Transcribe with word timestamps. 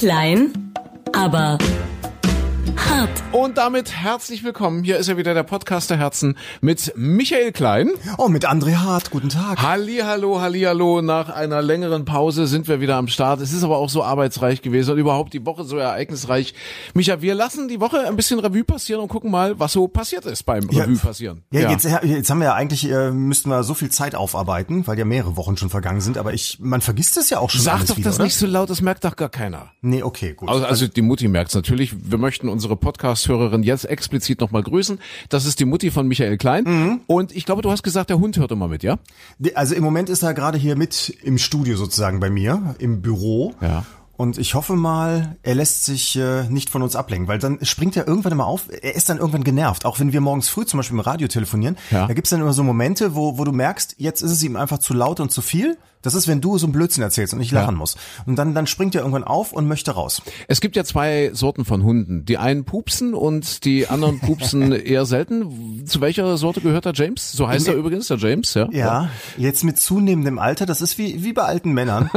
Klein, 0.00 0.72
aber 1.12 1.58
hart. 2.76 3.10
Und 3.32 3.58
damit 3.58 3.92
herzlich 3.92 4.44
willkommen. 4.44 4.82
Hier 4.84 4.98
ist 4.98 5.08
ja 5.08 5.16
wieder 5.16 5.34
der 5.34 5.42
Podcast 5.42 5.90
der 5.90 5.96
Herzen 5.98 6.36
mit 6.60 6.92
Michael 6.96 7.52
Klein. 7.52 7.90
Oh, 8.18 8.28
mit 8.28 8.46
André 8.48 8.76
Hart. 8.76 9.10
Guten 9.10 9.28
Tag. 9.28 9.62
Halli, 9.62 10.00
hallo, 10.02 10.40
halli, 10.40 10.62
hallo. 10.62 11.00
Nach 11.00 11.28
einer 11.30 11.62
längeren 11.62 12.04
Pause 12.04 12.46
sind 12.46 12.68
wir 12.68 12.80
wieder 12.80 12.96
am 12.96 13.08
Start. 13.08 13.40
Es 13.40 13.52
ist 13.52 13.62
aber 13.64 13.78
auch 13.78 13.88
so 13.88 14.02
arbeitsreich 14.02 14.62
gewesen 14.62 14.92
und 14.92 14.98
überhaupt 14.98 15.32
die 15.32 15.44
Woche 15.46 15.64
so 15.64 15.76
ereignisreich. 15.76 16.54
Micha, 16.94 17.22
wir 17.22 17.34
lassen 17.34 17.68
die 17.68 17.80
Woche 17.80 18.06
ein 18.06 18.16
bisschen 18.16 18.40
Revue 18.40 18.64
passieren 18.64 19.00
und 19.00 19.08
gucken 19.08 19.30
mal, 19.30 19.58
was 19.58 19.72
so 19.72 19.88
passiert 19.88 20.26
ist 20.26 20.42
beim 20.44 20.68
Ja, 20.70 20.84
Revue 20.84 20.96
passieren. 20.98 21.42
Ja, 21.50 21.70
Jetzt, 21.70 21.84
jetzt 22.02 22.30
haben 22.30 22.38
wir 22.40 22.46
ja 22.46 22.54
eigentlich, 22.54 22.90
äh, 22.90 23.10
müssten 23.10 23.48
wir 23.48 23.62
so 23.62 23.74
viel 23.74 23.90
Zeit 23.90 24.14
aufarbeiten, 24.14 24.86
weil 24.86 24.98
ja 24.98 25.04
mehrere 25.04 25.36
Wochen 25.36 25.56
schon 25.56 25.70
vergangen 25.70 26.00
sind, 26.00 26.18
aber 26.18 26.34
ich, 26.34 26.58
man 26.60 26.80
vergisst 26.80 27.16
es 27.16 27.30
ja 27.30 27.38
auch 27.38 27.50
schon 27.50 27.60
Sag 27.62 27.86
doch 27.86 27.96
wieder, 27.96 28.08
das 28.08 28.16
oder? 28.16 28.24
nicht 28.24 28.36
so 28.36 28.46
laut, 28.46 28.68
das 28.70 28.82
merkt 28.82 29.04
doch 29.04 29.16
gar 29.16 29.28
keiner. 29.28 29.70
Nee, 29.80 30.02
okay, 30.02 30.34
gut. 30.34 30.48
Also, 30.48 30.66
also 30.66 30.88
die 30.88 31.02
Mutti 31.02 31.28
merkt's 31.28 31.54
natürlich. 31.54 31.94
Wir 32.10 32.18
möchten 32.18 32.49
unsere 32.50 32.76
Podcast-Hörerin 32.76 33.62
jetzt 33.62 33.84
explizit 33.84 34.40
nochmal 34.40 34.62
grüßen. 34.62 34.98
Das 35.28 35.46
ist 35.46 35.60
die 35.60 35.64
Mutti 35.64 35.90
von 35.90 36.06
Michael 36.06 36.36
Klein. 36.38 36.64
Mhm. 36.64 37.00
Und 37.06 37.34
ich 37.34 37.46
glaube, 37.46 37.62
du 37.62 37.70
hast 37.70 37.82
gesagt, 37.82 38.10
der 38.10 38.18
Hund 38.18 38.36
hört 38.36 38.50
immer 38.52 38.68
mit, 38.68 38.82
ja? 38.82 38.98
Also 39.54 39.74
im 39.74 39.82
Moment 39.82 40.08
ist 40.10 40.22
er 40.22 40.34
gerade 40.34 40.58
hier 40.58 40.76
mit 40.76 41.16
im 41.22 41.38
Studio 41.38 41.76
sozusagen 41.76 42.20
bei 42.20 42.30
mir, 42.30 42.74
im 42.78 43.00
Büro. 43.02 43.54
Ja. 43.60 43.84
Und 44.16 44.36
ich 44.36 44.54
hoffe 44.54 44.76
mal, 44.76 45.36
er 45.42 45.54
lässt 45.54 45.86
sich 45.86 46.14
äh, 46.16 46.42
nicht 46.50 46.68
von 46.68 46.82
uns 46.82 46.94
ablenken, 46.94 47.26
weil 47.26 47.38
dann 47.38 47.58
springt 47.64 47.96
er 47.96 48.06
irgendwann 48.06 48.32
immer 48.32 48.46
auf, 48.46 48.66
er 48.82 48.94
ist 48.94 49.08
dann 49.08 49.16
irgendwann 49.16 49.44
genervt. 49.44 49.86
Auch 49.86 49.98
wenn 49.98 50.12
wir 50.12 50.20
morgens 50.20 50.50
früh 50.50 50.66
zum 50.66 50.76
Beispiel 50.78 50.96
im 50.96 51.00
Radio 51.00 51.26
telefonieren, 51.26 51.78
Ja. 51.90 52.06
da 52.06 52.12
gibt's 52.12 52.28
dann 52.28 52.40
immer 52.42 52.52
so 52.52 52.62
Momente, 52.62 53.14
wo, 53.14 53.38
wo 53.38 53.44
du 53.44 53.52
merkst, 53.52 53.94
jetzt 53.96 54.20
ist 54.20 54.32
es 54.32 54.42
ihm 54.42 54.56
einfach 54.56 54.78
zu 54.78 54.92
laut 54.92 55.20
und 55.20 55.32
zu 55.32 55.40
viel. 55.40 55.78
Das 56.02 56.14
ist, 56.14 56.28
wenn 56.28 56.40
du 56.40 56.56
so 56.58 56.66
einen 56.66 56.72
Blödsinn 56.72 57.02
erzählst 57.02 57.34
und 57.34 57.40
ich 57.40 57.50
lachen 57.52 57.74
Ja. 57.74 57.78
muss. 57.78 57.96
Und 58.26 58.36
dann, 58.36 58.54
dann 58.54 58.66
springt 58.66 58.94
er 58.94 59.00
irgendwann 59.02 59.24
auf 59.24 59.52
und 59.52 59.66
möchte 59.68 59.90
raus. 59.92 60.22
Es 60.48 60.60
gibt 60.60 60.76
ja 60.76 60.84
zwei 60.84 61.30
Sorten 61.32 61.64
von 61.64 61.82
Hunden. 61.82 62.24
Die 62.24 62.38
einen 62.38 62.64
pupsen 62.64 63.14
und 63.14 63.64
die 63.64 63.88
anderen 63.88 64.18
pupsen 64.20 64.72
eher 64.72 65.04
selten. 65.06 65.84
Zu 65.86 66.00
welcher 66.00 66.36
Sorte 66.36 66.60
gehört 66.60 66.84
der 66.84 66.92
James? 66.94 67.32
So 67.32 67.48
heißt 67.48 67.68
er 67.68 67.74
übrigens, 67.74 68.08
der 68.08 68.16
James, 68.18 68.54
ja? 68.54 68.68
Ja, 68.72 69.08
jetzt 69.36 69.64
mit 69.64 69.78
zunehmendem 69.78 70.38
Alter, 70.38 70.66
das 70.66 70.80
ist 70.80 70.98
wie, 70.98 71.22
wie 71.24 71.32
bei 71.32 71.42
alten 71.42 71.72
Männern, 71.72 72.10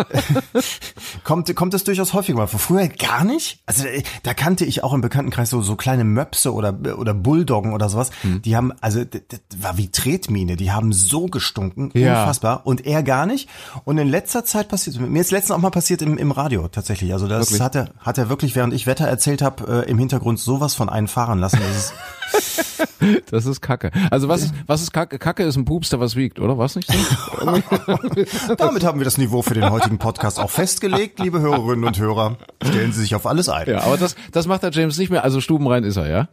kommt, 1.23 1.53
kommt 1.55 1.73
das 1.73 1.83
durchaus 1.83 2.13
häufiger 2.13 2.37
mal 2.37 2.47
vor. 2.47 2.59
Früher 2.59 2.87
gar 2.87 3.23
nicht. 3.23 3.59
Also 3.65 3.85
äh, 3.85 4.03
da 4.23 4.33
kannte 4.33 4.65
ich 4.65 4.83
auch 4.83 4.93
im 4.93 5.01
Bekanntenkreis 5.01 5.49
so, 5.49 5.61
so 5.61 5.75
kleine 5.75 6.03
Möpse 6.03 6.53
oder, 6.53 6.77
oder 6.97 7.13
Bulldoggen 7.13 7.73
oder 7.73 7.89
sowas. 7.89 8.11
Hm. 8.21 8.41
Die 8.41 8.55
haben, 8.55 8.71
also 8.81 9.03
das, 9.03 9.21
das 9.29 9.39
war 9.61 9.77
wie 9.77 9.89
Tretmine, 9.89 10.55
die 10.55 10.71
haben 10.71 10.93
so 10.93 11.25
gestunken, 11.27 11.91
Ja. 11.93 12.21
unfassbar. 12.21 12.65
Und 12.65 12.85
er 12.85 13.03
gar 13.03 13.25
nicht. 13.25 13.49
Und 13.85 13.97
in 13.97 14.07
letzter 14.07 14.45
Zeit 14.45 14.67
passiert, 14.69 14.99
mir 14.99 15.21
ist 15.21 15.31
letztens 15.31 15.51
auch 15.51 15.61
mal 15.61 15.69
passiert 15.71 16.01
im, 16.01 16.17
im 16.17 16.31
Radio 16.31 16.67
tatsächlich. 16.67 17.13
Also 17.13 17.27
das 17.27 17.51
Wirklich? 17.51 17.61
hat 17.61 17.75
er, 17.75 17.89
hat 17.99 18.17
er 18.17 18.29
wirklich, 18.29 18.55
während 18.55 18.73
ich 18.73 18.87
Wetter 18.87 19.07
erzählt 19.07 19.41
habe, 19.41 19.85
äh, 19.85 19.89
im 19.89 19.97
Hintergrund 19.97 20.39
sowas 20.39 20.75
von 20.75 20.89
einen 20.89 21.07
fahren 21.07 21.39
lassen. 21.39 21.59
Das 21.59 21.75
ist, 21.77 21.93
Das 23.29 23.45
ist 23.45 23.61
Kacke. 23.61 23.91
Also 24.11 24.27
was 24.29 24.43
ist, 24.43 24.53
was 24.65 24.81
ist 24.81 24.93
Kacke? 24.93 25.19
Kacke 25.19 25.43
ist 25.43 25.55
ein 25.57 25.65
Pups, 25.65 25.89
der 25.89 25.99
was 25.99 26.15
wiegt, 26.15 26.39
oder? 26.39 26.57
Was 26.57 26.75
nicht 26.75 26.89
so? 26.91 27.45
Damit 28.57 28.83
haben 28.83 28.99
wir 28.99 29.05
das 29.05 29.17
Niveau 29.17 29.41
für 29.41 29.53
den 29.53 29.69
heutigen 29.69 29.97
Podcast 29.97 30.39
auch 30.39 30.49
festgelegt, 30.49 31.19
liebe 31.19 31.39
Hörerinnen 31.39 31.83
und 31.83 31.99
Hörer. 31.99 32.37
Stellen 32.63 32.93
Sie 32.93 33.01
sich 33.01 33.15
auf 33.15 33.25
alles 33.25 33.49
ein. 33.49 33.67
ja, 33.67 33.81
aber 33.81 33.97
das, 33.97 34.15
das 34.31 34.47
macht 34.47 34.63
der 34.63 34.71
James 34.71 34.97
nicht 34.97 35.09
mehr. 35.09 35.23
Also 35.23 35.41
stubenrein 35.41 35.83
ist 35.83 35.97
er, 35.97 36.07
ja? 36.09 36.29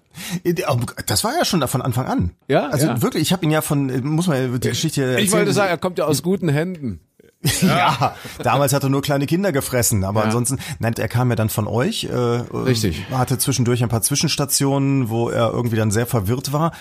Das 1.06 1.24
war 1.24 1.32
ja 1.36 1.44
schon 1.44 1.66
von 1.66 1.82
Anfang 1.82 2.06
an. 2.06 2.30
Ja, 2.48 2.68
Also 2.68 2.86
ja. 2.86 3.02
wirklich, 3.02 3.22
ich 3.22 3.32
habe 3.32 3.44
ihn 3.44 3.50
ja 3.50 3.60
von, 3.62 4.04
muss 4.04 4.26
man 4.26 4.60
die 4.60 4.68
Geschichte 4.68 5.02
erzählen. 5.02 5.24
Ich 5.24 5.32
wollte 5.32 5.52
sagen, 5.52 5.70
er 5.70 5.78
kommt 5.78 5.98
ja 5.98 6.04
aus 6.04 6.22
guten 6.22 6.48
Händen. 6.48 7.00
ja, 7.62 8.14
damals 8.42 8.72
hat 8.74 8.82
er 8.82 8.90
nur 8.90 9.00
kleine 9.02 9.26
Kinder 9.26 9.50
gefressen, 9.52 10.04
aber 10.04 10.20
Ja. 10.20 10.26
ansonsten, 10.26 10.58
nein, 10.78 10.92
er 10.98 11.08
kam 11.08 11.30
ja 11.30 11.36
dann 11.36 11.48
von 11.48 11.66
euch. 11.66 12.04
Äh, 12.04 12.14
Richtig. 12.14 13.06
Hatte 13.10 13.38
zwischendurch 13.38 13.82
ein 13.82 13.88
paar 13.88 14.02
Zwischenstationen, 14.02 15.08
wo 15.08 15.30
er 15.30 15.50
irgendwie 15.50 15.76
dann 15.76 15.90
sehr 15.90 16.06
verwirrt 16.06 16.52
war. 16.52 16.72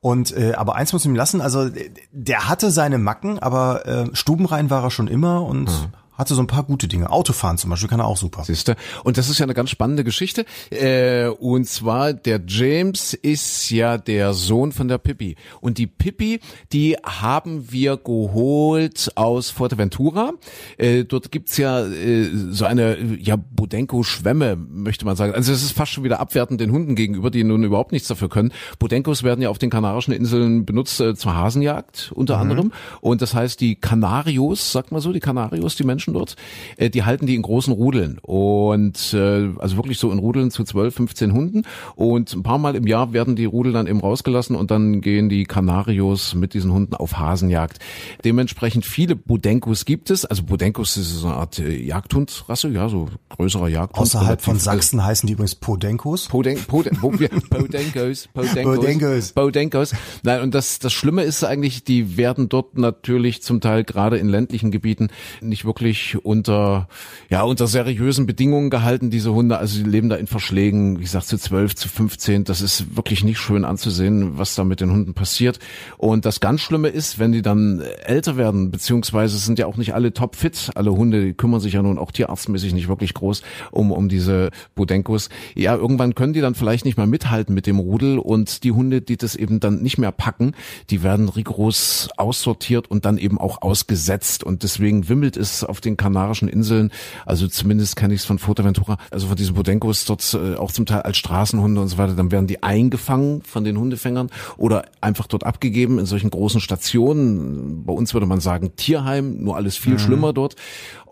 Und 0.00 0.36
äh, 0.36 0.54
aber 0.54 0.74
eins 0.76 0.92
muss 0.92 1.02
ich 1.04 1.08
ihm 1.10 1.16
lassen, 1.16 1.40
also 1.40 1.68
der 2.12 2.48
hatte 2.48 2.70
seine 2.70 2.98
Macken, 2.98 3.38
aber 3.38 3.86
äh, 3.86 4.04
stubenrein 4.14 4.70
war 4.70 4.82
er 4.84 4.90
schon 4.90 5.08
immer 5.08 5.42
und 5.44 5.64
Mhm. 5.64 5.92
Hatte 6.16 6.34
so 6.34 6.40
ein 6.40 6.46
paar 6.46 6.64
gute 6.64 6.88
Dinge. 6.88 7.10
Autofahren 7.10 7.58
zum 7.58 7.70
Beispiel 7.70 7.88
kann 7.88 8.00
er 8.00 8.06
auch 8.06 8.16
super. 8.16 8.44
Siehste. 8.44 8.76
Und 9.04 9.18
das 9.18 9.28
ist 9.28 9.38
ja 9.38 9.44
eine 9.44 9.54
ganz 9.54 9.70
spannende 9.70 10.04
Geschichte. 10.04 10.44
Äh, 10.70 11.28
und 11.28 11.66
zwar, 11.66 12.12
der 12.12 12.40
James 12.46 13.14
ist 13.14 13.70
ja 13.70 13.98
der 13.98 14.34
Sohn 14.34 14.72
von 14.72 14.88
der 14.88 14.98
Pippi. 14.98 15.36
Und 15.60 15.78
die 15.78 15.86
Pippi, 15.86 16.40
die 16.72 16.96
haben 17.04 17.70
wir 17.70 17.96
geholt 17.96 19.12
aus 19.14 19.50
Fuerteventura. 19.50 20.32
Äh, 20.78 21.04
dort 21.04 21.30
gibt's 21.30 21.56
ja 21.56 21.86
äh, 21.86 22.30
so 22.50 22.64
eine 22.64 22.98
ja 23.20 23.36
Bodenko-Schwemme, 23.36 24.56
möchte 24.56 25.04
man 25.04 25.16
sagen. 25.16 25.34
Also 25.34 25.52
es 25.52 25.62
ist 25.62 25.72
fast 25.72 25.92
schon 25.92 26.04
wieder 26.04 26.20
abwertend 26.20 26.60
den 26.60 26.72
Hunden 26.72 26.94
gegenüber, 26.94 27.30
die 27.30 27.44
nun 27.44 27.64
überhaupt 27.64 27.92
nichts 27.92 28.08
dafür 28.08 28.28
können. 28.28 28.52
Bodenkos 28.78 29.22
werden 29.22 29.42
ja 29.42 29.50
auf 29.50 29.58
den 29.58 29.70
Kanarischen 29.70 30.12
Inseln 30.12 30.64
benutzt 30.64 31.00
äh, 31.00 31.14
zur 31.14 31.34
Hasenjagd 31.34 32.12
unter 32.14 32.38
anderem. 32.38 32.72
Und 33.00 33.22
das 33.22 33.34
heißt, 33.34 33.60
die 33.60 33.76
Kanarios, 33.76 34.72
sagt 34.72 34.92
man 34.92 35.00
so, 35.00 35.12
die 35.12 35.20
Kanarios, 35.20 35.76
die 35.76 35.84
Menschen 35.84 36.05
dort, 36.14 36.36
äh, 36.76 36.90
die 36.90 37.04
halten 37.04 37.26
die 37.26 37.34
in 37.34 37.42
großen 37.42 37.72
Rudeln. 37.72 38.18
Und 38.22 39.12
äh, 39.14 39.50
also 39.58 39.76
wirklich 39.76 39.98
so 39.98 40.10
in 40.12 40.18
Rudeln 40.18 40.50
zu 40.50 40.64
12, 40.64 40.94
15 40.94 41.32
Hunden. 41.32 41.62
Und 41.94 42.34
ein 42.34 42.42
paar 42.42 42.58
Mal 42.58 42.76
im 42.76 42.86
Jahr 42.86 43.12
werden 43.12 43.36
die 43.36 43.44
Rudel 43.44 43.72
dann 43.72 43.86
eben 43.86 44.00
rausgelassen 44.00 44.56
und 44.56 44.70
dann 44.70 45.00
gehen 45.00 45.28
die 45.28 45.44
Kanarios 45.44 46.34
mit 46.34 46.54
diesen 46.54 46.72
Hunden 46.72 46.94
auf 46.94 47.18
Hasenjagd. 47.18 47.78
Dementsprechend 48.24 48.84
viele 48.84 49.16
Bodenkos 49.16 49.84
gibt 49.84 50.10
es. 50.10 50.24
Also 50.24 50.42
Bodenkos 50.44 50.96
ist 50.96 51.10
so 51.10 51.28
eine 51.28 51.36
Art 51.36 51.58
äh, 51.58 51.76
Jagdhundrasse, 51.76 52.68
ja, 52.68 52.88
so 52.88 53.08
größerer 53.30 53.68
Jagdhund. 53.68 54.02
Außerhalb 54.02 54.40
von 54.40 54.58
Sachsen 54.58 55.04
heißen 55.04 55.26
die 55.26 55.34
übrigens 55.34 55.54
Podenkos. 55.54 56.28
Poden, 56.28 56.58
Poden, 56.66 56.98
Podenkos, 57.50 58.28
Podenkos. 58.32 59.32
Podenkos. 59.32 59.94
Nein, 60.22 60.42
und 60.42 60.54
das, 60.54 60.78
das 60.78 60.92
Schlimme 60.92 61.22
ist 61.22 61.44
eigentlich, 61.44 61.84
die 61.84 62.16
werden 62.16 62.48
dort 62.48 62.78
natürlich 62.78 63.42
zum 63.42 63.60
Teil 63.60 63.84
gerade 63.84 64.18
in 64.18 64.28
ländlichen 64.28 64.70
Gebieten 64.70 65.08
nicht 65.40 65.64
wirklich 65.64 65.95
unter, 66.22 66.88
ja, 67.28 67.42
unter 67.42 67.66
seriösen 67.66 68.26
Bedingungen 68.26 68.70
gehalten, 68.70 69.10
diese 69.10 69.32
Hunde. 69.32 69.58
Also 69.58 69.82
die 69.82 69.88
leben 69.88 70.08
da 70.08 70.16
in 70.16 70.26
Verschlägen, 70.26 70.98
wie 70.98 71.02
gesagt, 71.02 71.26
zu 71.26 71.38
12, 71.38 71.74
zu 71.74 71.88
15. 71.88 72.44
Das 72.44 72.60
ist 72.60 72.96
wirklich 72.96 73.24
nicht 73.24 73.38
schön 73.38 73.64
anzusehen, 73.64 74.38
was 74.38 74.54
da 74.54 74.64
mit 74.64 74.80
den 74.80 74.90
Hunden 74.90 75.14
passiert. 75.14 75.58
Und 75.96 76.24
das 76.24 76.40
ganz 76.40 76.60
Schlimme 76.60 76.88
ist, 76.88 77.18
wenn 77.18 77.32
die 77.32 77.42
dann 77.42 77.80
älter 78.04 78.36
werden, 78.36 78.70
beziehungsweise 78.70 79.38
sind 79.38 79.58
ja 79.58 79.66
auch 79.66 79.76
nicht 79.76 79.94
alle 79.94 80.12
topfit. 80.12 80.70
Alle 80.74 80.92
Hunde, 80.92 81.34
kümmern 81.34 81.60
sich 81.60 81.74
ja 81.74 81.82
nun 81.82 81.98
auch 81.98 82.12
tierarztmäßig 82.12 82.74
nicht 82.74 82.88
wirklich 82.88 83.14
groß 83.14 83.42
um, 83.70 83.92
um 83.92 84.08
diese 84.08 84.50
Bodenkos. 84.74 85.28
Ja, 85.54 85.74
irgendwann 85.74 86.14
können 86.14 86.32
die 86.32 86.40
dann 86.40 86.54
vielleicht 86.54 86.84
nicht 86.84 86.96
mehr 86.96 87.06
mithalten 87.06 87.54
mit 87.54 87.66
dem 87.66 87.78
Rudel 87.78 88.18
und 88.18 88.64
die 88.64 88.72
Hunde, 88.72 89.00
die 89.00 89.16
das 89.16 89.36
eben 89.36 89.60
dann 89.60 89.82
nicht 89.82 89.98
mehr 89.98 90.12
packen, 90.12 90.52
die 90.90 91.02
werden 91.02 91.28
rigoros 91.28 92.08
aussortiert 92.16 92.90
und 92.90 93.04
dann 93.04 93.18
eben 93.18 93.38
auch 93.38 93.62
ausgesetzt 93.62 94.44
und 94.44 94.62
deswegen 94.62 95.08
wimmelt 95.08 95.36
es 95.36 95.64
auf 95.64 95.80
den 95.86 95.96
Kanarischen 95.96 96.48
Inseln, 96.48 96.90
also 97.24 97.48
zumindest 97.48 97.96
kenne 97.96 98.14
ich 98.14 98.20
es 98.20 98.26
von 98.26 98.38
Fuerteventura, 98.38 98.98
also 99.10 99.28
von 99.28 99.36
diesen 99.36 99.54
Bodenkos 99.54 100.04
dort 100.04 100.34
äh, 100.34 100.56
auch 100.56 100.72
zum 100.72 100.86
Teil 100.86 101.02
als 101.02 101.16
Straßenhunde 101.16 101.80
und 101.80 101.88
so 101.88 101.98
weiter, 101.98 102.14
dann 102.14 102.30
werden 102.30 102.46
die 102.46 102.62
eingefangen 102.62 103.42
von 103.42 103.64
den 103.64 103.78
Hundefängern 103.78 104.30
oder 104.56 104.84
einfach 105.00 105.26
dort 105.26 105.44
abgegeben 105.44 105.98
in 105.98 106.06
solchen 106.06 106.30
großen 106.30 106.60
Stationen. 106.60 107.84
Bei 107.84 107.92
uns 107.92 108.12
würde 108.12 108.26
man 108.26 108.40
sagen 108.40 108.76
Tierheim, 108.76 109.42
nur 109.42 109.56
alles 109.56 109.76
viel 109.76 109.98
schlimmer 109.98 110.32
dort. 110.32 110.56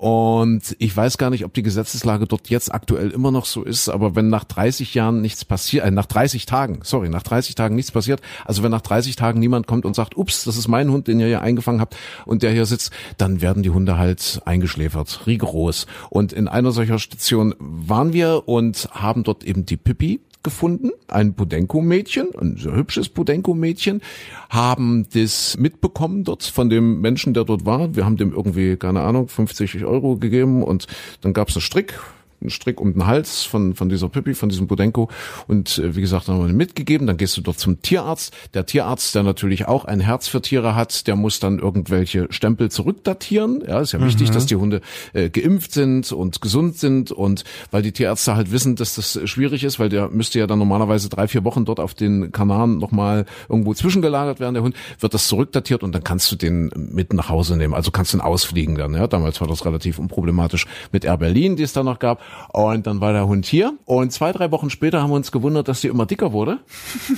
Und 0.04 0.76
ich 0.80 0.94
weiß 0.94 1.16
gar 1.16 1.30
nicht, 1.30 1.46
ob 1.46 1.54
die 1.54 1.62
Gesetzeslage 1.62 2.26
dort 2.26 2.50
jetzt 2.50 2.74
aktuell 2.74 3.10
immer 3.10 3.30
noch 3.30 3.46
so 3.46 3.62
ist, 3.62 3.88
aber 3.88 4.14
wenn 4.14 4.28
nach 4.28 4.44
30 4.44 4.92
Jahren 4.92 5.22
nichts 5.22 5.46
passiert, 5.46 5.86
äh, 5.86 5.90
nach 5.90 6.06
30 6.06 6.44
Tagen, 6.44 6.80
sorry, 6.82 7.08
nach 7.08 7.22
30 7.22 7.54
Tagen 7.54 7.74
nichts 7.74 7.90
passiert, 7.90 8.20
also 8.44 8.62
wenn 8.62 8.70
nach 8.70 8.82
30 8.82 9.16
Tagen 9.16 9.38
niemand 9.40 9.66
kommt 9.66 9.86
und 9.86 9.94
sagt, 9.96 10.16
ups, 10.16 10.44
das 10.44 10.58
ist 10.58 10.68
mein 10.68 10.90
Hund, 10.90 11.08
den 11.08 11.20
ihr 11.20 11.28
hier 11.28 11.40
eingefangen 11.40 11.80
habt 11.80 11.96
und 12.26 12.42
der 12.42 12.50
hier 12.50 12.66
sitzt, 12.66 12.90
dann 13.16 13.40
werden 13.40 13.62
die 13.62 13.70
Hunde 13.70 13.96
halt 13.96 14.42
eingeschläfert, 14.64 15.26
rigoros. 15.26 15.86
Und 16.10 16.32
in 16.32 16.48
einer 16.48 16.72
solcher 16.72 16.98
Station 16.98 17.54
waren 17.58 18.12
wir 18.12 18.48
und 18.48 18.88
haben 18.92 19.22
dort 19.22 19.44
eben 19.44 19.66
die 19.66 19.76
Pippi 19.76 20.20
gefunden, 20.42 20.90
ein 21.08 21.34
Podenko-Mädchen, 21.34 22.28
ein 22.38 22.56
sehr 22.56 22.74
hübsches 22.74 23.08
Podenko-Mädchen, 23.08 24.02
haben 24.50 25.06
das 25.14 25.56
mitbekommen 25.58 26.24
dort 26.24 26.42
von 26.42 26.68
dem 26.68 27.00
Menschen, 27.00 27.32
der 27.32 27.44
dort 27.44 27.64
war. 27.64 27.94
Wir 27.94 28.04
haben 28.04 28.16
dem 28.16 28.32
irgendwie, 28.32 28.76
keine 28.76 29.02
Ahnung, 29.02 29.28
50 29.28 29.84
Euro 29.84 30.16
gegeben 30.16 30.62
und 30.62 30.86
dann 31.22 31.32
gab 31.32 31.48
es 31.48 31.56
einen 31.56 31.62
Strick, 31.62 31.98
einen 32.44 32.50
Strick 32.50 32.80
um 32.80 32.92
den 32.92 33.06
Hals 33.06 33.42
von, 33.42 33.74
von 33.74 33.88
dieser 33.88 34.08
Pippi, 34.08 34.34
von 34.34 34.48
diesem 34.48 34.68
Podenko. 34.68 35.10
Und 35.48 35.78
äh, 35.78 35.96
wie 35.96 36.00
gesagt, 36.00 36.28
haben 36.28 36.40
wir 36.40 36.48
ihn 36.48 36.56
mitgegeben. 36.56 37.06
Dann 37.06 37.16
gehst 37.16 37.36
du 37.36 37.40
dort 37.40 37.58
zum 37.58 37.82
Tierarzt. 37.82 38.34
Der 38.54 38.66
Tierarzt, 38.66 39.14
der 39.14 39.22
natürlich 39.22 39.66
auch 39.66 39.84
ein 39.84 40.00
Herz 40.00 40.28
für 40.28 40.42
Tiere 40.42 40.74
hat, 40.74 41.06
der 41.06 41.16
muss 41.16 41.40
dann 41.40 41.58
irgendwelche 41.58 42.26
Stempel 42.30 42.70
zurückdatieren. 42.70 43.62
Ja, 43.66 43.80
ist 43.80 43.92
ja 43.92 44.00
wichtig, 44.00 44.30
dass 44.30 44.46
die 44.46 44.56
Hunde 44.56 44.80
äh, 45.12 45.30
geimpft 45.30 45.72
sind 45.72 46.12
und 46.12 46.40
gesund 46.40 46.76
sind. 46.76 47.10
Und 47.10 47.44
weil 47.70 47.82
die 47.82 47.92
Tierärzte 47.92 48.36
halt 48.36 48.52
wissen, 48.52 48.76
dass 48.76 48.94
das 48.94 49.16
äh, 49.16 49.26
schwierig 49.26 49.64
ist, 49.64 49.80
weil 49.80 49.88
der 49.88 50.08
müsste 50.08 50.38
ja 50.38 50.46
dann 50.46 50.58
normalerweise 50.58 51.08
drei, 51.08 51.26
vier 51.26 51.44
Wochen 51.44 51.64
dort 51.64 51.80
auf 51.80 51.94
den 51.94 52.30
Kanaren 52.32 52.78
nochmal 52.78 53.24
irgendwo 53.48 53.74
zwischengelagert 53.74 54.40
werden, 54.40 54.54
der 54.54 54.62
Hund, 54.62 54.76
wird 55.00 55.14
das 55.14 55.28
zurückdatiert 55.28 55.82
und 55.82 55.94
dann 55.94 56.04
kannst 56.04 56.30
du 56.30 56.36
den 56.36 56.70
mit 56.76 57.12
nach 57.12 57.28
Hause 57.28 57.56
nehmen. 57.56 57.74
Also 57.74 57.90
kannst 57.90 58.12
du 58.12 58.18
ihn 58.18 58.20
ausfliegen 58.20 58.74
dann. 58.74 58.94
Ja, 58.94 59.06
damals 59.06 59.40
war 59.40 59.48
das 59.48 59.64
relativ 59.64 59.98
unproblematisch 59.98 60.66
mit 60.92 61.04
Air 61.04 61.18
Berlin, 61.18 61.56
die 61.56 61.62
es 61.62 61.72
da 61.72 61.82
noch 61.82 61.98
gab. 61.98 62.20
Und 62.52 62.86
dann 62.86 63.00
war 63.00 63.12
der 63.12 63.26
Hund 63.26 63.46
hier. 63.46 63.74
Und 63.84 64.12
zwei, 64.12 64.32
drei 64.32 64.50
Wochen 64.50 64.70
später 64.70 65.02
haben 65.02 65.10
wir 65.10 65.16
uns 65.16 65.32
gewundert, 65.32 65.68
dass 65.68 65.80
sie 65.80 65.88
immer 65.88 66.06
dicker 66.06 66.32
wurde. 66.32 66.60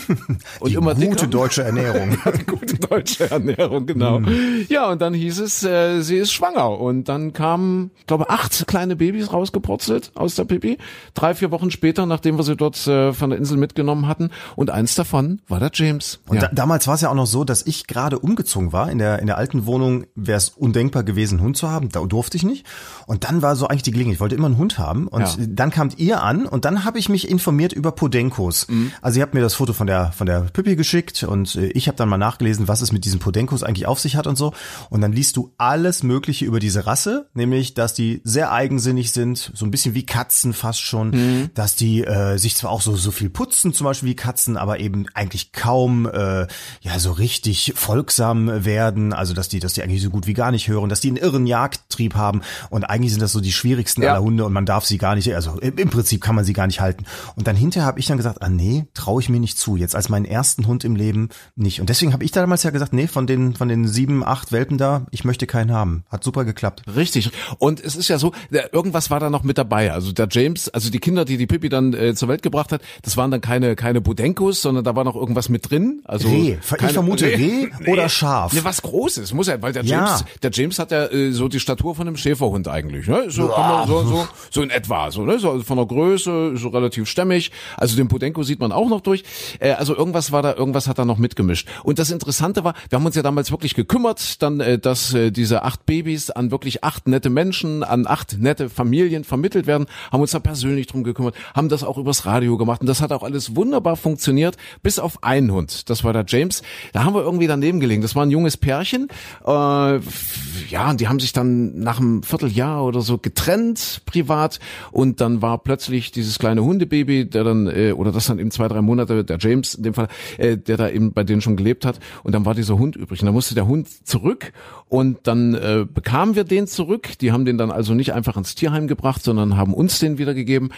Und 0.61 0.71
die 0.71 0.75
immer 0.75 0.95
gute 0.95 1.07
dicker. 1.07 1.27
deutsche 1.27 1.63
Ernährung. 1.63 2.17
die 2.39 2.45
gute 2.47 2.77
deutsche 2.77 3.31
Ernährung, 3.31 3.87
genau. 3.87 4.21
Mm. 4.21 4.67
Ja, 4.69 4.91
und 4.91 5.03
dann 5.03 5.15
hieß 5.15 5.41
es, 5.41 5.63
äh, 5.63 6.01
sie 6.01 6.17
ist 6.17 6.33
schwanger. 6.33 6.79
Und 6.81 7.09
dann 7.09 7.33
kamen, 7.33 7.91
glaube 8.07 8.31
acht 8.31 8.67
kleine 8.67 8.97
Babys 8.97 9.33
rausgepurzelt 9.33 10.13
aus 10.15 10.35
der 10.35 10.45
Pipi. 10.45 10.79
Drei, 11.15 11.35
vier 11.35 11.51
Wochen 11.51 11.71
später, 11.71 12.07
nachdem 12.07 12.39
wir 12.39 12.43
sie 12.43 12.57
dort 12.57 12.87
äh, 12.87 13.13
von 13.13 13.31
der 13.31 13.39
Insel 13.39 13.59
mitgenommen 13.59 14.09
hatten. 14.09 14.31
Und 14.55 14.71
eins 14.71 14.95
davon 14.95 15.41
war 15.49 15.61
der 15.61 15.71
James. 15.73 16.21
Und 16.29 16.37
ja. 16.37 16.43
da, 16.43 16.49
damals 16.55 16.87
war 16.87 16.95
es 16.95 17.01
ja 17.01 17.11
auch 17.11 17.15
noch 17.15 17.27
so, 17.27 17.45
dass 17.45 17.67
ich 17.67 17.87
gerade 17.87 18.19
umgezogen 18.19 18.73
war. 18.73 18.91
In 18.91 18.99
der, 18.99 19.19
in 19.19 19.27
der 19.27 19.37
alten 19.37 19.67
Wohnung 19.67 20.07
wäre 20.15 20.39
es 20.39 20.49
undenkbar 20.51 21.03
gewesen, 21.03 21.39
einen 21.39 21.47
Hund 21.47 21.57
zu 21.57 21.71
haben. 21.71 21.91
Da 21.91 22.01
durfte 22.05 22.37
ich 22.37 22.45
nicht. 22.45 22.67
Und 23.07 23.25
dann 23.25 23.43
war 23.43 23.57
so 23.57 23.69
eigentlich 23.69 23.83
die 23.83 23.91
Gelegenheit. 23.91 24.15
Ich 24.17 24.21
wollte 24.21 24.35
immer 24.35 24.47
einen 24.47 24.59
Hund 24.59 24.79
haben. 24.79 25.06
Und 25.09 25.23
ja. 25.23 25.47
dann 25.49 25.71
kamt 25.71 25.99
ihr 25.99 26.23
an 26.23 26.47
und 26.47 26.65
dann 26.65 26.85
habe 26.85 26.99
ich 26.99 27.09
mich 27.09 27.29
informiert 27.29 27.73
über 27.73 27.93
Podenkos. 27.93 28.69
Mhm. 28.69 28.93
Also 29.03 29.19
ihr 29.19 29.23
habt 29.23 29.35
mir 29.35 29.41
das 29.41 29.55
Foto 29.55 29.73
von 29.73 29.87
der 29.87 30.13
von 30.13 30.27
der 30.27 30.41
Pippi 30.41 30.77
geschickt 30.77 31.23
und 31.23 31.55
äh, 31.57 31.67
ich 31.69 31.89
habe 31.89 31.97
dann 31.97 32.09
mal 32.09 32.17
nachgelesen, 32.17 32.69
was 32.69 32.81
es 32.81 32.93
mit 32.93 33.05
diesen 33.05 33.21
Podenkos 33.21 33.63
eigentlich 33.63 33.87
auf 33.87 34.01
sich 34.01 34.17
hat 34.17 34.27
und 34.27 34.37
so. 34.37 34.53
Und 34.91 35.01
dann 35.01 35.13
liest 35.13 35.37
du 35.37 35.53
alles 35.59 36.03
Mögliche 36.03 36.45
über 36.45 36.61
diese 36.61 36.87
Rasse, 36.87 37.29
nämlich, 37.35 37.75
dass 37.75 37.95
die 37.95 38.21
sehr 38.25 38.53
eigensinnig 38.53 39.13
sind, 39.13 39.53
so 39.55 39.65
ein 39.67 39.71
bisschen 39.71 39.95
wie 39.95 40.07
Katzen 40.07 40.53
fast 40.53 40.81
schon, 40.81 41.11
mhm. 41.11 41.51
dass 41.55 41.77
die 41.77 42.05
äh, 42.05 42.39
sich 42.39 42.57
zwar 42.57 42.71
auch 42.71 42.81
so 42.81 42.97
so 42.97 43.11
viel 43.11 43.31
putzen, 43.31 43.75
zum 43.75 43.85
Beispiel 43.85 44.11
wie 44.11 44.17
Katzen, 44.17 44.57
aber 44.57 44.81
eben 44.81 45.07
eigentlich 45.15 45.53
kaum 45.53 46.07
äh, 46.07 46.47
ja 46.81 46.99
so 46.99 47.13
richtig 47.13 47.75
folgsam 47.77 48.65
werden. 48.65 49.13
Also 49.13 49.35
dass 49.35 49.49
die 49.49 49.61
dass 49.61 49.75
die 49.75 49.83
eigentlich 49.83 50.03
so 50.03 50.11
gut 50.11 50.27
wie 50.27 50.35
gar 50.35 50.51
nicht 50.51 50.69
hören, 50.69 50.89
dass 50.89 51.01
die 51.01 51.09
einen 51.09 51.17
irren 51.17 51.47
Jagdtrieb 51.47 52.15
haben 52.15 52.41
und 52.71 52.85
eigentlich 52.85 53.13
sind 53.13 53.21
das 53.21 53.33
so 53.33 53.41
die 53.41 53.53
schwierigsten 53.53 54.03
ja. 54.03 54.13
aller 54.13 54.23
Hunde 54.23 54.45
und 54.45 54.53
man 54.53 54.67
darf 54.67 54.86
sie 54.87 54.99
gar 54.99 55.15
nicht, 55.15 55.35
also 55.35 55.59
im 55.59 55.91
Prinzip 55.91 56.21
kann 56.21 56.35
man 56.35 56.45
sie 56.45 56.53
gar 56.53 56.67
nicht 56.67 56.81
halten. 56.81 57.05
Und 57.37 57.47
dann 57.47 57.57
hinterher 57.57 57.87
habe 57.87 57.99
ich 57.99 58.07
dann 58.07 58.17
gesagt, 58.17 58.43
ah 58.43 58.49
nee, 58.49 58.87
traue 58.95 59.21
ich 59.21 59.29
mir 59.29 59.41
nicht 59.41 59.59
zu. 59.59 59.77
Jetzt 59.77 59.95
als 59.95 60.09
meinen 60.09 60.25
ersten 60.25 60.67
Hund 60.67 60.85
im 60.85 60.97
Leben 60.97 61.29
nicht. 61.55 61.81
Und 61.81 61.89
deswegen 61.89 62.13
habe 62.13 62.25
ich 62.25 62.33
damals 62.33 62.63
ja 62.63 62.71
gesagt, 62.71 62.93
nee, 62.93 63.07
von 63.07 63.27
den 63.27 63.55
von 63.55 63.69
den 63.69 63.89
sieben, 63.89 64.25
acht 64.25 64.53
Welpen 64.53 64.79
da, 64.79 65.07
ich 65.11 65.25
möchte 65.25 65.47
keinen 65.47 65.73
haben. 65.73 66.05
Hat 66.09 66.25
super 66.25 66.45
geklappt. 66.45 66.83
Richtig. 66.95 67.31
Und 67.59 67.81
es 67.81 67.97
ist 67.97 68.09
ja 68.09 68.19
so, 68.19 68.33
irgendwas 68.73 69.11
war 69.11 69.21
da 69.21 69.31
noch 69.31 69.43
mit 69.43 69.59
dabei. 69.59 69.93
Also 69.93 70.13
der 70.13 70.29
James, 70.31 70.69
also 70.69 70.91
die 70.91 70.99
Kinder, 70.99 71.25
die 71.25 71.37
die 71.37 71.47
Pippi 71.47 71.69
dann 71.69 71.95
äh, 71.95 72.15
zur 72.15 72.29
Welt 72.29 72.43
gebracht 72.43 72.73
hat, 72.73 72.83
das 73.03 73.17
waren 73.17 73.31
dann 73.31 73.41
keine 73.41 73.77
keine 73.77 74.01
Budenkos, 74.01 74.63
sondern 74.63 74.85
da 74.85 74.97
war 74.97 75.05
noch 75.05 75.17
irgendwas 75.17 75.49
mit 75.49 75.71
drin. 75.71 76.03
Also 76.05 76.29
Reh. 76.29 76.57
Keine, 76.57 76.89
ich 76.89 76.93
vermute 76.93 77.27
Reh 77.27 77.69
nee, 77.81 77.93
oder 77.93 78.09
Schaf. 78.09 78.53
Nee, 78.53 78.61
was 78.63 78.83
Großes 78.83 79.33
muss 79.33 79.47
ja, 79.47 79.61
weil 79.63 79.73
der 79.73 79.85
James, 79.85 80.21
ja. 80.21 80.27
der 80.43 80.51
James 80.53 80.79
hat 80.79 80.91
ja 80.91 81.07
äh, 81.07 81.33
so 81.33 81.49
die 81.49 81.61
Statur 81.61 81.95
von 81.95 82.07
einem 82.07 82.17
Schäferhund 82.17 82.69
eigentlich. 82.69 83.07
Ne? 83.07 83.31
So, 83.31 83.49
ja. 83.49 83.85
so, 83.87 84.05
so, 84.05 84.29
so 84.51 84.63
in 84.63 84.71
etwa, 84.77 85.11
so, 85.11 85.25
ne? 85.25 85.39
so 85.39 85.61
von 85.61 85.79
der 85.79 85.87
Größe, 85.87 86.57
so 86.57 86.69
relativ 86.69 87.09
stämmig. 87.09 87.51
Also 87.79 87.97
den 87.97 88.09
Podenko 88.09 88.43
sieht 88.43 88.61
man 88.61 88.73
auch 88.73 88.89
noch 88.89 89.01
durch. 89.01 89.25
Äh, 89.59 89.73
also 89.73 89.97
irgendwas 89.97 90.33
war 90.33 90.43
da, 90.43 90.55
irgendwas 90.55 90.87
hat 90.87 90.99
da 90.99 91.05
noch 91.05 91.17
mitgemischt. 91.17 91.67
Und 91.83 91.99
das 91.99 92.11
Interessante 92.11 92.63
war, 92.63 92.75
wir 92.91 92.99
haben 92.99 93.07
uns 93.07 93.17
ja 93.17 93.23
damals 93.23 93.51
wirklich 93.51 93.75
gekümmert, 93.75 94.43
dann, 94.43 94.61
äh, 94.61 94.79
dass 94.79 95.15
äh, 95.15 95.31
diese 95.31 95.63
acht 95.63 95.87
Babys 95.87 96.31
an 96.31 96.51
wirklich 96.51 96.85
acht 96.85 97.09
nette 97.09 97.31
Menschen, 97.31 97.83
an 97.83 98.07
acht 98.07 98.39
nette 98.39 98.69
Familien 98.69 99.25
vermittelt 99.25 99.67
werden, 99.67 99.87
haben 100.13 100.21
uns 100.21 100.33
da 100.33 100.41
persönlich 100.41 100.87
drum 100.87 101.05
gekümmert, 101.05 101.35
haben 101.55 101.71
das 101.71 101.83
auch 101.83 101.97
übers 101.97 102.27
Radio 102.27 102.59
gemacht 102.59 102.83
und 102.83 102.87
das 102.87 103.01
hat 103.01 103.13
auch 103.13 103.23
alles 103.23 103.57
wunderbar 103.57 103.97
funktioniert, 103.97 104.57
bis 104.83 104.99
auf 104.99 105.23
einen 105.25 105.51
Hund. 105.53 105.89
Das 105.89 106.05
war 106.05 106.13
der 106.13 106.25
James. 106.29 106.63
Da 106.93 107.05
haben 107.05 107.15
wir 107.15 107.23
irgendwie 107.23 107.47
daneben 107.47 107.81
gelegen. 107.81 108.03
Das 108.03 108.15
war 108.15 108.25
ein 108.25 108.31
junges 108.31 108.59
Pärchen. 108.59 109.09
Äh, 109.47 109.51
ja, 109.51 110.91
und 110.91 111.01
die 111.01 111.09
haben 111.09 111.21
sich 111.21 111.33
dann 111.33 111.79
nach 111.79 111.99
einem 111.99 112.23
Vierteljahr 112.23 112.85
oder 112.85 113.01
so 113.01 113.17
getrennt 113.17 114.03
privat 114.05 114.61
und 114.93 115.21
dann 115.21 115.43
war 115.43 115.59
plötzlich 115.59 116.11
dieses 116.11 116.39
kleine 116.39 116.65
Hundebaby, 116.65 117.27
der 117.27 117.45
dann 117.45 117.67
äh, 117.67 117.93
oder 117.93 118.13
das 118.13 118.27
dann 118.27 118.39
eben 118.39 118.51
zwei 118.51 118.69
drei 118.69 118.83
Monate 118.83 119.25
der 119.25 119.39
James 119.39 119.75
in 119.75 119.83
dem 119.83 119.95
Fall, 119.95 120.09
äh, 120.39 120.57
der 120.57 120.77
da 120.77 120.89
eben 120.89 121.13
bei 121.13 121.25
denen 121.25 121.41
schon 121.41 121.57
gelebt 121.57 121.85
hat. 121.85 121.99
Und 122.23 122.35
dann 122.35 122.45
war 122.45 122.55
dieser 122.55 122.79
Hund 122.79 122.97
übrig. 122.97 123.21
Und 123.21 123.27
dann 123.27 123.35
musste 123.35 123.55
der 123.55 123.67
Hund 123.67 123.89
zurück. 124.07 124.53
Und 124.89 125.27
dann 125.27 125.55
äh, 125.55 125.87
bekamen 125.93 126.37
wir 126.37 126.45
den 126.45 126.67
zurück. 126.67 127.19
Die 127.21 127.33
haben 127.33 127.45
den 127.45 127.59
dann 127.59 127.71
also 127.71 127.95
nicht 127.95 128.13
einfach 128.13 128.37
ins 128.37 128.55
Tierheim 128.55 128.87
gebracht, 128.87 129.23
sondern 129.23 129.57
haben 129.57 129.75
uns 129.75 129.99
den 129.99 130.19
wiedergegeben 130.19 130.71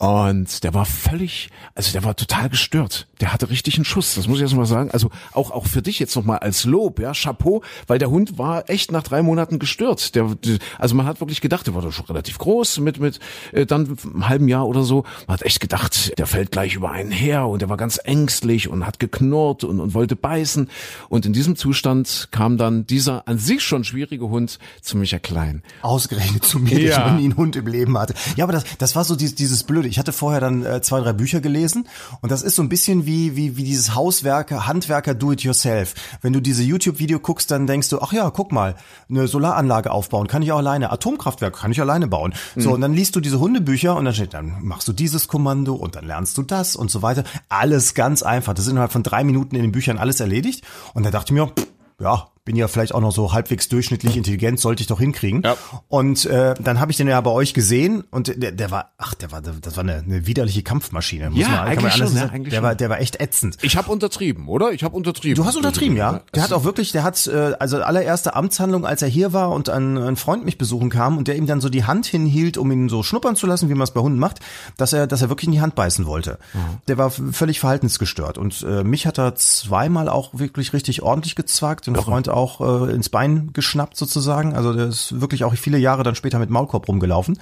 und 0.00 0.64
der 0.64 0.72
war 0.72 0.86
völlig, 0.86 1.50
also 1.74 1.92
der 1.92 2.02
war 2.04 2.16
total 2.16 2.48
gestört. 2.48 3.06
Der 3.20 3.34
hatte 3.34 3.50
richtig 3.50 3.74
einen 3.74 3.84
Schuss, 3.84 4.14
das 4.14 4.28
muss 4.28 4.38
ich 4.38 4.42
jetzt 4.44 4.54
mal 4.54 4.64
sagen. 4.64 4.90
Also 4.92 5.10
auch 5.34 5.50
auch 5.50 5.66
für 5.66 5.82
dich 5.82 5.98
jetzt 5.98 6.16
nochmal 6.16 6.38
als 6.38 6.64
Lob, 6.64 7.00
ja, 7.00 7.12
Chapeau, 7.12 7.62
weil 7.86 7.98
der 7.98 8.08
Hund 8.08 8.38
war 8.38 8.70
echt 8.70 8.92
nach 8.92 9.02
drei 9.02 9.20
Monaten 9.20 9.58
gestört. 9.58 10.14
Der, 10.14 10.34
also 10.78 10.94
man 10.94 11.04
hat 11.04 11.20
wirklich 11.20 11.42
gedacht, 11.42 11.66
der 11.66 11.74
war 11.74 11.82
doch 11.82 11.92
schon 11.92 12.06
relativ 12.06 12.38
groß, 12.38 12.78
mit 12.78 12.98
mit 12.98 13.20
äh, 13.52 13.66
dann 13.66 13.98
einem 14.02 14.26
halben 14.26 14.48
Jahr 14.48 14.66
oder 14.66 14.84
so. 14.84 15.04
Man 15.26 15.34
hat 15.34 15.42
echt 15.42 15.60
gedacht, 15.60 16.18
der 16.18 16.26
fällt 16.26 16.50
gleich 16.50 16.76
über 16.76 16.90
einen 16.90 17.10
her 17.10 17.46
und 17.46 17.60
der 17.60 17.68
war 17.68 17.76
ganz 17.76 18.00
ängstlich 18.02 18.68
und 18.68 18.86
hat 18.86 19.00
geknurrt 19.00 19.64
und, 19.64 19.80
und 19.80 19.92
wollte 19.92 20.16
beißen. 20.16 20.70
Und 21.10 21.26
in 21.26 21.34
diesem 21.34 21.56
Zustand 21.56 22.28
kam 22.30 22.56
dann 22.56 22.86
dieser 22.86 23.28
an 23.28 23.36
sich 23.36 23.62
schon 23.62 23.84
schwierige 23.84 24.30
Hund 24.30 24.58
zu 24.80 24.96
Micha 24.96 25.18
Klein. 25.18 25.62
Ausgerechnet 25.82 26.46
zu 26.46 26.58
mir, 26.58 26.80
ja. 26.80 26.90
ich 26.90 26.98
noch 26.98 27.18
nie 27.18 27.24
einen 27.24 27.36
Hund 27.36 27.54
im 27.56 27.66
Leben 27.66 27.98
hatte. 27.98 28.14
Ja, 28.36 28.44
aber 28.44 28.54
das, 28.54 28.64
das 28.78 28.96
war 28.96 29.04
so 29.04 29.14
dieses, 29.14 29.34
dieses 29.34 29.62
blöde 29.64 29.89
ich 29.90 29.98
hatte 29.98 30.12
vorher 30.12 30.40
dann 30.40 30.64
äh, 30.64 30.80
zwei, 30.80 31.00
drei 31.00 31.12
Bücher 31.12 31.40
gelesen 31.40 31.88
und 32.20 32.32
das 32.32 32.42
ist 32.42 32.56
so 32.56 32.62
ein 32.62 32.68
bisschen 32.68 33.06
wie, 33.06 33.36
wie, 33.36 33.56
wie 33.56 33.64
dieses 33.64 33.94
Hauswerker, 33.94 34.66
Handwerker 34.66 35.14
Do-it-yourself. 35.14 35.94
Wenn 36.22 36.32
du 36.32 36.40
diese 36.40 36.62
YouTube-Video 36.62 37.18
guckst, 37.18 37.50
dann 37.50 37.66
denkst 37.66 37.88
du, 37.88 38.00
ach 38.00 38.12
ja, 38.12 38.30
guck 38.30 38.52
mal, 38.52 38.76
eine 39.08 39.26
Solaranlage 39.26 39.90
aufbauen, 39.90 40.28
kann 40.28 40.42
ich 40.42 40.52
auch 40.52 40.58
alleine. 40.58 40.90
Atomkraftwerk 40.90 41.56
kann 41.56 41.72
ich 41.72 41.80
alleine 41.80 42.06
bauen. 42.06 42.32
Mhm. 42.54 42.60
So, 42.60 42.72
und 42.72 42.80
dann 42.80 42.94
liest 42.94 43.16
du 43.16 43.20
diese 43.20 43.40
Hundebücher 43.40 43.96
und 43.96 44.04
dann 44.04 44.14
steht, 44.14 44.34
dann 44.34 44.62
machst 44.62 44.86
du 44.88 44.92
dieses 44.92 45.28
Kommando 45.28 45.74
und 45.74 45.96
dann 45.96 46.06
lernst 46.06 46.38
du 46.38 46.42
das 46.42 46.76
und 46.76 46.90
so 46.90 47.02
weiter. 47.02 47.24
Alles 47.48 47.94
ganz 47.94 48.22
einfach. 48.22 48.54
Das 48.54 48.66
ist 48.66 48.70
innerhalb 48.70 48.92
von 48.92 49.02
drei 49.02 49.24
Minuten 49.24 49.56
in 49.56 49.62
den 49.62 49.72
Büchern 49.72 49.98
alles 49.98 50.20
erledigt. 50.20 50.64
Und 50.94 51.04
da 51.04 51.10
dachte 51.10 51.32
ich 51.32 51.40
mir, 51.40 51.48
pff, 51.48 51.66
ja, 52.00 52.28
bin 52.50 52.56
ja 52.56 52.66
vielleicht 52.66 52.96
auch 52.96 53.00
noch 53.00 53.12
so 53.12 53.32
halbwegs 53.32 53.68
durchschnittlich 53.68 54.16
intelligent, 54.16 54.58
sollte 54.58 54.80
ich 54.80 54.88
doch 54.88 54.98
hinkriegen. 54.98 55.42
Ja. 55.44 55.56
Und 55.86 56.24
äh, 56.24 56.54
dann 56.58 56.80
habe 56.80 56.90
ich 56.90 56.96
den 56.96 57.06
ja 57.06 57.20
bei 57.20 57.30
euch 57.30 57.54
gesehen 57.54 58.02
und 58.10 58.42
der, 58.42 58.50
der 58.50 58.72
war, 58.72 58.90
ach, 58.98 59.14
der 59.14 59.30
war, 59.30 59.40
das 59.40 59.76
war 59.76 59.84
eine, 59.84 59.98
eine 59.98 60.26
widerliche 60.26 60.64
Kampfmaschine. 60.64 61.30
Muss 61.30 61.38
ja, 61.38 61.48
man, 61.48 61.58
eigentlich 61.60 61.94
schon, 61.94 62.12
ne? 62.12 62.28
eigentlich 62.28 62.50
der 62.50 62.56
schon. 62.56 62.64
war, 62.64 62.74
der 62.74 62.90
war 62.90 62.98
echt 62.98 63.20
ätzend. 63.20 63.56
Ich 63.62 63.76
habe 63.76 63.92
untertrieben, 63.92 64.48
oder? 64.48 64.72
Ich 64.72 64.82
habe 64.82 64.96
untertrieben. 64.96 65.36
Du 65.36 65.44
hast 65.44 65.54
untertrieben, 65.54 65.96
ja. 65.96 66.22
Der 66.34 66.42
hat 66.42 66.52
auch 66.52 66.64
wirklich, 66.64 66.90
der 66.90 67.04
hat 67.04 67.24
äh, 67.28 67.52
also 67.60 67.80
allererste 67.80 68.34
Amtshandlung, 68.34 68.84
als 68.84 69.00
er 69.02 69.08
hier 69.08 69.32
war 69.32 69.52
und 69.52 69.68
ein, 69.68 69.96
ein 69.96 70.16
Freund 70.16 70.44
mich 70.44 70.58
besuchen 70.58 70.90
kam 70.90 71.16
und 71.16 71.28
der 71.28 71.36
ihm 71.36 71.46
dann 71.46 71.60
so 71.60 71.68
die 71.68 71.84
Hand 71.84 72.06
hinhielt, 72.06 72.58
um 72.58 72.68
ihn 72.72 72.88
so 72.88 73.04
schnuppern 73.04 73.36
zu 73.36 73.46
lassen, 73.46 73.68
wie 73.68 73.74
man 73.74 73.84
es 73.84 73.92
bei 73.92 74.00
Hunden 74.00 74.18
macht, 74.18 74.40
dass 74.76 74.92
er, 74.92 75.06
dass 75.06 75.22
er 75.22 75.28
wirklich 75.28 75.46
in 75.46 75.52
die 75.52 75.60
Hand 75.60 75.76
beißen 75.76 76.04
wollte. 76.04 76.40
Mhm. 76.52 76.58
Der 76.88 76.98
war 76.98 77.10
völlig 77.12 77.60
verhaltensgestört 77.60 78.38
und 78.38 78.66
äh, 78.68 78.82
mich 78.82 79.06
hat 79.06 79.20
er 79.20 79.36
zweimal 79.36 80.08
auch 80.08 80.30
wirklich 80.32 80.72
richtig 80.72 81.02
ordentlich 81.02 81.36
gezwackt, 81.36 81.86
und 81.86 82.00
Freund 82.00 82.28
auch 82.28 82.39
äh, 82.60 82.92
ins 82.92 83.08
Bein 83.08 83.20
Bein 83.20 83.52
geschnappt 83.52 83.96
sozusagen. 83.96 84.54
Also 84.54 84.72
der 84.72 84.86
ist 84.86 85.20
wirklich 85.20 85.44
auch 85.44 85.54
viele 85.54 85.76
Jahre 85.76 86.02
dann 86.02 86.14
später 86.14 86.38
mit 86.38 86.48
Maulkorb 86.48 86.88
rumgelaufen. 86.88 87.38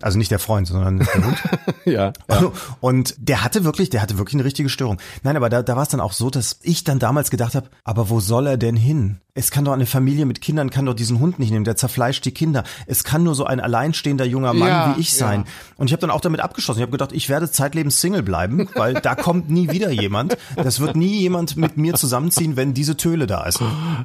Also 0.00 0.18
nicht 0.18 0.30
der 0.30 0.38
Freund, 0.38 0.66
sondern 0.66 0.98
der 0.98 1.24
Hund. 1.24 1.38
ja, 1.86 2.12
ja. 2.28 2.52
Und 2.80 3.14
der 3.18 3.42
hatte 3.42 3.64
wirklich, 3.64 3.88
der 3.88 4.02
hatte 4.02 4.18
wirklich 4.18 4.34
eine 4.34 4.44
richtige 4.44 4.68
Störung. 4.68 4.98
Nein, 5.22 5.36
aber 5.36 5.48
da, 5.48 5.62
da 5.62 5.74
war 5.76 5.84
es 5.84 5.88
dann 5.88 6.00
auch 6.00 6.12
so, 6.12 6.28
dass 6.28 6.58
ich 6.62 6.84
dann 6.84 6.98
damals 6.98 7.30
gedacht 7.30 7.54
habe, 7.54 7.68
aber 7.84 8.10
wo 8.10 8.20
soll 8.20 8.46
er 8.46 8.56
denn 8.58 8.76
hin? 8.76 9.20
Es 9.34 9.50
kann 9.50 9.64
doch 9.64 9.72
eine 9.72 9.86
Familie 9.86 10.26
mit 10.26 10.42
Kindern 10.42 10.68
kann 10.68 10.84
doch 10.84 10.92
diesen 10.92 11.18
Hund 11.18 11.38
nicht 11.38 11.52
nehmen, 11.52 11.64
der 11.64 11.74
zerfleischt 11.74 12.22
die 12.26 12.32
Kinder. 12.32 12.64
Es 12.86 13.02
kann 13.02 13.22
nur 13.22 13.34
so 13.34 13.46
ein 13.46 13.60
alleinstehender 13.60 14.26
junger 14.26 14.52
Mann 14.52 14.68
ja, 14.68 14.94
wie 14.94 15.00
ich 15.00 15.14
sein. 15.14 15.44
Ja. 15.46 15.52
Und 15.78 15.86
ich 15.86 15.94
habe 15.94 16.02
dann 16.02 16.10
auch 16.10 16.20
damit 16.20 16.40
abgeschlossen. 16.40 16.80
Ich 16.80 16.82
habe 16.82 16.92
gedacht, 16.92 17.12
ich 17.12 17.30
werde 17.30 17.50
zeitlebens 17.50 17.98
Single 17.98 18.22
bleiben, 18.22 18.68
weil 18.74 18.92
da 18.92 19.14
kommt 19.14 19.48
nie 19.48 19.70
wieder 19.70 19.90
jemand. 19.90 20.36
Das 20.54 20.80
wird 20.80 20.96
nie 20.96 21.18
jemand 21.18 21.56
mit 21.56 21.78
mir 21.78 21.94
zusammenziehen, 21.94 22.56
wenn 22.56 22.74
diese 22.74 22.98
Töle 22.98 23.26
da 23.26 23.46
ist. 23.46 23.62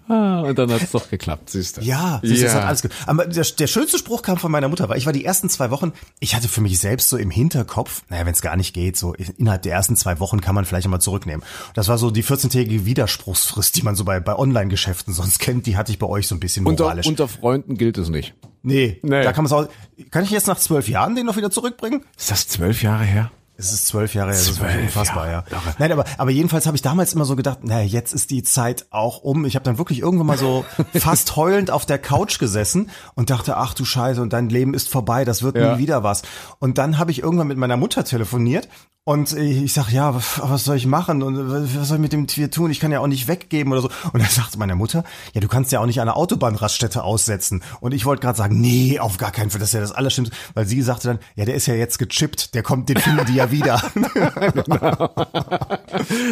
Ah, 0.07 0.43
und 0.43 0.57
dann 0.57 0.71
hat's 0.71 0.91
doch 0.91 1.09
geklappt, 1.09 1.49
siehst 1.49 1.75
du. 1.75 1.81
Ja, 1.81 2.21
siehst 2.23 2.43
du, 2.43 2.47
ja. 2.47 2.53
hat 2.53 2.63
alles 2.63 2.81
ge 2.81 2.91
Aber 3.05 3.25
der, 3.25 3.43
der 3.43 3.67
schönste 3.67 3.97
Spruch 3.97 4.21
kam 4.21 4.37
von 4.37 4.49
meiner 4.49 4.69
Mutter, 4.69 4.87
weil 4.87 4.97
ich 4.97 5.05
war 5.05 5.11
die 5.11 5.25
ersten 5.25 5.49
zwei 5.49 5.71
Wochen, 5.71 5.91
ich 6.21 6.35
hatte 6.35 6.47
für 6.47 6.61
mich 6.61 6.79
selbst 6.79 7.09
so 7.09 7.17
im 7.17 7.31
Hinterkopf, 7.31 8.03
naja, 8.07 8.25
wenn 8.25 8.33
es 8.33 8.41
gar 8.41 8.55
nicht 8.55 8.73
geht, 8.73 8.95
so 8.95 9.13
innerhalb 9.13 9.63
der 9.63 9.73
ersten 9.73 9.97
zwei 9.97 10.21
Wochen 10.21 10.39
kann 10.39 10.55
man 10.55 10.63
vielleicht 10.63 10.87
mal 10.87 11.01
zurücknehmen. 11.01 11.45
Das 11.73 11.89
war 11.89 11.97
so 11.97 12.11
die 12.11 12.23
14-tägige 12.23 12.85
Widerspruchsfrist, 12.85 13.75
die 13.75 13.81
man 13.81 13.95
so 13.95 14.05
bei, 14.05 14.21
bei 14.21 14.33
Online-Geschäften 14.33 15.16
sonst 15.17 15.39
kennt 15.39 15.65
die 15.65 15.75
hatte 15.77 15.91
ich 15.91 15.99
bei 15.99 16.07
euch 16.07 16.27
so 16.27 16.35
ein 16.35 16.39
bisschen 16.39 16.63
moralisch. 16.63 17.07
Unter, 17.07 17.23
unter 17.23 17.27
Freunden 17.27 17.77
gilt 17.77 17.97
es 17.97 18.09
nicht. 18.09 18.33
Nee, 18.63 18.99
nee. 19.01 19.23
da 19.23 19.33
kann 19.33 19.43
man 19.43 19.53
auch. 19.53 19.67
Kann 20.11 20.23
ich 20.23 20.31
jetzt 20.31 20.47
nach 20.47 20.57
zwölf 20.57 20.89
Jahren 20.89 21.15
den 21.15 21.25
noch 21.25 21.37
wieder 21.37 21.51
zurückbringen? 21.51 22.03
Ist 22.17 22.31
das 22.31 22.47
zwölf 22.47 22.81
Jahre 22.83 23.03
her? 23.03 23.31
Es 23.59 23.73
ist 23.73 23.87
zwölf 23.87 24.13
Jahre 24.13 24.31
her, 24.31 24.37
das 24.37 24.49
ist 24.49 24.61
unfassbar, 24.61 25.27
ja. 25.27 25.43
ja. 25.51 25.61
Nein, 25.79 25.91
aber, 25.91 26.05
aber 26.17 26.29
jedenfalls 26.29 26.67
habe 26.67 26.75
ich 26.75 26.83
damals 26.83 27.13
immer 27.13 27.25
so 27.25 27.35
gedacht, 27.35 27.63
naja, 27.63 27.85
jetzt 27.85 28.13
ist 28.13 28.29
die 28.29 28.43
Zeit 28.43 28.85
auch 28.91 29.23
um. 29.23 29.45
Ich 29.45 29.55
habe 29.55 29.63
dann 29.63 29.79
wirklich 29.79 29.99
irgendwann 29.99 30.27
mal 30.27 30.37
so 30.37 30.63
fast 30.93 31.35
heulend 31.35 31.71
auf 31.71 31.85
der 31.85 31.97
Couch 31.97 32.37
gesessen 32.37 32.91
und 33.15 33.31
dachte, 33.31 33.57
ach 33.57 33.73
du 33.73 33.83
Scheiße, 33.83 34.21
und 34.21 34.31
dein 34.31 34.49
Leben 34.49 34.73
ist 34.75 34.89
vorbei, 34.89 35.25
das 35.25 35.41
wird 35.41 35.57
ja. 35.57 35.73
nie 35.73 35.79
wieder 35.79 36.03
was. 36.03 36.21
Und 36.59 36.77
dann 36.77 36.99
habe 36.99 37.09
ich 37.09 37.23
irgendwann 37.23 37.47
mit 37.47 37.57
meiner 37.57 37.77
Mutter 37.77 38.03
telefoniert 38.03 38.69
Und 39.07 39.31
ich 39.31 39.71
sag, 39.71 39.89
ja, 39.89 40.13
was 40.13 40.65
soll 40.65 40.75
ich 40.75 40.85
machen 40.85 41.23
und 41.23 41.37
was 41.77 41.87
soll 41.87 41.95
ich 41.95 42.01
mit 42.01 42.11
dem 42.11 42.27
Tier 42.27 42.51
tun? 42.51 42.71
Ich 42.71 42.81
kann 42.81 42.91
ja 42.91 42.99
auch 42.99 43.07
nicht 43.07 43.29
weggeben 43.29 43.71
oder 43.71 43.79
so. 43.79 43.89
Und 44.11 44.21
dann 44.21 44.29
sagt 44.29 44.57
meine 44.57 44.75
Mutter, 44.75 45.05
ja, 45.33 45.39
du 45.39 45.47
kannst 45.47 45.71
ja 45.71 45.79
auch 45.79 45.85
nicht 45.85 46.01
eine 46.01 46.17
Autobahnraststätte 46.17 47.05
aussetzen. 47.05 47.63
Und 47.79 47.93
ich 47.93 48.03
wollte 48.03 48.19
gerade 48.19 48.37
sagen, 48.37 48.59
nee, 48.59 48.99
auf 48.99 49.17
gar 49.17 49.31
keinen 49.31 49.49
Fall, 49.49 49.61
das 49.61 49.69
ist 49.69 49.73
ja 49.75 49.79
das 49.79 49.93
Allerschlimmste. 49.93 50.35
Weil 50.55 50.67
sie 50.67 50.81
sagte 50.81 51.07
dann, 51.07 51.19
ja, 51.35 51.45
der 51.45 51.55
ist 51.55 51.67
ja 51.67 51.73
jetzt 51.75 51.99
gechippt, 51.99 52.53
der 52.53 52.63
kommt, 52.63 52.89
den 52.89 52.97
finden 52.97 53.25
die 53.27 53.35
ja 53.35 53.46
wieder. 53.51 53.81
genau. 54.53 55.09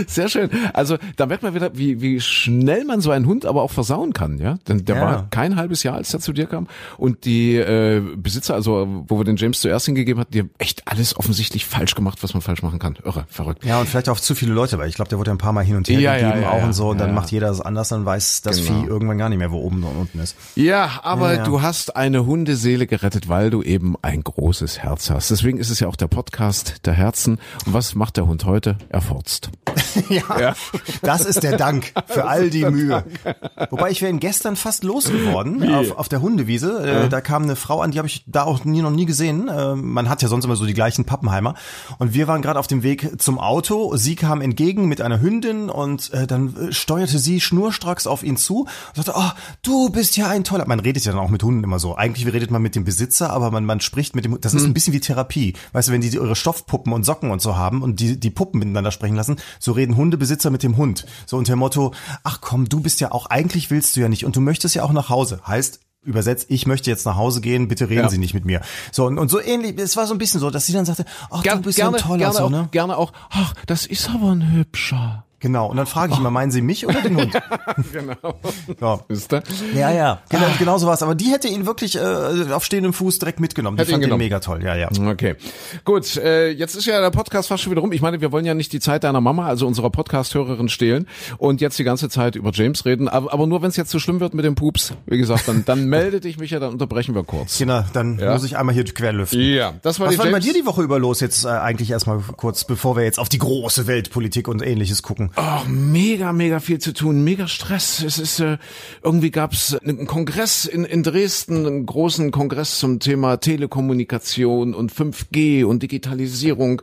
Sehr 0.07 0.29
schön. 0.29 0.49
Also 0.73 0.97
da 1.15 1.25
merkt 1.25 1.43
man 1.43 1.53
wieder, 1.53 1.77
wie, 1.77 2.01
wie 2.01 2.19
schnell 2.21 2.85
man 2.85 3.01
so 3.01 3.11
einen 3.11 3.25
Hund 3.25 3.45
aber 3.45 3.61
auch 3.61 3.71
versauen 3.71 4.13
kann, 4.13 4.37
ja. 4.37 4.57
Denn 4.67 4.85
der 4.85 4.95
ja. 4.95 5.01
war 5.01 5.27
kein 5.29 5.55
halbes 5.55 5.83
Jahr, 5.83 5.95
als 5.95 6.13
er 6.13 6.19
zu 6.19 6.33
dir 6.33 6.45
kam. 6.45 6.67
Und 6.97 7.25
die 7.25 7.55
äh, 7.55 8.01
Besitzer, 8.15 8.53
also 8.53 9.05
wo 9.07 9.17
wir 9.17 9.25
den 9.25 9.37
James 9.37 9.61
zuerst 9.61 9.85
hingegeben 9.85 10.19
hat, 10.21 10.33
die 10.33 10.39
haben 10.39 10.51
echt 10.57 10.87
alles 10.87 11.17
offensichtlich 11.17 11.65
falsch 11.65 11.95
gemacht, 11.95 12.19
was 12.21 12.33
man 12.33 12.41
falsch 12.41 12.63
machen 12.63 12.79
kann. 12.79 12.97
Irre, 13.03 13.25
verrückt. 13.29 13.65
Ja, 13.65 13.79
und 13.79 13.87
vielleicht 13.87 14.09
auch 14.09 14.19
zu 14.19 14.35
viele 14.35 14.53
Leute, 14.53 14.77
weil 14.77 14.89
ich 14.89 14.95
glaube, 14.95 15.09
der 15.09 15.17
wurde 15.17 15.29
ja 15.29 15.35
ein 15.35 15.39
paar 15.39 15.53
Mal 15.53 15.63
hin 15.63 15.75
und 15.75 15.87
her 15.87 15.99
ja, 15.99 16.15
gegeben 16.15 16.41
ja, 16.41 16.41
ja, 16.41 16.49
auch 16.51 16.63
und 16.63 16.73
so. 16.73 16.89
Und 16.89 16.99
dann 16.99 17.13
macht 17.13 17.31
jeder 17.31 17.47
das 17.47 17.61
anders, 17.61 17.89
dann 17.89 18.05
weiß 18.05 18.41
das 18.41 18.65
genau. 18.65 18.81
Vieh 18.81 18.87
irgendwann 18.87 19.17
gar 19.17 19.29
nicht 19.29 19.39
mehr, 19.39 19.51
wo 19.51 19.59
oben 19.59 19.83
und 19.83 19.95
unten 19.95 20.19
ist. 20.19 20.35
Ja, 20.55 20.99
aber 21.03 21.37
du 21.37 21.61
hast 21.61 21.95
eine 21.95 22.25
Hundeseele 22.25 22.87
gerettet, 22.87 23.29
weil 23.29 23.49
du 23.49 23.61
eben 23.61 23.95
ein 24.01 24.23
großes 24.23 24.79
Herz 24.79 25.09
hast. 25.09 25.31
Deswegen 25.31 25.57
ist 25.57 25.69
es 25.69 25.79
ja 25.79 25.87
auch 25.87 25.95
der 25.95 26.07
Podcast 26.07 26.85
der 26.85 26.93
Herzen. 27.05 27.39
Und 27.65 27.73
was 27.73 27.95
macht 27.95 28.17
der 28.17 28.25
Hund 28.25 28.45
heute? 28.45 28.77
Er 28.89 29.01
forzt. 29.01 29.51
ja, 30.09 30.55
das 31.01 31.25
ist 31.25 31.43
der 31.43 31.57
Dank 31.57 31.93
für 32.07 32.25
all 32.25 32.49
die 32.49 32.65
Mühe. 32.65 33.03
Wobei 33.69 33.91
ich 33.91 34.01
wäre 34.01 34.11
ihn 34.11 34.19
gestern 34.19 34.55
fast 34.55 34.83
losgeworden 34.83 35.73
auf, 35.73 35.97
auf 35.97 36.09
der 36.09 36.21
Hundewiese. 36.21 37.05
Äh, 37.05 37.09
Da 37.09 37.21
kam 37.21 37.43
eine 37.43 37.55
Frau 37.55 37.81
an, 37.81 37.91
die 37.91 37.97
habe 37.97 38.07
ich 38.07 38.23
da 38.27 38.43
auch 38.43 38.65
nie 38.65 38.81
noch 38.81 38.91
nie 38.91 39.05
gesehen. 39.05 39.47
Äh, 39.47 39.75
man 39.75 40.09
hat 40.09 40.21
ja 40.21 40.27
sonst 40.27 40.45
immer 40.45 40.55
so 40.55 40.65
die 40.65 40.73
gleichen 40.73 41.05
Pappenheimer. 41.05 41.55
Und 41.97 42.13
wir 42.13 42.27
waren 42.27 42.41
gerade 42.41 42.59
auf 42.59 42.67
dem 42.67 42.83
Weg 42.83 43.21
zum 43.21 43.39
Auto. 43.39 43.95
Sie 43.95 44.15
kam 44.15 44.41
entgegen 44.41 44.87
mit 44.87 45.01
einer 45.01 45.21
Hündin 45.21 45.69
und 45.69 46.13
äh, 46.13 46.27
dann 46.27 46.55
äh, 46.55 46.71
steuerte 46.71 47.19
sie 47.19 47.41
schnurstracks 47.41 48.07
auf 48.07 48.23
ihn 48.23 48.37
zu 48.37 48.61
und 48.95 48.95
sagte, 48.95 49.13
oh, 49.15 49.31
du 49.61 49.89
bist 49.89 50.17
ja 50.17 50.27
ein 50.27 50.43
toller. 50.43 50.67
Man 50.67 50.79
redet 50.79 51.05
ja 51.05 51.11
dann 51.11 51.21
auch 51.21 51.29
mit 51.29 51.43
Hunden 51.43 51.63
immer 51.63 51.79
so. 51.79 51.95
Eigentlich 51.95 52.31
redet 52.31 52.51
man 52.51 52.61
mit 52.61 52.75
dem 52.75 52.83
Besitzer, 52.83 53.31
aber 53.31 53.51
man, 53.51 53.65
man 53.65 53.79
spricht 53.81 54.15
mit 54.15 54.25
dem, 54.25 54.39
das 54.41 54.53
ist 54.53 54.63
hm. 54.63 54.71
ein 54.71 54.73
bisschen 54.73 54.93
wie 54.93 54.99
Therapie. 54.99 55.53
Weißt 55.73 55.87
du, 55.87 55.91
wenn 55.91 56.01
die 56.01 56.09
ihre 56.09 56.35
Stoffpuppen 56.35 56.93
und 56.93 57.03
Socken 57.03 57.31
und 57.31 57.41
so 57.41 57.55
haben 57.55 57.81
und 57.81 57.99
die, 57.99 58.19
die 58.19 58.29
Puppen 58.29 58.59
miteinander 58.59 58.91
sprechen 58.91 59.15
lassen, 59.15 59.37
so 59.65 59.73
reden 59.73 59.97
Hundebesitzer 59.97 60.49
mit 60.49 60.63
dem 60.63 60.77
Hund. 60.77 61.05
So 61.25 61.37
unter 61.37 61.53
dem 61.53 61.59
Motto, 61.59 61.93
ach 62.23 62.39
komm, 62.39 62.69
du 62.69 62.79
bist 62.79 63.01
ja 63.01 63.11
auch, 63.11 63.25
eigentlich 63.25 63.71
willst 63.71 63.95
du 63.95 63.99
ja 64.01 64.07
nicht 64.07 64.23
und 64.23 64.35
du 64.35 64.41
möchtest 64.41 64.75
ja 64.75 64.83
auch 64.83 64.93
nach 64.93 65.09
Hause. 65.09 65.41
Heißt, 65.45 65.79
übersetzt, 66.03 66.45
ich 66.49 66.67
möchte 66.67 66.89
jetzt 66.89 67.05
nach 67.05 67.15
Hause 67.15 67.41
gehen, 67.41 67.67
bitte 67.67 67.89
reden 67.89 68.03
ja. 68.03 68.09
Sie 68.09 68.19
nicht 68.19 68.33
mit 68.33 68.45
mir. 68.45 68.61
So, 68.91 69.05
und, 69.05 69.17
und 69.17 69.29
so 69.29 69.41
ähnlich, 69.41 69.77
es 69.79 69.97
war 69.97 70.05
so 70.05 70.13
ein 70.13 70.19
bisschen 70.19 70.39
so, 70.39 70.51
dass 70.51 70.67
sie 70.67 70.73
dann 70.73 70.85
sagte, 70.85 71.03
ach, 71.31 71.43
Ger 71.43 71.55
du 71.55 71.63
bist 71.63 71.77
gerne, 71.77 71.97
so 71.97 72.03
ein 72.03 72.07
toller, 72.07 72.19
gerne 72.19 72.37
so, 72.37 72.49
ne? 72.49 72.61
Auch, 72.61 72.71
gerne 72.71 72.97
auch, 72.97 73.11
ach, 73.31 73.53
das 73.65 73.85
ist 73.85 74.09
aber 74.09 74.31
ein 74.31 74.53
hübscher. 74.53 75.24
Genau, 75.45 75.67
und 75.67 75.77
dann 75.77 75.85
frage 75.85 76.11
ich 76.11 76.17
immer, 76.17 76.31
meinen 76.31 76.49
Sie 76.49 76.63
mich 76.63 76.87
oder 76.87 77.03
den 77.03 77.17
Hund? 77.17 77.31
genau. 77.93 78.39
Ja. 78.81 78.99
Ist 79.09 79.31
der? 79.31 79.43
ja, 79.75 79.91
ja, 79.91 80.21
genau, 80.27 80.45
ah. 80.45 80.55
genau 80.57 80.79
so 80.79 80.87
was. 80.87 81.03
Aber 81.03 81.13
die 81.13 81.25
hätte 81.25 81.47
ihn 81.47 81.67
wirklich 81.67 81.97
äh, 81.97 82.51
auf 82.51 82.65
stehendem 82.65 82.93
Fuß 82.93 83.19
direkt 83.19 83.39
mitgenommen. 83.39 83.77
Die 83.77 83.81
hätte 83.81 83.91
fand 83.91 84.03
ihn, 84.03 84.09
ihn 84.09 84.17
mega 84.17 84.39
toll, 84.39 84.63
ja, 84.63 84.75
ja. 84.75 84.89
Okay, 85.07 85.35
gut. 85.83 86.17
Äh, 86.17 86.49
jetzt 86.49 86.73
ist 86.73 86.87
ja 86.87 86.99
der 86.99 87.11
Podcast 87.11 87.49
fast 87.49 87.61
schon 87.61 87.69
wieder 87.69 87.81
rum. 87.81 87.91
Ich 87.91 88.01
meine, 88.01 88.21
wir 88.21 88.31
wollen 88.31 88.45
ja 88.45 88.55
nicht 88.55 88.73
die 88.73 88.79
Zeit 88.79 89.03
deiner 89.03 89.21
Mama, 89.21 89.45
also 89.45 89.67
unserer 89.67 89.91
Podcast-Hörerin 89.91 90.67
stehlen 90.67 91.07
und 91.37 91.61
jetzt 91.61 91.77
die 91.77 91.83
ganze 91.83 92.09
Zeit 92.09 92.35
über 92.35 92.49
James 92.51 92.83
reden. 92.83 93.07
Aber, 93.07 93.31
aber 93.31 93.45
nur, 93.45 93.61
wenn 93.61 93.69
es 93.69 93.75
jetzt 93.75 93.91
zu 93.91 93.97
so 93.97 93.99
schlimm 93.99 94.21
wird 94.21 94.33
mit 94.33 94.45
dem 94.45 94.55
Pups, 94.55 94.93
wie 95.05 95.19
gesagt, 95.19 95.47
dann, 95.47 95.63
dann 95.63 95.85
melde 95.89 96.21
dich, 96.21 96.39
Micha, 96.39 96.57
dann 96.57 96.71
unterbrechen 96.73 97.13
wir 97.13 97.23
kurz. 97.23 97.59
Genau, 97.59 97.83
dann 97.93 98.17
ja? 98.17 98.33
muss 98.33 98.43
ich 98.45 98.57
einmal 98.57 98.73
hier 98.73 98.85
querlüften. 98.85 99.39
Ja, 99.39 99.75
das 99.83 99.99
war 99.99 100.07
Was 100.07 100.17
war 100.17 100.25
bei 100.25 100.39
dir 100.39 100.53
die 100.53 100.65
Woche 100.65 100.81
über 100.81 100.97
los 100.97 101.19
jetzt 101.19 101.45
äh, 101.45 101.49
eigentlich 101.49 101.91
erstmal 101.91 102.17
kurz, 102.35 102.63
bevor 102.63 102.95
wir 102.97 103.03
jetzt 103.03 103.19
auf 103.19 103.29
die 103.29 103.37
große 103.37 103.85
Weltpolitik 103.85 104.47
und 104.47 104.65
ähnliches 104.65 105.03
gucken? 105.03 105.29
Oh, 105.37 105.67
mega, 105.67 106.31
mega 106.31 106.61
viel 106.61 106.79
zu 106.79 106.93
tun, 106.93 107.25
mega 107.25 107.49
Stress. 107.49 108.01
Es 108.01 108.19
ist 108.19 108.39
äh, 108.39 108.57
irgendwie 109.03 109.31
gab's 109.31 109.75
einen 109.75 110.07
Kongress 110.07 110.63
in, 110.63 110.85
in 110.85 111.03
Dresden, 111.03 111.65
einen 111.65 111.85
großen 111.85 112.31
Kongress 112.31 112.79
zum 112.79 113.01
Thema 113.01 113.35
Telekommunikation 113.35 114.73
und 114.73 114.93
5G 114.93 115.65
und 115.65 115.83
Digitalisierung 115.83 116.81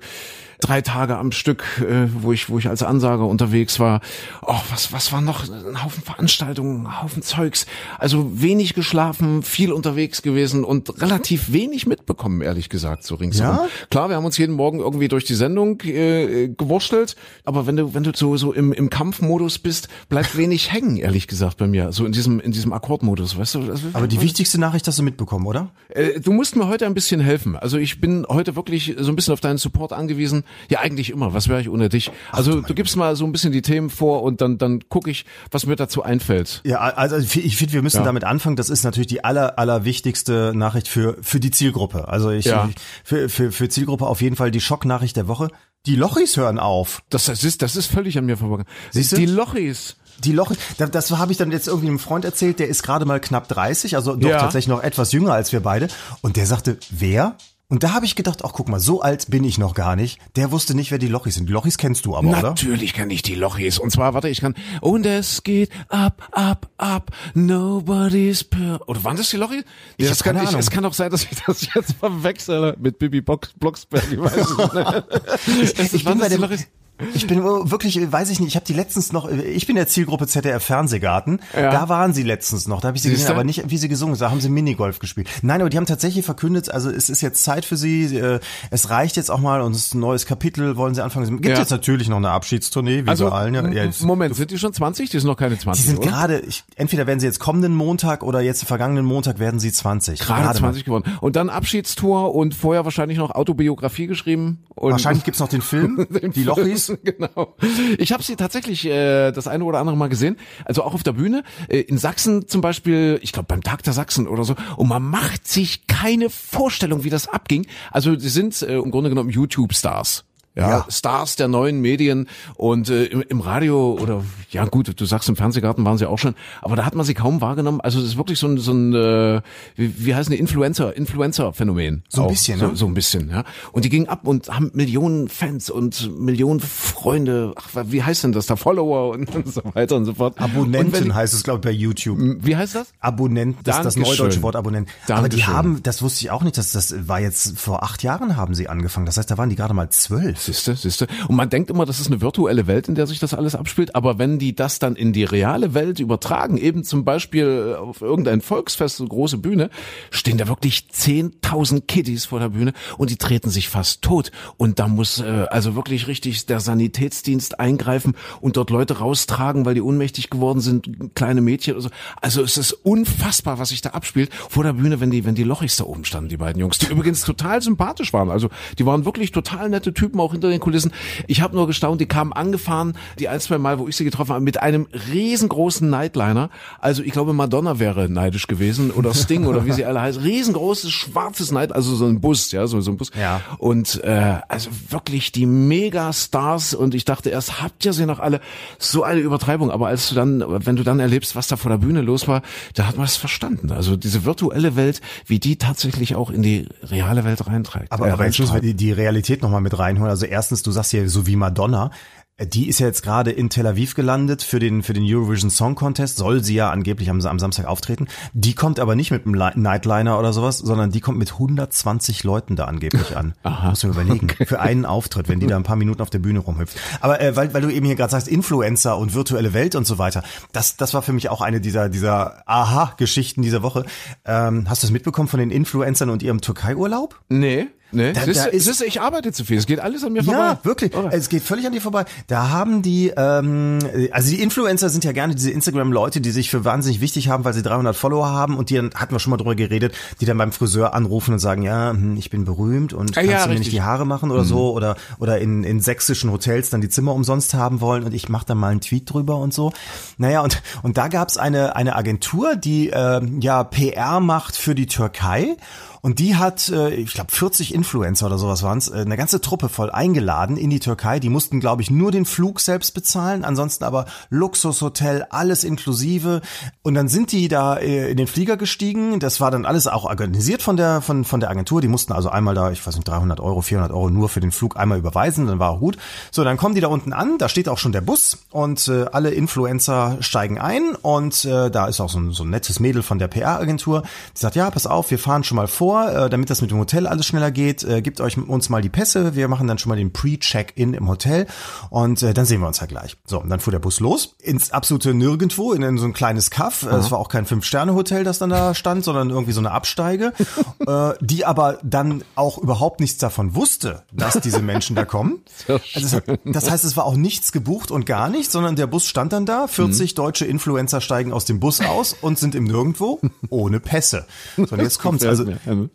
drei 0.62 0.80
Tage 0.80 1.18
am 1.18 1.32
Stück, 1.32 1.64
äh, 1.80 2.08
wo 2.22 2.32
ich 2.32 2.48
wo 2.48 2.58
ich 2.58 2.68
als 2.68 2.82
Ansager 2.82 3.26
unterwegs 3.26 3.78
war. 3.80 4.00
Oh, 4.42 4.54
was 4.70 4.92
was 4.92 5.12
war 5.12 5.20
noch 5.20 5.44
ein 5.48 5.84
Haufen 5.84 6.02
Veranstaltungen, 6.02 6.86
ein 6.86 7.02
Haufen 7.02 7.22
Zeugs. 7.22 7.66
Also 7.98 8.30
wenig 8.40 8.74
geschlafen, 8.74 9.42
viel 9.42 9.72
unterwegs 9.72 10.22
gewesen 10.22 10.64
und 10.64 11.02
relativ 11.02 11.52
wenig 11.52 11.86
mitbekommen, 11.86 12.40
ehrlich 12.40 12.68
gesagt, 12.68 13.04
so 13.04 13.16
ringsum. 13.16 13.46
Ja? 13.46 13.68
Klar, 13.90 14.08
wir 14.08 14.16
haben 14.16 14.24
uns 14.24 14.38
jeden 14.38 14.54
Morgen 14.54 14.80
irgendwie 14.80 15.08
durch 15.08 15.24
die 15.24 15.34
Sendung 15.34 15.80
äh, 15.82 16.48
gewurschtelt, 16.48 17.16
aber 17.44 17.66
wenn 17.66 17.76
du 17.76 17.94
wenn 17.94 18.04
du 18.04 18.12
so 18.14 18.36
so 18.36 18.52
im 18.52 18.72
im 18.72 18.88
Kampfmodus 18.88 19.58
bist, 19.58 19.88
bleibt 20.08 20.36
wenig 20.36 20.72
hängen, 20.72 20.96
ehrlich 20.96 21.26
gesagt 21.26 21.58
bei 21.58 21.66
mir, 21.66 21.92
so 21.92 22.06
in 22.06 22.12
diesem 22.12 22.40
in 22.40 22.52
diesem 22.52 22.72
Akkordmodus, 22.72 23.36
weißt 23.36 23.54
du? 23.56 23.72
Aber 23.92 24.06
die 24.06 24.20
wichtigste 24.20 24.58
Nachricht 24.58 24.86
hast 24.86 24.98
du 24.98 25.02
mitbekommen, 25.02 25.46
oder? 25.46 25.70
Äh, 25.88 26.20
du 26.20 26.32
musst 26.32 26.56
mir 26.56 26.68
heute 26.68 26.86
ein 26.86 26.94
bisschen 26.94 27.20
helfen. 27.20 27.56
Also 27.56 27.78
ich 27.78 28.00
bin 28.00 28.24
heute 28.28 28.56
wirklich 28.56 28.94
so 28.98 29.10
ein 29.10 29.16
bisschen 29.16 29.32
auf 29.32 29.40
deinen 29.40 29.58
Support 29.58 29.92
angewiesen. 29.92 30.44
Ja, 30.68 30.80
eigentlich 30.80 31.10
immer. 31.10 31.34
Was 31.34 31.48
wäre 31.48 31.60
ich 31.60 31.68
ohne 31.68 31.88
dich? 31.88 32.10
Also 32.30 32.60
Ach, 32.62 32.66
du 32.66 32.74
gibst 32.74 32.96
mal 32.96 33.16
so 33.16 33.24
ein 33.24 33.32
bisschen 33.32 33.52
die 33.52 33.62
Themen 33.62 33.90
vor 33.90 34.22
und 34.22 34.40
dann 34.40 34.58
dann 34.58 34.88
gucke 34.88 35.10
ich, 35.10 35.24
was 35.50 35.66
mir 35.66 35.76
dazu 35.76 36.02
einfällt. 36.02 36.60
Ja, 36.64 36.78
also 36.78 37.16
ich 37.16 37.56
finde, 37.56 37.72
wir 37.72 37.82
müssen 37.82 37.98
ja. 37.98 38.04
damit 38.04 38.24
anfangen. 38.24 38.56
Das 38.56 38.70
ist 38.70 38.84
natürlich 38.84 39.08
die 39.08 39.24
aller 39.24 39.58
aller 39.58 39.84
wichtigste 39.84 40.52
Nachricht 40.54 40.88
für 40.88 41.16
für 41.22 41.40
die 41.40 41.50
Zielgruppe. 41.50 42.08
Also 42.08 42.30
ich 42.30 42.46
ja. 42.46 42.70
für, 43.04 43.28
für 43.28 43.52
für 43.52 43.68
Zielgruppe 43.68 44.06
auf 44.06 44.20
jeden 44.20 44.36
Fall 44.36 44.50
die 44.50 44.60
Schocknachricht 44.60 45.16
der 45.16 45.28
Woche. 45.28 45.48
Die 45.86 45.96
Lochis 45.96 46.36
hören 46.36 46.58
auf. 46.58 47.02
Das, 47.10 47.26
das 47.26 47.42
ist 47.42 47.62
das 47.62 47.76
ist 47.76 47.86
völlig 47.86 48.16
an 48.18 48.26
mir 48.26 48.36
vorbei. 48.36 48.64
Siehst 48.90 49.12
du? 49.12 49.16
Die 49.16 49.26
Lochis. 49.26 49.96
Die 50.24 50.32
Lochis, 50.32 50.58
das, 50.78 50.90
das 50.90 51.10
habe 51.10 51.32
ich 51.32 51.38
dann 51.38 51.50
jetzt 51.50 51.66
irgendwie 51.66 51.88
einem 51.88 51.98
Freund 51.98 52.24
erzählt, 52.24 52.60
der 52.60 52.68
ist 52.68 52.82
gerade 52.82 53.04
mal 53.04 53.18
knapp 53.18 53.48
30, 53.48 53.96
also 53.96 54.14
doch 54.14 54.28
ja. 54.28 54.38
tatsächlich 54.38 54.68
noch 54.68 54.82
etwas 54.82 55.10
jünger 55.12 55.32
als 55.32 55.52
wir 55.52 55.60
beide. 55.60 55.88
Und 56.20 56.36
der 56.36 56.46
sagte, 56.46 56.78
wer? 56.90 57.36
Und 57.72 57.84
da 57.84 57.94
habe 57.94 58.04
ich 58.04 58.16
gedacht, 58.16 58.44
ach 58.44 58.52
guck 58.52 58.68
mal, 58.68 58.80
so 58.80 59.00
alt 59.00 59.30
bin 59.30 59.44
ich 59.44 59.56
noch 59.56 59.72
gar 59.72 59.96
nicht. 59.96 60.18
Der 60.36 60.50
wusste 60.50 60.74
nicht, 60.74 60.90
wer 60.90 60.98
die 60.98 61.08
Lochis 61.08 61.36
sind. 61.36 61.48
Die 61.48 61.54
Lochis 61.54 61.78
kennst 61.78 62.04
du 62.04 62.14
aber, 62.14 62.26
Natürlich 62.26 62.42
oder? 62.42 62.50
Natürlich 62.50 62.92
kenne 62.92 63.14
ich 63.14 63.22
die 63.22 63.34
Lochis. 63.34 63.78
Und 63.78 63.90
zwar, 63.90 64.12
warte, 64.12 64.28
ich 64.28 64.42
kann. 64.42 64.54
Und 64.82 65.06
es 65.06 65.42
geht 65.42 65.70
ab, 65.88 66.28
ab, 66.32 66.68
ab. 66.76 67.12
Nobody's 67.32 68.44
per. 68.44 68.86
Oder 68.86 69.02
waren 69.04 69.16
das 69.16 69.30
die 69.30 69.38
Lochis? 69.38 69.64
Ich 69.96 70.06
das 70.06 70.22
kann, 70.22 70.36
ich, 70.36 70.52
es 70.52 70.70
kann 70.70 70.84
auch 70.84 70.92
sein, 70.92 71.10
dass 71.10 71.24
ich 71.24 71.30
das 71.46 71.66
jetzt 71.74 71.94
verwechsel 71.94 72.76
mit 72.78 72.98
Bibi 72.98 73.22
Blocksberg. 73.22 74.04
Ich 74.12 74.20
weiß 74.20 74.36
nicht. 74.36 75.80
ich, 75.80 75.94
ich 75.94 76.04
bin 76.04 76.18
bei 76.18 76.28
Lochis. 76.28 76.68
Ich 77.14 77.26
bin 77.26 77.42
wirklich, 77.42 78.00
weiß 78.10 78.30
ich 78.30 78.40
nicht, 78.40 78.48
ich 78.48 78.56
habe 78.56 78.66
die 78.66 78.72
letztens 78.72 79.12
noch, 79.12 79.30
ich 79.30 79.66
bin 79.66 79.76
der 79.76 79.88
Zielgruppe 79.88 80.26
ZDF 80.26 80.62
Fernsehgarten, 80.62 81.40
ja. 81.54 81.70
da 81.70 81.88
waren 81.88 82.12
sie 82.12 82.22
letztens 82.22 82.66
noch, 82.66 82.80
da 82.80 82.88
habe 82.88 82.96
ich 82.96 83.02
sie 83.02 83.08
Siehste? 83.08 83.24
gesehen, 83.24 83.34
aber 83.34 83.44
nicht, 83.44 83.70
wie 83.70 83.76
sie 83.76 83.88
gesungen 83.88 84.16
da 84.18 84.30
haben 84.30 84.40
sie 84.40 84.48
Minigolf 84.48 84.98
gespielt. 84.98 85.28
Nein, 85.42 85.60
aber 85.60 85.70
die 85.70 85.76
haben 85.76 85.86
tatsächlich 85.86 86.24
verkündet, 86.24 86.70
also 86.70 86.90
es 86.90 87.10
ist 87.10 87.20
jetzt 87.20 87.42
Zeit 87.42 87.64
für 87.64 87.76
sie, 87.76 88.16
äh, 88.16 88.40
es 88.70 88.90
reicht 88.90 89.16
jetzt 89.16 89.30
auch 89.30 89.40
mal 89.40 89.60
und 89.62 89.72
es 89.72 89.86
ist 89.86 89.94
ein 89.94 90.00
neues 90.00 90.26
Kapitel, 90.26 90.76
wollen 90.76 90.94
sie 90.94 91.02
anfangen. 91.02 91.40
Gibt 91.40 91.46
ja. 91.46 91.58
jetzt 91.58 91.70
natürlich 91.70 92.08
noch 92.08 92.18
eine 92.18 92.30
Abschiedstournee, 92.30 93.04
wie 93.04 93.08
also, 93.08 93.30
bei 93.30 93.36
allen. 93.36 93.54
Ja. 93.54 93.68
ja 93.68 93.90
Moment, 94.02 94.36
sind 94.36 94.50
die 94.50 94.58
schon 94.58 94.72
20? 94.72 95.10
Die 95.10 95.18
sind 95.18 95.28
noch 95.28 95.36
keine 95.36 95.58
20, 95.58 95.82
Die 95.82 95.90
sind 95.90 96.02
gerade, 96.02 96.42
entweder 96.76 97.06
werden 97.06 97.20
sie 97.20 97.26
jetzt 97.26 97.40
kommenden 97.40 97.74
Montag 97.74 98.22
oder 98.22 98.40
jetzt 98.40 98.64
vergangenen 98.64 99.04
Montag 99.04 99.38
werden 99.38 99.60
sie 99.60 99.72
20. 99.72 100.20
Gerade, 100.20 100.58
20 100.58 100.84
geworden. 100.84 101.04
Und 101.20 101.36
dann 101.36 101.50
Abschiedstour 101.50 102.34
und 102.34 102.54
vorher 102.54 102.84
wahrscheinlich 102.84 103.18
noch 103.18 103.30
Autobiografie 103.30 104.06
geschrieben. 104.06 104.58
Und 104.82 104.90
wahrscheinlich 104.90 105.22
gibt's 105.22 105.38
noch 105.38 105.48
den 105.48 105.62
Film, 105.62 106.08
den 106.10 106.32
die 106.32 106.42
Lochis. 106.42 106.92
genau. 107.04 107.54
Ich 107.98 108.12
habe 108.12 108.24
sie 108.24 108.34
tatsächlich 108.34 108.84
äh, 108.84 109.30
das 109.30 109.46
eine 109.46 109.62
oder 109.62 109.78
andere 109.78 109.96
Mal 109.96 110.08
gesehen, 110.08 110.36
also 110.64 110.82
auch 110.82 110.92
auf 110.92 111.04
der 111.04 111.12
Bühne. 111.12 111.44
Äh, 111.68 111.82
in 111.82 111.98
Sachsen 111.98 112.48
zum 112.48 112.62
Beispiel, 112.62 113.20
ich 113.22 113.30
glaube 113.30 113.46
beim 113.46 113.62
Tag 113.62 113.84
der 113.84 113.92
Sachsen 113.92 114.26
oder 114.26 114.42
so. 114.42 114.56
Und 114.76 114.88
man 114.88 115.04
macht 115.04 115.46
sich 115.46 115.86
keine 115.86 116.30
Vorstellung, 116.30 117.04
wie 117.04 117.10
das 117.10 117.28
abging. 117.28 117.68
Also 117.92 118.18
sie 118.18 118.28
sind 118.28 118.60
äh, 118.62 118.74
im 118.74 118.90
Grunde 118.90 119.08
genommen 119.08 119.30
YouTube-Stars 119.30 120.24
ja, 120.54 120.68
ja, 120.68 120.86
Stars 120.88 121.36
der 121.36 121.48
neuen 121.48 121.80
Medien 121.80 122.28
und 122.56 122.90
äh, 122.90 123.04
im, 123.04 123.22
im 123.22 123.40
Radio 123.40 123.98
oder 124.00 124.22
ja 124.50 124.66
gut, 124.66 125.00
du 125.00 125.04
sagst 125.06 125.28
im 125.30 125.36
Fernsehgarten 125.36 125.82
waren 125.84 125.96
sie 125.96 126.06
auch 126.06 126.18
schon, 126.18 126.34
aber 126.60 126.76
da 126.76 126.84
hat 126.84 126.94
man 126.94 127.06
sie 127.06 127.14
kaum 127.14 127.40
wahrgenommen. 127.40 127.80
Also 127.80 128.00
es 128.00 128.04
ist 128.04 128.16
wirklich 128.18 128.38
so 128.38 128.48
ein 128.48 128.58
so 128.58 128.72
ein 128.72 128.94
äh, 128.94 129.40
wie, 129.76 130.06
wie 130.06 130.14
heißen 130.14 130.30
die 130.30 130.38
Influencer 130.38 130.94
Influencer 130.94 131.54
Phänomen. 131.54 132.02
So 132.08 132.22
ein 132.22 132.26
auch. 132.26 132.30
bisschen, 132.30 132.58
ne? 132.58 132.68
so, 132.68 132.74
so 132.74 132.86
ein 132.86 132.92
bisschen, 132.92 133.30
ja. 133.30 133.44
Und 133.72 133.86
die 133.86 133.88
gingen 133.88 134.08
ab 134.08 134.26
und 134.26 134.48
haben 134.48 134.70
Millionen 134.74 135.28
Fans 135.28 135.70
und 135.70 136.18
Millionen 136.18 136.60
Freunde. 136.60 137.54
Ach, 137.56 137.84
wie 137.86 138.02
heißt 138.02 138.24
denn 138.24 138.32
das? 138.32 138.44
Da 138.44 138.56
Follower 138.56 139.10
und, 139.10 139.34
und 139.34 139.48
so 139.48 139.62
weiter 139.72 139.96
und 139.96 140.04
so 140.04 140.14
fort. 140.14 140.38
Abonnenten 140.38 140.92
wenn, 140.92 141.14
heißt 141.14 141.32
es 141.32 141.44
glaube 141.44 141.58
ich 141.58 141.62
bei 141.62 141.70
YouTube. 141.70 142.18
Wie 142.18 142.56
heißt 142.56 142.74
das? 142.74 142.92
Abonnent, 143.00 143.56
das 143.64 143.78
ist 143.78 143.84
das 143.84 143.96
neudeutsche 143.96 144.42
Wort 144.42 144.56
Abonnent. 144.56 144.88
Dankeschön. 145.06 145.16
Aber 145.16 145.28
die 145.30 145.44
haben, 145.44 145.82
das 145.82 146.02
wusste 146.02 146.24
ich 146.24 146.30
auch 146.30 146.42
nicht, 146.42 146.58
dass 146.58 146.72
das 146.72 147.08
war 147.08 147.20
jetzt 147.20 147.58
vor 147.58 147.82
acht 147.82 148.02
Jahren 148.02 148.36
haben 148.36 148.54
sie 148.54 148.68
angefangen. 148.68 149.06
Das 149.06 149.16
heißt, 149.16 149.30
da 149.30 149.38
waren 149.38 149.48
die 149.48 149.56
gerade 149.56 149.72
mal 149.72 149.88
zwölf. 149.88 150.41
Siehste, 150.44 150.76
siehste. 150.76 151.06
Und 151.28 151.36
man 151.36 151.50
denkt 151.50 151.70
immer, 151.70 151.86
das 151.86 152.00
ist 152.00 152.08
eine 152.08 152.20
virtuelle 152.20 152.66
Welt, 152.66 152.88
in 152.88 152.94
der 152.94 153.06
sich 153.06 153.18
das 153.18 153.34
alles 153.34 153.54
abspielt. 153.54 153.94
Aber 153.94 154.18
wenn 154.18 154.38
die 154.38 154.54
das 154.54 154.78
dann 154.78 154.96
in 154.96 155.12
die 155.12 155.24
reale 155.24 155.74
Welt 155.74 156.00
übertragen, 156.00 156.56
eben 156.56 156.84
zum 156.84 157.04
Beispiel 157.04 157.76
auf 157.78 158.00
irgendein 158.00 158.40
Volksfest, 158.40 158.96
so 158.96 159.06
große 159.06 159.38
Bühne, 159.38 159.70
stehen 160.10 160.38
da 160.38 160.48
wirklich 160.48 160.86
10.000 160.92 161.82
Kiddies 161.82 162.26
vor 162.26 162.40
der 162.40 162.50
Bühne 162.50 162.72
und 162.98 163.10
die 163.10 163.16
treten 163.16 163.50
sich 163.50 163.68
fast 163.68 164.02
tot. 164.02 164.30
Und 164.56 164.78
da 164.78 164.88
muss 164.88 165.20
äh, 165.20 165.46
also 165.50 165.74
wirklich 165.74 166.06
richtig 166.06 166.46
der 166.46 166.60
Sanitätsdienst 166.60 167.60
eingreifen 167.60 168.14
und 168.40 168.56
dort 168.56 168.70
Leute 168.70 168.98
raustragen, 168.98 169.64
weil 169.64 169.74
die 169.74 169.82
ohnmächtig 169.82 170.30
geworden 170.30 170.60
sind, 170.60 171.14
kleine 171.14 171.40
Mädchen 171.40 171.74
oder 171.74 171.82
so. 171.82 171.90
Also 172.20 172.42
es 172.42 172.56
ist 172.56 172.72
unfassbar, 172.72 173.58
was 173.58 173.70
sich 173.70 173.80
da 173.80 173.90
abspielt 173.90 174.30
vor 174.48 174.64
der 174.64 174.74
Bühne, 174.74 175.00
wenn 175.00 175.10
die, 175.10 175.24
wenn 175.24 175.34
die 175.34 175.44
Lochis 175.44 175.76
da 175.76 175.84
oben 175.84 176.04
standen, 176.04 176.28
die 176.28 176.36
beiden 176.36 176.60
Jungs, 176.60 176.78
die 176.78 176.86
übrigens 176.86 177.22
total 177.22 177.62
sympathisch 177.62 178.12
waren. 178.12 178.30
Also 178.30 178.48
die 178.78 178.86
waren 178.86 179.04
wirklich 179.04 179.32
total 179.32 179.68
nette 179.68 179.94
Typen, 179.94 180.20
auch 180.32 180.34
hinter 180.34 180.48
den 180.48 180.60
Kulissen. 180.60 180.92
Ich 181.26 181.42
habe 181.42 181.54
nur 181.54 181.66
gestaunt, 181.66 182.00
die 182.00 182.06
kamen 182.06 182.32
angefahren, 182.32 182.94
die 183.18 183.28
ein, 183.28 183.40
zwei 183.40 183.58
Mal, 183.58 183.78
wo 183.78 183.88
ich 183.88 183.96
sie 183.96 184.04
getroffen 184.04 184.32
habe, 184.32 184.40
mit 184.40 184.60
einem 184.60 184.88
riesengroßen 185.12 185.88
Nightliner. 185.88 186.50
Also 186.80 187.02
ich 187.02 187.12
glaube, 187.12 187.32
Madonna 187.32 187.78
wäre 187.78 188.08
neidisch 188.08 188.46
gewesen 188.46 188.90
oder 188.90 189.14
Sting 189.22 189.46
oder 189.46 189.66
wie 189.66 189.72
sie 189.72 189.84
alle 189.84 190.00
heißen. 190.00 190.22
Riesengroßes 190.22 190.90
schwarzes 190.90 191.52
Night, 191.52 191.72
also 191.72 191.94
so 191.94 192.06
ein 192.06 192.20
Bus, 192.20 192.50
ja, 192.52 192.66
so, 192.66 192.80
so 192.80 192.90
ein 192.90 192.96
Bus. 192.96 193.10
Ja. 193.18 193.40
Und 193.58 194.02
äh, 194.04 194.40
also 194.48 194.70
wirklich 194.88 195.32
die 195.32 195.46
Megastars 195.46 196.74
und 196.74 196.94
ich 196.94 197.04
dachte 197.04 197.30
erst, 197.30 197.62
habt 197.62 197.84
ihr 197.84 197.92
sie 197.92 198.06
noch 198.06 198.18
alle? 198.18 198.40
So 198.78 199.04
eine 199.04 199.20
Übertreibung. 199.20 199.70
Aber 199.70 199.88
als 199.88 200.08
du 200.08 200.14
dann, 200.14 200.42
wenn 200.46 200.76
du 200.76 200.82
dann 200.82 201.00
erlebst, 201.00 201.36
was 201.36 201.48
da 201.48 201.56
vor 201.56 201.70
der 201.70 201.78
Bühne 201.78 202.00
los 202.00 202.28
war, 202.28 202.42
da 202.74 202.86
hat 202.86 202.96
man 202.96 203.04
es 203.04 203.16
verstanden. 203.16 203.70
Also 203.70 203.96
diese 203.96 204.24
virtuelle 204.24 204.76
Welt, 204.76 205.00
wie 205.26 205.38
die 205.38 205.56
tatsächlich 205.56 206.14
auch 206.14 206.30
in 206.30 206.42
die 206.42 206.68
reale 206.82 207.24
Welt 207.24 207.46
reinträgt. 207.46 207.92
Aber, 207.92 208.08
äh, 208.08 208.10
aber 208.10 208.26
jetzt 208.26 208.38
müssen 208.38 208.54
wir 208.54 208.60
die, 208.60 208.74
die 208.74 208.92
Realität 208.92 209.42
nochmal 209.42 209.60
mit 209.60 209.78
reinholen. 209.78 210.10
Also 210.10 210.21
erstens, 210.26 210.62
du 210.62 210.70
sagst 210.70 210.90
hier 210.92 211.08
so 211.08 211.26
wie 211.26 211.36
Madonna. 211.36 211.90
Äh, 212.38 212.46
Die 212.46 212.66
ist 212.68 212.80
ja 212.80 212.86
jetzt 212.86 213.02
gerade 213.02 213.30
in 213.30 213.50
Tel 213.50 213.66
Aviv 213.66 213.94
gelandet 213.94 214.42
für 214.42 214.58
den, 214.58 214.82
für 214.82 214.94
den 214.94 215.04
Eurovision 215.04 215.50
Song 215.50 215.74
Contest. 215.74 216.16
Soll 216.16 216.42
sie 216.42 216.54
ja 216.54 216.70
angeblich 216.70 217.10
am, 217.10 217.20
am 217.20 217.38
Samstag 217.38 217.66
auftreten. 217.66 218.08
Die 218.32 218.54
kommt 218.54 218.80
aber 218.80 218.96
nicht 218.96 219.10
mit 219.10 219.26
einem 219.26 219.34
Li- 219.34 219.52
Nightliner 219.54 220.18
oder 220.18 220.32
sowas, 220.32 220.56
sondern 220.58 220.90
die 220.90 221.00
kommt 221.00 221.18
mit 221.18 221.32
120 221.32 222.24
Leuten 222.24 222.56
da 222.56 222.64
angeblich 222.64 223.16
an. 223.18 223.34
Aha. 223.42 223.68
Muss 223.70 223.82
man 223.84 223.92
überlegen. 223.92 224.28
Für 224.46 224.60
einen 224.60 224.86
Auftritt, 224.86 225.28
wenn 225.28 225.40
die 225.40 225.46
da 225.46 225.56
ein 225.56 225.62
paar 225.62 225.76
Minuten 225.76 226.00
auf 226.00 226.08
der 226.10 226.20
Bühne 226.20 226.38
rumhüpft. 226.38 226.78
Aber 227.02 227.20
äh, 227.20 227.36
weil, 227.36 227.52
weil 227.52 227.60
du 227.62 227.68
eben 227.70 227.84
hier 227.84 227.96
gerade 227.96 228.10
sagst, 228.10 228.28
Influencer 228.28 228.96
und 228.96 229.12
virtuelle 229.14 229.52
Welt 229.52 229.74
und 229.74 229.86
so 229.86 229.98
weiter. 229.98 230.22
Das, 230.52 230.76
das 230.78 230.94
war 230.94 231.02
für 231.02 231.12
mich 231.12 231.28
auch 231.28 231.42
eine 231.42 231.60
dieser, 231.60 231.90
dieser 231.90 232.42
Aha-Geschichten 232.48 233.42
dieser 233.42 233.62
Woche. 233.62 233.84
Ähm, 234.24 234.68
hast 234.70 234.82
du 234.82 234.86
es 234.86 234.90
mitbekommen 234.90 235.28
von 235.28 235.38
den 235.38 235.50
Influencern 235.50 236.08
und 236.08 236.22
ihrem 236.22 236.40
Türkei-Urlaub? 236.40 237.20
Nee, 237.28 237.66
nee. 237.92 238.12
Da- 238.12 238.22
siehste, 238.24 238.44
da 238.44 238.48
ist- 238.50 238.64
siehste, 238.64 238.84
ich 238.84 239.00
arbeite 239.00 239.32
zu 239.32 239.44
viel. 239.44 239.58
Es 239.58 239.66
geht 239.66 239.80
alles 239.80 240.02
an 240.04 240.12
mir 240.12 240.22
Ja, 240.22 240.32
vorbei. 240.32 240.58
wirklich. 240.64 240.96
Oder? 240.96 241.12
Es 241.12 241.28
geht 241.28 241.42
völlig 241.42 241.66
an 241.66 241.72
dir 241.72 241.80
vorbei. 241.80 242.04
Da 242.26 242.48
haben 242.50 242.82
die, 242.82 243.12
ähm, 243.16 243.78
also 244.10 244.30
die 244.30 244.42
Influencer 244.42 244.88
sind 244.88 245.04
ja 245.04 245.12
gerne 245.12 245.34
diese 245.34 245.50
Instagram-Leute, 245.50 246.20
die 246.20 246.30
sich 246.30 246.50
für 246.50 246.64
wahnsinnig 246.64 247.00
wichtig 247.00 247.28
haben, 247.28 247.44
weil 247.44 247.52
sie 247.54 247.62
300 247.62 247.94
Follower 247.96 248.28
haben 248.28 248.56
und 248.56 248.70
die 248.70 248.76
dann, 248.76 248.90
hatten 248.94 249.12
wir 249.14 249.18
schon 249.18 249.30
mal 249.30 249.36
drüber 249.36 249.54
geredet, 249.54 249.94
die 250.20 250.24
dann 250.26 250.38
beim 250.38 250.52
Friseur 250.52 250.94
anrufen 250.94 251.34
und 251.34 251.38
sagen, 251.38 251.62
ja, 251.62 251.90
hm, 251.90 252.16
ich 252.16 252.30
bin 252.30 252.44
berühmt 252.44 252.92
und 252.92 253.10
Ah, 253.10 253.20
kannst 253.20 253.30
ja, 253.30 253.44
du 253.46 253.52
mir 253.52 253.58
nicht 253.58 253.72
die 253.72 253.82
Haare 253.82 254.06
machen 254.06 254.30
oder 254.30 254.44
so 254.44 254.72
oder 254.72 254.96
oder 255.18 255.38
in, 255.38 255.64
in 255.64 255.80
sächsischen 255.80 256.30
Hotels 256.32 256.70
dann 256.70 256.80
die 256.80 256.88
Zimmer 256.88 257.14
umsonst 257.14 257.54
haben 257.54 257.80
wollen 257.80 258.04
und 258.04 258.14
ich 258.14 258.28
mache 258.28 258.46
da 258.46 258.54
mal 258.54 258.68
einen 258.68 258.80
Tweet 258.80 259.12
drüber 259.12 259.36
und 259.36 259.52
so. 259.54 259.72
Naja, 260.18 260.40
und, 260.40 260.62
und 260.82 260.96
da 260.96 261.08
gab's 261.08 261.36
eine, 261.36 261.76
eine 261.76 261.96
Agentur, 261.96 262.56
die 262.56 262.88
ähm, 262.90 263.40
ja 263.40 263.64
PR 263.64 264.20
macht 264.20 264.56
für 264.56 264.74
die 264.74 264.86
Türkei. 264.86 265.56
Und 266.04 266.18
die 266.18 266.34
hat, 266.34 266.68
äh, 266.68 266.90
ich 266.94 267.14
glaube, 267.14 267.30
40 267.30 267.72
Influencer 267.72 268.26
oder 268.26 268.36
sowas 268.36 268.64
waren's, 268.64 268.88
äh, 268.88 269.02
eine 269.02 269.16
ganze 269.16 269.40
Truppe 269.40 269.68
voll 269.68 269.88
eingeladen 269.88 270.56
in 270.56 270.68
die 270.68 270.80
Türkei. 270.80 271.20
Die 271.20 271.28
mussten, 271.28 271.60
glaube 271.60 271.80
ich, 271.80 271.92
nur 271.92 272.10
den 272.10 272.24
Flug 272.24 272.58
selbst 272.58 272.92
bezahlen, 272.92 273.44
ansonsten 273.44 273.84
aber 273.84 274.06
Luxushotel, 274.28 275.26
alles 275.30 275.62
inklusive. 275.62 276.40
Und 276.82 276.94
dann 276.94 277.06
sind 277.06 277.30
die 277.30 277.46
da 277.46 277.76
äh, 277.76 278.10
in 278.10 278.16
den 278.16 278.26
Flieger 278.26 278.56
gestiegen. 278.56 279.20
Das 279.20 279.40
war 279.40 279.52
dann 279.52 279.64
alles 279.64 279.86
auch 279.86 280.04
organisiert 280.04 280.60
von 280.60 280.76
der 280.76 281.02
von 281.02 281.24
von 281.24 281.38
der 281.38 281.50
Agentur. 281.50 281.80
Die 281.80 281.86
mussten 281.86 282.12
also 282.12 282.30
einmal 282.30 282.56
da, 282.56 282.72
ich 282.72 282.84
weiß 282.84 282.96
nicht, 282.96 283.06
300 283.06 283.38
Euro, 283.38 283.60
400 283.60 283.92
Euro 283.92 284.10
nur 284.10 284.28
für 284.28 284.40
den 284.40 284.50
Flug 284.50 284.76
einmal 284.76 284.98
überweisen. 284.98 285.46
Dann 285.46 285.60
war 285.60 285.70
auch 285.70 285.78
gut. 285.78 285.98
So, 286.32 286.42
dann 286.42 286.56
kommen 286.56 286.74
die 286.74 286.80
da 286.80 286.88
unten 286.88 287.12
an. 287.12 287.38
Da 287.38 287.48
steht 287.48 287.68
auch 287.68 287.78
schon 287.78 287.92
der 287.92 288.00
Bus 288.00 288.38
und 288.50 288.88
äh, 288.88 289.04
alle 289.12 289.30
Influencer 289.30 290.16
steigen 290.18 290.58
ein 290.58 290.96
und 291.00 291.44
äh, 291.44 291.70
da 291.70 291.86
ist 291.86 292.00
auch 292.00 292.10
so 292.10 292.18
ein, 292.18 292.32
so 292.32 292.42
ein 292.42 292.50
nettes 292.50 292.80
Mädel 292.80 293.04
von 293.04 293.20
der 293.20 293.28
PR-Agentur. 293.28 294.02
Die 294.34 294.40
sagt, 294.40 294.56
ja, 294.56 294.68
pass 294.68 294.88
auf, 294.88 295.12
wir 295.12 295.20
fahren 295.20 295.44
schon 295.44 295.54
mal 295.54 295.68
vor, 295.68 295.91
äh, 295.98 296.30
damit 296.30 296.50
das 296.50 296.60
mit 296.62 296.70
dem 296.70 296.78
Hotel 296.78 297.06
alles 297.06 297.26
schneller 297.26 297.50
geht. 297.50 297.82
Äh, 297.84 298.02
gebt 298.02 298.20
euch 298.20 298.36
uns 298.38 298.68
mal 298.68 298.82
die 298.82 298.88
Pässe. 298.88 299.34
Wir 299.34 299.48
machen 299.48 299.66
dann 299.66 299.78
schon 299.78 299.90
mal 299.90 299.96
den 299.96 300.12
Pre-Check-In 300.12 300.94
im 300.94 301.08
Hotel 301.08 301.46
und 301.90 302.22
äh, 302.22 302.34
dann 302.34 302.44
sehen 302.44 302.60
wir 302.60 302.66
uns 302.68 302.80
ja 302.80 302.86
gleich. 302.86 303.16
So, 303.26 303.40
und 303.40 303.50
dann 303.50 303.60
fuhr 303.60 303.70
der 303.70 303.78
Bus 303.78 304.00
los 304.00 304.36
ins 304.42 304.72
absolute 304.72 305.14
Nirgendwo, 305.14 305.72
in, 305.72 305.82
in 305.82 305.98
so 305.98 306.06
ein 306.06 306.12
kleines 306.12 306.50
Kaff. 306.50 306.82
Äh, 306.84 306.94
Es 306.96 307.10
war 307.10 307.18
auch 307.18 307.28
kein 307.28 307.46
Fünf-Sterne-Hotel, 307.46 308.24
das 308.24 308.38
dann 308.38 308.50
da 308.50 308.74
stand, 308.74 309.04
sondern 309.04 309.30
irgendwie 309.30 309.52
so 309.52 309.60
eine 309.60 309.70
Absteige, 309.70 310.32
äh, 310.86 311.12
die 311.20 311.44
aber 311.44 311.78
dann 311.82 312.24
auch 312.34 312.58
überhaupt 312.58 313.00
nichts 313.00 313.18
davon 313.18 313.54
wusste, 313.54 314.02
dass 314.12 314.34
diese 314.40 314.60
Menschen 314.62 314.96
da 314.96 315.04
kommen. 315.04 315.40
Also 315.94 316.20
das, 316.20 316.38
das 316.44 316.70
heißt, 316.70 316.84
es 316.84 316.96
war 316.96 317.04
auch 317.04 317.16
nichts 317.16 317.52
gebucht 317.52 317.90
und 317.90 318.06
gar 318.06 318.28
nichts, 318.28 318.52
sondern 318.52 318.76
der 318.76 318.86
Bus 318.86 319.06
stand 319.06 319.32
dann 319.32 319.46
da. 319.46 319.66
40 319.66 320.14
deutsche 320.14 320.44
Influencer 320.44 321.00
steigen 321.00 321.32
aus 321.32 321.44
dem 321.44 321.60
Bus 321.60 321.80
aus 321.80 322.14
und 322.20 322.38
sind 322.38 322.54
im 322.54 322.64
Nirgendwo 322.64 323.20
ohne 323.50 323.80
Pässe. 323.80 324.26
So, 324.56 324.62
und 324.62 324.80
jetzt 324.80 324.98
kommt's. 325.00 325.24
Also, 325.24 325.44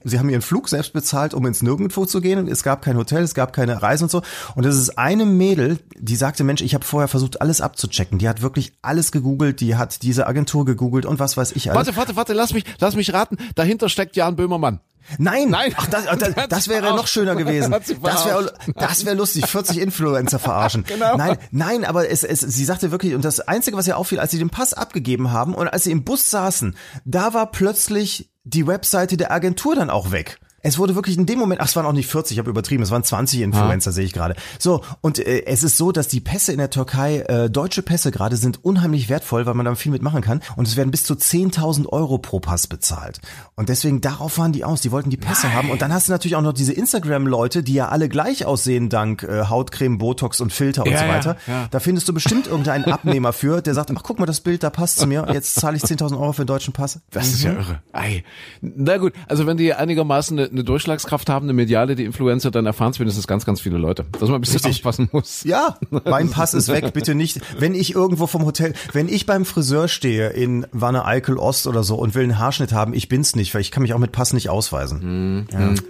sie 0.03 0.19
haben 0.19 0.29
ihren 0.29 0.41
Flug 0.41 0.69
selbst 0.69 0.93
bezahlt, 0.93 1.33
um 1.33 1.45
ins 1.45 1.61
Nirgendwo 1.61 2.05
zu 2.05 2.21
gehen. 2.21 2.47
Es 2.47 2.63
gab 2.63 2.81
kein 2.81 2.97
Hotel, 2.97 3.23
es 3.23 3.33
gab 3.33 3.53
keine 3.53 3.81
Reise 3.81 4.05
und 4.05 4.11
so. 4.11 4.21
Und 4.55 4.65
das 4.65 4.75
ist 4.75 4.97
eine 4.97 5.25
Mädel, 5.25 5.79
die 5.97 6.15
sagte, 6.15 6.43
Mensch, 6.43 6.61
ich 6.61 6.73
habe 6.73 6.85
vorher 6.85 7.07
versucht, 7.07 7.41
alles 7.41 7.61
abzuchecken. 7.61 8.19
Die 8.19 8.29
hat 8.29 8.41
wirklich 8.41 8.73
alles 8.81 9.11
gegoogelt, 9.11 9.59
die 9.61 9.75
hat 9.75 10.01
diese 10.03 10.27
Agentur 10.27 10.65
gegoogelt 10.65 11.05
und 11.05 11.19
was 11.19 11.37
weiß 11.37 11.53
ich 11.53 11.71
alles. 11.71 11.87
Warte, 11.87 11.97
warte, 11.97 12.15
warte, 12.15 12.33
lass 12.33 12.53
mich, 12.53 12.65
lass 12.79 12.95
mich 12.95 13.13
raten. 13.13 13.37
Dahinter 13.55 13.89
steckt 13.89 14.15
Jan 14.15 14.35
Böhmermann. 14.35 14.79
Nein, 15.17 15.49
Nein. 15.49 15.73
Ach, 15.77 15.87
das, 15.87 16.05
das, 16.05 16.47
das 16.49 16.67
wäre 16.67 16.95
noch 16.95 17.07
schöner 17.07 17.35
gewesen. 17.37 17.71
Das 17.71 17.89
wäre, 17.89 18.53
das 18.75 19.05
wäre 19.05 19.15
lustig. 19.15 19.47
40 19.47 19.79
Influencer 19.79 20.39
verarschen. 20.39 20.85
Genau. 20.97 21.17
Nein, 21.17 21.37
nein, 21.51 21.85
aber 21.85 22.09
es, 22.09 22.23
es, 22.23 22.39
sie 22.39 22.65
sagte 22.65 22.91
wirklich, 22.91 23.13
und 23.13 23.23
das 23.23 23.39
Einzige, 23.41 23.77
was 23.77 23.87
ihr 23.87 23.97
auffiel, 23.97 24.19
als 24.19 24.31
sie 24.31 24.39
den 24.39 24.49
Pass 24.49 24.73
abgegeben 24.73 25.31
haben 25.31 25.53
und 25.53 25.67
als 25.67 25.83
sie 25.83 25.91
im 25.91 26.03
Bus 26.03 26.31
saßen, 26.31 26.75
da 27.05 27.33
war 27.33 27.51
plötzlich 27.51 28.31
die 28.47 28.65
Webseite 28.65 29.17
der 29.17 29.31
Agentur 29.31 29.75
dann 29.75 29.89
auch 29.89 30.11
weg. 30.11 30.39
Es 30.63 30.77
wurde 30.77 30.95
wirklich 30.95 31.17
in 31.17 31.25
dem 31.25 31.39
Moment, 31.39 31.61
ach, 31.61 31.67
es 31.67 31.75
waren 31.75 31.85
auch 31.85 31.93
nicht 31.93 32.07
40, 32.07 32.35
ich 32.35 32.39
habe 32.39 32.49
übertrieben, 32.49 32.81
es 32.83 32.91
waren 32.91 33.03
20 33.03 33.41
Influencer, 33.41 33.91
sehe 33.91 34.05
ich 34.05 34.11
gerade. 34.13 34.35
So, 34.59 34.81
und 35.01 35.19
äh, 35.19 35.45
es 35.45 35.63
ist 35.63 35.77
so, 35.77 35.91
dass 35.91 36.07
die 36.07 36.19
Pässe 36.19 36.51
in 36.51 36.57
der 36.57 36.69
Türkei, 36.69 37.19
äh, 37.19 37.49
deutsche 37.49 37.81
Pässe 37.83 38.11
gerade, 38.11 38.35
sind 38.37 38.63
unheimlich 38.65 39.07
wertvoll, 39.09 39.45
weil 39.45 39.53
man 39.53 39.65
da 39.65 39.75
viel 39.75 39.91
mitmachen 39.91 40.21
kann. 40.21 40.41
Und 40.55 40.67
es 40.67 40.75
werden 40.75 40.91
bis 40.91 41.03
zu 41.03 41.13
10.000 41.13 41.87
Euro 41.87 42.17
pro 42.17 42.39
Pass 42.39 42.67
bezahlt. 42.67 43.19
Und 43.55 43.69
deswegen, 43.69 44.01
darauf 44.01 44.37
waren 44.39 44.51
die 44.51 44.63
aus, 44.63 44.81
die 44.81 44.91
wollten 44.91 45.09
die 45.09 45.17
Pässe 45.17 45.53
haben. 45.53 45.69
Und 45.69 45.81
dann 45.81 45.93
hast 45.93 46.07
du 46.07 46.11
natürlich 46.11 46.35
auch 46.35 46.41
noch 46.41 46.53
diese 46.53 46.73
Instagram-Leute, 46.73 47.61
die 47.63 47.73
ja 47.73 47.89
alle 47.89 48.09
gleich 48.09 48.45
aussehen, 48.45 48.89
dank 48.89 49.23
äh, 49.23 49.45
Hautcreme, 49.45 49.97
Botox 49.99 50.41
und 50.41 50.51
Filter 50.51 50.83
und 50.83 50.91
Ja, 50.91 50.99
so 50.99 51.05
ja, 51.05 51.13
weiter. 51.13 51.37
ja. 51.47 51.67
Da 51.69 51.79
findest 51.79 52.07
du 52.09 52.13
bestimmt 52.13 52.47
irgendeinen 52.47 52.85
Abnehmer 52.85 53.31
für, 53.31 53.61
der 53.61 53.73
sagt, 53.73 53.91
ach 53.95 54.01
guck 54.03 54.19
mal, 54.19 54.25
das 54.25 54.41
Bild, 54.41 54.63
da 54.63 54.69
passt 54.69 54.97
zu 54.99 55.07
mir, 55.07 55.27
jetzt 55.31 55.55
zahle 55.55 55.77
ich 55.77 55.83
10.000 55.83 56.13
Euro 56.19 56.33
für 56.33 56.41
den 56.43 56.47
deutschen 56.47 56.73
Pass. 56.73 56.99
Das 57.11 57.27
ist 57.27 57.43
ja 57.43 57.53
irre. 57.53 57.81
Ei. 57.93 58.23
Na 58.61 58.97
gut, 58.97 59.13
also 59.27 59.45
wenn 59.45 59.57
die 59.57 59.73
einigermaßen 59.73 60.46
eine, 60.47 60.51
eine 60.51 60.63
Durchschlagskraft 60.63 61.29
haben, 61.29 61.45
eine 61.45 61.53
mediale, 61.53 61.95
die 61.95 62.05
Influencer, 62.05 62.51
dann 62.51 62.65
erfahren 62.65 62.91
es 62.91 62.99
wenigstens 62.99 63.27
ganz, 63.27 63.45
ganz 63.45 63.61
viele 63.61 63.77
Leute. 63.77 64.05
Dass 64.13 64.29
man 64.29 64.35
ein 64.35 64.41
bisschen 64.41 64.57
Richtig. 64.57 64.77
aufpassen 64.77 65.09
muss. 65.11 65.43
Ja, 65.43 65.77
mein 66.05 66.29
Pass 66.29 66.53
ist 66.53 66.69
weg, 66.69 66.93
bitte 66.93 67.15
nicht. 67.15 67.39
Wenn 67.59 67.75
ich 67.75 67.95
irgendwo 67.95 68.27
vom 68.27 68.45
Hotel, 68.45 68.73
wenn 68.93 69.09
ich 69.09 69.25
beim 69.25 69.45
Friseur 69.45 69.87
stehe 69.87 70.29
in 70.29 70.65
Wanne 70.71 71.05
Eickel 71.05 71.37
Ost 71.37 71.67
oder 71.67 71.83
so 71.83 71.95
und 71.95 72.15
will 72.15 72.23
einen 72.23 72.39
Haarschnitt 72.39 72.73
haben, 72.73 72.93
ich 72.93 73.09
bin's 73.09 73.35
nicht, 73.35 73.53
weil 73.53 73.61
ich 73.61 73.71
kann 73.71 73.83
mich 73.83 73.93
auch 73.93 73.99
mit 73.99 74.11
Pass 74.11 74.33
nicht 74.33 74.49
ausweisen. 74.49 75.47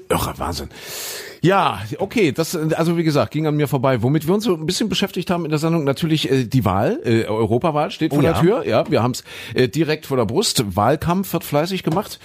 Irre, 0.09 0.33
Wahnsinn. 0.37 0.69
Ja, 1.41 1.81
okay, 1.99 2.31
das, 2.31 2.55
also 2.55 2.97
wie 2.97 3.03
gesagt, 3.03 3.31
ging 3.31 3.47
an 3.47 3.55
mir 3.55 3.67
vorbei. 3.67 4.01
Womit 4.01 4.27
wir 4.27 4.33
uns 4.33 4.43
so 4.43 4.55
ein 4.55 4.65
bisschen 4.65 4.89
beschäftigt 4.89 5.29
haben 5.29 5.45
in 5.45 5.51
der 5.51 5.59
Sendung, 5.59 5.83
natürlich 5.83 6.31
äh, 6.31 6.45
die 6.45 6.65
Wahl, 6.65 6.99
äh, 7.05 7.25
Europawahl 7.25 7.91
steht 7.91 8.11
vor 8.11 8.19
Oh 8.19 8.21
der 8.21 8.31
ja. 8.31 8.39
Tür. 8.39 8.67
Ja, 8.67 8.89
wir 8.89 9.03
haben 9.03 9.11
es 9.11 9.23
äh, 9.53 9.67
direkt 9.67 10.07
vor 10.07 10.17
der 10.17 10.25
Brust. 10.25 10.75
Wahlkampf 10.75 11.31
wird 11.33 11.43
fleißig 11.43 11.83
gemacht. 11.83 12.19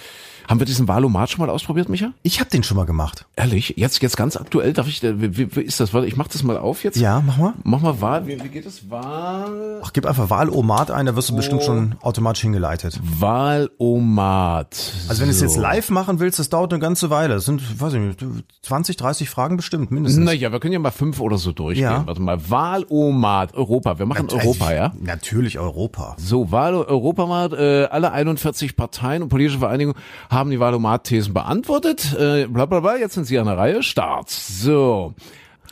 Haben 0.47 0.59
wir 0.59 0.65
diesen 0.65 0.87
Wahlomat 0.87 1.29
schon 1.29 1.45
mal 1.45 1.49
ausprobiert, 1.49 1.89
Micha? 1.89 2.11
Ich 2.21 2.39
habe 2.39 2.49
den 2.49 2.63
schon 2.63 2.77
mal 2.77 2.85
gemacht. 2.85 3.25
Ehrlich? 3.35 3.73
Jetzt, 3.77 4.01
jetzt 4.01 4.17
ganz 4.17 4.35
aktuell, 4.35 4.73
darf 4.73 4.87
ich, 4.87 5.03
äh, 5.03 5.19
wie, 5.21 5.55
wie, 5.55 5.61
ist 5.61 5.79
das? 5.79 5.93
Warte, 5.93 6.07
ich 6.07 6.15
mach 6.15 6.27
das 6.27 6.43
mal 6.43 6.57
auf 6.57 6.83
jetzt. 6.83 6.97
Ja, 6.97 7.21
mach 7.25 7.37
mal. 7.37 7.53
Mach 7.63 7.81
mal 7.81 8.01
Wahl, 8.01 8.27
wie, 8.27 8.43
wie 8.43 8.49
geht 8.49 8.65
es? 8.65 8.89
Wahl, 8.89 9.81
Ach, 9.83 9.93
gib 9.93 10.05
einfach 10.05 10.29
Wahlomat 10.29 10.91
ein, 10.91 11.05
da 11.05 11.15
wirst 11.15 11.29
du 11.29 11.35
bestimmt 11.35 11.63
schon 11.63 11.95
automatisch 12.01 12.41
hingeleitet. 12.41 12.99
Wahlomat. 13.19 14.93
Also 15.07 15.21
wenn 15.21 15.27
du 15.27 15.31
es 15.31 15.39
So. 15.39 15.45
jetzt 15.45 15.57
live 15.57 15.89
machen 15.89 16.19
willst, 16.19 16.39
das 16.39 16.49
dauert 16.49 16.73
eine 16.73 16.79
ganze 16.79 17.09
Weile. 17.09 17.35
Das 17.35 17.45
sind, 17.45 17.79
weiß 17.79 17.93
ich 17.93 17.99
nicht, 17.99 18.25
20, 18.63 18.97
30 18.97 19.29
Fragen 19.29 19.57
bestimmt, 19.57 19.91
mindestens. 19.91 20.23
Naja, 20.23 20.51
wir 20.51 20.59
können 20.59 20.73
ja 20.73 20.79
mal 20.79 20.91
fünf 20.91 21.19
oder 21.19 21.37
so 21.37 21.51
durchgehen. 21.51 21.83
Ja. 21.83 22.05
Warte 22.05 22.21
mal, 22.21 22.49
Wahlomat, 22.49 23.53
Europa. 23.53 23.99
Wir 23.99 24.05
machen 24.05 24.29
Europa, 24.29 24.73
ja? 24.73 24.93
Natürlich 24.99 25.59
Europa. 25.59 26.15
So, 26.17 26.51
Wahl 26.51 26.73
Europamat, 26.75 27.53
äh, 27.53 27.85
alle 27.85 28.11
41 28.11 28.75
Parteien 28.75 29.23
und 29.23 29.29
politische 29.29 29.59
Vereinigungen 29.59 29.99
haben 30.33 30.49
die 30.49 30.59
Wahlomat-Thesen 30.59 31.33
beantwortet. 31.33 32.13
Äh, 32.19 32.47
bla 32.47 32.65
bla 32.65 32.79
bla, 32.79 32.97
jetzt 32.97 33.13
sind 33.13 33.25
sie 33.25 33.39
an 33.39 33.45
der 33.45 33.57
Reihe. 33.57 33.83
Start. 33.83 34.29
So. 34.29 35.13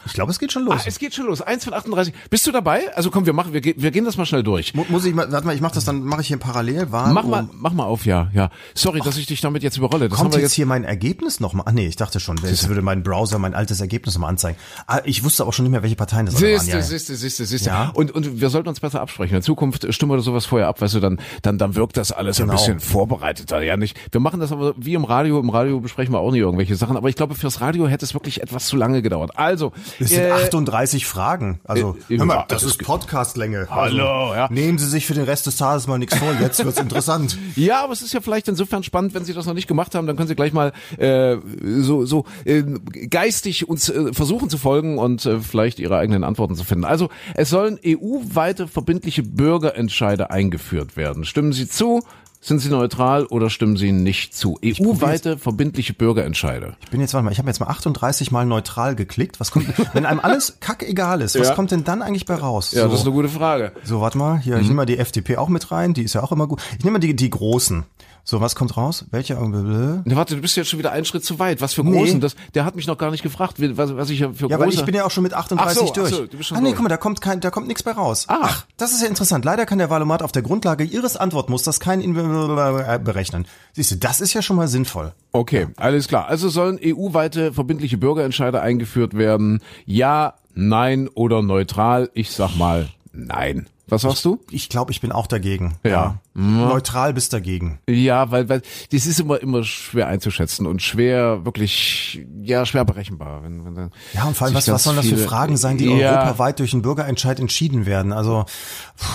Ich 0.06 0.14
glaube, 0.14 0.32
es 0.32 0.40
geht 0.40 0.52
schon 0.52 0.64
los. 0.66 0.76
Ah, 0.80 0.84
es 0.86 1.00
geht 1.00 1.14
schon 1.14 1.26
los. 1.28 1.42
Eins 1.42 1.64
von 1.64 1.74
38. 1.74 2.14
Bist 2.30 2.46
du 2.48 2.52
dabei? 2.52 2.94
Also 2.96 3.12
komm, 3.12 3.26
wir 3.26 3.34
machen, 3.34 3.54
wir, 3.54 3.62
wir 3.64 3.92
gehen 3.92 4.06
das 4.06 4.18
mal 4.18 4.26
schnell 4.26 4.44
durch. 4.44 4.74
Mu- 4.74 4.86
Muss 4.90 5.06
ich 5.06 5.14
mal, 5.14 5.32
warte 5.32 5.46
mal, 5.46 5.56
ich 5.56 5.62
mach 5.62 5.72
das 5.72 5.86
dann, 5.86 6.04
mache 6.04 6.22
ich 6.22 6.28
hier 6.28 6.38
parallel. 6.38 6.92
Wahl 6.92 7.14
Mach 7.14 7.24
mal, 7.24 7.48
mach 7.54 7.74
mal 7.74 7.86
auf, 7.86 8.06
ja, 8.06 8.30
ja. 8.34 8.50
Sorry, 8.74 9.00
dass 9.02 9.18
ich 9.18 9.26
dich 9.28 9.42
damit 9.42 9.64
jetzt 9.64 9.78
überrolle. 9.78 10.10
Das 10.10 10.18
Kommt 10.18 10.34
jetzt 10.34 10.42
jetzt. 10.44 10.54
hier 10.54 10.66
mein 10.66 10.84
Ergebnis 10.84 11.40
nochmal? 11.40 11.66
Ah 11.68 11.72
nee, 11.72 11.88
ich 11.88 11.96
dachte 11.96 12.20
schon, 12.20 12.38
jetzt 12.44 12.68
würde 12.68 12.82
mein 12.82 13.04
Browser 13.04 13.38
mein 13.40 13.54
altes 13.54 13.80
Ergebnis 13.82 14.16
nochmal 14.16 14.32
anzeigen. 14.32 14.58
Ah, 14.88 15.02
ich 15.06 15.24
wusste 15.24 15.46
auch 15.46 15.54
schon 15.54 15.64
nicht 15.66 15.72
mehr, 15.72 15.84
welche 15.84 15.96
Parteien 15.96 16.26
das 16.26 16.36
alle 16.36 16.44
waren. 16.54 16.60
Siehste, 16.60 16.72
Ja, 16.72 16.78
ja. 16.78 16.84
siehste, 16.84 17.16
siehste, 17.16 17.46
siehste. 17.46 17.70
Ja. 17.70 17.92
Und, 17.94 18.12
und 18.12 18.42
wir 18.42 18.50
sollten 18.50 18.70
uns 18.70 18.80
besser 18.80 19.02
absprechen. 19.02 19.36
In 19.38 19.44
Zukunft 19.44 19.92
stimmen 19.94 20.12
wir 20.12 20.22
sowas 20.22 20.46
vorher 20.46 20.68
ab, 20.68 20.82
weißt 20.82 20.96
du, 20.96 21.00
dann, 21.00 21.20
dann, 21.42 21.58
dann 21.58 21.76
wirkt 21.76 21.98
das 21.98 22.12
alles 22.12 22.38
Genau. 22.38 22.54
ein 22.54 22.58
bisschen 22.58 22.80
vorbereiteter. 22.80 23.62
Ja, 23.62 23.78
nicht. 23.78 23.98
Wir 24.12 24.22
machen 24.22 24.40
das 24.40 24.52
aber 24.52 24.74
wie 24.78 24.94
im 24.94 25.04
Radio. 25.06 25.40
Im 25.40 25.50
Radio 25.50 25.80
besprechen 25.80 26.14
wir 26.14 26.20
auch 26.20 26.32
nicht 26.32 26.42
irgendwelche 26.42 26.76
Sachen. 26.76 26.98
Aber 26.98 27.10
ich 27.10 27.16
glaube, 27.16 27.36
fürs 27.36 27.62
Radio 27.62 27.88
hätte 27.88 28.06
es 28.06 28.14
wirklich 28.14 28.42
etwas 28.42 28.68
zu 28.68 28.76
lange 28.78 29.02
gedauert. 29.02 29.32
Also, 29.36 29.72
Das 30.00 30.10
sind 30.10 30.24
äh, 30.24 30.32
38 30.32 31.06
Fragen. 31.06 31.60
Also, 31.64 31.98
äh, 32.10 32.18
hör 32.18 32.26
mal, 32.26 32.46
das 32.48 32.62
das 32.62 32.72
ist 32.72 32.84
Podcastlänge. 32.84 33.68
Hallo, 33.70 34.30
also, 34.30 34.36
ja. 34.36 34.48
Nehmen 34.52 34.78
Sie 34.78 34.88
sich 34.88 35.06
für 35.06 35.14
den 35.14 35.24
Rest 35.24 35.48
des 35.48 35.58
Tages 35.58 35.88
mal 35.88 35.98
nichts 35.98 36.18
vor. 36.18 36.34
Jetzt 36.40 36.64
wird's 36.64 36.80
interessant. 36.82 37.38
Ja, 37.56 37.84
aber 37.84 37.94
es 37.94 38.02
ist 38.02 38.14
ja 38.14 38.22
vielleicht 38.22 38.48
insofern 38.48 38.84
spannend, 38.84 39.14
wenn 39.14 39.26
Sie 39.26 39.34
das 39.34 39.46
noch 39.46 39.54
nicht 39.54 39.68
gemacht 39.68 39.96
haben, 39.96 40.08
dann 40.08 40.16
können 40.16 40.28
Sie 40.28 40.36
gleich 40.36 40.54
mal 40.54 40.74
äh, 40.98 41.38
so, 41.80 42.06
so 42.06 42.26
äh, 42.46 42.64
geistig 43.10 43.68
uns 43.68 43.90
äh, 43.90 44.14
versuchen 44.14 44.50
zu 44.50 44.58
folgen 44.58 44.98
und 44.98 45.26
äh, 45.26 45.40
vielleicht 45.40 45.80
Ihre 45.80 45.98
eigenen 45.98 46.24
Antworten 46.24 46.56
zu 46.56 46.64
finden. 46.64 46.86
Also 46.86 47.10
es 47.36 47.50
sollen 47.50 47.80
EU-weite 47.86 48.68
verbindliche 48.68 49.24
Bürgerentscheide 49.24 50.30
eingeführt 50.30 50.98
werden. 50.98 51.26
Stimmen 51.26 51.54
Sie 51.54 51.68
zu? 51.68 52.02
Sind 52.44 52.58
Sie 52.58 52.70
neutral 52.70 53.28
oder 53.28 53.52
stimmen 53.52 53.78
Sie 53.78 53.92
nicht 53.92 54.36
zu? 54.36 54.58
EU-weite 54.66 55.38
verbindliche 55.38 55.94
Bürgerentscheide. 55.94 56.76
Ich 56.84 56.90
bin 56.90 57.00
jetzt, 57.00 57.14
warte 57.14 57.24
mal, 57.24 57.32
ich 57.32 57.38
habe 57.38 57.48
jetzt 57.48 57.60
mal 57.60 57.68
38 57.68 58.32
mal 58.32 58.48
neutral 58.48 58.96
geklickt. 58.96 59.40
Was 59.40 59.52
kommt, 59.52 59.68
wenn 59.94 60.08
einem 60.08 60.20
alles 60.20 60.58
kackegal 60.60 61.22
ist, 61.22 61.40
was 61.40 61.50
Ja. 61.50 61.54
kommt 61.54 61.70
denn 61.70 61.84
dann 61.84 62.02
eigentlich 62.02 62.26
bei 62.26 62.34
raus? 62.34 62.72
Ja, 62.72 62.84
so. 62.86 62.90
das 62.90 63.02
ist 63.02 63.06
eine 63.06 63.14
gute 63.14 63.30
Frage. 63.30 63.74
So, 63.84 64.02
warte 64.02 64.18
mal, 64.18 64.40
hier, 64.40 64.56
ich 64.58 64.64
nehme 64.64 64.74
mal 64.78 64.86
die 64.88 64.98
FDP 64.98 65.38
auch 65.38 65.50
mit 65.50 65.72
rein, 65.72 65.94
die 65.94 66.02
ist 66.02 66.14
ja 66.14 66.24
auch 66.24 66.32
immer 66.32 66.48
gut. 66.48 66.60
Ich 66.80 66.84
nehme 66.84 66.94
mal 66.94 67.00
die, 67.00 67.16
die 67.16 67.30
Großen. 67.30 67.84
So, 68.24 68.40
was 68.40 68.56
kommt 68.56 68.78
raus? 68.78 69.06
Welche? 69.12 69.34
Ne, 69.36 70.04
warte, 70.16 70.36
du 70.36 70.42
bist 70.42 70.56
jetzt 70.56 70.70
schon 70.70 70.80
wieder 70.80 70.92
einen 70.92 71.06
Schritt 71.06 71.26
zu 71.26 71.40
weit. 71.40 71.60
Was 71.62 71.74
für 71.74 71.84
Nee. 71.84 71.98
großen? 71.98 72.22
Das, 72.22 72.36
der 72.54 72.66
hat 72.66 72.76
mich 72.76 72.88
noch 72.88 72.98
gar 72.98 73.12
nicht 73.12 73.24
gefragt, 73.24 73.56
was, 73.58 73.96
was 73.96 74.10
ich 74.10 74.20
ja 74.20 74.32
für 74.32 74.48
Ja, 74.48 74.58
große... 74.58 74.60
weil 74.60 74.74
ich 74.74 74.86
bin 74.86 74.94
ja 74.96 75.06
auch 75.06 75.12
schon 75.12 75.24
mit 75.24 75.34
38 75.34 75.82
Ach 75.82 75.86
so, 75.86 75.90
ach 75.90 75.94
durch. 75.96 76.10
so, 76.10 76.26
du 76.28 76.38
bist 76.38 76.50
schon 76.50 76.58
ah 76.58 76.62
nee, 76.62 76.68
durch. 76.70 76.76
guck 76.76 76.84
mal, 76.84 76.90
da 76.90 76.98
kommt 76.98 77.22
kein, 77.22 77.40
da 77.40 77.50
kommt 77.50 77.68
nichts 77.68 77.84
bei 77.84 77.92
raus. 77.92 78.26
Ach. 78.28 78.66
das 78.78 78.92
ist 78.92 79.02
ja 79.02 79.08
interessant. 79.08 79.44
Leider 79.46 79.66
kann 79.66 79.80
der 79.80 79.90
Valomat 79.90 80.22
auf 80.24 80.32
der 80.32 80.44
Grundlage 80.44 80.84
Ihres 80.84 81.18
Antwortmusters 81.18 81.80
kein 81.80 82.02
In 82.02 82.14
berechnen. 82.14 83.46
Siehst 83.74 83.92
du, 83.92 83.96
das 83.96 84.22
ist 84.22 84.34
ja 84.34 84.42
schon 84.42 84.56
mal 84.56 84.68
sinnvoll. 84.68 85.14
Okay, 85.32 85.68
alles 85.78 86.08
klar. 86.08 86.28
Also 86.28 86.50
sollen 86.50 86.80
EU-weite 86.84 87.54
verbindliche 87.54 87.98
Bürgerentscheide 87.98 88.62
eingeführt 88.62 89.18
werden? 89.18 89.62
Ja, 89.86 90.36
nein 90.54 91.08
oder 91.10 91.42
neutral? 91.42 92.10
Ich 92.14 92.32
sag 92.32 92.56
mal 92.56 92.90
nein. 93.14 93.68
Was 93.88 94.04
sagst 94.04 94.24
du? 94.24 94.40
Ich 94.50 94.70
glaube, 94.70 94.92
ich 94.92 95.02
bin 95.02 95.12
auch 95.12 95.28
dagegen. 95.28 95.76
Ja. 95.84 96.20
Neutral 96.34 97.14
bist 97.14 97.34
dagegen. 97.34 97.80
Ja, 97.90 98.32
weil, 98.32 98.48
weil 98.48 98.62
das 98.92 99.06
ist 99.06 99.20
immer 99.20 99.42
immer 99.42 99.64
schwer 99.64 100.08
einzuschätzen 100.08 100.66
und 100.66 100.82
schwer 100.82 101.44
wirklich 101.44 102.26
ja 102.42 102.66
schwer 102.66 102.86
berechenbar. 102.86 103.44
Wenn, 103.44 103.66
wenn 103.66 103.92
Ja, 104.14 104.26
und 104.26 104.38
vor 104.38 104.48
allem, 104.48 104.56
was, 104.56 104.68
was 104.72 104.84
sollen 104.84 104.96
das 104.96 105.08
für 105.08 105.18
Fragen 105.18 105.58
sein, 105.58 105.78
die 105.78 105.86
ja, 105.86 106.22
europaweit 106.22 106.60
durch 106.60 106.72
einen 106.72 106.84
Bürgerentscheid 106.84 107.40
entschieden 107.40 107.86
werden? 107.86 108.14
Also, 108.14 108.46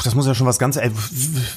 das 0.05 0.15
muss 0.15 0.27
ja 0.27 0.35
schon 0.35 0.47
was 0.47 0.59
ganz, 0.59 0.77
ey, 0.77 0.91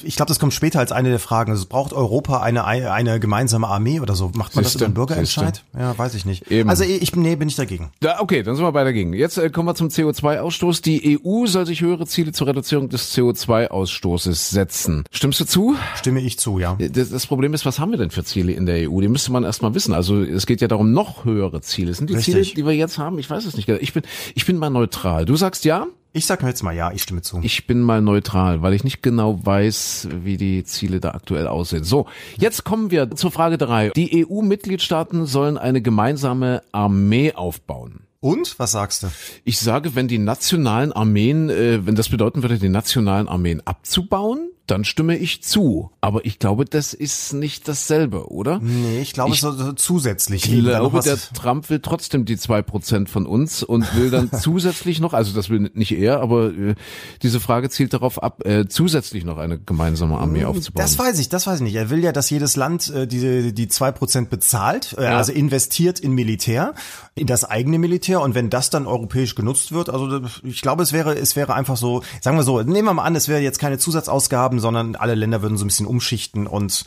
ich 0.03 0.15
glaube, 0.15 0.29
das 0.29 0.39
kommt 0.39 0.53
später 0.53 0.79
als 0.79 0.93
eine 0.93 1.09
der 1.09 1.19
Fragen. 1.19 1.51
Also, 1.51 1.65
braucht 1.67 1.91
Europa 1.91 2.41
eine, 2.41 2.63
eine 2.63 3.19
gemeinsame 3.19 3.67
Armee 3.67 3.99
oder 3.99 4.15
so? 4.15 4.31
Macht 4.35 4.55
man 4.55 4.63
das 4.63 4.73
Siehste, 4.73 4.79
über 4.79 4.85
einen 4.85 4.93
Bürgerentscheid? 4.93 5.63
Ja, 5.77 5.97
weiß 5.97 6.13
ich 6.13 6.25
nicht. 6.25 6.49
Eben. 6.49 6.69
Also, 6.69 6.85
ich 6.85 7.11
bin, 7.11 7.21
nee, 7.21 7.35
bin 7.35 7.49
ich 7.49 7.55
dagegen. 7.55 7.91
Ja, 8.01 8.21
okay, 8.21 8.43
dann 8.43 8.55
sind 8.55 8.63
wir 8.63 8.71
beide 8.71 8.89
dagegen. 8.89 9.13
Jetzt 9.13 9.37
äh, 9.37 9.49
kommen 9.49 9.67
wir 9.67 9.75
zum 9.75 9.89
CO2-Ausstoß. 9.89 10.81
Die 10.81 11.19
EU 11.21 11.47
soll 11.47 11.65
sich 11.65 11.81
höhere 11.81 12.05
Ziele 12.07 12.31
zur 12.31 12.47
Reduzierung 12.47 12.87
des 12.87 13.13
CO2-Ausstoßes 13.13 14.51
setzen. 14.51 15.03
Stimmst 15.11 15.41
du 15.41 15.48
zu? 15.49 15.75
Stimme 15.95 16.21
ich 16.21 16.39
zu, 16.39 16.59
ja. 16.59 16.77
Das, 16.79 17.09
das 17.09 17.27
Problem 17.27 17.53
ist, 17.53 17.65
was 17.65 17.79
haben 17.79 17.91
wir 17.91 17.97
denn 17.97 18.11
für 18.11 18.23
Ziele 18.23 18.51
in 18.53 18.65
der 18.65 18.89
EU? 18.89 19.01
Die 19.01 19.07
müsste 19.07 19.31
man 19.31 19.43
erstmal 19.43 19.73
wissen. 19.73 19.93
Also 19.93 20.21
es 20.21 20.45
geht 20.45 20.61
ja 20.61 20.67
darum, 20.67 20.93
noch 20.93 21.25
höhere 21.25 21.61
Ziele. 21.61 21.93
Sind 21.93 22.09
die 22.09 22.15
Richtig. 22.15 22.33
Ziele, 22.33 22.55
die 22.55 22.65
wir 22.65 22.75
jetzt 22.75 22.97
haben? 22.97 23.19
Ich 23.19 23.29
weiß 23.29 23.45
es 23.45 23.55
nicht. 23.55 23.65
genau. 23.65 23.79
Ich 23.81 23.93
bin, 23.93 24.03
ich 24.35 24.45
bin 24.45 24.57
mal 24.57 24.69
neutral. 24.69 25.25
Du 25.25 25.35
sagst 25.35 25.65
ja? 25.65 25.87
Ich 26.11 26.25
sag 26.25 26.41
mir 26.41 26.49
jetzt 26.49 26.63
mal 26.63 26.75
ja, 26.75 26.91
ich 26.91 27.03
stimme 27.03 27.21
zu. 27.21 27.39
Ich 27.43 27.67
bin 27.67 27.81
mal 27.81 28.01
neutral, 28.01 28.63
weil 28.63 28.73
ich 28.73 28.83
nicht 28.83 29.03
genau 29.03 29.45
weiß, 29.45 30.07
wie 30.23 30.37
die 30.37 30.63
Ziele 30.63 30.99
da 30.99 31.11
aktuell 31.11 31.47
aussehen. 31.47 31.83
So, 31.83 32.07
jetzt 32.37 32.63
kommen 32.63 32.89
wir 32.89 33.11
zur 33.11 33.31
Frage 33.31 33.59
drei. 33.59 33.89
Die 33.89 34.25
EU-Mitgliedstaaten 34.25 35.27
sollen 35.27 35.59
eine 35.59 35.81
gemeinsame 35.83 36.63
Armee 36.71 37.33
aufbauen. 37.33 38.01
Und? 38.21 38.57
Was 38.57 38.71
sagst 38.71 39.03
du? 39.03 39.07
Ich 39.45 39.59
sage, 39.59 39.95
wenn 39.95 40.07
die 40.07 40.17
nationalen 40.17 40.91
Armeen, 40.91 41.49
äh, 41.49 41.85
wenn 41.85 41.95
das 41.95 42.09
bedeuten 42.09 42.41
würde, 42.41 42.57
die 42.57 42.69
nationalen 42.69 43.27
Armeen 43.29 43.61
abzubauen, 43.65 44.49
dann 44.69 44.83
stimme 44.85 45.17
ich 45.17 45.43
zu. 45.43 45.91
Aber 46.01 46.25
ich 46.25 46.39
glaube, 46.39 46.65
das 46.65 46.93
ist 46.93 47.33
nicht 47.33 47.67
dasselbe, 47.67 48.31
oder? 48.31 48.59
Nee, 48.59 49.01
ich 49.01 49.13
glaube, 49.13 49.33
Ich 49.33 49.41
so, 49.41 49.51
so 49.51 49.73
zusätzlich. 49.73 50.45
Ich 50.45 50.63
glaube, 50.63 51.01
der 51.01 51.17
Trump 51.33 51.69
will 51.69 51.79
trotzdem 51.79 52.25
die 52.25 52.37
zwei 52.37 52.61
Prozent 52.61 53.09
von 53.09 53.25
uns 53.25 53.63
und 53.63 53.95
will 53.95 54.09
dann 54.11 54.31
zusätzlich 54.39 54.99
noch, 54.99 55.13
also 55.13 55.33
das 55.33 55.49
will 55.49 55.71
nicht 55.73 55.91
er, 55.91 56.21
aber 56.21 56.51
äh, 56.51 56.75
diese 57.21 57.39
Frage 57.39 57.69
zielt 57.69 57.93
darauf 57.93 58.21
ab, 58.21 58.45
äh, 58.45 58.67
zusätzlich 58.67 59.25
noch 59.25 59.37
eine 59.37 59.59
gemeinsame 59.59 60.17
Armee 60.17 60.45
aufzubauen. 60.45 60.81
Das 60.81 60.97
weiß 60.97 61.19
ich, 61.19 61.29
das 61.29 61.47
weiß 61.47 61.57
ich 61.57 61.63
nicht. 61.63 61.75
Er 61.75 61.89
will 61.89 62.03
ja, 62.03 62.11
dass 62.11 62.29
jedes 62.29 62.55
Land 62.55 62.89
äh, 62.89 63.07
die 63.07 63.53
die 63.53 63.67
zwei 63.67 63.91
Prozent 63.91 64.29
bezahlt, 64.29 64.95
äh, 64.97 65.05
also 65.05 65.31
investiert 65.31 65.99
in 65.99 66.13
Militär, 66.13 66.73
in 67.15 67.27
das 67.27 67.43
eigene 67.43 67.79
Militär. 67.79 68.21
Und 68.21 68.35
wenn 68.35 68.49
das 68.49 68.69
dann 68.69 68.85
europäisch 68.87 69.35
genutzt 69.35 69.71
wird, 69.71 69.89
also 69.89 70.21
ich 70.43 70.61
glaube, 70.61 70.83
es 70.83 70.93
wäre 70.93 71.15
es 71.15 71.35
wäre 71.35 71.53
einfach 71.53 71.77
so, 71.77 72.03
sagen 72.21 72.37
wir 72.37 72.43
so, 72.43 72.61
nehmen 72.61 72.87
wir 72.87 72.93
mal 72.93 73.03
an, 73.03 73.15
es 73.15 73.27
wäre 73.27 73.41
jetzt 73.41 73.59
keine 73.59 73.77
Zusatzausgaben, 73.77 74.58
sondern 74.59 74.95
alle 74.95 75.15
Länder 75.15 75.41
würden 75.41 75.57
so 75.57 75.65
ein 75.65 75.67
bisschen 75.67 75.85
umschichten 75.87 76.47
und 76.47 76.85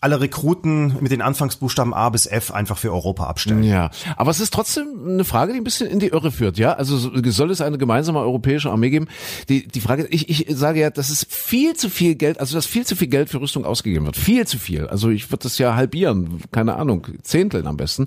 alle 0.00 0.20
Rekruten 0.20 0.94
mit 1.00 1.10
den 1.10 1.22
Anfangsbuchstaben 1.22 1.92
A 1.92 2.08
bis 2.10 2.26
F 2.26 2.52
einfach 2.52 2.78
für 2.78 2.92
Europa 2.92 3.24
abstellen. 3.24 3.64
Ja, 3.64 3.90
aber 4.16 4.30
es 4.30 4.38
ist 4.38 4.54
trotzdem 4.54 4.86
eine 5.04 5.24
Frage, 5.24 5.52
die 5.52 5.58
ein 5.58 5.64
bisschen 5.64 5.88
in 5.90 5.98
die 5.98 6.06
Irre 6.06 6.30
führt, 6.30 6.56
ja? 6.56 6.74
Also 6.74 6.96
so- 6.96 7.10
soll 7.32 7.50
es 7.50 7.60
eine 7.60 7.78
gemeinsame 7.78 8.20
europäische 8.20 8.70
Armee 8.70 8.90
geben? 8.90 9.08
Die, 9.48 9.66
die 9.66 9.80
Frage, 9.80 10.06
ich, 10.08 10.28
ich 10.28 10.56
sage 10.56 10.78
ja, 10.78 10.90
das 10.90 11.10
ist 11.10 11.26
viel 11.34 11.74
zu 11.74 11.90
viel 11.90 12.14
Geld, 12.14 12.38
also 12.38 12.54
dass 12.54 12.64
viel 12.64 12.86
zu 12.86 12.94
viel 12.94 13.08
Geld 13.08 13.28
für 13.28 13.40
Rüstung 13.40 13.64
ausgegeben 13.64 14.06
wird. 14.06 14.16
Viel 14.16 14.46
zu 14.46 14.58
viel. 14.60 14.86
Also 14.86 15.10
ich 15.10 15.32
würde 15.32 15.42
das 15.42 15.58
ja 15.58 15.74
halbieren, 15.74 16.42
keine 16.52 16.76
Ahnung, 16.76 17.04
Zehnteln 17.22 17.66
am 17.66 17.76
besten. 17.76 18.06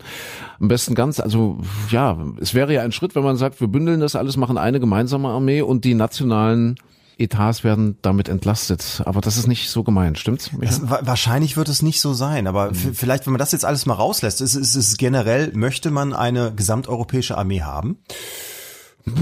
Am 0.61 0.69
besten 0.69 0.95
ganz, 0.95 1.19
also 1.19 1.59
ja, 1.89 2.17
es 2.39 2.53
wäre 2.53 2.73
ja 2.73 2.83
ein 2.83 2.93
Schritt, 2.93 3.15
wenn 3.15 3.23
man 3.23 3.35
sagt, 3.35 3.59
wir 3.59 3.67
bündeln 3.67 3.99
das 3.99 4.15
alles, 4.15 4.37
machen 4.37 4.57
eine 4.57 4.79
gemeinsame 4.79 5.27
Armee 5.27 5.61
und 5.61 5.83
die 5.83 5.95
nationalen 5.95 6.77
Etats 7.21 7.63
werden 7.63 7.97
damit 8.01 8.27
entlastet. 8.29 9.01
Aber 9.05 9.21
das 9.21 9.38
ist 9.38 9.47
nicht 9.47 9.69
so 9.69 9.84
gemeint, 9.84 10.19
stimmt's? 10.19 10.49
Das, 10.60 10.89
wa- 10.89 10.99
wahrscheinlich 11.03 11.57
wird 11.57 11.69
es 11.69 11.81
nicht 11.81 12.01
so 12.01 12.13
sein, 12.13 12.47
aber 12.47 12.73
v- 12.73 12.89
vielleicht, 12.93 13.25
wenn 13.25 13.34
man 13.34 13.39
das 13.39 13.51
jetzt 13.51 13.65
alles 13.65 13.86
mal 13.86 13.93
rauslässt, 13.93 14.41
ist 14.41 14.55
es 14.55 14.97
generell, 14.97 15.51
möchte 15.53 15.91
man 15.91 16.13
eine 16.13 16.53
gesamteuropäische 16.53 17.38
Armee 17.38 17.62
haben? 17.62 17.97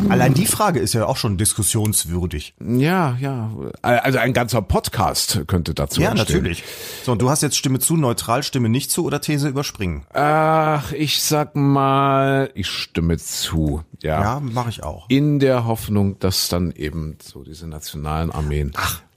Allein 0.09 0.33
die 0.33 0.45
Frage 0.45 0.79
ist 0.79 0.93
ja 0.93 1.05
auch 1.05 1.17
schon 1.17 1.37
diskussionswürdig. 1.37 2.53
Ja, 2.59 3.17
ja. 3.19 3.51
Also 3.81 4.17
ein 4.19 4.33
ganzer 4.33 4.61
Podcast 4.61 5.41
könnte 5.47 5.73
dazu 5.73 6.01
Ja, 6.01 6.11
entstehen. 6.11 6.37
natürlich. 6.37 6.63
So, 7.03 7.11
und 7.13 7.21
du 7.21 7.29
hast 7.29 7.41
jetzt 7.41 7.57
Stimme 7.57 7.79
zu, 7.79 7.95
neutral, 7.97 8.43
Stimme 8.43 8.69
nicht 8.69 8.91
zu 8.91 9.05
oder 9.05 9.21
These 9.21 9.47
überspringen? 9.47 10.05
Ach, 10.13 10.91
ich 10.91 11.21
sag 11.21 11.55
mal, 11.55 12.49
ich 12.55 12.67
stimme 12.67 13.17
zu. 13.17 13.83
Ja. 14.01 14.21
Ja, 14.21 14.39
mache 14.39 14.69
ich 14.69 14.83
auch. 14.83 15.05
In 15.09 15.39
der 15.39 15.65
Hoffnung, 15.65 16.19
dass 16.19 16.49
dann 16.49 16.71
eben 16.71 17.17
so 17.21 17.43
diese 17.43 17.67
nationalen 17.67 18.31
Armeen 18.31 18.71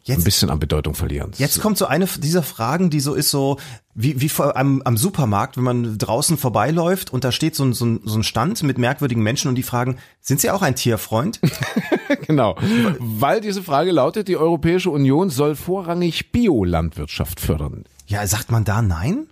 jetzt- 0.04 0.18
ein 0.20 0.24
bisschen 0.24 0.50
an 0.50 0.58
Bedeutung 0.58 0.94
verlieren. 0.94 1.32
Jetzt 1.38 1.60
kommt 1.60 1.78
so 1.78 1.86
eine 1.86 2.06
dieser 2.18 2.42
Fragen, 2.42 2.90
die 2.90 3.00
so 3.00 3.14
ist 3.14 3.30
so, 3.30 3.58
wie, 3.94 4.20
wie 4.20 4.28
vor, 4.28 4.56
am, 4.56 4.82
am 4.82 4.96
Supermarkt, 4.96 5.56
wenn 5.56 5.64
man 5.64 5.98
draußen 5.98 6.38
vorbeiläuft 6.38 7.12
und 7.12 7.24
da 7.24 7.32
steht 7.32 7.54
so 7.54 7.64
ein, 7.64 7.72
so, 7.72 7.84
ein, 7.86 8.00
so 8.04 8.18
ein 8.18 8.22
Stand 8.22 8.62
mit 8.62 8.78
merkwürdigen 8.78 9.22
Menschen 9.22 9.48
und 9.48 9.54
die 9.54 9.62
fragen, 9.62 9.98
sind 10.20 10.40
Sie 10.40 10.50
auch 10.50 10.62
ein 10.62 10.74
Tierfreund? 10.76 11.40
genau. 12.26 12.56
Weil 12.98 13.40
diese 13.40 13.62
Frage 13.62 13.90
lautet, 13.92 14.28
die 14.28 14.36
Europäische 14.36 14.90
Union 14.90 15.30
soll 15.30 15.56
vorrangig 15.56 16.32
Biolandwirtschaft 16.32 17.40
fördern. 17.40 17.84
Ja, 18.06 18.26
sagt 18.26 18.50
man 18.50 18.64
da 18.64 18.82
nein? 18.82 19.26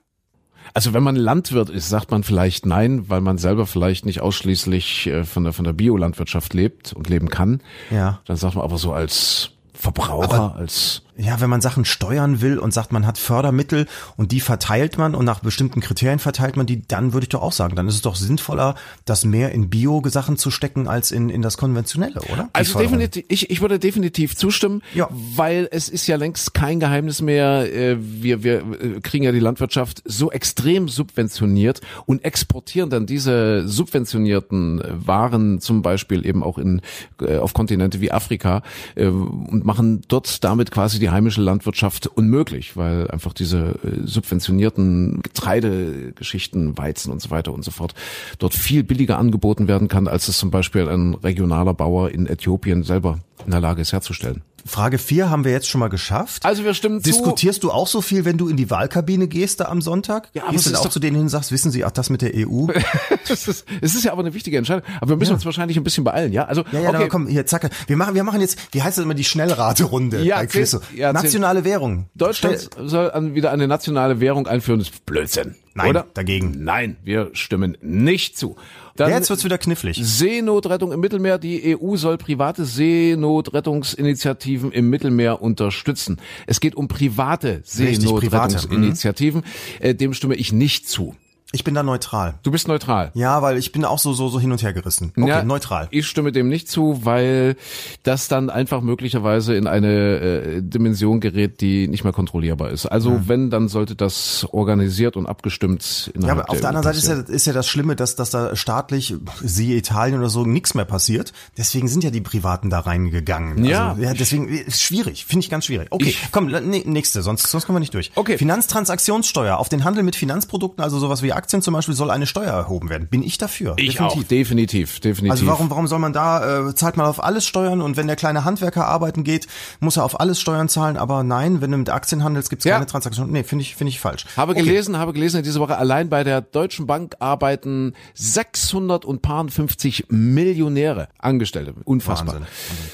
Also 0.72 0.92
wenn 0.92 1.02
man 1.02 1.16
Landwirt 1.16 1.68
ist, 1.68 1.88
sagt 1.88 2.10
man 2.12 2.22
vielleicht 2.22 2.64
nein, 2.64 3.08
weil 3.08 3.20
man 3.20 3.38
selber 3.38 3.66
vielleicht 3.66 4.06
nicht 4.06 4.20
ausschließlich 4.20 5.06
äh, 5.08 5.24
von 5.24 5.44
der, 5.44 5.52
von 5.52 5.64
der 5.64 5.72
Biolandwirtschaft 5.72 6.54
lebt 6.54 6.92
und 6.92 7.08
leben 7.08 7.28
kann. 7.28 7.60
Ja. 7.90 8.20
Dann 8.26 8.36
sagt 8.36 8.54
man 8.54 8.62
aber 8.64 8.78
so 8.78 8.92
als 8.92 9.50
Verbraucher, 9.72 10.54
als 10.56 11.02
Ja, 11.22 11.38
wenn 11.40 11.50
man 11.50 11.60
Sachen 11.60 11.84
steuern 11.84 12.40
will 12.40 12.58
und 12.58 12.72
sagt, 12.72 12.92
man 12.92 13.06
hat 13.06 13.18
Fördermittel 13.18 13.86
und 14.16 14.32
die 14.32 14.40
verteilt 14.40 14.96
man 14.96 15.14
und 15.14 15.26
nach 15.26 15.40
bestimmten 15.40 15.80
Kriterien 15.82 16.18
verteilt 16.18 16.56
man 16.56 16.64
die, 16.64 16.80
dann 16.86 17.12
würde 17.12 17.24
ich 17.24 17.28
doch 17.28 17.42
auch 17.42 17.52
sagen, 17.52 17.76
dann 17.76 17.86
ist 17.88 17.94
es 17.96 18.00
doch 18.02 18.14
sinnvoller, 18.16 18.74
das 19.04 19.24
mehr 19.26 19.52
in 19.52 19.68
Bio-Sachen 19.68 20.38
zu 20.38 20.50
stecken 20.50 20.88
als 20.88 21.10
in, 21.10 21.28
in 21.28 21.42
das 21.42 21.58
Konventionelle, 21.58 22.20
oder? 22.32 22.44
Die 22.44 22.54
Also 22.54 22.72
Förderung. 22.72 22.98
definitiv, 23.00 23.24
ich, 23.28 23.50
ich 23.50 23.60
würde 23.60 23.78
definitiv 23.78 24.34
zustimmen, 24.34 24.82
Ja. 24.94 25.08
weil 25.10 25.68
es 25.70 25.90
ist 25.90 26.06
ja 26.06 26.16
längst 26.16 26.54
kein 26.54 26.80
Geheimnis 26.80 27.20
mehr. 27.20 27.70
äh, 27.70 27.98
Wir, 28.00 28.42
wir 28.42 28.60
äh, 28.60 29.00
kriegen 29.02 29.24
ja 29.24 29.32
die 29.32 29.40
Landwirtschaft 29.40 30.02
so 30.06 30.30
extrem 30.32 30.88
subventioniert 30.88 31.82
und 32.06 32.24
exportieren 32.24 32.88
dann 32.88 33.04
diese 33.04 33.68
subventionierten 33.68 34.82
Waren 35.06 35.60
zum 35.60 35.82
Beispiel 35.82 36.24
eben 36.26 36.42
auch 36.42 36.56
in 36.56 36.80
äh, 37.20 37.36
auf 37.36 37.52
Kontinente 37.52 38.00
wie 38.00 38.10
Afrika 38.10 38.62
und 38.96 39.64
machen 39.64 40.02
dort 40.08 40.42
damit 40.44 40.70
quasi 40.70 40.98
die 40.98 41.09
heimische 41.12 41.40
Landwirtschaft 41.40 42.06
unmöglich, 42.06 42.76
weil 42.76 43.10
einfach 43.10 43.32
diese 43.32 43.78
äh, 43.82 44.06
subventionierten 44.06 45.20
Getreidegeschichten, 45.22 46.76
Weizen 46.78 47.12
und 47.12 47.20
so 47.20 47.30
weiter 47.30 47.52
und 47.52 47.64
so 47.64 47.70
fort 47.70 47.94
dort 48.38 48.54
viel 48.54 48.82
billiger 48.84 49.18
angeboten 49.18 49.68
werden 49.68 49.88
kann, 49.88 50.08
als 50.08 50.28
es 50.28 50.38
zum 50.38 50.50
Beispiel 50.50 50.88
ein 50.88 51.14
regionaler 51.14 51.74
Bauer 51.74 52.10
in 52.10 52.26
Äthiopien 52.26 52.82
selber 52.82 53.18
in 53.44 53.52
der 53.52 53.60
Lage 53.60 53.82
ist 53.82 53.92
herzustellen. 53.92 54.42
Frage 54.66 54.98
4 54.98 55.30
haben 55.30 55.44
wir 55.44 55.52
jetzt 55.52 55.68
schon 55.68 55.78
mal 55.78 55.88
geschafft. 55.88 56.44
Also 56.44 56.64
wir 56.64 56.74
stimmen 56.74 57.02
zu. 57.02 57.10
Diskutierst 57.10 57.62
du 57.62 57.70
auch 57.70 57.86
so 57.86 58.00
viel, 58.00 58.24
wenn 58.24 58.38
du 58.38 58.48
in 58.48 58.56
die 58.56 58.70
Wahlkabine 58.70 59.28
gehst 59.28 59.60
da 59.60 59.66
am 59.66 59.80
Sonntag? 59.80 60.28
Ja, 60.34 60.42
aber 60.44 60.52
Gehst 60.52 60.66
du 60.70 60.76
auch 60.78 60.88
zu 60.88 61.00
denen 61.00 61.16
hin 61.16 61.22
und 61.24 61.28
sagst, 61.28 61.52
wissen 61.52 61.70
Sie, 61.70 61.84
ach, 61.84 61.90
das 61.90 62.10
mit 62.10 62.22
der 62.22 62.32
EU? 62.34 62.66
es, 63.28 63.48
ist, 63.48 63.64
es 63.80 63.94
ist 63.94 64.04
ja 64.04 64.12
aber 64.12 64.20
eine 64.22 64.34
wichtige 64.34 64.58
Entscheidung. 64.58 64.82
Aber 65.00 65.10
wir 65.10 65.16
müssen 65.16 65.34
uns 65.34 65.44
wahrscheinlich 65.44 65.76
ein 65.76 65.84
bisschen 65.84 66.04
beeilen, 66.04 66.32
ja? 66.32 66.44
Also 66.44 66.64
Ja, 66.72 66.80
ja, 66.80 66.88
okay. 66.90 67.08
komm, 67.08 67.26
hier, 67.26 67.46
zack. 67.46 67.68
Wir 67.86 67.96
machen, 67.96 68.14
wir 68.14 68.24
machen 68.24 68.40
jetzt, 68.40 68.58
wie 68.72 68.82
heißt 68.82 68.98
das 68.98 69.04
immer, 69.04 69.14
die 69.14 69.24
Schnellraterunde 69.24 70.22
Ja, 70.22 70.36
bei 70.36 70.46
Quizzo. 70.46 70.80
ja, 70.94 71.12
Nationale 71.12 71.64
Währung. 71.64 72.08
Deutschland 72.14 72.68
Schnell- 72.72 72.88
soll 72.88 73.10
an, 73.10 73.34
wieder 73.34 73.50
eine 73.52 73.68
nationale 73.68 74.20
Währung 74.20 74.46
einführen. 74.46 74.78
Das 74.80 74.88
ist 74.90 75.06
Blödsinn. 75.06 75.54
Nein, 75.74 75.90
oder? 75.90 76.06
dagegen. 76.14 76.64
Nein, 76.64 76.96
wir 77.04 77.30
stimmen 77.32 77.76
nicht 77.80 78.36
zu. 78.36 78.56
Dann 79.00 79.10
Jetzt 79.10 79.30
wird's 79.30 79.44
wieder 79.44 79.58
knifflig. 79.58 80.00
Seenotrettung 80.02 80.92
im 80.92 81.00
Mittelmeer. 81.00 81.38
Die 81.38 81.76
EU 81.76 81.96
soll 81.96 82.18
private 82.18 82.64
Seenotrettungsinitiativen 82.64 84.72
im 84.72 84.90
Mittelmeer 84.90 85.40
unterstützen. 85.40 86.18
Es 86.46 86.60
geht 86.60 86.74
um 86.74 86.86
private 86.86 87.20
private, 87.20 87.60
Seenotrettungsinitiativen. 87.64 89.42
Äh, 89.80 89.94
Dem 89.94 90.14
stimme 90.14 90.34
ich 90.34 90.52
nicht 90.52 90.88
zu. 90.88 91.14
Ich 91.52 91.64
bin 91.64 91.74
da 91.74 91.82
neutral. 91.82 92.34
Du 92.44 92.50
bist 92.52 92.68
neutral. 92.68 93.10
Ja, 93.14 93.42
weil 93.42 93.56
ich 93.56 93.72
bin 93.72 93.84
auch 93.84 93.98
so, 93.98 94.12
so, 94.12 94.28
so 94.28 94.38
hin 94.38 94.52
und 94.52 94.62
her 94.62 94.72
gerissen. 94.72 95.12
Okay, 95.16 95.28
Ja, 95.28 95.42
neutral. 95.42 95.88
Ich 95.90 96.06
stimme 96.06 96.30
dem 96.30 96.48
nicht 96.48 96.68
zu, 96.68 97.04
weil 97.04 97.56
das 98.04 98.28
dann 98.28 98.50
einfach 98.50 98.80
möglicherweise 98.82 99.54
in 99.56 99.66
eine 99.66 99.88
äh, 99.88 100.62
Dimension 100.62 101.18
gerät, 101.20 101.60
die 101.60 101.88
nicht 101.88 102.04
mehr 102.04 102.12
kontrollierbar 102.12 102.70
ist. 102.70 102.86
Also 102.86 103.22
wenn, 103.26 103.50
dann 103.50 103.68
sollte 103.68 103.96
das 103.96 104.46
organisiert 104.52 105.16
und 105.16 105.26
abgestimmt 105.26 106.12
Ja, 106.20 106.32
aber 106.32 106.50
auf 106.50 106.60
der 106.60 106.66
EU 106.70 106.76
anderen 106.76 106.84
Seite 106.84 106.98
ist 106.98 107.08
ja, 107.28 107.34
ist 107.34 107.46
ja 107.46 107.52
das 107.52 107.66
Schlimme, 107.66 107.96
dass, 107.96 108.14
dass 108.14 108.30
da 108.30 108.54
staatlich, 108.54 109.14
siehe 109.42 109.76
Italien 109.76 110.18
oder 110.20 110.30
so, 110.30 110.44
nichts 110.44 110.74
mehr 110.74 110.84
passiert. 110.84 111.32
Deswegen 111.58 111.88
sind 111.88 112.04
ja 112.04 112.10
die 112.10 112.20
Privaten 112.20 112.70
da 112.70 112.78
reingegangen. 112.80 113.64
Ja. 113.64 113.90
Also, 113.90 114.02
ja 114.02 114.14
deswegen 114.14 114.48
ist 114.48 114.82
schwierig, 114.82 115.24
finde 115.26 115.44
ich 115.44 115.50
ganz 115.50 115.66
schwierig. 115.66 115.88
Okay, 115.90 116.10
Ich- 116.10 116.28
komm, 116.30 116.46
nee, 116.46 116.84
nächste, 116.86 117.22
sonst, 117.22 117.48
sonst 117.48 117.66
kommen 117.66 117.76
wir 117.76 117.80
nicht 117.80 117.94
durch. 117.94 118.12
Okay. 118.14 118.38
Finanztransaktionssteuer 118.38 119.56
auf 119.58 119.68
den 119.68 119.82
Handel 119.84 120.02
mit 120.04 120.14
Finanzprodukten, 120.16 120.82
also 120.82 120.98
sowas 120.98 121.22
wie 121.22 121.32
Aktien 121.40 121.62
zum 121.62 121.72
Beispiel, 121.72 121.94
soll 121.94 122.10
eine 122.10 122.26
Steuer 122.26 122.52
erhoben 122.52 122.90
werden. 122.90 123.08
Bin 123.08 123.22
ich 123.22 123.38
dafür. 123.38 123.74
Ich 123.78 123.98
auch, 124.00 124.22
definitiv, 124.24 125.00
definitiv. 125.00 125.30
Also 125.30 125.46
warum, 125.46 125.70
warum 125.70 125.86
soll 125.86 125.98
man 125.98 126.12
da, 126.12 126.68
äh, 126.68 126.74
zahlt 126.74 126.98
man 126.98 127.06
auf 127.06 127.24
alles 127.24 127.46
Steuern 127.46 127.80
und 127.80 127.96
wenn 127.96 128.06
der 128.06 128.16
kleine 128.16 128.44
Handwerker 128.44 128.86
arbeiten 128.86 129.24
geht, 129.24 129.46
muss 129.80 129.96
er 129.96 130.04
auf 130.04 130.20
alles 130.20 130.38
Steuern 130.38 130.68
zahlen, 130.68 130.98
aber 130.98 131.22
nein, 131.22 131.62
wenn 131.62 131.70
du 131.70 131.78
mit 131.78 131.88
Aktien 131.88 132.22
handelst, 132.22 132.50
gibt's 132.50 132.66
Ja. 132.66 132.74
keine 132.74 132.86
Transaktion. 132.86 133.30
Nee, 133.30 133.42
finde 133.42 133.62
ich, 133.62 133.74
finde 133.76 133.88
ich 133.88 134.00
falsch. 134.00 134.26
Habe 134.36 134.52
Okay. 134.52 134.62
gelesen, 134.64 134.98
habe 134.98 135.12
gelesen 135.14 135.38
in 135.38 135.44
dieser 135.44 135.60
Woche 135.60 135.78
allein 135.78 136.10
bei 136.10 136.24
der 136.24 136.42
Deutschen 136.42 136.86
Bank 136.86 137.14
arbeiten 137.20 137.94
650 138.14 140.06
Millionäre 140.10 141.08
Angestellte. 141.18 141.74
Unfassbar. 141.84 142.34
Wahnsinn. 142.34 142.46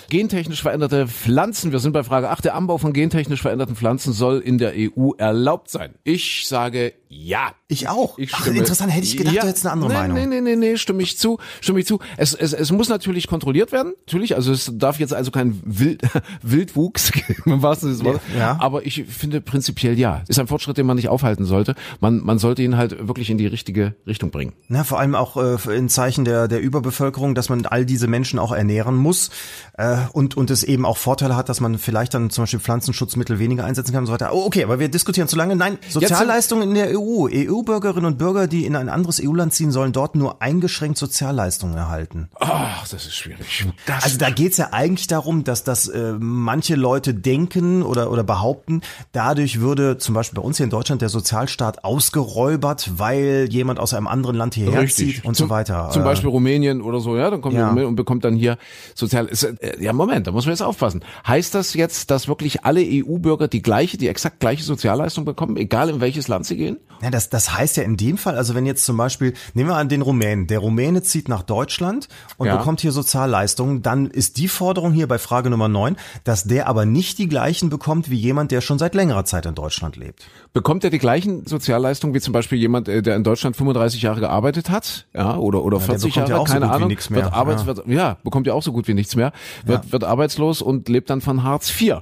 Gentechnisch 0.09 0.63
veränderte 0.63 1.09
Pflanzen. 1.09 1.73
Wir 1.73 1.79
sind 1.79 1.93
bei 1.93 2.03
Frage 2.05 2.31
8. 2.31 2.45
Der 2.45 2.55
Anbau 2.55 2.79
von 2.79 2.93
gentechnisch 2.93 3.43
veränderten 3.43 3.77
Pflanzen 3.77 4.13
soll 4.13 4.39
in 4.41 4.59
der 4.59 4.73
EU 4.77 5.13
erlaubt 5.19 5.71
sein. 5.71 5.95
Ich 6.05 6.47
sage 6.47 6.93
ja. 7.09 7.53
Ich 7.69 7.89
auch. 7.89 8.17
Ich 8.19 8.33
Ach, 8.33 8.47
interessant, 8.47 8.93
hätte 8.93 9.05
ich 9.05 9.17
gedacht, 9.17 9.35
Ja. 9.35 9.43
du 9.43 9.49
hättest 9.49 9.67
eine 9.67 9.73
andere 9.73 9.91
nee, 9.91 9.95
Meinung. 9.97 10.17
Nee, 10.17 10.27
nee, 10.27 10.41
nee, 10.41 10.57
nee, 10.57 10.77
stimme 10.77 11.03
ich 11.03 11.19
zu, 11.19 11.39
stimme 11.61 11.81
ich 11.81 11.87
zu. 11.87 11.99
Es, 12.17 12.33
es, 12.33 12.53
es 12.53 12.71
muss 12.71 12.89
natürlich 12.89 13.27
kontrolliert 13.27 13.73
werden, 13.73 13.95
natürlich, 14.07 14.37
also 14.37 14.53
es 14.53 14.71
darf 14.75 15.01
jetzt 15.01 15.13
also 15.13 15.33
kein 15.33 15.61
Wild, 15.65 16.03
Wildwuchs 16.43 17.11
geben, 17.13 17.61
des 17.61 18.05
Wortes. 18.05 18.21
Ja. 18.39 18.57
Aber 18.61 18.87
ich 18.87 19.05
finde 19.09 19.41
prinzipiell 19.41 19.99
ja. 19.99 20.23
Ist 20.29 20.39
ein 20.39 20.47
Fortschritt, 20.47 20.79
den 20.79 20.87
man 20.87 20.95
nicht 20.97 21.09
aufhalten 21.09 21.45
sollte. 21.45 21.75
Man, 22.01 22.21
man 22.21 22.39
sollte 22.39 22.63
ihn 22.63 22.77
halt 22.77 23.09
wirklich 23.09 23.31
in 23.31 23.39
die 23.39 23.47
richtige 23.47 23.97
Richtung 24.07 24.31
bringen. 24.31 24.53
Na, 24.69 24.85
vor 24.85 25.01
allem 25.01 25.17
auch 25.17 25.37
äh, 25.37 25.77
in 25.77 25.89
Zeichen 25.89 26.25
der, 26.25 26.47
der 26.47 26.61
Überbevölkerung, 26.61 27.35
dass 27.35 27.49
man 27.49 27.67
all 27.67 27.85
diese 27.85 28.07
Menschen 28.07 28.39
auch 28.39 28.53
ernähren 28.53 28.95
muss 28.95 29.31
äh, 29.77 29.97
und, 30.13 30.37
und 30.37 30.51
es 30.51 30.63
eben 30.63 30.85
auch 30.85 30.99
Vorteile 30.99 31.37
hat, 31.37 31.49
dass 31.49 31.61
man 31.61 31.79
vielleicht 31.79 32.15
dann 32.15 32.31
zum 32.31 32.43
Beispiel 32.45 32.61
Pflanzenschutzmittel 32.61 33.41
weniger 33.41 33.65
einsetzen 33.65 33.93
kann 33.93 34.03
und 34.03 34.07
so 34.07 34.13
weiter. 34.13 34.33
Oh, 34.33 34.45
okay, 34.47 34.63
aber 34.63 34.79
wir 34.79 34.89
diskutieren 34.89 35.27
zu 35.27 35.37
lange. 35.37 35.57
Nein, 35.57 35.79
Sozialleistungen 35.89 36.69
in 36.69 36.75
der 36.75 36.96
EU. 36.97 37.29
EU-Bürgerinnen 37.33 38.07
und 38.07 38.19
Bürger, 38.19 38.47
die 38.47 38.65
in 38.67 38.77
ein 38.77 38.89
anderes 38.89 39.21
EU-Land 39.23 39.53
ziehen, 39.55 39.71
sollen 39.71 39.93
dort 39.93 40.15
nur 40.17 40.43
eingeschränkt 40.43 40.99
Sozialleistungen 40.99 41.77
erhalten. 41.77 42.29
Ach, 42.41 42.87
das 42.89 43.07
ist 43.07 43.15
schwierig. 43.15 43.67
Das 43.87 44.05
Also 44.05 44.19
da 44.19 44.31
geht's 44.31 44.57
ja 44.57 44.69
eigentlich 44.73 45.07
darum, 45.07 45.45
dass 45.45 45.65
das 45.65 45.89
äh, 45.89 46.15
manche 46.19 46.75
Leute 46.77 47.15
denken 47.15 47.83
oder, 47.83 48.11
oder 48.11 48.25
behaupten, 48.25 48.81
dadurch 49.13 49.61
würde 49.61 49.99
zum 49.99 50.15
Beispiel 50.15 50.41
bei 50.41 50.47
uns 50.47 50.57
hier 50.57 50.65
in 50.65 50.71
Deutschland 50.71 51.03
der 51.03 51.09
Sozialstaat 51.09 51.85
ausgeräubert, 51.85 52.93
weil 52.99 53.49
jemand 53.51 53.79
aus 53.79 53.95
einem 53.95 54.07
anderen 54.07 54.37
Land 54.37 54.55
hierher 54.55 54.87
zieht 54.89 55.25
und 55.25 55.37
zum, 55.37 55.47
so 55.47 55.51
weiter. 55.51 55.91
Zum 55.93 56.03
Äh, 56.03 56.05
Beispiel 56.05 56.31
Rumänien 56.31 56.81
oder 56.83 57.01
so, 57.01 57.17
ja, 57.17 57.31
dann 57.31 57.41
kommt 57.41 57.55
Ja. 57.57 57.71
und 57.71 57.97
bekommt 57.97 58.25
dann 58.25 58.35
hier 58.35 58.59
sozial. 58.95 59.27
Ist, 59.27 59.43
äh, 59.45 59.77
ja, 59.83 59.93
Moment, 59.93 60.27
da 60.27 60.33
muss 60.33 60.47
man 60.47 60.53
jetzt 60.53 60.63
aufpassen. 60.63 61.05
Heißt 61.27 61.55
das 61.55 61.75
jetzt, 61.75 62.11
dass 62.11 62.29
wirklich 62.29 62.65
alle 62.65 62.81
EU-Bürger 62.83 63.49
die 63.49 63.63
gleiche, 63.63 63.97
die 63.99 64.09
exakt 64.09 64.41
gleiche 64.41 64.63
Sozialleistung 64.63 65.25
bekommen, 65.25 65.57
egal 65.57 65.89
in 65.91 66.01
welches 66.01 66.29
Land 66.29 66.47
sie 66.47 66.57
gehen? 66.57 66.79
Ja, 67.03 67.11
das, 67.11 67.29
das 67.29 67.57
heißt 67.57 67.77
ja 67.77 67.83
in 67.83 67.97
dem 67.97 68.19
Fall, 68.19 68.37
also 68.37 68.55
wenn 68.55 68.67
jetzt 68.67 68.85
zum 68.85 68.97
Beispiel, 68.97 69.35
nehmen 69.55 69.71
wir 69.71 69.77
an 69.77 69.89
den 69.89 70.03
Rumänen, 70.03 70.47
der 70.47 70.59
Rumäne 70.61 71.03
zieht 71.03 71.29
nach 71.29 71.43
Deutschland 71.43 72.09
und 72.39 72.47
Ja. 72.47 72.57
bekommt 72.57 72.81
hier 72.81 72.93
Sozialleistungen, 72.93 73.83
dann 73.83 74.07
ist 74.07 74.37
die 74.39 74.49
Forderung 74.49 74.93
hier 74.93 75.07
bei 75.07 75.19
Frage 75.19 75.51
Nummer 75.51 75.69
9, 75.69 75.97
dass 76.25 76.45
der 76.45 76.67
aber 76.69 76.85
nicht 76.87 77.19
die 77.19 77.29
gleichen 77.29 77.69
bekommt 77.69 78.11
wie 78.11 78.17
jemand, 78.17 78.51
der 78.51 78.61
schon 78.61 78.79
seit 78.79 78.95
längerer 78.95 79.25
Zeit 79.25 79.47
in 79.47 79.55
Deutschland 79.55 79.97
lebt. 79.97 80.25
Bekommt 80.53 80.85
er 80.85 80.91
die 80.91 80.99
gleichen 80.99 81.47
Sozialleistungen 81.47 82.15
wie 82.15 82.21
zum 82.21 82.33
Beispiel 82.33 82.59
jemand, 82.59 82.89
äh, 82.89 83.03
der 83.03 83.17
in 83.17 83.25
Deutschland 83.25 83.57
35 83.57 84.03
Jahre 84.03 84.21
gearbeitet 84.21 84.71
hat, 84.71 85.07
ja, 85.15 85.37
oder 85.37 85.63
oder 85.63 85.79
der 85.79 85.87
40 85.87 86.15
bekommt 86.15 86.29
ja 86.29 86.35
Jahre, 86.35 86.43
auch 86.43 86.47
so 86.47 86.53
keine 86.53 86.67
gut 86.67 86.71
wie 86.73 86.77
Ahnung, 86.77 86.89
nichts 86.89 87.11
mehr, 87.11 87.25
wird 87.25 87.33
Arbeits, 87.35 87.63
ja. 87.63 87.67
wird, 87.67 87.87
ja, 87.89 88.17
bekommt 88.25 88.47
ja 88.47 88.55
auch 88.55 88.63
so 88.63 88.73
gut 88.73 88.89
wie 88.89 88.95
nichts 88.95 89.17
mehr, 89.17 89.33
wird 89.65 89.93
wird 89.93 90.05
arbeitslos 90.05 90.63
und 90.63 90.89
lebt 90.89 91.11
dann 91.11 91.21
von 91.21 91.43
Hartz 91.43 91.71
IV. 91.81 91.97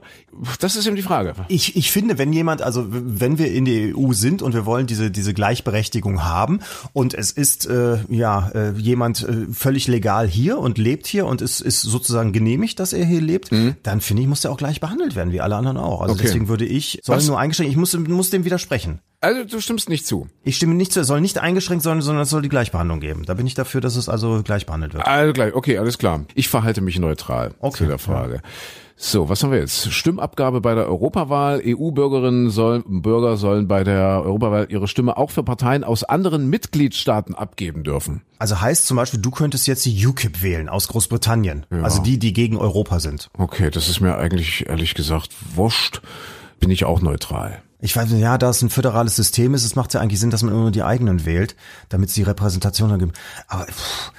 Das 0.60 0.76
ist 0.76 0.86
eben 0.86 0.96
die 0.96 1.02
Frage. 1.02 1.34
Ich, 1.48 1.76
ich 1.76 1.90
finde, 1.92 2.18
wenn 2.18 2.32
jemand, 2.32 2.62
also 2.62 2.84
wenn 2.88 3.38
wir 3.38 3.52
in 3.52 3.64
der 3.64 3.96
EU 3.96 4.12
sind 4.12 4.42
und 4.42 4.54
wir 4.54 4.66
wollen 4.66 4.83
diese, 4.90 5.10
diese 5.10 5.34
Gleichberechtigung 5.34 6.24
haben 6.24 6.60
und 6.92 7.14
es 7.14 7.30
ist 7.30 7.66
äh, 7.66 7.98
ja 8.08 8.50
äh, 8.54 8.72
jemand 8.72 9.22
äh, 9.22 9.46
völlig 9.52 9.88
legal 9.88 10.26
hier 10.28 10.58
und 10.58 10.78
lebt 10.78 11.06
hier 11.06 11.26
und 11.26 11.42
es 11.42 11.60
ist 11.60 11.82
sozusagen 11.82 12.32
genehmigt, 12.32 12.80
dass 12.80 12.92
er 12.92 13.04
hier 13.04 13.20
lebt, 13.20 13.50
dann 13.82 14.00
finde 14.00 14.22
ich, 14.22 14.28
muss 14.28 14.40
der 14.40 14.50
auch 14.52 14.56
gleich 14.56 14.80
behandelt 14.80 15.14
werden, 15.16 15.32
wie 15.32 15.40
alle 15.40 15.56
anderen 15.56 15.76
auch. 15.76 16.00
Also 16.00 16.14
Mhm. 16.14 16.20
Okay. 16.20 16.26
deswegen 16.28 16.48
würde 16.48 16.64
ich, 16.64 17.00
soll 17.02 17.16
Was? 17.16 17.26
nur 17.26 17.38
eingeschränkt, 17.38 17.70
ich 17.72 17.76
muss, 17.76 17.96
muss 17.96 18.30
dem 18.30 18.44
widersprechen. 18.44 19.00
Also 19.20 19.44
du 19.44 19.58
stimmst 19.60 19.88
nicht 19.88 20.06
zu. 20.06 20.28
Ich 20.42 20.56
stimme 20.56 20.74
nicht 20.74 20.92
zu, 20.92 21.00
es 21.00 21.06
soll 21.06 21.20
nicht 21.22 21.38
eingeschränkt 21.38 21.82
sein, 21.82 22.02
sondern 22.02 22.22
es 22.24 22.30
soll 22.30 22.42
die 22.42 22.48
Gleichbehandlung 22.50 23.00
geben. 23.00 23.24
Da 23.24 23.34
bin 23.34 23.46
ich 23.46 23.54
dafür, 23.54 23.80
dass 23.80 23.96
es 23.96 24.08
also 24.08 24.42
gleich 24.44 24.66
behandelt 24.66 24.92
wird. 24.94 25.06
Also 25.06 25.32
gleich, 25.32 25.54
okay, 25.54 25.78
alles 25.78 25.96
klar. 25.98 26.24
Ich 26.34 26.48
verhalte 26.48 26.82
mich 26.82 26.98
neutral 26.98 27.54
Okay, 27.60 27.78
zu 27.78 27.86
der 27.86 27.98
Frage. 27.98 28.42
So, 28.96 29.28
was 29.28 29.42
haben 29.42 29.50
wir 29.50 29.58
jetzt? 29.58 29.92
Stimmabgabe 29.92 30.60
bei 30.60 30.74
der 30.74 30.86
Europawahl. 30.86 31.60
EU-Bürgerinnen 31.64 32.50
sollen, 32.50 32.84
Bürger 33.02 33.36
sollen 33.36 33.66
bei 33.66 33.82
der 33.82 34.22
Europawahl 34.24 34.66
ihre 34.70 34.86
Stimme 34.86 35.16
auch 35.16 35.30
für 35.30 35.42
Parteien 35.42 35.82
aus 35.82 36.04
anderen 36.04 36.48
Mitgliedstaaten 36.48 37.34
abgeben 37.34 37.82
dürfen. 37.82 38.22
Also 38.38 38.60
heißt 38.60 38.86
zum 38.86 38.96
Beispiel, 38.96 39.20
du 39.20 39.32
könntest 39.32 39.66
jetzt 39.66 39.84
die 39.84 40.06
UKIP 40.06 40.42
wählen 40.42 40.68
aus 40.68 40.86
Großbritannien. 40.88 41.66
Also 41.82 42.02
die, 42.02 42.18
die 42.18 42.32
gegen 42.32 42.56
Europa 42.56 43.00
sind. 43.00 43.30
Okay, 43.36 43.70
das 43.70 43.88
ist 43.88 44.00
mir 44.00 44.16
eigentlich 44.16 44.68
ehrlich 44.68 44.94
gesagt 44.94 45.30
wurscht. 45.54 46.00
Bin 46.60 46.70
ich 46.70 46.84
auch 46.84 47.00
neutral. 47.00 47.62
Ich 47.80 47.94
weiß 47.94 48.08
nicht, 48.08 48.22
ja, 48.22 48.38
da 48.38 48.48
es 48.48 48.62
ein 48.62 48.70
föderales 48.70 49.16
System 49.16 49.52
ist, 49.52 49.64
es 49.64 49.76
macht 49.76 49.92
ja 49.92 50.00
eigentlich 50.00 50.18
Sinn, 50.18 50.30
dass 50.30 50.42
man 50.42 50.52
immer 50.52 50.62
nur 50.62 50.70
die 50.70 50.84
eigenen 50.84 51.26
wählt, 51.26 51.54
damit 51.90 52.08
es 52.08 52.14
die 52.14 52.22
Repräsentation 52.22 52.88
dann 52.88 52.98
gibt. 52.98 53.18
Aber 53.46 53.66
pff, 53.66 54.12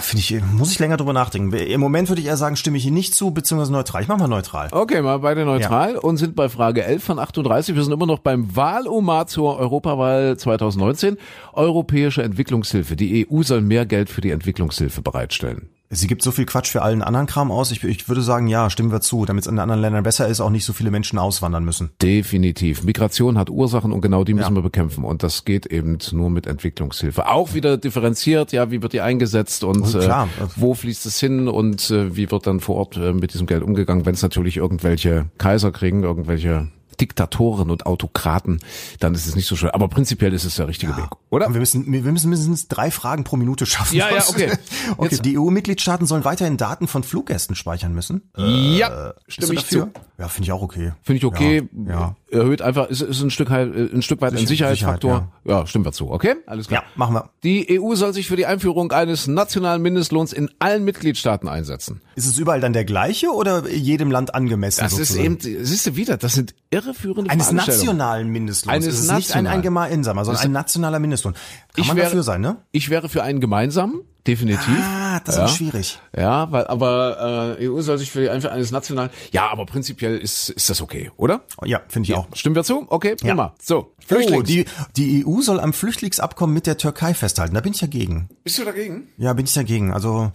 finde 0.00 0.20
ich, 0.20 0.42
muss 0.52 0.72
ich 0.72 0.78
länger 0.78 0.96
drüber 0.96 1.12
nachdenken. 1.12 1.52
Im 1.52 1.80
Moment 1.80 2.08
würde 2.08 2.20
ich 2.20 2.26
eher 2.26 2.36
sagen, 2.36 2.56
stimme 2.56 2.76
ich 2.76 2.82
hier 2.82 2.92
nicht 2.92 3.14
zu, 3.14 3.30
beziehungsweise 3.30 3.72
neutral. 3.72 4.02
Ich 4.02 4.08
mach 4.08 4.18
mal 4.18 4.28
neutral. 4.28 4.68
Okay, 4.72 5.02
mal 5.02 5.18
beide 5.18 5.44
neutral 5.44 5.96
und 5.96 6.16
sind 6.16 6.34
bei 6.34 6.48
Frage 6.48 6.84
11 6.84 7.04
von 7.04 7.18
38. 7.18 7.74
Wir 7.76 7.84
sind 7.84 7.92
immer 7.92 8.06
noch 8.06 8.18
beim 8.18 8.56
Wahlomat 8.56 9.30
zur 9.30 9.58
Europawahl 9.58 10.36
2019. 10.36 11.16
Europäische 11.52 12.22
Entwicklungshilfe. 12.22 12.96
Die 12.96 13.26
EU 13.30 13.42
soll 13.42 13.60
mehr 13.60 13.86
Geld 13.86 14.10
für 14.10 14.20
die 14.20 14.30
Entwicklungshilfe 14.30 15.02
bereitstellen. 15.02 15.68
Sie 15.90 16.06
gibt 16.06 16.20
so 16.22 16.32
viel 16.32 16.44
Quatsch 16.44 16.68
für 16.70 16.82
allen 16.82 17.00
anderen 17.02 17.26
Kram 17.26 17.50
aus. 17.50 17.70
Ich, 17.70 17.82
ich 17.82 18.08
würde 18.08 18.20
sagen, 18.20 18.46
ja, 18.46 18.68
stimmen 18.68 18.92
wir 18.92 19.00
zu, 19.00 19.24
damit 19.24 19.44
es 19.44 19.46
in 19.48 19.54
den 19.54 19.60
anderen 19.60 19.80
Ländern 19.80 20.02
besser 20.02 20.28
ist, 20.28 20.40
auch 20.40 20.50
nicht 20.50 20.66
so 20.66 20.74
viele 20.74 20.90
Menschen 20.90 21.18
auswandern 21.18 21.64
müssen. 21.64 21.90
Definitiv. 22.02 22.84
Migration 22.84 23.38
hat 23.38 23.48
Ursachen 23.48 23.92
und 23.92 24.02
genau 24.02 24.22
die 24.22 24.34
müssen 24.34 24.50
Ja. 24.50 24.58
wir 24.58 24.62
bekämpfen. 24.62 25.02
Und 25.04 25.22
das 25.22 25.46
geht 25.46 25.64
eben 25.66 25.96
nur 26.12 26.28
mit 26.28 26.46
Entwicklungshilfe. 26.46 27.26
Auch 27.28 27.54
wieder 27.54 27.78
differenziert, 27.78 28.52
ja, 28.52 28.70
wie 28.70 28.82
wird 28.82 28.92
die 28.92 29.00
eingesetzt 29.00 29.64
und 29.64 29.94
Oh. 29.94 29.98
Äh, 29.98 30.24
wo 30.56 30.74
fließt 30.74 31.06
es 31.06 31.18
hin 31.18 31.48
und 31.48 31.90
äh, 31.90 32.14
wie 32.14 32.30
wird 32.30 32.46
dann 32.46 32.60
vor 32.60 32.76
Ort 32.76 32.96
äh, 32.98 33.12
mit 33.14 33.32
diesem 33.32 33.46
Geld 33.46 33.62
umgegangen, 33.62 34.04
wenn 34.04 34.14
es 34.14 34.22
natürlich 34.22 34.58
irgendwelche 34.58 35.26
Kaiser 35.38 35.72
kriegen, 35.72 36.02
irgendwelche 36.02 36.68
Diktatoren 37.00 37.70
und 37.70 37.86
Autokraten, 37.86 38.60
dann 39.00 39.14
ist 39.14 39.26
es 39.26 39.34
nicht 39.36 39.46
so 39.46 39.56
schön. 39.56 39.70
Aber 39.70 39.88
prinzipiell 39.88 40.32
ist 40.34 40.44
es 40.44 40.56
der 40.56 40.68
richtige 40.68 40.96
Weg, 40.96 41.08
oder? 41.30 41.46
Und 41.46 41.54
wir 41.54 41.60
müssen, 41.60 41.90
wir 41.90 42.00
müssen 42.02 42.30
mindestens 42.30 42.68
drei 42.68 42.90
Fragen 42.90 43.24
pro 43.24 43.36
Minute 43.36 43.66
schaffen. 43.66 43.96
Ja, 43.96 44.10
ja, 44.10 44.24
okay. 44.28 44.52
okay. 44.96 45.08
Jetzt- 45.10 45.24
Die 45.24 45.38
EU-Mitgliedstaaten 45.38 46.06
sollen 46.06 46.24
weiterhin 46.24 46.56
Daten 46.56 46.86
von 46.88 47.02
Fluggästen 47.02 47.56
speichern 47.56 47.94
müssen. 47.94 48.22
ja, 48.36 49.14
Bist 49.26 49.32
stimme 49.44 49.54
ich 49.54 49.66
zu. 49.66 49.90
Ja, 50.20 50.26
finde 50.26 50.46
ich 50.46 50.52
auch 50.52 50.62
okay. 50.62 50.92
Finde 51.02 51.18
ich 51.18 51.24
okay. 51.24 51.68
Ja, 51.86 51.92
ja. 51.92 52.16
Erhöht 52.30 52.60
einfach, 52.60 52.88
ist, 52.88 53.00
ist 53.02 53.22
ein 53.22 53.30
Stück 53.30 53.50
halt, 53.50 53.72
ein 53.74 54.02
Stück 54.02 54.20
weit 54.20 54.32
ein 54.32 54.38
Sicher- 54.38 54.48
Sicherheitsfaktor. 54.48 55.30
ja. 55.44 55.64
stimmen 55.66 55.84
wir 55.84 55.92
zu. 55.92 56.10
Okay, 56.10 56.34
alles 56.46 56.66
klar. 56.66 56.82
Ja, 56.82 56.88
machen 56.96 57.14
wir. 57.14 57.30
Die 57.44 57.80
EU 57.80 57.94
soll 57.94 58.12
sich 58.12 58.26
für 58.26 58.34
die 58.34 58.44
Einführung 58.44 58.90
eines 58.90 59.28
nationalen 59.28 59.80
Mindestlohns 59.80 60.32
in 60.32 60.50
allen 60.58 60.82
Mitgliedstaaten 60.84 61.48
einsetzen. 61.48 62.00
Ist 62.16 62.26
es 62.26 62.36
überall 62.36 62.60
dann 62.60 62.72
der 62.72 62.84
gleiche 62.84 63.28
oder 63.28 63.68
jedem 63.70 64.10
Land 64.10 64.34
angemessen? 64.34 64.80
Das 64.80 64.92
ist 64.94 65.10
sozusagen? 65.14 65.24
eben, 65.40 65.64
siehst 65.64 65.86
du 65.86 65.94
wieder, 65.94 66.16
das 66.16 66.34
sind 66.34 66.52
irreführende 66.70 67.30
eines 67.30 67.52
nationalen 67.52 68.28
Mindestlohns. 68.28 68.74
Eines 68.74 68.94
es 68.94 69.00
ist 69.04 69.12
nicht 69.14 69.36
ein 69.36 69.62
gemeinsamer, 69.62 70.24
sondern 70.24 70.44
ein 70.44 70.52
nationaler 70.52 70.98
Mindestlohn. 70.98 71.34
Kann 71.74 71.86
man 71.86 71.96
wäre- 71.96 72.06
dafür 72.06 72.24
sein, 72.24 72.40
ne? 72.40 72.56
Ich 72.72 72.90
wäre 72.90 73.08
für 73.08 73.22
einen 73.22 73.38
gemeinsamen, 73.40 74.00
definitiv. 74.28 74.68
Ah, 74.80 75.20
das 75.24 75.36
ja. 75.36 75.44
ist 75.46 75.56
schwierig. 75.56 75.98
Ja, 76.16 76.52
weil, 76.52 76.66
aber 76.68 77.56
äh, 77.58 77.68
EU 77.68 77.80
soll 77.80 77.98
sich 77.98 78.10
für 78.12 78.20
die 78.20 78.30
Einführung 78.30 78.54
eines 78.56 78.70
nationalen. 78.70 79.10
Ja, 79.32 79.50
aber 79.50 79.66
prinzipiell 79.66 80.16
ist 80.18 80.50
ist 80.50 80.70
das 80.70 80.80
okay, 80.80 81.10
oder? 81.16 81.40
Ja, 81.64 81.80
finde 81.88 82.08
ich 82.08 82.14
auch. 82.14 82.28
Stimmen 82.34 82.54
wir 82.54 82.62
zu? 82.64 82.86
Okay, 82.88 83.16
prima. 83.16 83.54
So, 83.60 83.94
Oh, 84.10 84.14
Flüchtlings. 84.14 84.44
die, 84.48 84.64
die 84.96 85.26
EU 85.26 85.42
soll 85.42 85.60
am 85.60 85.74
Flüchtlingsabkommen 85.74 86.54
mit 86.54 86.66
der 86.66 86.78
Türkei 86.78 87.12
festhalten. 87.12 87.54
Da 87.54 87.60
bin 87.60 87.72
ich 87.74 87.80
dagegen. 87.80 88.30
Bist 88.42 88.58
du 88.58 88.64
dagegen? 88.64 89.08
Ja, 89.18 89.34
bin 89.34 89.44
ich 89.44 89.52
dagegen. 89.52 89.92
Also 89.92 90.32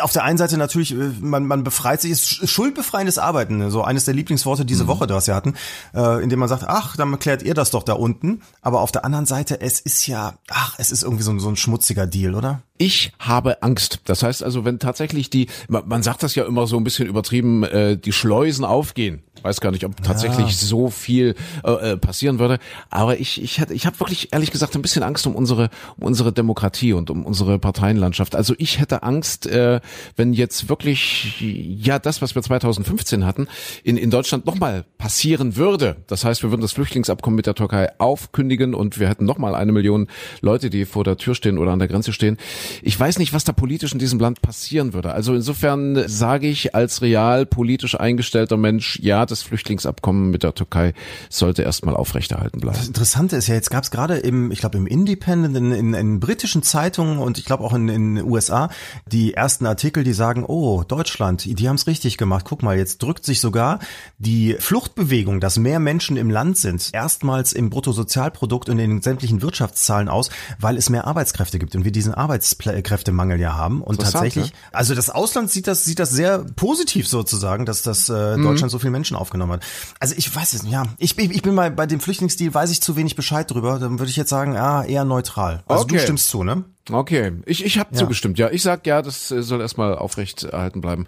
auf 0.00 0.12
der 0.12 0.22
einen 0.22 0.38
Seite 0.38 0.56
natürlich, 0.58 0.92
äh, 0.92 1.10
man, 1.20 1.44
man 1.46 1.64
befreit 1.64 2.00
sich, 2.02 2.12
ist 2.12 2.24
sch- 2.28 2.46
schuldbefreiendes 2.46 3.18
Arbeiten, 3.18 3.56
ne? 3.58 3.70
so 3.72 3.82
eines 3.82 4.04
der 4.04 4.14
Lieblingsworte 4.14 4.64
diese 4.64 4.86
Woche, 4.86 5.08
das 5.08 5.26
wir 5.26 5.34
hatten, 5.34 5.54
äh, 5.92 6.22
indem 6.22 6.38
man 6.38 6.48
sagt, 6.48 6.64
ach, 6.68 6.96
dann 6.96 7.18
klärt 7.18 7.42
ihr 7.42 7.54
das 7.54 7.70
doch 7.72 7.82
da 7.82 7.94
unten. 7.94 8.42
Aber 8.62 8.80
auf 8.80 8.92
der 8.92 9.04
anderen 9.04 9.26
Seite, 9.26 9.60
es 9.60 9.80
ist 9.80 10.06
ja, 10.06 10.34
ach, 10.48 10.74
es 10.78 10.92
ist 10.92 11.02
irgendwie 11.02 11.24
so, 11.24 11.32
ein- 11.32 11.40
so 11.40 11.48
ein 11.48 11.56
schmutziger 11.56 12.06
Deal, 12.06 12.36
oder? 12.36 12.62
Ich 12.78 13.12
habe 13.20 13.62
Angst. 13.62 14.00
Das 14.04 14.22
heißt 14.22 14.42
also, 14.42 14.64
wenn 14.64 14.78
tatsächlich 14.78 15.30
die, 15.30 15.46
man, 15.68 15.86
man 15.86 16.02
sagt 16.02 16.22
das 16.22 16.34
ja 16.34 16.44
immer 16.44 16.66
so 16.66 16.76
ein 16.76 16.84
bisschen 16.84 17.06
übertrieben, 17.06 17.62
äh, 17.64 17.96
die 17.96 18.12
Schleusen 18.12 18.64
aufgehen. 18.64 19.22
Weiß 19.42 19.60
gar 19.60 19.70
nicht, 19.70 19.84
ob 19.84 20.02
tatsächlich 20.02 20.56
so 20.56 20.90
viel 20.90 21.34
äh, 21.64 21.92
äh, 21.92 21.96
passieren 21.96 22.38
würde. 22.38 22.58
Aber 22.90 23.18
ich, 23.18 23.42
ich 23.42 23.58
hätte, 23.58 23.72
ich 23.72 23.86
habe 23.86 23.98
wirklich 23.98 24.32
ehrlich 24.32 24.50
gesagt 24.50 24.74
ein 24.74 24.82
bisschen 24.82 25.02
Angst 25.02 25.26
um 25.26 25.34
unsere, 25.34 25.70
um 25.96 26.06
unsere 26.06 26.32
Demokratie 26.32 26.92
und 26.92 27.10
um 27.10 27.24
unsere 27.24 27.58
Parteienlandschaft. 27.58 28.34
Also 28.34 28.54
ich 28.58 28.80
hätte 28.80 29.02
Angst, 29.02 29.46
äh, 29.46 29.80
wenn 30.16 30.34
jetzt 30.34 30.68
wirklich 30.68 31.40
ja 31.40 31.98
das, 31.98 32.20
was 32.20 32.34
wir 32.34 32.42
2015 32.42 33.24
hatten, 33.24 33.48
in, 33.82 33.96
in 33.96 34.10
Deutschland 34.10 34.44
nochmal 34.44 34.84
passieren 34.98 35.56
würde. 35.56 35.96
Das 36.06 36.24
heißt, 36.24 36.42
wir 36.42 36.50
würden 36.50 36.62
das 36.62 36.72
Flüchtlingsabkommen 36.72 37.36
mit 37.36 37.46
der 37.46 37.54
Türkei 37.54 37.88
aufkündigen 37.98 38.74
und 38.74 39.00
wir 39.00 39.08
hätten 39.08 39.24
nochmal 39.24 39.54
eine 39.54 39.72
Million 39.72 40.08
Leute, 40.42 40.68
die 40.68 40.84
vor 40.84 41.04
der 41.04 41.16
Tür 41.16 41.34
stehen 41.34 41.56
oder 41.56 41.72
an 41.72 41.78
der 41.78 41.88
Grenze 41.88 42.12
stehen. 42.12 42.36
Ich 42.82 42.98
weiß 42.98 43.09
nicht, 43.18 43.32
was 43.32 43.44
da 43.44 43.52
politisch 43.52 43.92
in 43.92 43.98
diesem 43.98 44.18
Land 44.18 44.42
passieren 44.42 44.92
würde. 44.92 45.12
Also 45.12 45.34
insofern 45.34 46.08
sage 46.08 46.48
ich 46.48 46.74
als 46.74 47.02
real 47.02 47.46
politisch 47.46 47.98
eingestellter 47.98 48.56
Mensch, 48.56 48.98
ja, 49.00 49.26
das 49.26 49.42
Flüchtlingsabkommen 49.42 50.30
mit 50.30 50.42
der 50.42 50.54
Türkei 50.54 50.94
sollte 51.28 51.62
erstmal 51.62 51.96
aufrechterhalten 51.96 52.60
bleiben. 52.60 52.78
Das 52.78 52.88
Interessante 52.88 53.36
ist 53.36 53.48
ja, 53.48 53.54
jetzt 53.54 53.70
gab 53.70 53.84
es 53.84 53.90
gerade 53.90 54.18
im, 54.18 54.50
ich 54.50 54.60
glaube 54.60 54.78
im 54.78 54.86
Independent, 54.86 55.56
in, 55.56 55.72
in, 55.72 55.94
in 55.94 56.20
britischen 56.20 56.62
Zeitungen 56.62 57.18
und 57.18 57.38
ich 57.38 57.44
glaube 57.44 57.64
auch 57.64 57.74
in 57.74 57.86
den 57.86 58.22
USA, 58.22 58.70
die 59.06 59.34
ersten 59.34 59.66
Artikel, 59.66 60.04
die 60.04 60.12
sagen, 60.12 60.44
oh, 60.46 60.84
Deutschland, 60.86 61.44
die 61.44 61.68
haben 61.68 61.76
es 61.76 61.86
richtig 61.86 62.16
gemacht. 62.16 62.44
Guck 62.48 62.62
mal, 62.62 62.76
jetzt 62.76 63.02
drückt 63.02 63.24
sich 63.24 63.40
sogar 63.40 63.78
die 64.18 64.56
Fluchtbewegung, 64.58 65.40
dass 65.40 65.58
mehr 65.58 65.80
Menschen 65.80 66.16
im 66.16 66.30
Land 66.30 66.58
sind, 66.58 66.90
erstmals 66.92 67.52
im 67.52 67.70
Bruttosozialprodukt 67.70 68.68
und 68.68 68.78
in 68.78 68.90
den 68.90 69.02
sämtlichen 69.02 69.42
Wirtschaftszahlen 69.42 70.08
aus, 70.08 70.30
weil 70.58 70.76
es 70.76 70.90
mehr 70.90 71.06
Arbeitskräfte 71.06 71.58
gibt 71.58 71.74
und 71.74 71.84
wir 71.84 71.92
diesen 71.92 72.14
Arbeitskräftemangel 73.00 73.40
ja 73.40 73.54
haben. 73.54 73.82
Und 73.82 74.00
tatsächlich, 74.00 74.52
also 74.72 74.94
das 74.94 75.10
Ausland 75.10 75.50
sieht 75.50 75.66
das, 75.66 75.84
sieht 75.84 75.98
das 75.98 76.10
sehr 76.10 76.38
positiv 76.56 77.08
sozusagen, 77.08 77.66
dass 77.66 77.82
das 77.82 78.08
äh, 78.08 78.36
Mhm. 78.36 78.42
Deutschland 78.44 78.70
so 78.70 78.78
viele 78.78 78.90
Menschen 78.90 79.16
aufgenommen 79.16 79.52
hat. 79.52 79.62
Also 79.98 80.14
ich 80.16 80.34
weiß 80.34 80.52
es 80.54 80.62
nicht, 80.62 80.72
ja. 80.72 80.84
Ich, 80.98 81.18
ich, 81.18 81.30
ich 81.30 81.42
bin 81.42 81.54
mal 81.54 81.70
bei 81.70 81.86
dem 81.86 82.00
Flüchtlingsdeal, 82.00 82.52
weiß 82.54 82.70
ich 82.70 82.80
zu 82.80 82.96
wenig 82.96 83.16
Bescheid 83.16 83.50
drüber. 83.50 83.78
Dann 83.78 83.98
würde 83.98 84.10
ich 84.10 84.16
jetzt 84.16 84.30
sagen, 84.30 84.56
ah, 84.56 84.84
eher 84.84 85.04
neutral. 85.04 85.62
Also 85.66 85.84
Okay. 85.84 85.96
du 85.96 86.02
stimmst 86.02 86.28
zu, 86.28 86.44
ne? 86.44 86.64
Okay, 86.90 87.32
ich, 87.46 87.64
ich 87.64 87.78
habe 87.78 87.94
zugestimmt, 87.94 88.38
ja. 88.38 88.50
Ich 88.50 88.62
sag 88.62 88.86
ja, 88.86 89.02
das 89.02 89.30
äh, 89.30 89.42
soll 89.42 89.60
erstmal 89.60 89.96
aufrecht 89.96 90.44
erhalten 90.44 90.80
bleiben. 90.80 91.06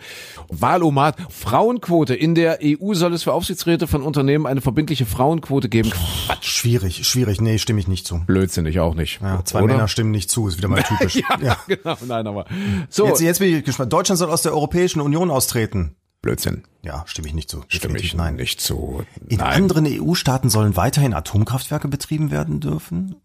Wahlomat, 0.49 1.17
Frauenquote. 1.31 2.15
In 2.15 2.35
der 2.35 2.59
EU 2.63 2.95
soll 2.95 3.13
es 3.15 3.23
für 3.23 3.33
Aufsichtsräte 3.33 3.87
von 3.87 4.03
Unternehmen 4.03 4.47
eine 4.47 4.61
verbindliche 4.61 5.07
Frauenquote 5.07 5.69
geben. 5.69 5.91
Quatsch. 5.91 6.45
Schwierig, 6.45 7.07
schwierig. 7.07 7.41
Nee, 7.41 7.59
stimme 7.59 7.81
ich 7.81 7.89
nicht 7.89 8.07
zu. 8.07 8.21
Blödsinnig 8.27 8.81
auch 8.81 8.95
nicht. 8.95 9.21
Ja, 9.23 9.45
zwei 9.45 9.63
Oder? 9.63 9.75
Männer 9.75 9.89
stimmen 9.89 10.11
nicht 10.11 10.31
zu, 10.31 10.47
ist 10.49 10.59
wieder 10.59 10.69
mal 10.69 10.83
typisch. 10.83 11.23
Ja, 11.43 11.57
genau, 11.67 11.97
nein, 12.07 12.27
aber 12.27 12.45
so. 12.89 13.07
Jetzt, 13.07 13.21
jetzt 13.21 13.39
bin 13.39 13.57
ich 13.57 13.65
gespannt. 13.65 13.93
Deutschland 13.93 14.19
soll 14.19 14.31
aus 14.31 14.43
der 14.43 14.53
Europäischen 14.53 15.01
Union 15.01 15.31
austreten. 15.31 15.97
Blödsinn. 16.21 16.63
Ja, 16.83 17.03
stimme 17.07 17.27
ich 17.27 17.35
nicht 17.35 17.51
zu. 17.51 17.65
Stimme 17.67 17.95
Definitiv 17.95 18.13
ich 18.13 18.15
nein. 18.15 18.37
nicht 18.37 18.61
zu. 18.61 19.05
In 19.29 19.39
Nein. 19.39 19.55
anderen 19.55 19.87
EU-Staaten 19.87 20.51
sollen 20.51 20.77
weiterhin 20.77 21.15
Atomkraftwerke 21.15 21.89
betrieben 21.89 22.31
werden 22.31 22.61
dürfen. 22.61 23.17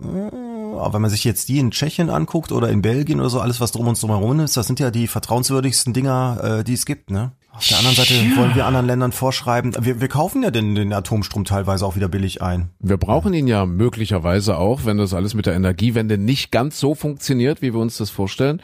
Äh, 0.77 0.81
Aber 0.81 0.93
wenn 0.95 1.01
man 1.01 1.11
sich 1.11 1.23
jetzt 1.23 1.49
die 1.49 1.59
in 1.59 1.71
Tschechien 1.71 2.09
anguckt 2.09 2.51
oder 2.51 2.69
in 2.69 2.81
Belgien 2.81 3.19
oder 3.19 3.29
so, 3.29 3.39
alles 3.39 3.59
was 3.59 3.71
drum 3.71 3.87
und 3.87 4.01
drumherum 4.01 4.39
ist, 4.39 4.57
das 4.57 4.67
sind 4.67 4.79
ja 4.79 4.91
die 4.91 5.07
vertrauenswürdigsten 5.07 5.93
Dinger, 5.93 6.59
äh, 6.59 6.63
die 6.63 6.73
es 6.73 6.85
gibt, 6.85 7.11
ne? 7.11 7.31
Auf 7.57 7.67
der 7.67 7.79
anderen 7.79 7.95
Seite 7.95 8.13
wollen 8.35 8.53
wir 8.53 8.67
anderen 8.67 8.85
Ländern 8.85 9.11
vorschreiben, 9.11 9.75
wir, 9.79 9.99
wir 9.99 10.07
kaufen 10.09 10.43
ja 10.43 10.51
den, 10.51 10.75
den 10.75 10.93
Atomstrom 10.93 11.43
teilweise 11.43 11.87
auch 11.87 11.95
wieder 11.95 12.07
billig 12.07 12.43
ein. 12.43 12.69
Wir 12.79 12.97
brauchen 12.97 13.33
ihn 13.33 13.47
ja 13.47 13.65
möglicherweise 13.65 14.57
auch, 14.57 14.85
wenn 14.85 14.99
das 14.99 15.15
alles 15.15 15.33
mit 15.33 15.47
der 15.47 15.55
Energiewende 15.55 16.19
nicht 16.19 16.51
ganz 16.51 16.79
so 16.79 16.93
funktioniert, 16.93 17.63
wie 17.63 17.73
wir 17.73 17.79
uns 17.79 17.97
das 17.97 18.11
vorstellen. 18.11 18.61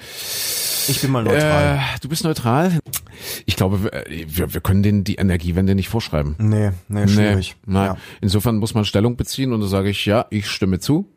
Ich 0.87 1.01
bin 1.01 1.09
mal 1.09 1.23
neutral. 1.23 1.77
Äh, 1.77 1.99
du 2.01 2.09
bist 2.09 2.23
neutral. 2.23 2.77
Ich 3.47 3.55
glaube, 3.55 3.83
wir, 3.83 4.03
wir, 4.27 4.53
wir 4.53 4.61
können 4.61 4.83
denen 4.83 5.03
die 5.03 5.15
Energiewende 5.15 5.73
nicht 5.73 5.89
vorschreiben. 5.89 6.35
nee, 6.37 6.69
nee, 6.87 7.07
schwierig. 7.07 7.55
Nee, 7.65 7.73
nein. 7.73 7.85
Ja. 7.85 7.97
Insofern 8.21 8.57
muss 8.57 8.75
man 8.75 8.85
Stellung 8.85 9.15
beziehen 9.15 9.53
und 9.53 9.61
da 9.61 9.67
sage 9.67 9.89
ich, 9.89 10.05
ja, 10.05 10.27
ich 10.29 10.47
stimme 10.47 10.79
zu. 10.79 11.07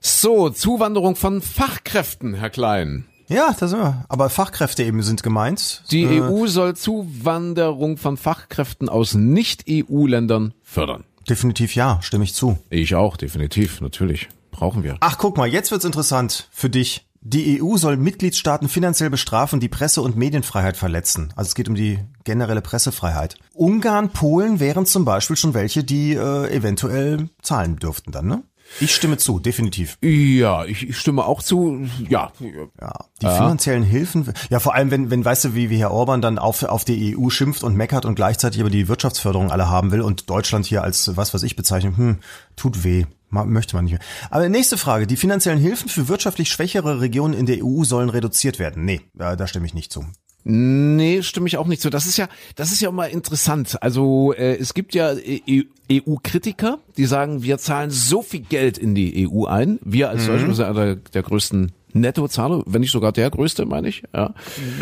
So, 0.00 0.50
Zuwanderung 0.50 1.16
von 1.16 1.40
Fachkräften, 1.42 2.34
Herr 2.34 2.50
Klein. 2.50 3.04
ja, 3.28 3.54
da 3.58 3.68
sind 3.68 3.80
wir. 3.80 4.04
Aber 4.08 4.30
Fachkräfte 4.30 4.84
eben 4.84 5.02
sind 5.02 5.22
gemeint. 5.22 5.82
Die 5.90 6.04
Äh, 6.04 6.20
EU 6.22 6.46
soll 6.46 6.76
Zuwanderung 6.76 7.96
von 7.96 8.16
Fachkräften 8.16 8.88
aus 8.88 9.14
Nicht-EU-Ländern 9.14 10.54
fördern. 10.62 11.04
Definitiv 11.28 11.74
ja, 11.74 11.98
stimme 12.00 12.24
ich 12.24 12.34
zu. 12.34 12.58
Ich 12.70 12.94
auch, 12.94 13.16
definitiv, 13.16 13.80
natürlich. 13.80 14.28
Brauchen 14.50 14.82
wir. 14.82 14.96
Ach, 15.00 15.18
guck 15.18 15.36
mal, 15.36 15.46
jetzt 15.46 15.70
wird's 15.70 15.84
interessant 15.84 16.48
für 16.50 16.70
dich. 16.70 17.04
Die 17.20 17.60
EU 17.60 17.76
soll 17.76 17.96
Mitgliedstaaten 17.96 18.68
finanziell 18.68 19.10
bestrafen, 19.10 19.60
die 19.60 19.68
Presse- 19.68 20.00
und 20.02 20.16
Medienfreiheit 20.16 20.76
verletzen. 20.76 21.32
Also 21.36 21.48
es 21.48 21.54
geht 21.54 21.68
um 21.68 21.74
die 21.74 21.98
generelle 22.24 22.62
Pressefreiheit. 22.62 23.36
Ungarn, 23.52 24.10
Polen 24.10 24.60
wären 24.60 24.86
zum 24.86 25.04
Beispiel 25.04 25.36
schon 25.36 25.52
welche, 25.52 25.84
die 25.84 26.14
äh, 26.14 26.50
eventuell 26.54 27.28
zahlen 27.42 27.76
dürften 27.76 28.12
dann, 28.12 28.26
ne? 28.26 28.42
Ich 28.80 28.94
stimme 28.94 29.16
zu, 29.16 29.38
definitiv. 29.38 29.98
Ja, 30.02 30.64
ich, 30.64 30.88
ich 30.88 30.96
stimme 30.96 31.24
auch 31.24 31.42
zu. 31.42 31.86
Ja, 32.08 32.32
Ja, 32.80 33.06
die 33.20 33.26
finanziellen 33.26 33.82
Hilfen, 33.82 34.32
ja 34.50 34.60
vor 34.60 34.74
allem, 34.74 34.90
wenn, 34.90 35.10
wenn 35.10 35.24
weißt 35.24 35.46
du, 35.46 35.54
wie, 35.54 35.70
wie 35.70 35.78
Herr 35.78 35.90
Orban 35.90 36.20
dann 36.20 36.38
auf, 36.38 36.62
auf 36.62 36.84
die 36.84 37.16
EU 37.16 37.30
schimpft 37.30 37.64
und 37.64 37.74
meckert 37.76 38.04
und 38.04 38.14
gleichzeitig 38.14 38.60
aber 38.60 38.70
die 38.70 38.88
Wirtschaftsförderung 38.88 39.50
alle 39.50 39.68
haben 39.68 39.90
will 39.90 40.02
und 40.02 40.30
Deutschland 40.30 40.66
hier 40.66 40.82
als 40.82 41.16
was 41.16 41.34
was 41.34 41.42
ich 41.42 41.56
bezeichne, 41.56 41.96
hm, 41.96 42.18
tut 42.56 42.84
weh. 42.84 43.06
Möchte 43.30 43.76
man 43.76 43.84
nicht 43.84 43.92
mehr. 43.92 44.00
Aber 44.30 44.48
nächste 44.48 44.78
Frage. 44.78 45.06
Die 45.06 45.18
finanziellen 45.18 45.60
Hilfen 45.60 45.90
für 45.90 46.08
wirtschaftlich 46.08 46.50
schwächere 46.50 47.02
Regionen 47.02 47.34
in 47.34 47.44
der 47.44 47.62
EU 47.62 47.84
sollen 47.84 48.08
reduziert 48.08 48.58
werden. 48.58 48.86
Nee, 48.86 49.02
da 49.12 49.46
stimme 49.46 49.66
ich 49.66 49.74
nicht 49.74 49.92
zu. 49.92 50.06
Nee, 50.50 51.22
stimme 51.22 51.46
ich 51.46 51.58
auch 51.58 51.66
nicht 51.66 51.82
zu. 51.82 51.90
Das 51.90 52.06
ist 52.06 52.16
ja, 52.16 52.26
das 52.56 52.72
ist 52.72 52.80
ja 52.80 52.88
immer 52.88 53.10
interessant. 53.10 53.82
Also 53.82 54.32
äh, 54.32 54.56
es 54.56 54.72
gibt 54.72 54.94
ja 54.94 55.12
E- 55.12 55.66
EU-Kritiker, 55.92 56.78
die 56.96 57.04
sagen, 57.04 57.42
wir 57.42 57.58
zahlen 57.58 57.90
so 57.90 58.22
viel 58.22 58.40
Geld 58.40 58.78
in 58.78 58.94
die 58.94 59.28
EU 59.28 59.44
ein. 59.44 59.78
Wir 59.82 60.08
als 60.08 60.26
Deutschland 60.26 60.56
sind 60.56 60.64
einer 60.64 60.96
der 60.96 61.22
größten 61.22 61.72
Nettozahler, 61.92 62.62
wenn 62.66 62.80
nicht 62.80 62.90
sogar 62.90 63.12
der 63.12 63.30
größte, 63.30 63.66
meine 63.66 63.88
ich. 63.88 64.02
Ja. 64.14 64.34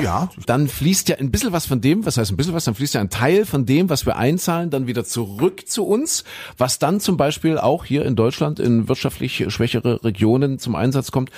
Ja. 0.03 0.29
Dann 0.47 0.69
fließt 0.69 1.09
ja 1.09 1.17
ein 1.17 1.31
bisschen 1.31 1.53
was 1.53 1.67
von 1.67 1.81
dem, 1.81 2.05
was 2.07 2.17
heißt 2.17 2.33
ein 2.33 2.37
bisschen 2.37 2.55
was, 2.55 2.65
dann 2.65 2.75
fließt 2.75 2.95
ja 2.95 3.01
ein 3.01 3.11
Teil 3.11 3.45
von 3.45 3.67
dem, 3.67 3.89
was 3.89 4.07
wir 4.07 4.17
einzahlen, 4.17 4.71
dann 4.71 4.87
wieder 4.87 5.05
zurück 5.05 5.69
zu 5.69 5.87
uns, 5.87 6.25
was 6.59 6.79
dann 6.79 7.01
zum 7.01 7.17
Beispiel 7.17 7.59
auch 7.59 7.85
hier 7.85 8.05
in 8.05 8.17
Deutschland 8.17 8.61
in 8.61 8.89
wirtschaftlich 8.89 9.45
schwächere 9.49 10.05
Regionen 10.05 10.59
zum 10.59 10.75
Einsatz 10.75 11.11
kommt. 11.11 11.31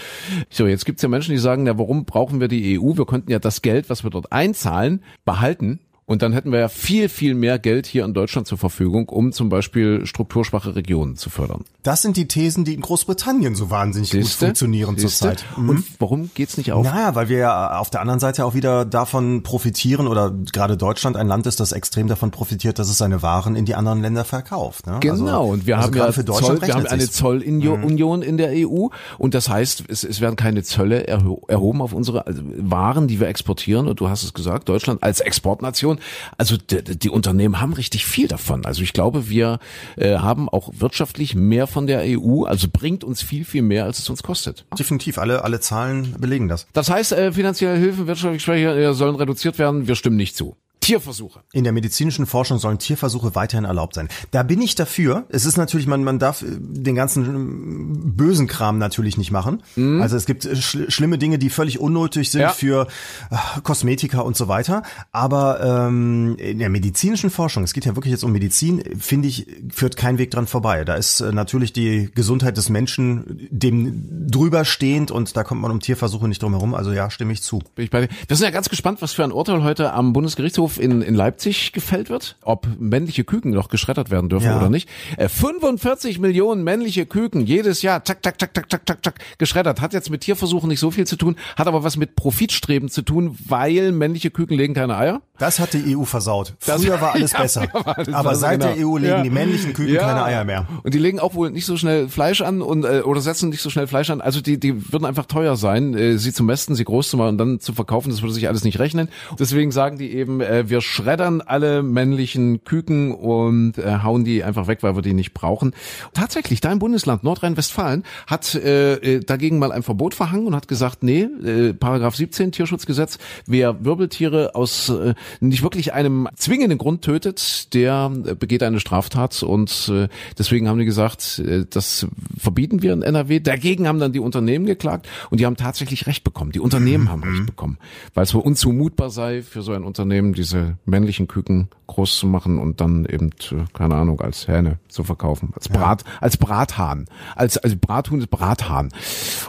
So, 0.50 0.66
jetzt 0.66 0.86
gibt's 0.86 1.02
ja 1.02 1.08
Menschen, 1.08 1.32
die 1.32 1.38
sagen, 1.38 1.64
na, 1.64 1.78
warum 1.78 2.04
brauchen 2.04 2.40
wir 2.40 2.48
die 2.48 2.78
EU? 2.78 2.96
Wir 2.96 3.06
könnten 3.06 3.30
ja 3.30 3.38
das 3.38 3.62
Geld, 3.62 3.90
was 3.90 4.04
wir 4.04 4.10
dort 4.10 4.32
einzahlen, 4.32 5.02
behalten 5.24 5.80
und 6.08 6.22
dann 6.22 6.32
hätten 6.32 6.52
wir 6.52 6.58
ja 6.58 6.68
viel, 6.68 7.10
viel 7.10 7.34
mehr 7.34 7.58
Geld 7.58 7.86
hier 7.86 8.06
in 8.06 8.14
Deutschland 8.14 8.46
zur 8.46 8.56
Verfügung, 8.56 9.10
um 9.10 9.30
zum 9.30 9.50
Beispiel 9.50 10.06
strukturschwache 10.06 10.74
Regionen 10.74 11.16
zu 11.16 11.28
fördern. 11.28 11.64
Das 11.82 12.00
sind 12.00 12.16
die 12.16 12.26
Thesen, 12.26 12.64
die 12.64 12.72
in 12.72 12.80
Großbritannien 12.80 13.54
so 13.54 13.68
wahnsinnig 13.68 14.08
Siehste? 14.08 14.46
gut 14.46 14.46
funktionieren 14.46 14.96
Siehste? 14.96 15.18
zurzeit. 15.18 15.44
Mhm. 15.58 15.68
Und 15.68 15.84
warum 15.98 16.30
geht's 16.32 16.56
nicht 16.56 16.72
auf? 16.72 16.82
Naja, 16.84 17.14
weil 17.14 17.28
wir 17.28 17.36
ja 17.36 17.78
auf 17.78 17.90
der 17.90 18.00
anderen 18.00 18.20
Seite 18.20 18.46
auch 18.46 18.54
wieder 18.54 18.86
davon 18.86 19.42
profitieren 19.42 20.06
oder 20.06 20.30
gerade 20.30 20.78
Deutschland 20.78 21.18
ein 21.18 21.28
Land 21.28 21.46
ist, 21.46 21.60
das 21.60 21.72
extrem 21.72 22.08
davon 22.08 22.30
profitiert, 22.30 22.78
dass 22.78 22.88
es 22.88 22.96
seine 22.96 23.20
Waren 23.20 23.54
in 23.54 23.66
die 23.66 23.74
anderen 23.74 24.00
Länder 24.00 24.24
verkauft. 24.24 24.86
Ne? 24.86 24.96
Genau, 25.00 25.40
Also- 25.42 25.52
und 25.52 25.66
wir 25.66 25.76
also 25.76 25.88
haben 25.88 25.96
ja 25.96 26.12
für 26.12 26.24
Zoll, 26.24 26.62
wir 26.62 26.74
haben 26.74 26.86
eine 26.86 27.02
sich's. 27.02 27.16
Zollunion 27.16 28.22
in 28.22 28.38
der 28.38 28.52
EU 28.54 28.88
und 29.18 29.34
das 29.34 29.50
heißt, 29.50 29.84
es, 29.88 30.04
es 30.04 30.22
werden 30.22 30.36
keine 30.36 30.62
Zölle 30.62 31.06
erho 31.06 31.42
erhoben 31.48 31.82
auf 31.82 31.92
unsere 31.92 32.26
also 32.26 32.40
Waren, 32.56 33.08
die 33.08 33.20
wir 33.20 33.28
exportieren 33.28 33.88
und 33.88 34.00
du 34.00 34.08
hast 34.08 34.22
es 34.22 34.32
gesagt, 34.32 34.70
Deutschland 34.70 35.02
als 35.02 35.20
Exportnation, 35.20 35.97
also 36.36 36.56
die, 36.56 36.82
die 36.98 37.10
Unternehmen 37.10 37.60
haben 37.60 37.72
richtig 37.72 38.06
viel 38.06 38.28
davon. 38.28 38.64
Also 38.64 38.82
ich 38.82 38.92
glaube, 38.92 39.28
wir 39.28 39.58
äh, 39.96 40.16
haben 40.16 40.48
auch 40.48 40.70
wirtschaftlich 40.78 41.34
mehr 41.34 41.66
von 41.66 41.86
der 41.86 42.02
EU, 42.04 42.44
also 42.44 42.68
bringt 42.72 43.04
uns 43.04 43.22
viel, 43.22 43.44
viel 43.44 43.62
mehr, 43.62 43.84
als 43.84 43.98
es 43.98 44.08
uns 44.10 44.22
kostet. 44.22 44.64
Definitiv, 44.78 45.18
alle, 45.18 45.44
alle 45.44 45.60
Zahlen 45.60 46.16
belegen 46.18 46.48
das. 46.48 46.66
Das 46.72 46.90
heißt, 46.90 47.12
äh, 47.12 47.32
finanzielle 47.32 47.78
Hilfen, 47.78 48.06
wirtschaftlich 48.06 48.42
Schwäche 48.42 48.68
äh, 48.68 48.94
sollen 48.94 49.16
reduziert 49.16 49.58
werden, 49.58 49.88
wir 49.88 49.94
stimmen 49.94 50.16
nicht 50.16 50.36
zu. 50.36 50.56
Tierversuche. 50.88 51.40
In 51.52 51.64
der 51.64 51.72
medizinischen 51.72 52.26
Forschung 52.26 52.58
sollen 52.58 52.78
Tierversuche 52.78 53.34
weiterhin 53.34 53.64
erlaubt 53.64 53.94
sein. 53.94 54.08
Da 54.30 54.42
bin 54.42 54.60
ich 54.62 54.74
dafür. 54.74 55.24
Es 55.28 55.44
ist 55.44 55.56
natürlich, 55.56 55.86
man, 55.86 56.02
man 56.02 56.18
darf 56.18 56.42
äh, 56.42 56.46
den 56.58 56.94
ganzen 56.94 57.24
ähm, 57.24 58.16
bösen 58.16 58.46
Kram 58.46 58.78
natürlich 58.78 59.16
nicht 59.18 59.30
machen. 59.30 59.62
Also 59.76 60.16
es 60.16 60.24
gibt 60.26 60.44
äh, 60.44 60.56
schl 60.56 60.90
schlimme 60.90 61.18
Dinge, 61.18 61.38
die 61.38 61.50
völlig 61.50 61.78
unnötig 61.78 62.30
sind 62.30 62.40
Ja. 62.40 62.50
für 62.50 62.86
äh, 63.30 63.60
Kosmetika 63.62 64.20
und 64.20 64.36
so 64.36 64.48
weiter. 64.48 64.82
Aber 65.12 65.60
ähm, 65.88 66.36
in 66.38 66.58
der 66.58 66.68
medizinischen 66.70 67.30
Forschung, 67.30 67.64
es 67.64 67.72
geht 67.74 67.84
ja 67.84 67.94
wirklich 67.94 68.12
jetzt 68.12 68.24
um 68.24 68.32
Medizin, 68.32 68.82
finde 68.98 69.28
ich, 69.28 69.46
führt 69.70 69.96
kein 69.96 70.18
Weg 70.18 70.30
dran 70.30 70.46
vorbei. 70.46 70.84
Da 70.84 70.94
ist 70.94 71.20
äh, 71.20 71.32
natürlich 71.32 71.72
die 71.72 72.10
Gesundheit 72.14 72.56
des 72.56 72.68
Menschen 72.70 73.48
dem 73.50 74.26
drüber 74.30 74.64
stehend 74.64 75.10
und 75.10 75.36
da 75.36 75.44
kommt 75.44 75.60
man 75.60 75.70
um 75.70 75.80
Tierversuche 75.80 76.28
nicht 76.28 76.42
drum 76.42 76.52
herum. 76.52 76.74
Also 76.74 76.92
ja, 76.92 77.10
stimme 77.10 77.32
ich 77.32 77.42
zu. 77.42 77.58
Bin 77.74 77.84
ich 77.84 77.90
bei 77.90 78.06
dir. 78.06 78.08
Wir 78.26 78.36
sind 78.36 78.44
ja 78.44 78.50
ganz 78.50 78.68
gespannt, 78.68 79.02
was 79.02 79.12
für 79.12 79.24
ein 79.24 79.32
Urteil 79.32 79.62
heute 79.62 79.92
am 79.92 80.12
Bundesgerichtshof 80.12 80.77
in, 80.78 81.02
in 81.02 81.14
Leipzig 81.14 81.72
gefällt 81.72 82.10
wird. 82.10 82.36
Ob 82.42 82.66
männliche 82.78 83.24
Küken 83.24 83.50
noch 83.52 83.68
geschreddert 83.68 84.10
werden 84.10 84.28
dürfen 84.28 84.46
Ja. 84.46 84.58
oder 84.58 84.70
nicht. 84.70 84.88
Äh, 85.16 85.28
45 85.28 86.18
Millionen 86.18 86.64
männliche 86.64 87.06
Küken 87.06 87.46
jedes 87.46 87.82
Jahr, 87.82 88.02
tak, 88.04 88.22
tak, 88.22 88.38
tak, 88.38 88.54
tak, 88.54 88.68
tak, 88.68 88.86
tak, 88.86 89.02
tak, 89.02 89.14
geschreddert. 89.38 89.80
Hat 89.80 89.92
jetzt 89.92 90.10
mit 90.10 90.22
Tierversuchen 90.22 90.68
nicht 90.68 90.80
so 90.80 90.90
viel 90.90 91.06
zu 91.06 91.16
tun, 91.16 91.36
hat 91.56 91.66
aber 91.66 91.84
was 91.84 91.96
mit 91.96 92.16
Profitstreben 92.16 92.88
zu 92.88 93.02
tun, 93.02 93.36
weil 93.46 93.92
männliche 93.92 94.30
Küken 94.30 94.56
legen 94.56 94.74
keine 94.74 94.96
Eier. 94.96 95.22
Das 95.38 95.58
hat 95.60 95.72
die 95.72 95.96
EU 95.96 96.04
versaut. 96.04 96.54
Das- 96.66 96.82
Früher 96.82 97.00
war 97.00 97.12
alles 97.14 97.32
Ja, 97.32 97.40
besser. 97.42 97.66
war 97.72 97.96
alles 97.98 98.12
Aber 98.14 98.30
besser, 98.30 98.40
seit 98.40 98.60
genau. 98.60 98.74
der 98.74 98.86
EU 98.86 98.96
legen 98.96 99.08
Ja. 99.12 99.22
die 99.22 99.30
männlichen 99.30 99.72
Küken 99.72 99.94
Ja. 99.94 100.00
keine 100.02 100.24
Eier 100.24 100.44
mehr. 100.44 100.66
Und 100.82 100.94
die 100.94 100.98
legen 100.98 101.20
auch 101.20 101.34
wohl 101.34 101.50
nicht 101.50 101.66
so 101.66 101.76
schnell 101.76 102.08
Fleisch 102.08 102.40
an 102.40 102.62
und 102.62 102.84
äh, 102.84 103.00
oder 103.04 103.20
setzen 103.20 103.48
nicht 103.50 103.62
so 103.62 103.70
schnell 103.70 103.86
Fleisch 103.86 104.10
an. 104.10 104.20
Also 104.20 104.40
die, 104.40 104.58
die 104.58 104.92
würden 104.92 105.04
einfach 105.04 105.26
teuer 105.26 105.56
sein, 105.56 105.94
äh, 105.94 106.18
sie 106.18 106.32
zu 106.32 106.42
mästen, 106.42 106.74
sie 106.74 106.84
groß 106.84 107.10
zu 107.10 107.16
machen 107.16 107.28
und 107.30 107.38
dann 107.38 107.60
zu 107.60 107.72
verkaufen. 107.72 108.10
Das 108.10 108.22
würde 108.22 108.34
sich 108.34 108.48
alles 108.48 108.64
nicht 108.64 108.78
rechnen. 108.78 109.08
Deswegen 109.38 109.70
sagen 109.70 109.98
die 109.98 110.12
eben, 110.14 110.40
äh, 110.40 110.68
wir 110.68 110.80
schreddern 110.80 111.40
alle 111.40 111.82
männlichen 111.82 112.64
Küken 112.64 113.14
und 113.14 113.78
äh, 113.78 113.98
hauen 114.02 114.24
die 114.24 114.42
einfach 114.44 114.66
weg, 114.66 114.78
weil 114.82 114.94
wir 114.96 115.02
die 115.02 115.14
nicht 115.14 115.34
brauchen. 115.34 115.72
Tatsächlich, 116.14 116.60
dein 116.60 116.78
Bundesland 116.78 117.22
Nordrhein-Westfalen 117.24 118.04
hat 118.26 118.54
äh, 118.54 118.94
äh, 118.94 119.20
dagegen 119.20 119.58
mal 119.58 119.72
ein 119.72 119.82
Verbot 119.82 120.14
verhangen 120.14 120.46
und 120.46 120.54
hat 120.56 120.68
gesagt, 120.68 121.02
nee, 121.02 121.22
äh, 121.44 121.72
Paragraph 121.74 122.16
17 122.16 122.52
Tierschutzgesetz, 122.52 123.18
wer 123.46 123.84
Wirbeltiere 123.84 124.54
aus 124.54 124.88
äh, 124.88 125.14
nicht 125.40 125.62
wirklich 125.62 125.92
einem 125.92 126.28
zwingenden 126.36 126.78
Grund 126.78 127.02
tötet, 127.02 127.74
der 127.74 128.10
äh, 128.26 128.34
begeht 128.34 128.62
eine 128.62 128.80
Straftat 128.80 129.42
und 129.42 129.90
äh, 129.92 130.08
deswegen 130.38 130.68
haben 130.68 130.78
die 130.78 130.84
gesagt, 130.84 131.38
äh, 131.40 131.64
das 131.68 132.06
verbieten 132.36 132.82
wir 132.82 132.92
in 132.92 133.02
NRW. 133.02 133.40
Dagegen 133.40 133.88
haben 133.88 133.98
dann 133.98 134.12
die 134.12 134.20
Unternehmen 134.20 134.66
geklagt 134.66 135.08
und 135.30 135.40
die 135.40 135.46
haben 135.46 135.56
tatsächlich 135.56 136.06
Recht 136.06 136.24
bekommen. 136.24 136.52
Die 136.52 136.60
Unternehmen 136.60 137.10
haben 137.10 137.22
Recht 137.22 137.46
bekommen, 137.46 137.78
weil 138.14 138.24
es 138.24 138.34
wohl 138.34 138.42
unzumutbar 138.42 139.10
sei 139.10 139.42
für 139.42 139.62
so 139.62 139.72
ein 139.72 139.84
Unternehmen, 139.84 140.32
diese 140.32 140.76
männlichen 140.84 141.28
Küken 141.28 141.68
groß 141.86 142.18
zu 142.18 142.26
machen 142.26 142.58
und 142.58 142.80
dann 142.80 143.06
eben, 143.06 143.30
keine 143.72 143.94
Ahnung, 143.94 144.20
als 144.20 144.46
Hähne 144.46 144.78
zu 144.88 145.04
verkaufen, 145.04 145.52
als 145.54 145.68
Brat, 145.68 146.04
als 146.20 146.36
Brathahn, 146.36 147.06
als 147.34 147.56
als 147.56 147.76
Brathuhn 147.76 148.26
Brathahn. 148.28 148.90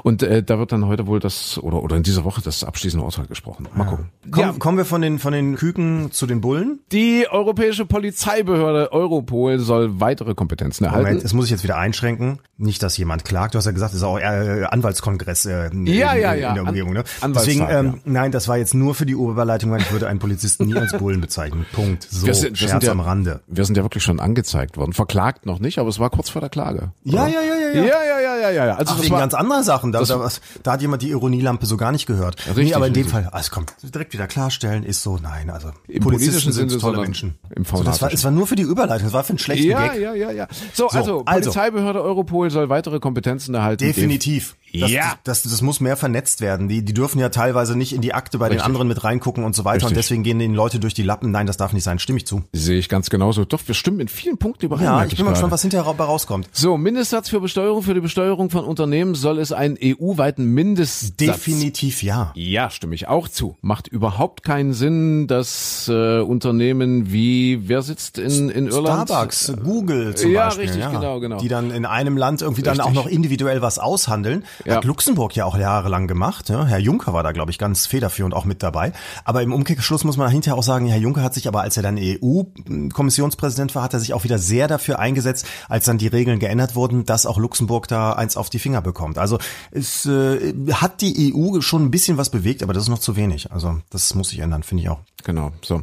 Und 0.03 0.23
äh, 0.23 0.41
da 0.41 0.57
wird 0.57 0.71
dann 0.71 0.85
heute 0.85 1.07
wohl 1.07 1.19
das 1.19 1.57
oder 1.57 1.83
oder 1.83 1.97
in 1.97 2.03
dieser 2.03 2.23
Woche 2.23 2.41
das 2.41 2.63
abschließende 2.63 3.03
Urteil 3.03 3.27
gesprochen. 3.27 3.67
Mal 3.73 3.85
gucken. 3.85 4.09
Komm, 4.31 4.59
Kommen 4.59 4.77
wir 4.77 4.85
von 4.85 5.01
den, 5.01 5.19
von 5.19 5.33
den 5.33 5.55
Küken 5.55 5.68
zu 6.11 6.25
den 6.27 6.41
Bullen? 6.41 6.79
Die 6.91 7.27
europäische 7.29 7.85
Polizeibehörde 7.85 8.91
Europol 8.91 9.59
soll 9.59 9.99
weitere 9.99 10.33
Kompetenzen 10.35 10.85
erhalten. 10.85 11.05
Moment, 11.05 11.23
das 11.23 11.33
muss 11.33 11.45
ich 11.45 11.51
jetzt 11.51 11.63
wieder 11.63 11.77
einschränken. 11.77 12.39
Nicht, 12.57 12.83
dass 12.83 12.97
jemand 12.97 13.23
klagt. 13.23 13.53
Du 13.53 13.57
hast 13.57 13.65
ja 13.65 13.71
gesagt, 13.71 13.93
es 13.93 13.99
ist 13.99 14.03
auch 14.03 14.17
äh, 14.19 14.65
Anwaltskongress 14.69 15.45
äh, 15.45 15.67
in, 15.67 15.85
Ja, 15.87 16.13
ja, 16.15 16.33
in 16.33 16.41
ja. 16.41 16.53
der 16.53 16.63
Umgebung. 16.63 16.93
Ne? 16.93 17.03
An- 17.21 17.33
Deswegen, 17.33 17.65
ähm, 17.69 18.01
nein, 18.05 18.31
das 18.31 18.47
war 18.47 18.57
jetzt 18.57 18.73
nur 18.73 18.95
für 18.95 19.05
die 19.05 19.15
Oberleitung, 19.15 19.71
weil 19.71 19.81
ich 19.81 19.91
würde 19.91 20.07
einen 20.07 20.19
Polizisten 20.19 20.65
nie 20.65 20.75
als 20.75 20.91
Bullen 20.97 21.21
bezeichnen. 21.21 21.65
Punkt. 21.73 22.03
So, 22.09 22.25
wir 22.27 22.33
sind, 22.33 22.59
wir 22.59 22.67
Scherz 22.67 22.83
ja, 22.83 22.91
am 22.91 22.99
Rande. 22.99 23.39
Wir 23.47 23.63
sind 23.65 23.77
ja 23.77 23.83
wirklich 23.83 24.03
schon 24.03 24.19
angezeigt 24.19 24.77
worden. 24.77 24.93
Verklagt 24.93 25.45
noch 25.45 25.59
nicht, 25.59 25.79
aber 25.79 25.89
es 25.89 25.99
war 25.99 26.09
kurz 26.09 26.29
vor 26.29 26.41
der 26.41 26.49
Klage. 26.49 26.91
Ja, 27.03 27.27
ja, 27.27 27.41
ja, 27.41 27.55
ja, 27.55 27.79
Ja, 27.79 27.85
ja. 27.85 28.03
ja, 28.03 28.19
ja, 28.19 28.35
ja, 28.41 28.49
ja. 28.49 28.65
ja. 28.65 28.75
Also 28.75 28.91
Ach, 28.91 28.95
das 28.97 29.03
wegen 29.05 29.13
war, 29.13 29.19
ganz 29.21 29.33
anderer 29.33 29.63
Sachen. 29.63 29.91
Da, 29.91 30.03
da, 30.03 30.29
da 30.63 30.71
hat 30.71 30.81
jemand 30.81 31.01
die 31.01 31.09
Ironielampe 31.11 31.65
so 31.65 31.77
gar 31.77 31.91
nicht 31.91 32.05
gehört. 32.05 32.45
Richtig, 32.47 32.65
nee, 32.69 32.73
aber 32.73 32.87
in 32.87 32.93
dem 32.93 33.03
richtig. 33.03 33.23
Fall, 33.23 33.29
also 33.31 33.51
komm, 33.53 33.65
direkt 33.83 34.13
wieder 34.13 34.27
klarstellen, 34.27 34.83
ist 34.83 35.01
so, 35.01 35.17
nein, 35.21 35.49
also 35.65 35.77
Im 35.87 36.01
politischen 36.03 36.51
sind 36.51 36.69
Sinne, 36.69 36.81
tolle 36.81 37.01
Menschen. 37.01 37.35
im 37.55 37.65
so, 37.65 37.83
das 37.83 38.01
war, 38.01 38.11
es 38.13 38.23
war 38.23 38.31
nur 38.31 38.47
für 38.47 38.55
die 38.55 38.63
Überleitung, 38.63 39.05
das 39.07 39.13
war 39.13 39.23
für 39.23 39.31
einen 39.31 39.39
schlechten 39.39 39.69
ja, 39.69 39.87
Gag. 39.87 40.01
ja, 40.01 40.13
ja, 40.13 40.31
ja. 40.31 40.47
So, 40.73 40.89
So, 40.89 40.97
also, 40.97 41.25
also. 41.25 41.51
Polizeibehörde 41.51 42.01
Europol 42.01 42.49
soll 42.49 42.69
weitere 42.69 42.99
Kompetenzen 42.99 43.53
erhalten. 43.55 43.83
Definitiv. 43.85 44.55
Das, 44.73 44.91
Ja. 44.91 45.17
das, 45.23 45.41
das, 45.41 45.51
das 45.51 45.61
muss 45.61 45.79
mehr 45.79 45.97
vernetzt 45.97 46.41
werden. 46.41 46.67
Die, 46.67 46.83
die 46.85 46.93
dürfen 46.93 47.19
ja 47.19 47.29
teilweise 47.29 47.75
nicht 47.75 47.91
in 47.93 48.01
die 48.01 48.13
Akte 48.13 48.37
bei 48.37 48.47
den 48.49 48.53
Richtig. 48.53 48.65
anderen 48.65 48.87
mit 48.87 49.03
reingucken 49.03 49.43
und 49.43 49.55
so 49.55 49.65
weiter. 49.65 49.85
Und 49.85 49.91
Richtig. 49.91 50.05
deswegen 50.05 50.23
gehen 50.23 50.37
den 50.39 50.53
Leute 50.53 50.79
durch 50.79 50.93
die 50.93 51.01
Lappen. 51.01 51.31
Nein, 51.31 51.47
das 51.47 51.57
darf 51.57 51.73
nicht 51.73 51.83
sein. 51.83 51.97
Stimme 51.99 52.17
ich 52.17 52.27
zu. 52.27 52.43
Sehe 52.53 52.77
ich 52.77 52.87
ganz 52.87 53.09
genauso. 53.09 53.45
Doch, 53.45 53.61
wir 53.65 53.73
stimmen 53.73 53.99
in 53.99 54.07
vielen 54.07 54.37
Punkten 54.37 54.65
überein. 54.65 54.83
Ja, 54.83 55.05
ich 55.05 55.15
bin 55.15 55.25
mal 55.25 55.31
gespannt, 55.31 55.51
was 55.51 55.61
hinterher 55.63 55.89
rauskommt. 55.89 56.47
So, 56.51 56.77
Mindestsatz 56.77 57.29
für 57.29 57.39
Besteuerung. 57.39 57.81
Für 57.81 57.93
die 57.95 57.99
Besteuerung 57.99 58.49
von 58.49 58.63
Unternehmen 58.63 59.15
soll 59.15 59.39
es 59.39 59.51
einen 59.51 59.77
EU-weiten 59.81 60.45
Mindestsatz 60.45 61.15
Definitiv 61.15 62.03
ja. 62.03 62.31
Ja, 62.35 62.69
stimme 62.69 62.93
ich 62.95 63.07
auch 63.07 63.27
zu. 63.27 63.57
Macht 63.61 63.87
überhaupt 63.87 64.43
keinen 64.43 64.73
Sinn, 64.73 65.27
dass 65.27 65.48
äh, 65.87 66.19
Unternehmen 66.19 67.11
wie, 67.11 67.67
wer 67.67 67.81
sitzt 67.81 68.17
in, 68.17 68.49
in 68.49 68.67
Irland? 68.67 69.09
Starbucks, 69.09 69.53
Google 69.63 70.15
zum 70.15 70.31
Ja, 70.31 70.45
Beispiel. 70.45 70.65
richtig, 70.65 70.91
genau, 70.91 71.19
genau. 71.19 71.37
Die 71.39 71.47
dann 71.47 71.71
in 71.71 71.85
einem 71.85 72.17
Land 72.17 72.41
irgendwie 72.41 72.61
dann 72.61 72.79
Richtig. 72.79 72.97
auch 72.97 73.03
noch 73.05 73.09
individuell 73.09 73.61
was 73.61 73.79
aushandeln. 73.79 74.43
Ja. 74.65 74.75
Hat 74.77 74.85
Luxemburg 74.85 75.35
ja 75.35 75.45
auch 75.45 75.57
jahrelang 75.57 76.07
gemacht. 76.07 76.49
Ja. 76.49 76.65
Herr 76.65 76.79
Juncker 76.79 77.13
war 77.13 77.23
da, 77.23 77.31
glaube 77.31 77.51
ich, 77.51 77.57
ganz 77.57 77.85
federführend 77.85 78.33
auch 78.33 78.45
mit 78.45 78.61
dabei. 78.63 78.91
Aber 79.25 79.41
im 79.41 79.53
Umkehrschluss 79.53 80.03
muss 80.03 80.17
man 80.17 80.29
hinterher 80.31 80.57
auch 80.57 80.63
sagen, 80.63 80.85
Herr 80.87 80.97
Juncker 80.99 81.23
hat 81.23 81.33
sich 81.33 81.47
aber, 81.47 81.61
als 81.61 81.77
er 81.77 81.83
dann 81.83 81.97
EU-Kommissionspräsident 81.97 83.75
war, 83.75 83.83
hat 83.83 83.93
er 83.93 83.99
sich 83.99 84.13
auch 84.13 84.23
wieder 84.23 84.37
sehr 84.37 84.67
dafür 84.67 84.99
eingesetzt, 84.99 85.45
als 85.67 85.85
dann 85.85 85.97
die 85.97 86.07
Regeln 86.07 86.39
geändert 86.39 86.75
wurden, 86.75 87.05
dass 87.05 87.25
auch 87.25 87.37
Luxemburg 87.37 87.87
da 87.87 88.13
eins 88.13 88.37
auf 88.37 88.49
die 88.49 88.59
Finger 88.59 88.81
bekommt. 88.81 89.17
Also 89.17 89.37
es 89.71 90.05
äh, 90.05 90.53
hat 90.73 91.01
die 91.01 91.33
EU 91.33 91.61
schon 91.61 91.83
ein 91.85 91.91
bisschen 91.91 92.17
was 92.17 92.29
bewegt, 92.29 92.63
aber 92.63 92.73
das 92.73 92.83
ist 92.83 92.89
noch 92.89 92.99
zu 92.99 93.15
wenig. 93.15 93.51
Also 93.51 93.77
das 93.89 94.13
muss 94.15 94.29
sich 94.29 94.39
ändern, 94.39 94.63
finde 94.63 94.83
ich 94.83 94.89
auch. 94.89 94.99
Genau, 95.23 95.38
so. 95.61 95.81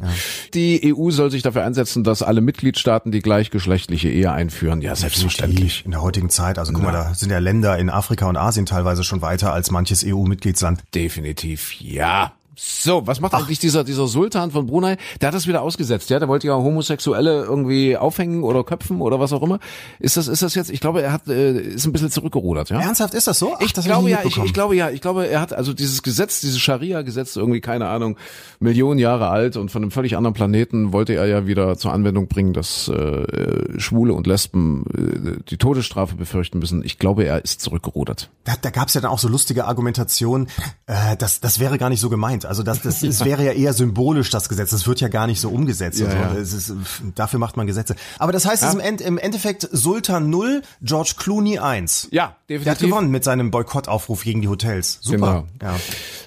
Die 0.53 0.93
EU 0.95 1.11
soll 1.11 1.31
sich 1.31 1.41
dafür 1.41 1.63
einsetzen, 1.63 2.03
dass 2.03 2.21
alle 2.21 2.41
Mitgliedstaaten 2.41 3.11
die 3.11 3.21
gleichgeschlechtliche 3.21 4.09
Ehe 4.09 4.31
einführen. 4.31 4.81
Ja, 4.81 4.95
selbstverständlich. 4.95 5.83
In 5.85 5.91
der 5.91 6.01
heutigen 6.01 6.29
Zeit, 6.29 6.59
also 6.59 6.73
guck 6.73 6.83
mal, 6.83 6.91
da 6.91 7.13
sind 7.13 7.31
ja 7.31 7.39
Länder 7.39 7.77
in 7.77 7.89
Afrika 7.89 8.27
und 8.27 8.37
Asien 8.37 8.65
teilweise 8.65 9.03
schon 9.03 9.21
weiter 9.21 9.53
als 9.53 9.71
manches 9.71 10.03
EU-Mitgliedsland. 10.05 10.83
Definitiv, 10.93 11.73
ja. 11.79 12.33
So, 12.59 13.05
was 13.05 13.21
macht 13.21 13.35
eigentlich 13.35 13.59
dieser, 13.59 13.83
dieser 13.83 14.07
Sultan 14.07 14.49
von 14.49 14.65
Brunei? 14.65 14.97
Der 15.21 15.27
hat 15.27 15.35
das 15.35 15.45
wieder 15.45 15.61
ausgesetzt, 15.61 16.09
ja? 16.09 16.17
Der 16.17 16.27
wollte 16.27 16.47
ja 16.47 16.55
Homosexuelle 16.55 17.43
irgendwie 17.43 17.95
aufhängen 17.95 18.41
oder 18.41 18.63
köpfen 18.63 18.99
oder 18.99 19.19
was 19.19 19.31
auch 19.31 19.43
immer. 19.43 19.59
Ist 19.99 20.17
das, 20.17 20.27
ist 20.27 20.41
das 20.41 20.55
jetzt, 20.55 20.71
ich 20.71 20.79
glaube, 20.79 21.03
er 21.03 21.11
hat, 21.11 21.27
äh, 21.27 21.51
ist 21.51 21.85
ein 21.85 21.91
bisschen 21.91 22.09
zurückgerudert, 22.09 22.71
ja? 22.71 22.81
Ernsthaft, 22.81 23.13
ist 23.13 23.27
das 23.27 23.37
so? 23.37 23.53
Ach, 23.55 23.61
Ich 23.61 23.73
das 23.73 23.85
glaube 23.85 24.09
ja, 24.09 24.21
ich, 24.23 24.37
ich 24.37 24.53
glaube 24.53 24.75
ja, 24.75 24.89
ich 24.89 25.01
glaube, 25.01 25.27
er 25.27 25.39
hat 25.39 25.53
also 25.53 25.71
dieses 25.71 26.01
Gesetz, 26.01 26.41
dieses 26.41 26.59
Scharia-Gesetz, 26.59 27.35
irgendwie 27.35 27.61
keine 27.61 27.89
Ahnung, 27.89 28.17
Millionen 28.59 28.99
Jahre 28.99 29.29
alt 29.29 29.55
und 29.55 29.69
von 29.69 29.83
einem 29.83 29.91
völlig 29.91 30.17
anderen 30.17 30.33
Planeten 30.33 30.93
wollte 30.93 31.13
er 31.13 31.27
ja 31.27 31.45
wieder 31.45 31.77
zur 31.77 31.93
Anwendung 31.93 32.27
bringen, 32.27 32.53
dass 32.53 32.87
äh, 32.87 33.79
Schwule 33.79 34.13
und 34.13 34.25
Lesben 34.25 35.37
äh, 35.37 35.43
die 35.47 35.57
Todesstrafe 35.57 36.15
befürchten 36.15 36.57
müssen. 36.57 36.83
Ich 36.83 36.97
glaube, 36.97 37.23
er 37.23 37.43
ist 37.43 37.61
zurückgerudert. 37.61 38.31
Da, 38.45 38.55
da 38.59 38.71
gab 38.71 38.87
es 38.87 38.95
ja 38.95 39.01
dann 39.01 39.11
auch 39.11 39.19
so 39.19 39.27
lustige 39.27 39.65
Argumentationen, 39.65 40.47
äh, 40.87 41.15
das, 41.17 41.39
das 41.39 41.59
wäre 41.59 41.77
gar 41.77 41.89
nicht 41.89 41.99
so 41.99 42.09
gemeint. 42.09 42.46
Also 42.47 42.63
das, 42.63 42.81
das 42.81 43.03
es 43.03 43.23
wäre 43.23 43.43
ja 43.43 43.51
eher 43.51 43.73
symbolisch, 43.73 44.29
das 44.29 44.49
Gesetz. 44.49 44.71
Das 44.71 44.87
wird 44.87 45.01
ja 45.01 45.07
gar 45.07 45.27
nicht 45.27 45.39
so 45.39 45.49
umgesetzt. 45.49 45.99
Ja, 45.99 46.09
so. 46.09 46.17
ja. 46.17 46.33
Es 46.33 46.53
ist, 46.53 46.73
dafür 47.15 47.39
macht 47.39 47.57
man 47.57 47.67
Gesetze. 47.67 47.95
Aber 48.17 48.31
das 48.31 48.45
heißt, 48.45 48.63
es 48.63 48.69
ist 48.69 48.75
im, 48.75 48.79
End, 48.79 49.01
im 49.01 49.17
Endeffekt 49.17 49.67
Sultan 49.71 50.29
0, 50.29 50.61
George 50.81 51.13
Clooney 51.17 51.59
1. 51.59 52.09
Ja, 52.11 52.35
Der 52.49 52.59
hat 52.59 52.65
definitiv. 52.65 52.89
gewonnen 52.89 53.11
mit 53.11 53.23
seinem 53.23 53.51
Boykottaufruf 53.51 54.23
gegen 54.23 54.41
die 54.41 54.47
Hotels. 54.47 54.99
Super. 55.01 55.45
Genau. 55.59 55.75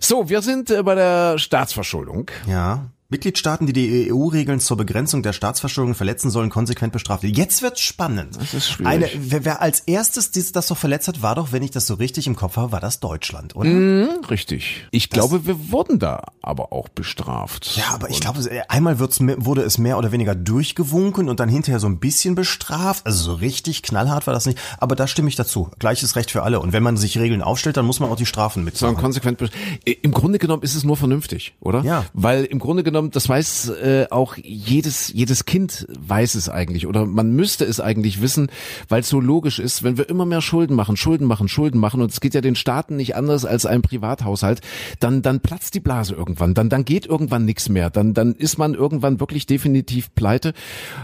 So, 0.00 0.28
wir 0.28 0.42
sind 0.42 0.70
äh, 0.70 0.82
bei 0.82 0.94
der 0.94 1.38
Staatsverschuldung. 1.38 2.30
Ja. 2.46 2.86
Mitgliedstaaten, 3.10 3.66
die 3.66 3.72
die 3.72 4.12
EU-Regeln 4.12 4.60
zur 4.60 4.76
Begrenzung 4.76 5.22
der 5.22 5.32
Staatsverschuldung 5.32 5.94
verletzen 5.94 6.30
sollen, 6.30 6.48
konsequent 6.50 6.92
bestraft. 6.92 7.24
Jetzt 7.24 7.62
wird's 7.62 7.80
spannend. 7.80 8.36
Das 8.40 8.54
ist 8.54 8.68
schwierig. 8.70 8.86
Eine, 8.92 9.08
wer, 9.18 9.44
wer 9.44 9.62
als 9.62 9.80
erstes 9.80 10.30
dies, 10.30 10.52
das 10.52 10.66
so 10.66 10.74
verletzt 10.74 11.08
hat, 11.08 11.20
war 11.22 11.34
doch, 11.34 11.52
wenn 11.52 11.62
ich 11.62 11.70
das 11.70 11.86
so 11.86 11.94
richtig 11.94 12.26
im 12.26 12.36
Kopf 12.36 12.56
habe, 12.56 12.72
war 12.72 12.80
das 12.80 13.00
Deutschland, 13.00 13.56
oder? 13.56 13.68
Hm, 13.68 14.08
richtig. 14.30 14.86
Ich 14.90 15.10
glaube, 15.10 15.46
wir 15.46 15.70
wurden 15.70 15.98
da 15.98 16.22
aber 16.42 16.72
auch 16.72 16.88
bestraft. 16.88 17.76
Ja, 17.76 17.84
aber 17.94 18.10
ich 18.10 18.20
glaube, 18.20 18.40
einmal 18.68 18.98
wird's, 18.98 19.18
wurde 19.20 19.62
es 19.62 19.78
mehr 19.78 19.98
oder 19.98 20.12
weniger 20.12 20.34
durchgewunken 20.34 21.28
und 21.28 21.40
dann 21.40 21.48
hinterher 21.48 21.80
so 21.80 21.86
ein 21.88 21.98
bisschen 21.98 22.34
bestraft. 22.34 23.06
Also 23.06 23.24
so 23.24 23.34
richtig 23.34 23.82
knallhart 23.82 24.26
war 24.26 24.34
das 24.34 24.46
nicht. 24.46 24.58
Aber 24.78 24.94
da 24.94 25.06
stimme 25.06 25.28
ich 25.28 25.36
dazu. 25.36 25.70
Gleiches 25.78 26.16
Recht 26.16 26.30
für 26.30 26.42
alle. 26.42 26.60
Und 26.60 26.72
wenn 26.72 26.82
man 26.82 26.96
sich 26.96 27.18
Regeln 27.18 27.42
aufstellt, 27.42 27.76
dann 27.76 27.86
muss 27.86 27.98
man 28.00 28.10
auch 28.10 28.16
die 28.16 28.26
Strafen 28.26 28.60
sondern 28.60 28.64
mitzahlen. 28.74 28.96
konsequent. 28.96 29.40
bes- 29.40 29.50
Äh, 29.84 29.92
Im 30.02 30.12
Grunde 30.12 30.38
genommen 30.38 30.62
ist 30.62 30.74
es 30.74 30.84
nur 30.84 30.96
vernünftig, 30.96 31.54
oder? 31.60 31.82
Ja. 31.82 32.04
Weil 32.12 32.44
im 32.44 32.58
Grunde 32.58 32.82
genommen, 32.82 32.99
das 33.08 33.28
weiß 33.28 33.70
äh, 33.70 34.06
auch 34.10 34.36
jedes 34.36 35.12
jedes 35.12 35.44
Kind 35.44 35.86
weiß 35.88 36.34
es 36.34 36.48
eigentlich 36.48 36.86
oder 36.86 37.06
man 37.06 37.30
müsste 37.34 37.64
es 37.64 37.80
eigentlich 37.80 38.20
wissen, 38.20 38.50
weil 38.88 39.00
es 39.00 39.08
so 39.08 39.20
logisch 39.20 39.58
ist, 39.58 39.82
wenn 39.82 39.96
wir 39.96 40.08
immer 40.08 40.26
mehr 40.26 40.42
Schulden 40.42 40.74
machen, 40.76 40.96
Schulden 40.96 41.26
machen, 41.26 41.48
Schulden 41.48 41.78
machen 41.78 42.02
und 42.02 42.10
es 42.10 42.20
geht 42.20 42.34
ja 42.34 42.40
den 42.40 42.56
Staaten 42.56 42.96
nicht 42.96 43.16
anders 43.16 43.44
als 43.44 43.66
einem 43.66 43.82
Privathaushalt, 43.82 44.60
dann 44.98 45.22
dann 45.22 45.40
platzt 45.40 45.74
die 45.74 45.80
Blase 45.80 46.14
irgendwann, 46.14 46.54
dann 46.54 46.68
dann 46.68 46.84
geht 46.84 47.06
irgendwann 47.06 47.44
nichts 47.44 47.68
mehr, 47.68 47.90
dann 47.90 48.14
dann 48.14 48.34
ist 48.34 48.58
man 48.58 48.74
irgendwann 48.74 49.20
wirklich 49.20 49.46
definitiv 49.46 50.14
pleite. 50.14 50.52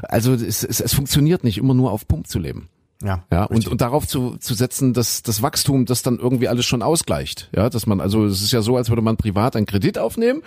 Also 0.02 0.34
es, 0.34 0.64
es, 0.64 0.80
es 0.80 0.94
funktioniert 0.94 1.44
nicht 1.44 1.58
immer 1.58 1.74
nur 1.74 1.92
auf 1.92 2.06
Pump 2.06 2.26
zu 2.26 2.38
leben. 2.38 2.68
Ja, 3.02 3.24
Ja, 3.30 3.44
und, 3.44 3.68
und 3.68 3.80
darauf 3.80 4.06
zu, 4.06 4.36
zu 4.38 4.54
setzen, 4.54 4.94
dass 4.94 5.22
das 5.22 5.42
Wachstum 5.42 5.84
das 5.84 6.02
dann 6.02 6.18
irgendwie 6.18 6.48
alles 6.48 6.64
schon 6.64 6.82
ausgleicht. 6.82 7.50
Ja, 7.54 7.68
dass 7.68 7.86
man, 7.86 8.00
also 8.00 8.24
es 8.24 8.40
ist 8.40 8.52
ja 8.52 8.62
so, 8.62 8.76
als 8.76 8.88
würde 8.88 9.02
man 9.02 9.16
privat 9.16 9.54
einen 9.54 9.66
Kredit 9.66 9.98
aufnehmen 9.98 10.42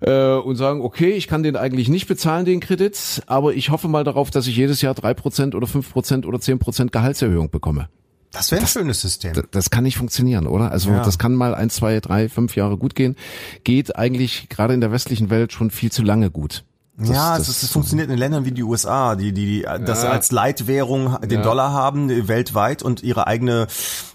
äh, 0.00 0.32
und 0.34 0.56
sagen, 0.56 0.80
okay, 0.80 1.10
ich 1.10 1.28
kann 1.28 1.42
den 1.42 1.56
eigentlich 1.56 1.88
nicht 1.88 2.06
bezahlen, 2.06 2.44
den 2.44 2.60
Kredit, 2.60 3.22
aber 3.26 3.54
ich 3.54 3.70
hoffe 3.70 3.88
mal 3.88 4.04
darauf, 4.04 4.30
dass 4.30 4.46
ich 4.46 4.56
jedes 4.56 4.80
Jahr 4.82 4.94
drei 4.94 5.14
Prozent 5.14 5.54
oder 5.54 5.66
fünf 5.66 5.92
Prozent 5.92 6.26
oder 6.26 6.40
zehn 6.40 6.58
Prozent 6.58 6.92
Gehaltserhöhung 6.92 7.50
bekomme. 7.50 7.88
Das 8.30 8.50
wäre 8.52 8.60
ein 8.60 8.66
schönes 8.66 9.00
System. 9.00 9.32
D- 9.32 9.42
Das 9.50 9.70
kann 9.70 9.84
nicht 9.84 9.96
funktionieren, 9.96 10.46
oder? 10.46 10.70
Also 10.70 10.90
Ja. 10.90 11.02
das 11.02 11.18
kann 11.18 11.34
mal 11.34 11.54
ein, 11.54 11.70
zwei, 11.70 11.98
drei, 12.00 12.28
fünf 12.28 12.56
Jahre 12.56 12.76
gut 12.76 12.94
gehen. 12.94 13.16
Geht 13.64 13.96
eigentlich 13.96 14.48
gerade 14.50 14.74
in 14.74 14.80
der 14.82 14.92
westlichen 14.92 15.30
Welt 15.30 15.52
schon 15.52 15.70
viel 15.70 15.90
zu 15.90 16.02
lange 16.02 16.30
gut. 16.30 16.64
Das- 16.98 17.08
ja, 17.10 17.38
das- 17.38 17.46
es, 17.48 17.62
es 17.62 17.70
funktioniert 17.70 18.10
in 18.10 18.18
Ländern 18.18 18.44
wie 18.44 18.50
die 18.50 18.62
USA, 18.64 19.14
die, 19.14 19.32
die, 19.32 19.46
die 19.60 19.62
das 19.84 20.04
als 20.04 20.32
Leitwährung 20.32 21.16
den 21.22 21.30
Ja. 21.38 21.42
Dollar 21.42 21.72
haben, 21.72 22.10
äh, 22.10 22.26
weltweit 22.26 22.82
und 22.82 23.02
ihre 23.04 23.26
eigene 23.28 23.68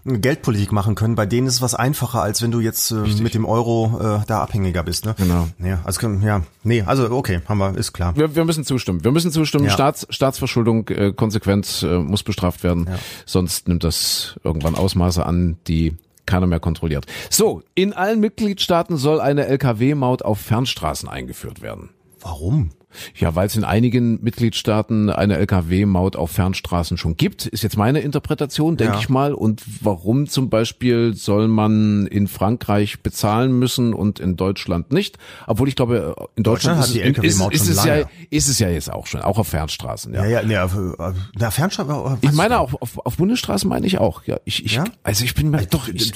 äh, 0.06 0.18
Geldpolitik 0.18 0.72
machen 0.74 0.96
können. 0.96 1.16
Bei 1.16 1.26
denen 1.26 1.48
ist 1.48 1.56
es 1.56 1.62
was 1.62 1.76
einfacher, 1.76 2.22
als 2.22 2.42
wenn 2.42 2.52
du 2.52 2.60
jetzt 2.60 2.92
äh, 2.92 2.96
mit 2.96 3.34
dem 3.34 3.46
Euro 3.46 4.20
äh, 4.22 4.26
da 4.28 4.42
abhängiger 4.44 4.84
bist. 4.84 5.06
Ne? 5.06 5.16
Genau. 5.18 5.48
Ja, 5.60 5.80
also, 5.86 6.06
ja, 6.10 6.42
nee, 6.64 6.82
also 6.82 7.10
okay, 7.10 7.40
haben 7.48 7.58
wir, 7.60 7.78
ist 7.78 7.94
klar. 7.94 8.16
Wir, 8.18 8.36
wir 8.36 8.44
müssen 8.44 8.66
zustimmen. 8.66 9.04
Wir 9.04 9.12
müssen 9.12 9.32
zustimmen. 9.32 9.66
Ja. 9.66 9.72
Staats, 9.72 10.06
Staatsverschuldung 10.10 10.90
äh, 10.90 11.14
konsequent 11.14 11.84
äh, 11.88 12.00
muss 12.00 12.24
bestraft 12.24 12.64
werden. 12.64 12.90
Sonst 13.26 13.70
nimmt 13.70 13.84
das 13.86 14.36
irgendwann 14.44 14.76
Ausmaße 14.76 15.26
an, 15.26 15.58
die 15.68 15.96
keiner 16.26 16.48
mehr 16.48 16.60
kontrolliert. 16.60 17.06
So, 17.30 17.62
in 17.76 17.94
allen 17.94 18.20
Mitgliedstaaten 18.20 18.98
soll 18.98 19.20
eine 19.22 19.46
Lkw-Maut 19.48 20.22
auf 20.24 20.40
Fernstraßen 20.40 21.08
eingeführt 21.10 21.62
werden. 21.62 21.90
Warum? 22.24 22.72
Ja, 23.16 23.34
weil 23.34 23.48
es 23.48 23.56
in 23.56 23.64
einigen 23.64 24.22
Mitgliedstaaten 24.24 25.10
eine 25.10 25.38
Lkw-Maut 25.38 26.16
auf 26.16 26.30
Fernstraßen 26.30 26.96
schon 26.98 27.18
gibt, 27.18 27.48
ist 27.48 27.64
jetzt 27.64 27.76
meine 27.76 28.02
Interpretation, 28.02 28.78
denke 28.78 28.94
Ja. 28.94 29.00
ich 29.00 29.10
mal. 29.10 29.34
Und 29.34 29.64
warum 29.82 30.28
zum 30.28 30.52
Beispiel 30.52 31.16
soll 31.16 31.48
man 31.48 32.06
in 32.06 32.28
Frankreich 32.28 33.02
bezahlen 33.02 33.58
müssen 33.58 33.96
und 33.96 34.20
in 34.20 34.36
Deutschland 34.38 34.92
nicht? 34.92 35.18
Obwohl 35.48 35.68
ich 35.70 35.76
glaube, 35.76 36.16
in 36.36 36.44
Deutschland, 36.44 36.80
Deutschland 36.82 37.18
hat 37.18 37.24
ist, 37.24 37.42
ist, 37.42 37.62
ist, 37.62 37.70
es 37.80 37.84
ja, 37.86 37.96
ist 38.30 38.48
es 38.48 38.60
ja 38.60 38.70
jetzt 38.70 38.92
auch 38.92 39.08
schon, 39.08 39.22
auch 39.22 39.40
auf 39.40 39.48
Fernstraßen. 39.48 40.14
Ja. 40.14 40.26
Ja, 40.26 40.42
ja, 40.44 40.66
äh, 40.66 41.14
na, 41.36 41.50
Fernstraße. 41.50 42.20
Ich 42.22 42.32
meine 42.34 42.60
auch 42.60 42.80
auf, 42.80 43.04
auf 43.04 43.18
Bundesstraßen 43.18 43.68
meine 43.68 43.88
ich 43.88 43.98
auch. 43.98 44.24
Ja, 44.26 44.38
ich, 44.46 44.66
ich 44.66 44.76
Ja? 44.76 44.84
also 45.02 45.24
ich 45.26 45.34
bin 45.34 45.50
mir 45.50 45.66
doch 45.66 45.88
ich, 45.88 46.14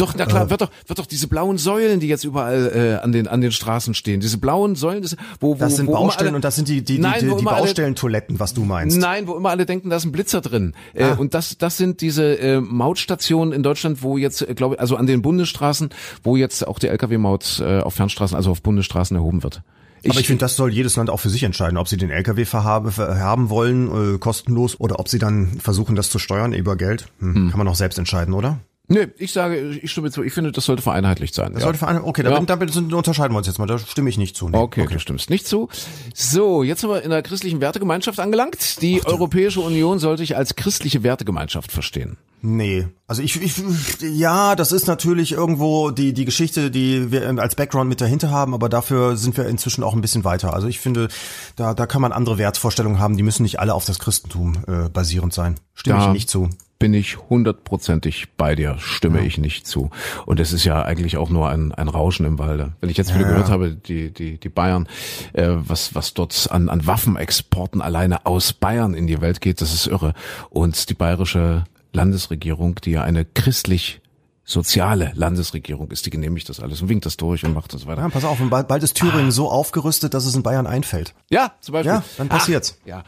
doch 0.00 0.14
na 0.16 0.26
klar, 0.26 0.50
wird 0.50 0.60
doch 0.60 0.70
wird 0.86 0.98
doch 0.98 1.06
diese 1.06 1.28
blauen 1.28 1.58
Säulen, 1.58 2.00
die 2.00 2.08
jetzt 2.08 2.24
überall 2.24 2.72
äh, 3.00 3.02
an 3.04 3.12
den 3.12 3.28
an 3.28 3.40
den 3.40 3.52
Straßen 3.52 3.94
stehen, 3.94 4.20
diese 4.20 4.38
blauen 4.38 4.74
Säulen, 4.76 5.02
das, 5.02 5.16
wo 5.40 5.50
wo 5.50 5.54
Das 5.54 5.76
sind 5.76 5.86
wo 5.86 5.92
Baustellen 5.92 6.28
alle, 6.28 6.36
und 6.36 6.44
das 6.44 6.56
sind 6.56 6.68
die, 6.68 6.82
die, 6.82 6.94
die, 6.96 6.98
Nein, 7.00 7.20
die, 7.20 7.30
wo 7.30 7.36
die 7.36 7.44
Baustellentoiletten, 7.44 8.38
was 8.40 8.54
du 8.54 8.64
meinst. 8.64 8.98
Nein, 8.98 9.26
wo 9.26 9.36
immer 9.36 9.50
alle 9.50 9.66
denken, 9.66 9.90
da 9.90 9.96
ist 9.96 10.04
ein 10.04 10.12
Blitzer 10.12 10.40
drin. 10.40 10.74
Äh, 10.94 11.04
Ah. 11.04 11.14
und 11.14 11.34
das, 11.34 11.58
das 11.58 11.76
sind 11.76 12.00
diese 12.00 12.38
äh, 12.38 12.60
Mautstationen 12.60 13.52
in 13.52 13.62
Deutschland, 13.62 14.02
wo 14.02 14.16
jetzt, 14.18 14.42
äh, 14.42 14.54
glaube 14.54 14.74
ich, 14.76 14.80
also 14.80 14.96
an 14.96 15.06
den 15.06 15.22
Bundesstraßen, 15.22 15.90
wo 16.22 16.36
jetzt 16.36 16.66
auch 16.66 16.78
die 16.78 16.88
Lkw-Maut 16.88 17.60
äh, 17.64 17.80
auf 17.80 17.94
Fernstraßen, 17.94 18.36
also 18.36 18.50
auf 18.50 18.62
Bundesstraßen 18.62 19.16
erhoben 19.16 19.42
wird. 19.42 19.62
Aber 20.08 20.18
ich 20.18 20.26
finde, 20.26 20.40
das 20.40 20.56
soll 20.56 20.72
jedes 20.72 20.96
Land 20.96 21.10
auch 21.10 21.18
für 21.20 21.28
sich 21.28 21.42
entscheiden, 21.42 21.76
ob 21.76 21.86
sie 21.86 21.98
den 21.98 22.10
LKW 22.10 22.46
verhabe, 22.46 22.96
haben 22.96 23.50
wollen, 23.50 24.14
äh, 24.14 24.18
kostenlos, 24.18 24.80
oder 24.80 24.98
ob 24.98 25.08
sie 25.08 25.18
dann 25.18 25.58
versuchen, 25.58 25.94
das 25.94 26.08
zu 26.08 26.18
steuern 26.18 26.52
über 26.54 26.76
Geld. 26.76 27.08
Hm, 27.18 27.50
Kann 27.50 27.58
man 27.58 27.68
auch 27.68 27.74
selbst 27.74 27.98
entscheiden, 27.98 28.32
oder? 28.32 28.58
Nee, 28.92 29.06
ich 29.18 29.32
sage, 29.32 29.78
ich 29.80 29.92
stimme 29.92 30.10
zu. 30.10 30.24
Ich 30.24 30.32
finde, 30.32 30.50
das 30.50 30.64
sollte 30.64 30.82
vereinheitlicht 30.82 31.32
sein. 31.32 31.52
Das 31.52 31.62
ja. 31.62 31.68
sollte 31.68 31.86
eine, 31.86 32.02
okay, 32.02 32.24
da, 32.24 32.30
Ja. 32.30 32.38
bin, 32.38 32.46
da 32.46 32.56
bin, 32.56 32.92
unterscheiden 32.92 33.32
wir 33.32 33.38
uns 33.38 33.46
jetzt 33.46 33.60
mal. 33.60 33.66
Da 33.66 33.78
stimme 33.78 34.10
ich 34.10 34.18
nicht 34.18 34.34
zu. 34.34 34.48
Nee. 34.48 34.56
Okay, 34.56 34.84
du 34.90 34.98
stimmst 34.98 35.30
nicht 35.30 35.46
zu. 35.46 35.68
So, 36.12 36.64
jetzt 36.64 36.80
sind 36.80 36.90
wir 36.90 37.00
in 37.02 37.10
der 37.10 37.22
christlichen 37.22 37.60
Wertegemeinschaft 37.60 38.18
angelangt. 38.18 38.82
Die 38.82 39.06
Europäische 39.06 39.60
Union 39.60 40.00
soll 40.00 40.18
sich 40.18 40.36
als 40.36 40.56
christliche 40.56 41.04
Wertegemeinschaft 41.04 41.70
verstehen. 41.70 42.16
Nee, 42.42 42.88
also 43.06 43.22
ich, 43.22 43.40
ich 43.40 43.62
ja, 44.00 44.56
das 44.56 44.72
ist 44.72 44.88
natürlich 44.88 45.32
irgendwo 45.32 45.90
die 45.90 46.12
die 46.12 46.24
Geschichte, 46.24 46.72
die 46.72 47.12
wir 47.12 47.28
als 47.38 47.54
Background 47.54 47.88
mit 47.88 48.00
dahinter 48.00 48.30
haben, 48.30 48.54
aber 48.54 48.68
dafür 48.68 49.16
sind 49.16 49.36
wir 49.36 49.46
inzwischen 49.46 49.84
auch 49.84 49.94
ein 49.94 50.00
bisschen 50.00 50.24
weiter. 50.24 50.52
Also 50.52 50.66
ich 50.66 50.80
finde, 50.80 51.08
da 51.54 51.74
da 51.74 51.86
kann 51.86 52.02
man 52.02 52.12
andere 52.12 52.38
Wertvorstellungen 52.38 52.98
haben, 52.98 53.16
die 53.16 53.22
müssen 53.22 53.42
nicht 53.44 53.60
alle 53.60 53.74
auf 53.74 53.84
das 53.84 54.00
Christentum 54.00 54.64
äh, 54.66 54.88
basierend 54.88 55.32
sein. 55.32 55.60
Stimme 55.74 55.98
Da 55.98 56.06
ich 56.06 56.12
nicht 56.12 56.30
zu. 56.30 56.48
Bin 56.80 56.94
ich 56.94 57.18
hundertprozentig 57.28 58.28
bei 58.38 58.54
dir, 58.54 58.76
stimme 58.78 59.20
ich 59.20 59.36
nicht 59.36 59.66
zu. 59.66 59.90
Und 60.24 60.40
es 60.40 60.54
ist 60.54 60.64
ja 60.64 60.80
eigentlich 60.82 61.18
auch 61.18 61.28
nur 61.28 61.50
ein, 61.50 61.72
ein 61.72 61.88
Rauschen 61.88 62.24
im 62.24 62.38
Walde. 62.38 62.72
Wenn 62.80 62.88
ich 62.88 62.96
jetzt 62.96 63.14
wieder 63.14 63.26
Ja, 63.26 63.28
gehört 63.28 63.48
ja. 63.48 63.52
habe, 63.52 63.76
die, 63.76 64.10
die, 64.10 64.38
die 64.38 64.48
Bayern, 64.48 64.88
äh, 65.34 65.48
was, 65.50 65.94
was 65.94 66.14
dort 66.14 66.48
an, 66.50 66.70
an 66.70 66.86
Waffenexporten 66.86 67.82
alleine 67.82 68.24
aus 68.24 68.54
Bayern 68.54 68.94
in 68.94 69.06
die 69.06 69.20
Welt 69.20 69.42
geht, 69.42 69.60
das 69.60 69.74
ist 69.74 69.88
irre. 69.88 70.14
Und 70.48 70.88
die 70.88 70.94
bayerische 70.94 71.64
Landesregierung, 71.92 72.76
die 72.76 72.92
ja 72.92 73.02
eine 73.02 73.26
christlich 73.26 74.00
soziale 74.46 75.12
Landesregierung 75.14 75.90
ist, 75.90 76.06
die 76.06 76.10
genehmigt 76.10 76.48
das 76.48 76.60
alles 76.60 76.80
und 76.80 76.88
winkt 76.88 77.04
das 77.04 77.18
durch 77.18 77.44
und 77.44 77.52
macht 77.52 77.74
das 77.74 77.86
weiter. 77.86 78.00
Ja, 78.00 78.08
pass 78.08 78.24
auf, 78.24 78.40
und 78.40 78.48
bald, 78.48 78.82
ist 78.82 78.94
Thüringen 78.94 79.32
so 79.32 79.50
aufgerüstet, 79.50 80.14
dass 80.14 80.24
es 80.24 80.34
in 80.34 80.42
Bayern 80.42 80.66
einfällt. 80.66 81.14
Ja, 81.28 81.52
zum 81.60 81.74
Beispiel. 81.74 81.92
Ja, 81.92 82.04
dann 82.16 82.28
passiert's. 82.30 82.78
Ach, 82.84 82.88
ja. 82.88 83.04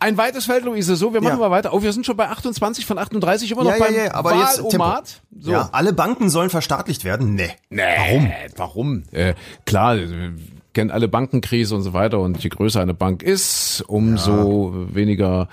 Ein 0.00 0.16
weites 0.18 0.44
Feld, 0.46 0.64
Luise. 0.64 0.96
So, 0.96 1.12
wir 1.14 1.20
machen 1.20 1.34
Ja. 1.34 1.48
mal 1.48 1.50
weiter. 1.50 1.72
Oh, 1.72 1.82
wir 1.82 1.92
sind 1.92 2.04
schon 2.06 2.16
bei 2.16 2.28
28 2.28 2.84
von 2.86 2.98
38, 2.98 3.50
immer 3.50 3.64
noch 3.64 3.70
Ja, 3.70 3.76
ja, 3.78 3.84
beim 3.84 3.94
ja, 3.94 4.14
aber 4.14 4.34
jetzt 4.36 4.56
Tempo. 4.56 4.72
Wahlomat. 4.78 5.22
So. 5.38 5.50
Ja, 5.50 5.68
alle 5.72 5.92
Banken 5.92 6.28
sollen 6.30 6.50
verstaatlicht 6.50 7.04
werden? 7.04 7.34
Nee. 7.34 7.50
Nee, 7.70 7.82
warum? 7.96 8.32
Warum? 8.56 9.02
Äh, 9.12 9.34
klar, 9.64 9.96
wir 9.96 10.34
kennen 10.74 10.90
alle 10.90 11.08
Bankenkrise 11.08 11.74
und 11.74 11.82
so 11.82 11.92
weiter 11.94 12.18
und 12.20 12.42
je 12.44 12.50
größer 12.50 12.80
eine 12.82 12.92
Bank 12.94 13.22
ist, 13.22 13.82
umso 13.86 14.74
weniger, 14.92 15.48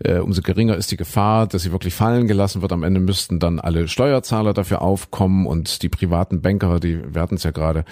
äh, 0.00 0.18
umso 0.18 0.42
geringer 0.42 0.74
ist 0.76 0.90
die 0.90 0.96
Gefahr, 0.96 1.46
dass 1.46 1.62
sie 1.62 1.70
wirklich 1.70 1.94
fallen 1.94 2.26
gelassen 2.26 2.60
wird. 2.62 2.72
Am 2.72 2.82
Ende 2.82 2.98
müssten 2.98 3.38
dann 3.38 3.60
alle 3.60 3.86
Steuerzahler 3.86 4.54
dafür 4.54 4.82
aufkommen 4.82 5.46
und 5.46 5.82
die 5.82 5.88
privaten 5.88 6.40
Banker, 6.42 6.80
die, 6.80 7.00
hatten 7.14 7.36
es 7.36 7.44
ja 7.44 7.52
gerade, 7.52 7.84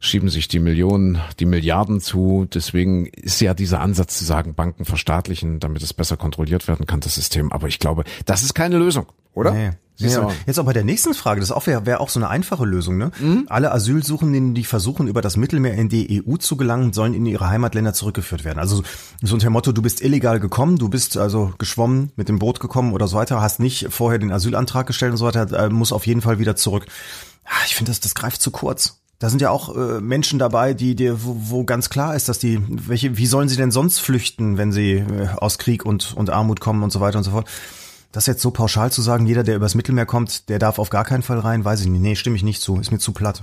schieben 0.00 0.28
sich 0.28 0.48
die 0.48 0.60
Millionen, 0.60 1.18
die 1.40 1.46
Milliarden 1.46 2.00
zu. 2.00 2.46
Deswegen 2.52 3.06
ist 3.06 3.40
ja 3.40 3.54
dieser 3.54 3.80
Ansatz 3.80 4.18
zu 4.18 4.24
sagen, 4.24 4.54
Banken 4.54 4.84
verstaatlichen, 4.84 5.60
damit 5.60 5.82
es 5.82 5.92
besser 5.92 6.16
kontrolliert 6.16 6.68
werden 6.68 6.86
kann, 6.86 7.00
das 7.00 7.14
System. 7.14 7.52
Aber 7.52 7.68
ich 7.68 7.78
glaube, 7.78 8.04
das 8.26 8.42
ist 8.42 8.54
keine 8.54 8.78
Lösung, 8.78 9.06
oder? 9.34 9.52
Nee. 9.52 9.70
Ja, 10.00 10.20
du? 10.20 10.32
jetzt 10.46 10.60
auch 10.60 10.64
bei 10.64 10.72
der 10.72 10.84
nächsten 10.84 11.12
Frage, 11.12 11.40
das 11.40 11.50
wäre 11.66 11.84
wär 11.84 12.00
auch 12.00 12.08
so 12.08 12.20
eine 12.20 12.28
einfache 12.28 12.64
Lösung. 12.64 12.98
Ne? 12.98 13.10
Alle 13.48 13.72
Asylsuchenden, 13.72 14.54
die 14.54 14.62
versuchen, 14.62 15.08
über 15.08 15.22
das 15.22 15.36
Mittelmeer 15.36 15.74
in 15.74 15.88
die 15.88 16.22
EU 16.24 16.36
zu 16.36 16.56
gelangen, 16.56 16.92
sollen 16.92 17.14
in 17.14 17.26
ihre 17.26 17.48
Heimatländer 17.48 17.92
zurückgeführt 17.94 18.44
werden. 18.44 18.60
Also 18.60 18.84
so 19.22 19.34
unter 19.34 19.48
dem 19.48 19.54
Motto, 19.54 19.72
du 19.72 19.82
bist 19.82 20.00
illegal 20.00 20.38
gekommen, 20.38 20.78
du 20.78 20.88
bist 20.88 21.16
also 21.16 21.52
geschwommen, 21.58 22.12
mit 22.14 22.28
dem 22.28 22.38
Boot 22.38 22.60
gekommen 22.60 22.92
oder 22.92 23.08
so 23.08 23.16
weiter, 23.16 23.40
hast 23.40 23.58
nicht 23.58 23.88
vorher 23.90 24.20
den 24.20 24.30
Asylantrag 24.30 24.86
gestellt 24.86 25.10
und 25.10 25.18
so 25.18 25.26
weiter, 25.26 25.64
äh, 25.64 25.68
muss 25.68 25.92
auf 25.92 26.06
jeden 26.06 26.20
Fall 26.20 26.38
wieder 26.38 26.54
zurück. 26.54 26.86
Ah, 27.44 27.64
Ich 27.66 27.74
finde, 27.74 27.90
das, 27.90 27.98
das 27.98 28.14
greift 28.14 28.40
zu 28.40 28.52
kurz. 28.52 29.00
Da 29.18 29.30
sind 29.30 29.40
ja 29.40 29.50
auch 29.50 29.74
äh, 29.74 30.00
Menschen 30.00 30.38
dabei, 30.38 30.74
die 30.74 30.94
dir, 30.94 31.24
wo, 31.24 31.36
wo 31.38 31.64
ganz 31.64 31.90
klar 31.90 32.14
ist, 32.14 32.28
dass 32.28 32.38
die, 32.38 32.60
welche, 32.68 33.18
wie 33.18 33.26
sollen 33.26 33.48
sie 33.48 33.56
denn 33.56 33.72
sonst 33.72 33.98
flüchten, 33.98 34.58
wenn 34.58 34.70
sie 34.70 34.92
äh, 34.92 35.28
aus 35.36 35.58
Krieg 35.58 35.84
und, 35.84 36.14
und 36.14 36.30
Armut 36.30 36.60
kommen 36.60 36.84
und 36.84 36.90
so 36.90 37.00
weiter 37.00 37.18
und 37.18 37.24
so 37.24 37.32
fort. 37.32 37.48
Das 38.12 38.26
jetzt 38.26 38.40
so 38.40 38.52
pauschal 38.52 38.92
zu 38.92 39.02
sagen, 39.02 39.26
jeder, 39.26 39.42
der 39.42 39.56
übers 39.56 39.74
Mittelmeer 39.74 40.06
kommt, 40.06 40.48
der 40.48 40.58
darf 40.60 40.78
auf 40.78 40.88
gar 40.88 41.04
keinen 41.04 41.22
Fall 41.22 41.40
rein, 41.40 41.64
weiß 41.64 41.80
ich 41.80 41.88
nicht. 41.88 42.00
Nee, 42.00 42.14
stimme 42.14 42.36
ich 42.36 42.44
nicht 42.44 42.62
zu. 42.62 42.78
Ist 42.78 42.92
mir 42.92 42.98
zu 42.98 43.12
platt. 43.12 43.42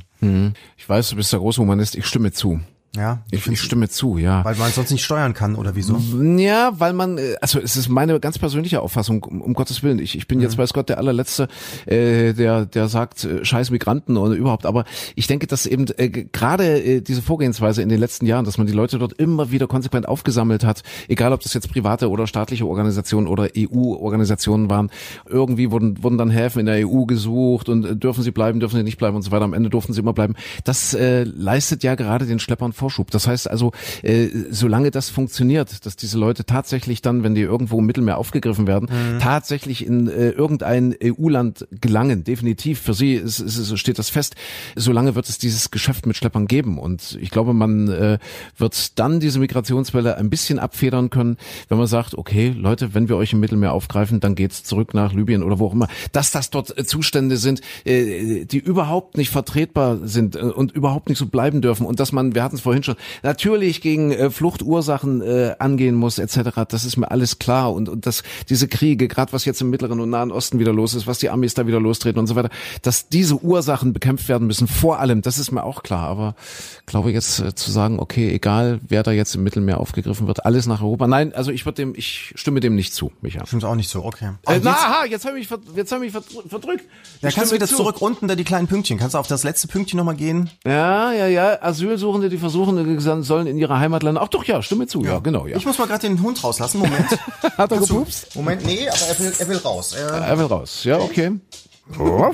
Ich 0.78 0.88
weiß, 0.88 1.10
du 1.10 1.18
bist 1.18 1.34
der 1.34 1.40
große 1.40 1.62
Humanist, 1.62 1.96
ich 1.96 2.06
stimme 2.06 2.32
zu. 2.32 2.62
Ja. 2.96 3.20
Ich, 3.32 3.46
ich 3.48 3.62
stimme 3.62 3.90
zu, 3.90 4.18
ja. 4.18 4.44
Weil 4.46 4.56
man 4.56 4.72
sonst 4.72 4.92
nicht 4.92 5.04
steuern 5.04 5.34
kann 5.34 5.56
oder 5.56 5.76
wieso? 5.76 5.98
Ja, 6.38 6.72
weil 6.78 6.94
man, 6.94 7.18
äh, 7.18 7.36
also 7.42 7.60
es 7.60 7.76
ist 7.76 7.90
meine 7.90 8.20
ganz 8.20 8.40
persönliche 8.40 8.82
Auffassung, 8.82 9.24
um, 9.24 9.42
um 9.42 9.54
Gottes 9.54 9.84
Willen. 9.84 10.00
Ich, 10.00 10.18
ich 10.18 10.28
bin 10.28 10.40
jetzt, 10.42 10.58
weiß 10.58 10.74
Gott, 10.74 10.90
der 10.90 10.98
allerletzte, 10.98 11.48
äh, 11.86 12.34
der, 12.34 12.66
der 12.66 12.88
sagt, 12.88 13.24
äh, 13.24 13.44
scheiß 13.44 13.72
Migranten 13.72 14.18
oder 14.18 14.36
überhaupt. 14.36 14.66
Aber 14.66 14.86
ich 15.16 15.28
denke, 15.28 15.48
dass 15.48 15.66
eben 15.66 15.86
äh, 15.98 16.10
gerade 16.10 16.82
äh, 16.82 17.02
diese 17.02 17.22
Vorgehensweise 17.22 17.82
in 17.82 17.90
den 17.90 18.00
letzten 18.00 18.26
Jahren, 18.26 18.46
dass 18.46 18.58
man 18.58 18.68
die 18.68 18.74
Leute 18.74 18.98
dort 19.00 19.14
immer 19.14 19.52
wieder 19.52 19.68
konsequent 19.68 20.08
aufgesammelt 20.08 20.64
hat, 20.64 20.84
egal 21.08 21.34
ob 21.34 21.42
das 21.42 21.54
jetzt 21.54 21.72
private 21.72 22.10
oder 22.10 22.28
staatliche 22.28 22.66
Organisationen 22.66 23.28
oder 23.28 23.50
EU-Organisationen 23.58 24.70
waren, 24.70 24.90
irgendwie 25.28 25.72
wurden, 25.72 26.02
wurden 26.04 26.18
dann 26.18 26.30
Häfen 26.30 26.60
in 26.60 26.66
der 26.66 26.88
EU 26.88 27.06
gesucht 27.06 27.70
und 27.70 27.86
äh, 27.86 27.96
dürfen 27.96 28.24
sie 28.24 28.32
bleiben, 28.32 28.60
dürfen 28.60 28.78
sie 28.78 28.84
nicht 28.84 28.98
bleiben 28.98 29.16
und 29.16 29.22
so 29.22 29.32
weiter. 29.32 29.46
Am 29.46 29.54
Ende 29.54 29.70
durften 29.70 29.94
sie 29.94 30.00
immer 30.00 30.14
bleiben. 30.14 30.36
Das 30.64 30.94
äh, 30.94 31.24
leistet 31.24 31.84
ja 31.84 31.96
gerade 31.96 32.26
den 32.26 32.40
Schleppern 32.40 32.74
Vorschub. 32.86 33.10
Das 33.10 33.28
heißt 33.28 33.50
also, 33.50 33.72
äh, 34.04 34.28
solange 34.52 34.92
das 34.92 35.10
funktioniert, 35.10 35.86
dass 35.88 35.96
diese 35.96 36.20
Leute 36.20 36.46
tatsächlich 36.46 37.02
dann, 37.02 37.24
wenn 37.24 37.34
die 37.34 37.42
irgendwo 37.42 37.80
im 37.80 37.86
Mittelmeer 37.88 38.20
aufgegriffen 38.20 38.68
werden, 38.68 38.90
tatsächlich 39.20 39.86
in 39.86 40.08
äh, 40.08 40.30
irgendein 40.30 40.96
EU-Land 41.04 41.68
gelangen, 41.72 42.24
definitiv 42.24 42.80
für 42.80 42.94
sie 42.94 43.14
ist, 43.14 43.40
ist, 43.40 43.58
ist, 43.58 43.80
steht 43.80 43.98
das 43.98 44.10
fest, 44.10 44.36
solange 44.76 45.16
wird 45.16 45.28
es 45.28 45.40
dieses 45.40 45.72
Geschäft 45.72 46.06
mit 46.06 46.16
Schleppern 46.16 46.46
geben. 46.46 46.78
Und 46.78 47.18
ich 47.20 47.32
glaube, 47.32 47.54
man 47.54 47.88
äh, 47.88 48.20
wird 48.58 49.00
dann 49.00 49.20
diese 49.20 49.40
Migrationswelle 49.40 50.18
ein 50.18 50.30
bisschen 50.30 50.60
abfedern 50.60 51.10
können, 51.10 51.38
wenn 51.70 51.80
man 51.80 51.88
sagt, 51.88 52.16
okay, 52.16 52.54
Leute, 52.56 52.94
wenn 52.94 53.10
wir 53.10 53.18
euch 53.18 53.34
im 53.34 53.40
Mittelmeer 53.40 53.74
aufgreifen, 53.74 54.20
dann 54.20 54.36
geht's 54.36 54.64
zurück 54.64 54.94
nach 54.94 55.12
Libyen 55.12 55.42
oder 55.42 55.58
wo 55.58 55.68
auch 55.68 55.74
immer. 55.74 55.88
Dass 56.12 56.30
das 56.30 56.52
dort 56.52 56.78
äh, 56.78 56.86
Zustände 56.86 57.38
sind, 57.38 57.62
äh, 57.84 58.46
die 58.46 58.60
überhaupt 58.60 59.18
nicht 59.18 59.32
vertretbar 59.32 59.98
sind 60.04 60.36
äh, 60.36 60.40
und 60.40 60.72
überhaupt 60.72 61.10
nicht 61.10 61.18
so 61.18 61.26
bleiben 61.26 61.62
dürfen 61.62 61.88
und 61.88 62.00
dass 62.00 62.12
man, 62.12 62.36
wir 62.36 62.44
hatten 62.44 62.58
es 62.58 62.62
vorhin 62.62 62.75
schon, 62.84 62.96
natürlich 63.24 63.82
gegen 63.82 64.12
äh, 64.12 64.30
Fluchtursachen 64.30 65.22
äh, 65.22 65.56
angehen 65.60 65.96
muss 65.96 66.20
etc. 66.20 66.50
Das 66.68 66.84
ist 66.86 66.98
mir 66.98 67.12
alles 67.12 67.40
klar 67.40 67.74
und 67.74 67.90
und 67.90 68.06
dass 68.06 68.24
diese 68.50 68.68
Kriege, 68.68 69.08
gerade 69.08 69.32
was 69.34 69.46
jetzt 69.46 69.62
im 69.62 69.70
Mittleren 69.70 70.00
und 70.00 70.10
Nahen 70.10 70.32
Osten 70.32 70.60
wieder 70.60 70.74
los 70.74 70.94
ist, 70.96 71.08
was 71.08 71.20
die 71.20 71.30
Amis 71.30 71.54
da 71.54 71.68
wieder 71.68 71.80
lostreten 71.80 72.20
und 72.20 72.28
so 72.28 72.36
weiter, 72.36 72.50
dass 72.82 73.10
diese 73.10 73.36
Ursachen 73.36 73.94
bekämpft 73.94 74.28
werden 74.28 74.48
müssen. 74.48 74.68
Vor 74.68 75.00
allem, 75.00 75.22
das 75.22 75.38
ist 75.38 75.52
mir 75.52 75.64
auch 75.64 75.84
klar. 75.84 76.08
Aber 76.08 76.36
ich 76.80 76.86
glaube 76.88 77.12
jetzt 77.12 77.40
äh, 77.40 77.54
zu 77.54 77.72
sagen, 77.72 78.00
okay, 78.00 78.32
egal 78.34 78.80
wer 78.88 79.04
da 79.04 79.12
jetzt 79.12 79.36
im 79.36 79.44
Mittelmeer 79.44 79.80
aufgegriffen 79.80 80.26
wird, 80.28 80.46
alles 80.46 80.66
nach 80.66 80.82
Europa. 80.82 81.06
Nein, 81.06 81.34
also 81.34 81.52
ich 81.52 81.66
würde 81.66 81.76
dem, 81.76 81.94
ich 81.96 82.34
stimme 82.36 82.60
dem 82.60 82.76
nicht 82.76 82.94
zu, 82.94 83.12
Micha. 83.22 83.46
Stimmt 83.46 83.64
auch 83.66 83.76
nicht 83.76 83.90
so, 83.90 84.04
okay. 84.04 84.32
Äh, 84.48 84.56
jetzt, 84.56 84.64
na, 84.64 84.72
aha, 84.72 85.06
jetzt 85.06 85.26
habe 85.26 85.40
ich, 85.40 85.48
jetzt 85.76 85.92
hab 85.92 86.02
ich 86.02 86.14
verdr- 86.14 86.48
verdrückt. 86.50 86.86
Ich 87.22 87.36
kannst 87.36 87.52
du 87.52 87.56
wieder 87.56 87.68
zu. 87.68 87.76
zurück 87.76 88.02
unten, 88.02 88.28
da 88.28 88.36
die 88.36 88.44
kleinen 88.44 88.68
Pünktchen. 88.68 88.98
Kannst 88.98 89.14
du 89.14 89.20
auf 89.20 89.28
das 89.28 89.44
letzte 89.44 89.68
Pünktchen 89.68 89.98
nochmal 89.98 90.16
gehen? 90.16 90.50
Ja, 90.66 91.12
ja, 91.14 91.28
ja. 91.28 91.62
Asylsuchende, 91.62 92.30
die 92.30 92.38
versuchen, 92.38 92.65
äh, 92.70 93.22
sollen 93.24 93.48
in 93.48 93.58
ihre 93.58 93.80
Heimatländer. 93.80 94.22
Ach 94.22 94.28
doch, 94.28 94.44
ja, 94.44 94.62
stimme 94.62 94.88
zu. 94.88 95.04
Ja, 95.04 95.20
genau, 95.20 95.48
ja. 95.48 95.58
Ich 95.58 95.66
muss 95.66 95.78
mal 95.78 95.88
gerade 95.88 96.08
den 96.08 96.22
Hund 96.22 96.44
rauslassen. 96.44 96.80
Moment. 96.80 97.10
Hat 97.58 97.72
er 97.72 97.80
gepupst? 97.80 98.36
Moment, 98.36 98.66
nee, 98.66 98.88
aber 98.88 99.08
er 99.08 99.20
will, 99.20 99.34
er 99.38 99.48
will 99.48 99.58
raus. 99.58 99.94
Er, 99.94 100.10
Er 100.12 100.38
will 100.38 100.46
raus. 100.46 100.84
Ja, 100.84 100.98
okay. 100.98 101.40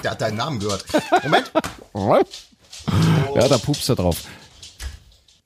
der 0.03 0.11
hat 0.11 0.21
deinen 0.21 0.37
Namen 0.37 0.59
gehört. 0.59 0.85
Moment. 1.23 1.51
Ja, 3.35 3.47
da 3.47 3.57
pupst 3.59 3.87
er 3.89 3.95
drauf. 3.95 4.17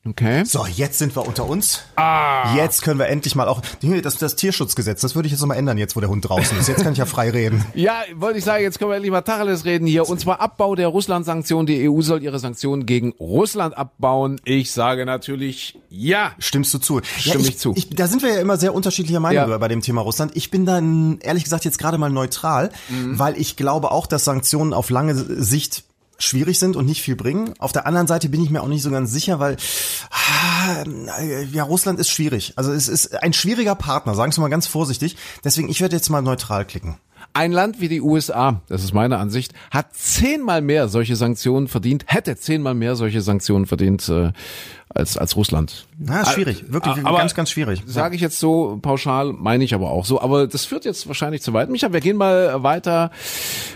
Okay. 0.07 0.43
So, 0.45 0.65
jetzt 0.67 0.99
sind 0.99 1.15
wir 1.15 1.25
unter 1.27 1.45
uns. 1.49 1.81
Ah. 1.95 2.55
Jetzt 2.55 2.83
können 2.83 2.99
wir 2.99 3.07
endlich 3.07 3.33
mal 3.35 3.47
auch 3.47 3.61
das, 4.03 4.17
das 4.17 4.35
Tierschutzgesetz, 4.35 5.01
das 5.01 5.15
würde 5.15 5.25
ich 5.25 5.31
jetzt 5.31 5.41
nochmal 5.41 5.57
ändern, 5.57 5.79
jetzt 5.79 5.95
wo 5.95 5.99
der 5.99 6.09
Hund 6.09 6.29
draußen 6.29 6.57
ist. 6.59 6.67
Jetzt 6.67 6.83
kann 6.83 6.93
ich 6.93 6.99
ja 6.99 7.05
frei 7.05 7.29
reden. 7.31 7.65
Ja, 7.73 8.01
wollte 8.15 8.37
ich 8.39 8.45
sagen, 8.45 8.63
jetzt 8.63 8.79
können 8.79 8.91
wir 8.91 8.95
endlich 8.95 9.11
mal 9.11 9.21
Tacheles 9.21 9.65
reden 9.65 9.85
hier. 9.87 10.07
Und 10.07 10.19
zwar 10.19 10.39
Abbau 10.39 10.75
der 10.75 10.87
Russland-Sanktionen. 10.89 11.65
Die 11.67 11.89
EU 11.89 12.01
soll 12.01 12.21
ihre 12.23 12.39
Sanktionen 12.39 12.85
gegen 12.85 13.13
Russland 13.19 13.77
abbauen. 13.77 14.39
Ich 14.45 14.71
sage 14.71 15.05
natürlich 15.05 15.77
ja. 15.89 16.31
Stimmst 16.39 16.73
du 16.73 16.77
zu? 16.77 17.01
Stimme 17.17 17.41
ich, 17.43 17.49
ich 17.49 17.57
zu. 17.57 17.73
Ich, 17.75 17.89
da 17.89 18.07
sind 18.07 18.21
wir 18.21 18.33
ja 18.33 18.39
immer 18.41 18.57
sehr 18.57 18.73
unterschiedlicher 18.73 19.19
Meinung 19.19 19.49
Ja. 19.49 19.57
bei 19.57 19.67
dem 19.67 19.81
Thema 19.81 20.01
Russland. 20.01 20.31
Ich 20.35 20.51
bin 20.51 20.65
dann 20.65 21.19
ehrlich 21.21 21.43
gesagt 21.43 21.65
jetzt 21.65 21.77
gerade 21.79 21.97
mal 21.97 22.09
neutral, 22.09 22.69
Mhm. 22.89 23.17
weil 23.19 23.37
ich 23.39 23.55
glaube 23.55 23.91
auch, 23.91 24.05
dass 24.07 24.23
Sanktionen 24.25 24.73
auf 24.73 24.89
lange 24.89 25.15
Sicht 25.15 25.83
schwierig 26.17 26.59
sind 26.59 26.75
und 26.75 26.85
nicht 26.85 27.01
viel 27.01 27.15
bringen. 27.15 27.53
Auf 27.59 27.71
der 27.71 27.85
anderen 27.85 28.07
Seite 28.07 28.29
bin 28.29 28.43
ich 28.43 28.49
mir 28.49 28.61
auch 28.61 28.67
nicht 28.67 28.83
so 28.83 28.91
ganz 28.91 29.11
sicher, 29.11 29.39
weil 29.39 29.57
ah, 30.09 30.83
ja 31.51 31.63
Russland 31.63 31.99
ist 31.99 32.09
schwierig. 32.09 32.53
Also 32.55 32.71
es 32.71 32.87
ist 32.87 33.21
ein 33.21 33.33
schwieriger 33.33 33.75
Partner, 33.75 34.15
sagen 34.15 34.35
wir 34.35 34.41
mal 34.41 34.49
ganz 34.49 34.67
vorsichtig. 34.67 35.17
Deswegen 35.43 35.69
ich 35.69 35.81
werde 35.81 35.95
jetzt 35.95 36.09
mal 36.09 36.21
neutral 36.21 36.65
klicken. 36.65 36.97
Ein 37.35 37.51
Land 37.51 37.81
wie 37.81 37.89
die 37.89 37.99
USA, 37.99 38.61
das 38.69 38.81
ist 38.85 38.93
meine 38.93 39.17
Ansicht, 39.17 39.51
hat 39.69 39.93
zehnmal 39.93 40.61
mehr 40.61 40.87
solche 40.87 41.17
Sanktionen 41.17 41.67
verdient, 41.67 42.05
hätte 42.07 42.37
zehnmal 42.37 42.75
mehr 42.75 42.95
solche 42.95 43.19
Sanktionen 43.19 43.65
verdient 43.65 44.07
äh, 44.07 44.31
als 44.87 45.17
als 45.17 45.35
Russland. 45.35 45.85
Na, 45.97 46.21
ist 46.21 46.31
schwierig, 46.31 46.71
wirklich 46.71 47.05
aber 47.05 47.17
ganz 47.17 47.35
ganz 47.35 47.49
schwierig. 47.49 47.83
Sage 47.85 48.15
ich 48.15 48.21
jetzt 48.21 48.39
so 48.39 48.79
pauschal, 48.81 49.33
meine 49.33 49.65
ich 49.65 49.73
aber 49.73 49.91
auch 49.91 50.05
so. 50.05 50.21
Aber 50.21 50.47
das 50.47 50.63
führt 50.63 50.85
jetzt 50.85 51.07
wahrscheinlich 51.07 51.41
zu 51.41 51.51
weit. 51.51 51.69
Micha, 51.69 51.91
wir 51.91 51.99
gehen 51.99 52.15
mal 52.15 52.63
weiter 52.63 53.11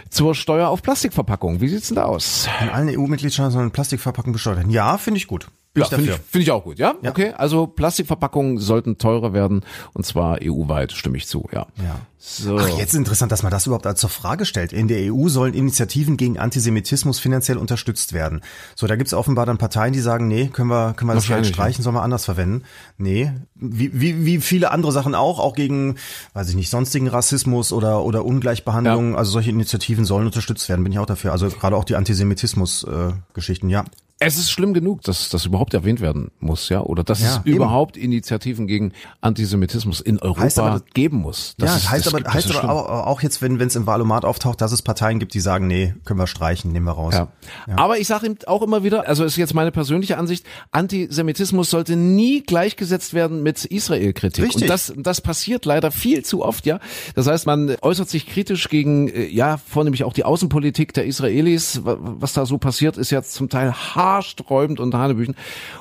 zur 0.10 0.36
Steuer 0.36 0.70
auf 0.70 0.82
Plastikverpackung. 0.82 1.60
Wie 1.60 1.68
sieht's 1.68 1.90
denn 1.90 1.96
da 1.96 2.06
aus? 2.06 2.48
In 2.62 2.70
allen 2.70 2.98
EU-Mitgliedstaaten 2.98 3.52
sollen 3.52 3.72
Plastikverpackungen 3.72 4.32
besteuert 4.32 4.60
werden. 4.60 4.72
Ja, 4.72 4.98
finde 4.98 5.18
ich 5.18 5.28
gut. 5.28 5.48
Bin 5.74 5.84
ich 5.84 5.90
finde 5.90 6.12
ich, 6.12 6.18
find 6.32 6.44
ich 6.44 6.52
auch 6.52 6.64
gut, 6.64 6.80
ja? 6.80 6.96
Ja. 7.04 7.12
Okay, 7.12 7.32
also 7.38 7.68
Plastikverpackungen 7.68 8.58
sollten 8.58 8.98
teurer 8.98 9.34
werden 9.34 9.62
und 9.94 10.04
zwar 10.04 10.40
EU-weit, 10.42 10.92
stimme 10.92 11.18
ich 11.18 11.28
zu, 11.28 11.48
ja. 11.54 11.68
Ja. 11.78 12.02
So. 12.18 12.58
Ach, 12.58 12.68
jetzt 12.78 12.94
ist 12.94 12.98
interessant, 12.98 13.32
dass 13.32 13.44
man 13.44 13.52
das 13.52 13.66
überhaupt 13.68 13.86
als 13.86 14.02
zur 14.02 14.10
Frage 14.10 14.46
stellt. 14.46 14.74
In 14.74 14.88
der 14.88 15.14
EU 15.14 15.30
sollen 15.30 15.54
Initiativen 15.54 16.18
gegen 16.18 16.38
Antisemitismus 16.40 17.20
finanziell 17.20 17.58
unterstützt 17.58 18.12
werden. 18.12 18.42
So, 18.76 18.88
da 18.88 18.96
gibt's 18.96 19.14
offenbar 19.14 19.46
dann 19.46 19.58
Parteien, 19.58 19.94
die 19.94 20.00
sagen, 20.00 20.28
nee, 20.28 20.48
können 20.48 20.70
wir, 20.70 20.94
können 20.96 21.10
wir 21.10 21.16
das 21.16 21.28
Geld 21.28 21.46
streichen, 21.46 21.84
sollen 21.84 21.96
wir 21.96 22.02
anders 22.02 22.26
verwenden. 22.26 22.64
Nee, 22.98 23.32
wie, 23.56 24.02
wie, 24.02 24.26
wie 24.26 24.42
viele 24.42 24.72
andere 24.72 24.92
Sachen 24.92 25.14
auch, 25.14 25.40
auch 25.40 25.56
gegen, 25.56 25.96
weiß 26.34 26.50
ich 26.50 26.56
nicht, 26.56 26.70
sonstigen 26.70 27.08
Rassismus 27.08 27.72
oder, 27.72 28.04
oder 28.04 28.26
Ungleichbehandlung. 28.26 29.16
Also 29.16 29.32
solche 29.32 29.52
Initiativen 29.52 30.04
sollen 30.04 30.26
unterstützt 30.26 30.68
werden, 30.68 30.84
bin 30.84 30.92
ich 30.92 31.00
auch 31.00 31.06
dafür. 31.06 31.32
Also 31.32 31.48
gerade 31.48 31.78
auch 31.78 31.86
die 31.86 31.96
Antisemitismus-Geschichten, 31.96 33.70
ja. 33.70 33.86
Es 34.22 34.38
ist 34.38 34.52
schlimm 34.52 34.74
genug, 34.74 35.02
dass 35.04 35.30
das 35.30 35.46
überhaupt 35.46 35.74
erwähnt 35.74 36.02
werden 36.02 36.30
muss, 36.42 36.68
ja, 36.68 36.82
oder 36.82 37.06
dass 37.06 37.22
Ja, 37.22 37.38
es 37.38 37.46
eben. 37.46 37.56
überhaupt 37.56 37.96
Initiativen 37.96 38.68
gegen 38.68 38.92
Antisemitismus 39.22 40.02
in 40.02 40.20
Europa 40.20 40.62
aber- 40.62 40.82
geben 40.94 41.18
muss. 41.20 41.56
Das 41.58 41.70
ja, 41.70 41.76
ist, 41.78 41.90
heißt 41.92 42.06
das 42.08 42.14
aber, 42.14 42.34
heißt 42.34 42.48
aber 42.48 42.60
schlimm. 42.60 42.70
auch, 42.70 43.22
jetzt, 43.22 43.42
wenn 43.42 43.62
es 43.62 43.78
im 43.78 43.88
Wahlomat 43.88 44.26
auftaucht, 44.26 44.60
dass 44.60 44.74
es 44.74 44.82
Parteien 44.82 45.20
gibt, 45.20 45.34
die 45.34 45.40
sagen, 45.40 45.68
nee, 45.68 45.94
können 46.04 46.20
wir 46.20 46.28
streichen, 46.28 46.74
nehmen 46.74 46.86
wir 46.86 46.92
raus. 46.92 47.14
Ja. 47.14 47.30
Aber 47.78 47.98
ich 47.98 48.08
sage 48.08 48.28
ihm 48.28 48.36
auch 48.46 48.62
immer 48.62 48.84
wieder, 48.84 49.08
also 49.08 49.24
ist 49.24 49.38
jetzt 49.38 49.54
meine 49.54 49.72
persönliche 49.72 50.18
Ansicht, 50.18 50.46
Antisemitismus 50.72 51.70
sollte 51.70 51.96
nie 51.96 52.42
gleichgesetzt 52.44 53.14
werden 53.14 53.42
mit 53.42 53.64
Israel-Kritik. 53.64 54.44
Richtig. 54.44 54.64
Und 54.64 54.70
das, 54.70 54.92
das 54.98 55.22
passiert 55.22 55.64
leider 55.64 55.92
viel 55.92 56.26
zu 56.26 56.44
oft, 56.44 56.66
ja. 56.66 56.80
Das 57.16 57.28
heißt, 57.28 57.46
man 57.46 57.78
äußert 57.82 58.10
sich 58.10 58.28
kritisch 58.28 58.68
gegen, 58.68 59.08
äh, 59.08 59.28
ja, 59.28 59.58
vornehmlich 59.66 60.04
auch 60.04 60.12
die 60.12 60.26
Außenpolitik 60.26 60.94
der 60.94 61.06
Israelis. 61.06 61.86
Wa- 61.86 61.98
Was 62.00 62.34
da 62.34 62.46
so 62.46 62.58
passiert, 62.58 62.98
ist 62.98 63.12
ja 63.12 63.22
zum 63.24 63.48
Teil 63.48 63.74
haarsträubend 64.10 64.80
und 64.80 64.94
hanebüchen. 64.94 65.36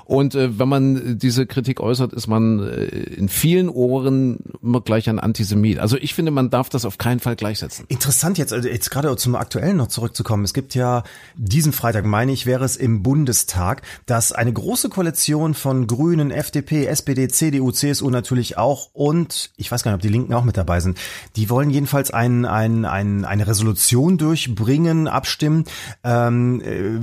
Und 0.05 0.35
äh, 0.35 0.59
wenn 0.59 0.69
man 0.69 1.19
diese 1.19 1.47
Kritik 1.47 1.81
äußert, 1.81 2.13
ist 2.13 2.27
man 2.27 2.61
äh, 2.61 2.85
in 2.85 3.29
vielen 3.29 3.69
Ohren 3.69 4.39
immer 4.63 4.81
gleich 4.81 5.09
ein 5.09 5.19
Antisemit. 5.19 5.79
Also 5.79 5.97
ich 5.97 6.15
finde, 6.15 6.31
man 6.31 6.51
darf 6.51 6.69
das 6.69 6.85
auf 6.85 6.99
keinen 6.99 7.21
Fall 7.21 7.37
gleichsetzen. 7.37 7.87
Interessant 7.89 8.39
jetzt, 8.39 8.53
also 8.53 8.69
jetzt 8.69 8.91
gerade 8.91 9.15
zum 9.17 9.35
Aktuellen 9.35 9.77
noch 9.77 9.89
zurückzukommen. 9.89 10.45
Es 10.45 10.55
gibt 10.55 10.75
ja 10.75 11.03
diesen 11.37 11.73
Freitag, 11.73 12.05
meine 12.05 12.33
ich, 12.33 12.47
wäre 12.47 12.65
es 12.65 12.77
im 12.77 13.03
Bundestag, 13.03 13.83
dass 14.07 14.33
eine 14.33 14.53
große 14.53 14.89
Koalition 14.89 15.55
von 15.55 15.87
Grünen, 15.87 16.31
FDP, 16.31 16.87
SPD, 16.87 17.29
CDU, 17.29 17.73
CSU 17.73 18.11
natürlich 18.11 18.59
auch 18.59 18.91
und 18.93 19.51
ich 19.57 19.71
weiß 19.71 19.83
gar 19.83 19.93
nicht, 19.93 19.97
ob 19.97 20.03
die 20.03 20.09
Linken 20.09 20.35
auch 20.35 20.45
mit 20.45 20.57
dabei 20.57 20.81
sind. 20.81 20.99
Die 21.37 21.51
wollen 21.51 21.71
jedenfalls 21.71 22.11
ein, 22.11 22.45
ein, 22.45 22.85
ein, 22.85 23.25
eine 23.25 23.47
Resolution 23.47 24.19
durchbringen, 24.19 25.09
abstimmen, 25.09 25.65
ähm, 26.05 26.61
äh, 26.61 26.99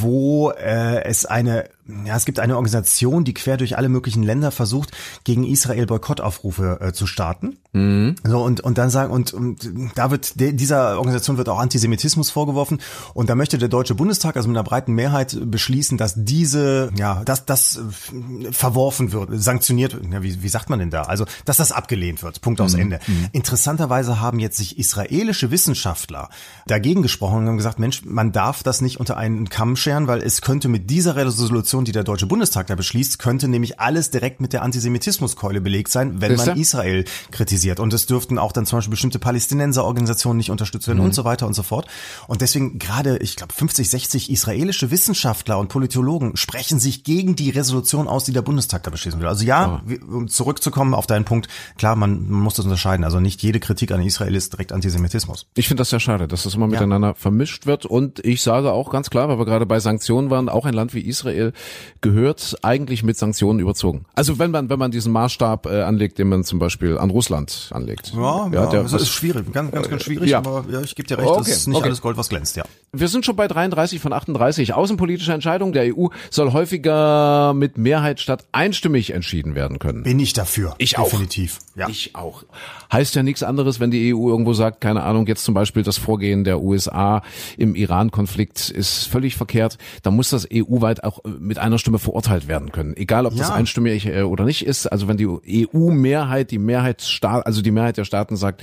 wo 0.00 0.50
äh, 0.68 1.02
es 1.04 1.24
eine 1.24 1.64
ja, 2.04 2.16
es 2.16 2.24
gibt 2.24 2.38
eine 2.38 2.56
Organisation, 2.56 3.24
die 3.24 3.34
quer 3.34 3.56
durch 3.56 3.76
alle 3.78 3.88
möglichen 3.88 4.22
Länder 4.22 4.50
versucht, 4.50 4.92
gegen 5.24 5.44
Israel 5.44 5.86
Boykottaufrufe 5.86 6.78
äh, 6.80 6.92
zu 6.92 7.06
starten. 7.06 7.58
Mhm. 7.72 8.16
So 8.24 8.42
und 8.42 8.60
und 8.60 8.78
dann 8.78 8.90
sagen 8.90 9.12
und, 9.12 9.32
und 9.32 9.70
da 9.94 10.10
wird 10.10 10.38
de, 10.40 10.52
dieser 10.52 10.98
Organisation 10.98 11.38
wird 11.38 11.48
auch 11.48 11.58
Antisemitismus 11.58 12.30
vorgeworfen 12.30 12.80
und 13.14 13.30
da 13.30 13.34
möchte 13.34 13.58
der 13.58 13.68
deutsche 13.68 13.94
Bundestag 13.94 14.36
also 14.36 14.48
mit 14.48 14.56
einer 14.56 14.64
breiten 14.64 14.94
Mehrheit 14.94 15.38
beschließen, 15.50 15.98
dass 15.98 16.14
diese 16.16 16.90
ja, 16.96 17.22
dass 17.24 17.46
das 17.46 17.78
äh, 17.78 18.52
verworfen 18.52 19.12
wird, 19.12 19.30
sanktioniert, 19.42 19.98
ja, 20.10 20.22
wie, 20.22 20.42
wie 20.42 20.48
sagt 20.48 20.70
man 20.70 20.78
denn 20.78 20.90
da? 20.90 21.02
Also, 21.02 21.24
dass 21.44 21.56
das 21.56 21.72
abgelehnt 21.72 22.22
wird. 22.22 22.40
Punkt 22.40 22.60
aus 22.60 22.74
mhm. 22.74 22.80
Ende. 22.80 23.00
Mhm. 23.06 23.28
Interessanterweise 23.32 24.20
haben 24.20 24.38
jetzt 24.38 24.56
sich 24.56 24.78
israelische 24.78 25.50
Wissenschaftler 25.50 26.28
dagegen 26.66 27.02
gesprochen 27.02 27.38
und 27.38 27.48
haben 27.48 27.56
gesagt, 27.56 27.78
Mensch, 27.78 28.02
man 28.04 28.32
darf 28.32 28.62
das 28.62 28.80
nicht 28.80 29.00
unter 29.00 29.16
einen 29.16 29.48
Kamm 29.48 29.76
scheren, 29.76 30.06
weil 30.06 30.22
es 30.22 30.42
könnte 30.42 30.68
mit 30.68 30.90
dieser 30.90 31.16
Resolution, 31.16 31.77
die 31.84 31.92
der 31.92 32.04
Deutsche 32.04 32.26
Bundestag 32.26 32.66
da 32.66 32.74
beschließt, 32.74 33.18
könnte 33.18 33.48
nämlich 33.48 33.80
alles 33.80 34.10
direkt 34.10 34.40
mit 34.40 34.52
der 34.52 34.62
Antisemitismuskeule 34.62 35.60
belegt 35.60 35.90
sein, 35.90 36.20
wenn 36.20 36.36
man 36.36 36.56
Israel 36.56 37.04
kritisiert. 37.30 37.80
Und 37.80 37.92
es 37.92 38.06
dürften 38.06 38.38
auch 38.38 38.52
dann 38.52 38.66
zum 38.66 38.78
Beispiel 38.78 38.90
bestimmte 38.90 39.18
Palästinenserorganisationen 39.18 40.36
nicht 40.36 40.50
unterstützt 40.50 40.88
werden 40.88 40.98
mhm. 40.98 41.06
und 41.06 41.14
so 41.14 41.24
weiter 41.24 41.46
und 41.46 41.54
so 41.54 41.62
fort. 41.62 41.86
Und 42.26 42.40
deswegen 42.40 42.78
gerade, 42.78 43.18
ich 43.18 43.36
glaube, 43.36 43.52
50, 43.52 43.88
60 43.88 44.30
israelische 44.30 44.90
Wissenschaftler 44.90 45.58
und 45.58 45.68
Politologen 45.68 46.36
sprechen 46.36 46.78
sich 46.78 47.04
gegen 47.04 47.36
die 47.36 47.50
Resolution 47.50 48.08
aus, 48.08 48.24
die 48.24 48.32
der 48.32 48.42
Bundestag 48.42 48.82
da 48.82 48.90
beschließen 48.90 49.20
will. 49.20 49.28
Also 49.28 49.44
ja, 49.44 49.82
oh. 49.86 50.16
um 50.16 50.28
zurückzukommen 50.28 50.94
auf 50.94 51.06
deinen 51.06 51.24
Punkt, 51.24 51.48
klar, 51.76 51.96
man, 51.96 52.28
man 52.28 52.40
muss 52.40 52.54
das 52.54 52.64
unterscheiden. 52.64 53.04
Also 53.04 53.20
nicht 53.20 53.42
jede 53.42 53.60
Kritik 53.60 53.92
an 53.92 54.02
Israel 54.02 54.34
ist 54.34 54.52
direkt 54.52 54.72
Antisemitismus. 54.72 55.46
Ich 55.54 55.68
finde 55.68 55.82
das 55.82 55.90
sehr 55.90 56.00
schade, 56.00 56.28
dass 56.28 56.42
das 56.42 56.54
immer 56.54 56.66
miteinander 56.66 57.08
ja. 57.08 57.14
vermischt 57.14 57.66
wird. 57.66 57.86
Und 57.86 58.24
ich 58.24 58.42
sage 58.42 58.72
auch 58.72 58.90
ganz 58.90 59.10
klar, 59.10 59.28
weil 59.28 59.38
wir 59.38 59.46
gerade 59.46 59.66
bei 59.66 59.80
Sanktionen 59.80 60.30
waren, 60.30 60.48
auch 60.48 60.66
ein 60.66 60.74
Land 60.74 60.94
wie 60.94 61.00
Israel 61.00 61.52
gehört 62.00 62.56
eigentlich 62.62 63.02
mit 63.02 63.16
Sanktionen 63.16 63.60
überzogen. 63.60 64.04
Also 64.14 64.38
wenn 64.38 64.50
man, 64.50 64.68
wenn 64.70 64.78
man 64.78 64.90
diesen 64.90 65.12
Maßstab 65.12 65.66
äh, 65.66 65.82
anlegt, 65.82 66.18
den 66.18 66.28
man 66.28 66.44
zum 66.44 66.58
Beispiel 66.58 66.98
an 66.98 67.10
Russland 67.10 67.70
anlegt. 67.72 68.12
Ja, 68.14 68.48
ja, 68.52 68.66
der, 68.66 68.82
das 68.84 68.92
ist 68.92 69.08
schwierig, 69.08 69.52
ganz, 69.52 69.72
ganz, 69.72 69.88
ganz 69.88 70.02
schwierig, 70.02 70.30
ja. 70.30 70.38
aber 70.38 70.64
ja, 70.70 70.80
ich 70.80 70.94
gebe 70.94 71.08
dir 71.08 71.18
recht, 71.18 71.28
okay, 71.28 71.38
das 71.38 71.48
ist 71.48 71.66
nicht 71.68 71.76
okay. 71.76 71.86
alles 71.86 72.00
Gold, 72.00 72.16
was 72.16 72.28
glänzt, 72.28 72.56
ja. 72.56 72.64
Wir 72.92 73.08
sind 73.08 73.26
schon 73.26 73.36
bei 73.36 73.48
33 73.48 74.00
von 74.00 74.14
38. 74.14 74.72
Außenpolitische 74.72 75.32
Entscheidung 75.32 75.72
der 75.72 75.94
EU 75.94 76.06
soll 76.30 76.52
häufiger 76.54 77.52
mit 77.52 77.76
Mehrheit 77.76 78.18
statt 78.18 78.46
einstimmig 78.52 79.10
entschieden 79.10 79.54
werden 79.54 79.78
können. 79.78 80.04
Bin 80.04 80.18
ich 80.18 80.32
dafür. 80.32 80.74
Ich 80.78 80.94
Definitiv. 80.94 81.58
auch. 81.58 81.78
Ja. 81.78 81.88
Ich 81.88 82.14
auch. 82.14 82.44
Heißt 82.90 83.14
ja 83.14 83.22
nichts 83.22 83.42
anderes, 83.42 83.78
wenn 83.78 83.90
die 83.90 84.14
EU 84.14 84.30
irgendwo 84.30 84.54
sagt, 84.54 84.80
keine 84.80 85.02
Ahnung, 85.02 85.26
jetzt 85.26 85.44
zum 85.44 85.52
Beispiel 85.52 85.82
das 85.82 85.98
Vorgehen 85.98 86.44
der 86.44 86.62
USA 86.62 87.22
im 87.58 87.74
Iran-Konflikt 87.74 88.70
ist 88.70 89.04
völlig 89.04 89.36
verkehrt. 89.36 89.76
Da 90.02 90.10
muss 90.10 90.30
das 90.30 90.48
EU-weit 90.50 91.04
auch 91.04 91.22
mit 91.24 91.57
einer 91.58 91.78
Stimme 91.78 91.98
verurteilt 91.98 92.48
werden 92.48 92.72
können. 92.72 92.96
Egal, 92.96 93.26
ob 93.26 93.32
ja. 93.32 93.38
das 93.38 93.50
einstimmig 93.50 94.06
äh, 94.06 94.22
oder 94.22 94.44
nicht 94.44 94.64
ist. 94.66 94.86
Also 94.86 95.08
wenn 95.08 95.16
die 95.16 95.26
EU-Mehrheit, 95.26 96.50
die 96.50 96.58
Mehrheitsstaat, 96.58 97.46
also 97.46 97.62
die 97.62 97.70
Mehrheit 97.70 97.96
der 97.96 98.04
Staaten 98.04 98.36
sagt, 98.36 98.62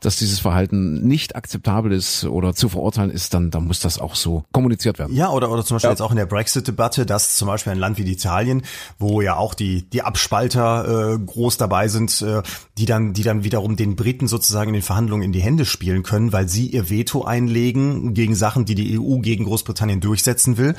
dass 0.00 0.16
dieses 0.16 0.40
Verhalten 0.40 1.06
nicht 1.06 1.36
akzeptabel 1.36 1.92
ist 1.92 2.24
oder 2.24 2.54
zu 2.54 2.68
verurteilen 2.68 3.10
ist, 3.10 3.34
dann, 3.34 3.50
dann 3.50 3.66
muss 3.66 3.80
das 3.80 3.98
auch 3.98 4.14
so 4.14 4.44
kommuniziert 4.52 4.98
werden. 4.98 5.14
Ja, 5.14 5.30
oder, 5.30 5.50
oder 5.50 5.64
zum 5.64 5.76
Beispiel 5.76 5.88
ja. 5.88 5.92
jetzt 5.92 6.02
auch 6.02 6.10
in 6.10 6.16
der 6.16 6.26
Brexit-Debatte, 6.26 7.06
dass 7.06 7.36
zum 7.36 7.48
Beispiel 7.48 7.72
ein 7.72 7.78
Land 7.78 7.98
wie 7.98 8.10
Italien, 8.10 8.62
wo 8.98 9.20
ja 9.20 9.36
auch 9.36 9.54
die, 9.54 9.88
die 9.88 10.02
Abspalter 10.02 11.14
äh, 11.14 11.18
groß 11.18 11.56
dabei 11.56 11.88
sind, 11.88 12.22
äh, 12.22 12.42
die 12.78 12.86
dann, 12.86 13.12
die 13.12 13.22
dann 13.22 13.44
wiederum 13.44 13.76
den 13.76 13.96
Briten 13.96 14.28
sozusagen 14.28 14.68
in 14.68 14.74
den 14.74 14.82
Verhandlungen 14.82 15.22
in 15.22 15.32
die 15.32 15.40
Hände 15.40 15.64
spielen 15.64 16.02
können, 16.02 16.32
weil 16.32 16.48
sie 16.48 16.66
ihr 16.68 16.90
Veto 16.90 17.24
einlegen 17.24 18.14
gegen 18.14 18.34
Sachen, 18.34 18.64
die 18.64 18.74
die 18.74 18.98
EU 18.98 19.18
gegen 19.18 19.44
Großbritannien 19.44 20.00
durchsetzen 20.00 20.56
will, 20.56 20.74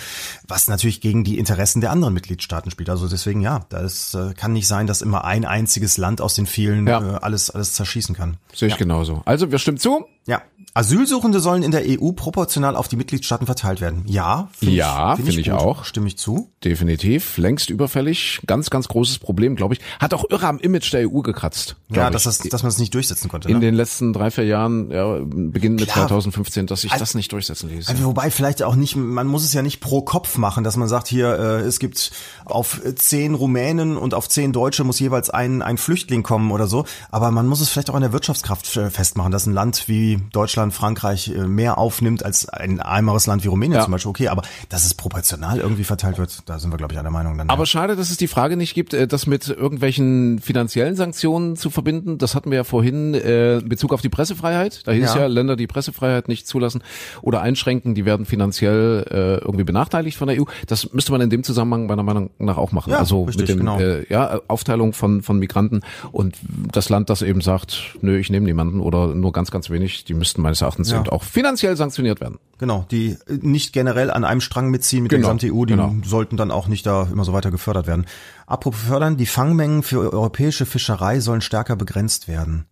was 0.48 0.68
natürlich 0.68 1.02
gegen 1.02 1.24
die 1.24 1.38
Interessen 1.48 1.82
der 1.82 1.92
anderen 1.92 2.14
Mitgliedstaaten 2.14 2.72
spielt. 2.72 2.90
Also 2.90 3.08
deswegen 3.08 3.42
ja, 3.42 3.66
das 3.70 4.14
äh, 4.14 4.34
kann 4.34 4.54
nicht 4.54 4.68
sein, 4.68 4.88
dass 4.88 5.02
immer 5.02 5.24
ein 5.26 5.46
einziges 5.46 5.98
Land 5.98 6.22
aus 6.22 6.36
den 6.36 6.46
vielen 6.46 6.88
ja. 6.88 7.16
äh, 7.16 7.20
alles 7.22 7.50
alles 7.50 7.74
zerschießen 7.74 8.16
kann. 8.16 8.38
Sehe 8.54 8.68
ich 8.68 8.74
ja. 8.74 8.78
genauso. 8.78 9.22
Also 9.26 9.52
wir 9.52 9.60
stimmen 9.60 9.78
zu. 9.78 10.06
Ja. 10.28 10.42
Asylsuchende 10.74 11.40
sollen 11.40 11.64
in 11.64 11.72
der 11.72 11.84
EU 11.88 12.12
proportional 12.12 12.76
auf 12.76 12.88
die 12.88 12.98
Mitgliedstaaten 12.98 13.48
verteilt 13.48 13.82
werden. 13.82 14.04
Ja, 14.06 14.50
find 14.52 14.74
ja, 14.74 15.16
finde 15.16 15.32
find 15.32 15.40
ich, 15.40 15.46
find 15.46 15.48
ich 15.48 15.54
auch. 15.54 15.86
Stimme 15.86 16.08
ich 16.08 16.18
zu. 16.18 16.52
Definitiv, 16.64 17.38
längst 17.38 17.72
überfällig. 17.72 18.42
Ganz, 18.46 18.70
ganz 18.70 18.88
großes 18.88 19.18
Problem, 19.18 19.56
glaube 19.56 19.74
ich. 19.74 19.80
Hat 20.00 20.14
auch 20.14 20.26
irre 20.30 20.46
am 20.46 20.60
Image 20.60 20.94
der 20.94 21.10
EU 21.10 21.22
gekratzt. 21.22 21.78
Ja, 21.90 22.12
dass, 22.12 22.24
das, 22.24 22.40
dass 22.40 22.62
man 22.62 22.70
es 22.70 22.78
nicht 22.78 22.94
durchsetzen 22.94 23.28
konnte. 23.28 23.48
In 23.50 23.56
ne? 23.56 23.62
den 23.62 23.74
letzten 23.74 24.14
drei, 24.14 24.30
vier 24.30 24.46
Jahren, 24.46 24.92
ja, 24.92 25.18
beginnend 25.24 25.80
mit 25.80 25.90
2015, 25.90 26.68
dass 26.68 26.82
sich 26.82 26.92
also, 26.92 27.02
das 27.02 27.16
nicht 27.16 27.32
durchsetzen 27.32 27.70
ließ. 27.70 27.88
Also, 27.88 28.04
wobei 28.04 28.30
vielleicht 28.30 28.62
auch 28.62 28.76
nicht, 28.76 28.96
man 28.96 29.26
muss 29.26 29.44
es 29.44 29.54
ja 29.54 29.64
nicht 29.64 29.80
pro 29.80 30.02
Kopf 30.02 30.38
machen, 30.38 30.64
dass 30.64 30.78
man 30.78 30.88
sagt, 30.88 31.08
hier, 31.08 31.37
äh, 31.38 31.62
es 31.62 31.80
gibt 31.80 32.12
auf 32.52 32.82
zehn 32.96 33.34
Rumänen 33.34 33.98
und 33.98 34.14
auf 34.14 34.30
zehn 34.30 34.54
Deutsche 34.54 34.84
muss 34.84 35.00
jeweils 35.00 35.30
ein, 35.30 35.62
ein 35.62 35.78
Flüchtling 35.78 36.24
kommen 36.24 36.52
oder 36.52 36.68
so. 36.68 36.86
Aber 37.12 37.32
man 37.32 37.48
muss 37.48 37.62
es 37.62 37.70
vielleicht 37.70 37.90
auch 37.90 37.96
an 37.96 38.02
der 38.02 38.14
Wirtschaftskraft 38.14 38.68
festmachen, 38.68 39.32
dass 39.32 39.46
ein 39.46 39.54
Land 39.54 39.88
wie 39.88 40.20
Deutschland, 40.32 40.74
Frankreich 40.74 41.30
äh, 41.30 41.48
mehr 41.48 41.78
aufnimmt 41.78 42.24
als 42.24 42.48
ein 42.50 42.80
ärmeres 42.80 43.28
Land 43.28 43.44
wie 43.44 43.48
Rumänien 43.48 43.78
ja. 43.78 43.84
zum 43.84 43.92
Beispiel. 43.92 44.10
Okay, 44.10 44.28
aber 44.28 44.44
dass 44.70 44.86
es 44.86 44.94
proportional 44.94 45.60
irgendwie 45.60 45.84
verteilt 45.84 46.18
wird, 46.18 46.42
da 46.46 46.60
sind 46.60 46.72
wir, 46.72 46.78
glaube 46.78 46.94
ich, 46.94 47.00
einer 47.00 47.12
Meinung. 47.12 47.38
Dann, 47.38 47.50
aber 47.50 47.64
ja. 47.64 47.66
schade, 47.68 47.96
dass 47.96 48.10
es 48.10 48.18
die 48.18 48.28
Frage 48.28 48.58
nicht 48.58 48.74
gibt, 48.74 48.94
äh, 48.94 49.08
das 49.08 49.28
mit 49.28 49.48
irgendwelchen 49.50 50.40
finanziellen 50.40 50.96
Sanktionen 50.96 51.56
zu 51.56 51.70
verbinden. 51.70 52.18
Das 52.18 52.36
hatten 52.36 52.52
wir 52.52 52.58
ja 52.58 52.64
vorhin 52.64 53.14
äh, 53.14 53.58
in 53.60 53.70
Bezug 53.70 53.94
auf 53.94 54.02
die 54.02 54.10
Pressefreiheit. 54.10 54.86
Da 54.86 54.92
hieß 54.92 55.16
ja. 55.16 55.22
ja, 55.22 55.28
Länder, 55.28 55.56
die 55.56 55.68
Pressefreiheit 55.68 56.28
nicht 56.28 56.48
zulassen 56.48 56.84
oder 57.22 57.42
einschränken, 57.42 57.96
die 57.96 58.06
werden 58.06 58.26
finanziell 58.26 59.06
äh, 59.10 59.44
irgendwie 59.44 59.64
benachteiligt 59.64 60.18
von 60.18 60.28
der 60.28 60.42
EU. 60.42 60.46
Das 60.68 60.94
müsste 60.94 61.12
man 61.12 61.22
in 61.22 61.30
dem 61.30 61.44
Zusammenhang 61.44 61.88
meiner 61.88 62.04
Meinung 62.04 62.30
nach 62.40 62.58
auch 62.58 62.72
machen. 62.72 62.92
Ja, 62.92 63.00
also 63.00 63.24
richtig, 63.24 63.42
mit 63.42 63.50
dem 63.50 63.60
genau. 63.60 63.80
äh, 63.80 64.06
ja, 64.10 64.40
Aufteilung 64.48 64.94
von, 64.94 65.22
von 65.22 65.40
Migranten 65.40 65.82
und 66.12 66.38
das 66.72 66.90
Land, 66.90 67.10
das 67.10 67.22
eben 67.22 67.42
sagt, 67.42 67.98
nö, 68.02 68.18
ich 68.18 68.30
nehme 68.30 68.46
niemanden 68.46 68.80
oder 68.80 69.14
nur 69.14 69.32
ganz, 69.32 69.52
ganz 69.52 69.70
wenig, 69.70 70.06
die 70.06 70.14
müssten 70.14 70.42
meines 70.42 70.62
Erachtens 70.62 70.92
ja. 70.92 71.04
auch 71.10 71.24
finanziell 71.24 71.76
sanktioniert 71.76 72.22
werden. 72.22 72.40
Genau, 72.58 72.86
die 72.90 73.18
nicht 73.30 73.74
generell 73.74 74.10
an 74.12 74.24
einem 74.24 74.42
Strang 74.42 74.70
mitziehen 74.70 75.04
mit 75.04 75.12
genau. 75.12 75.28
der 75.28 75.36
gesamten 75.36 75.58
EU, 75.58 75.66
die 75.66 75.74
genau. 75.74 75.96
sollten 76.04 76.38
dann 76.38 76.52
auch 76.52 76.68
nicht 76.68 76.86
da 76.86 77.08
immer 77.12 77.24
so 77.24 77.34
weiter 77.34 77.52
gefördert 77.52 77.88
werden. 77.88 78.06
Apropos 78.46 78.82
fördern, 78.82 79.18
die 79.18 79.26
Fangmengen 79.26 79.84
für 79.84 80.00
europäische 80.14 80.66
Fischerei 80.66 81.20
sollen 81.20 81.42
stärker 81.42 81.76
begrenzt 81.76 82.28
werden. 82.28 82.66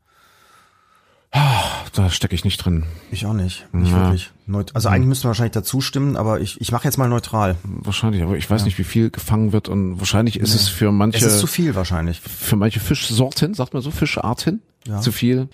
Da 1.95 2.09
stecke 2.09 2.35
ich 2.35 2.43
nicht 2.43 2.57
drin. 2.57 2.83
Ich 3.09 3.25
auch 3.25 3.33
nicht. 3.33 3.65
Nicht 3.71 3.91
ja. 3.91 4.03
wirklich. 4.03 4.31
Neut 4.45 4.75
also 4.75 4.89
eigentlich 4.89 5.07
müsste 5.07 5.27
man 5.27 5.29
wahrscheinlich 5.29 5.53
dazu 5.53 5.79
stimmen, 5.79 6.17
aber 6.17 6.41
ich, 6.41 6.59
ich 6.59 6.73
mache 6.73 6.83
jetzt 6.83 6.97
mal 6.97 7.07
neutral. 7.07 7.55
Wahrscheinlich, 7.63 8.21
aber 8.21 8.35
ich 8.35 8.49
weiß 8.49 8.61
ja. 8.61 8.65
nicht, 8.65 8.77
wie 8.77 8.83
viel 8.83 9.09
gefangen 9.09 9.53
wird 9.53 9.69
und 9.69 9.97
wahrscheinlich 9.97 10.37
ist 10.37 10.49
nee. 10.49 10.57
es 10.57 10.67
für 10.67 10.91
manche. 10.91 11.17
Es 11.17 11.23
ist 11.23 11.39
zu 11.39 11.47
viel 11.47 11.73
wahrscheinlich. 11.73 12.19
Für 12.19 12.57
manche 12.57 12.81
Fischsorten, 12.81 13.53
sagt 13.53 13.73
man 13.73 13.81
so, 13.81 13.91
Fischarten, 13.91 14.61
ja. 14.85 14.99
zu 14.99 15.13
viel. 15.13 15.47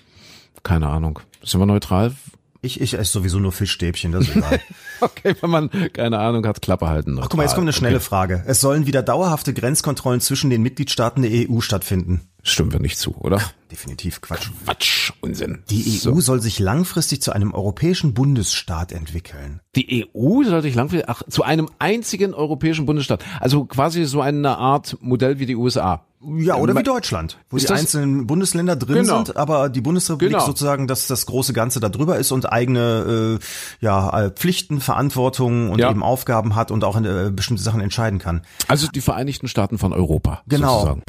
Keine 0.64 0.88
Ahnung. 0.88 1.20
Sind 1.44 1.60
wir 1.60 1.66
neutral? 1.66 2.12
Ich, 2.60 2.80
ich 2.80 2.94
esse 2.94 3.12
sowieso 3.12 3.38
nur 3.38 3.52
Fischstäbchen, 3.52 4.12
das 4.12 4.28
ist 4.28 4.36
egal. 4.36 4.60
okay, 5.00 5.34
wenn 5.40 5.50
man 5.50 5.70
keine 5.92 6.18
Ahnung 6.18 6.46
hat, 6.46 6.60
Klappe 6.60 6.88
halten. 6.88 7.18
Ach, 7.20 7.28
guck 7.28 7.36
mal, 7.36 7.44
jetzt 7.44 7.54
kommt 7.54 7.64
eine 7.64 7.72
schnelle 7.72 7.96
okay. 7.96 8.04
Frage. 8.04 8.44
Es 8.46 8.60
sollen 8.60 8.86
wieder 8.86 9.02
dauerhafte 9.02 9.54
Grenzkontrollen 9.54 10.20
zwischen 10.20 10.50
den 10.50 10.62
Mitgliedstaaten 10.62 11.22
der 11.22 11.50
EU 11.50 11.60
stattfinden. 11.60 12.20
Stimmen 12.44 12.72
wir 12.72 12.80
nicht 12.80 12.98
zu, 12.98 13.14
oder? 13.16 13.40
Definitiv 13.70 14.20
Quatsch. 14.20 14.50
Quatsch, 14.64 15.12
Unsinn. 15.20 15.62
Die 15.70 15.82
EU 15.94 16.14
so. 16.14 16.20
soll 16.20 16.42
sich 16.42 16.58
langfristig 16.58 17.22
zu 17.22 17.32
einem 17.32 17.54
europäischen 17.54 18.14
Bundesstaat 18.14 18.90
entwickeln. 18.90 19.60
Die 19.76 20.08
EU 20.14 20.42
soll 20.42 20.60
sich 20.60 20.74
langfristig 20.74 21.08
ach, 21.08 21.22
zu 21.28 21.44
einem 21.44 21.70
einzigen 21.78 22.34
europäischen 22.34 22.84
Bundesstaat. 22.84 23.24
Also 23.40 23.64
quasi 23.64 24.04
so 24.04 24.20
eine 24.20 24.58
Art 24.58 24.98
Modell 25.00 25.38
wie 25.38 25.46
die 25.46 25.56
USA. 25.56 26.04
Ja, 26.36 26.54
oder 26.56 26.76
wie 26.76 26.84
Deutschland, 26.84 27.38
wo 27.50 27.56
die 27.56 27.68
einzelnen 27.68 28.28
Bundesländer 28.28 28.76
drin 28.76 29.02
genau. 29.02 29.24
sind, 29.24 29.36
aber 29.36 29.68
die 29.68 29.80
Bundesrepublik 29.80 30.30
genau. 30.34 30.46
sozusagen 30.46 30.86
dass 30.86 31.08
das 31.08 31.26
große 31.26 31.52
Ganze 31.52 31.80
da 31.80 31.88
drüber 31.88 32.16
ist 32.16 32.30
und 32.30 32.52
eigene 32.52 33.38
äh, 33.40 33.84
ja, 33.84 34.30
Pflichten, 34.30 34.80
Verantwortung 34.80 35.70
und 35.70 35.80
ja. 35.80 35.90
eben 35.90 36.04
Aufgaben 36.04 36.54
hat 36.54 36.70
und 36.70 36.84
auch 36.84 36.96
in, 36.96 37.04
äh, 37.04 37.32
bestimmte 37.34 37.62
Sachen 37.62 37.80
entscheiden 37.80 38.20
kann. 38.20 38.42
Also 38.68 38.86
die 38.86 39.00
Vereinigten 39.00 39.48
Staaten 39.48 39.78
von 39.78 39.92
Europa. 39.92 40.42
Genau. 40.46 40.80
Sozusagen. 40.80 41.02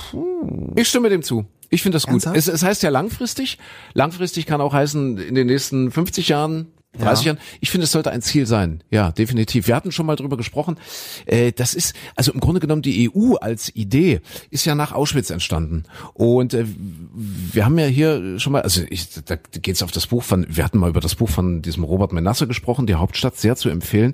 Ich 0.75 0.87
stimme 0.87 1.09
dem 1.09 1.23
zu. 1.23 1.45
Ich 1.69 1.81
finde 1.81 1.95
das 1.95 2.05
gut. 2.05 2.25
Es, 2.25 2.47
es 2.47 2.63
heißt 2.63 2.83
ja 2.83 2.89
langfristig. 2.89 3.57
Langfristig 3.93 4.45
kann 4.45 4.61
auch 4.61 4.73
heißen, 4.73 5.17
in 5.17 5.35
den 5.35 5.47
nächsten 5.47 5.91
50 5.91 6.29
Jahren 6.29 6.67
30 6.99 7.25
ja. 7.25 7.31
Jahren. 7.31 7.43
Ich 7.59 7.71
finde, 7.71 7.85
es 7.85 7.91
sollte 7.91 8.11
ein 8.11 8.21
Ziel 8.21 8.45
sein. 8.45 8.83
Ja, 8.91 9.11
definitiv. 9.11 9.67
Wir 9.67 9.75
hatten 9.75 9.91
schon 9.91 10.05
mal 10.05 10.15
drüber 10.15 10.37
gesprochen. 10.37 10.77
Äh, 11.25 11.51
das 11.51 11.73
ist, 11.73 11.95
also 12.15 12.31
im 12.31 12.39
Grunde 12.39 12.59
genommen 12.59 12.83
die 12.83 13.09
EU 13.09 13.35
als 13.35 13.75
Idee 13.75 14.21
ist 14.51 14.65
ja 14.65 14.75
nach 14.75 14.91
Auschwitz 14.91 15.31
entstanden. 15.31 15.83
Und 16.13 16.53
äh, 16.53 16.65
wir 17.13 17.65
haben 17.65 17.79
ja 17.79 17.87
hier 17.87 18.39
schon 18.39 18.53
mal, 18.53 18.61
also 18.61 18.83
ich, 18.89 19.09
da 19.25 19.35
geht 19.35 19.75
es 19.75 19.81
auf 19.81 19.91
das 19.91 20.07
Buch 20.07 20.23
von, 20.23 20.45
wir 20.47 20.63
hatten 20.63 20.77
mal 20.77 20.89
über 20.89 21.01
das 21.01 21.15
Buch 21.15 21.29
von 21.29 21.63
diesem 21.63 21.83
Robert 21.83 22.13
Menasse 22.13 22.47
gesprochen, 22.47 22.85
die 22.85 22.95
Hauptstadt 22.95 23.37
sehr 23.37 23.55
zu 23.55 23.69
empfehlen. 23.69 24.13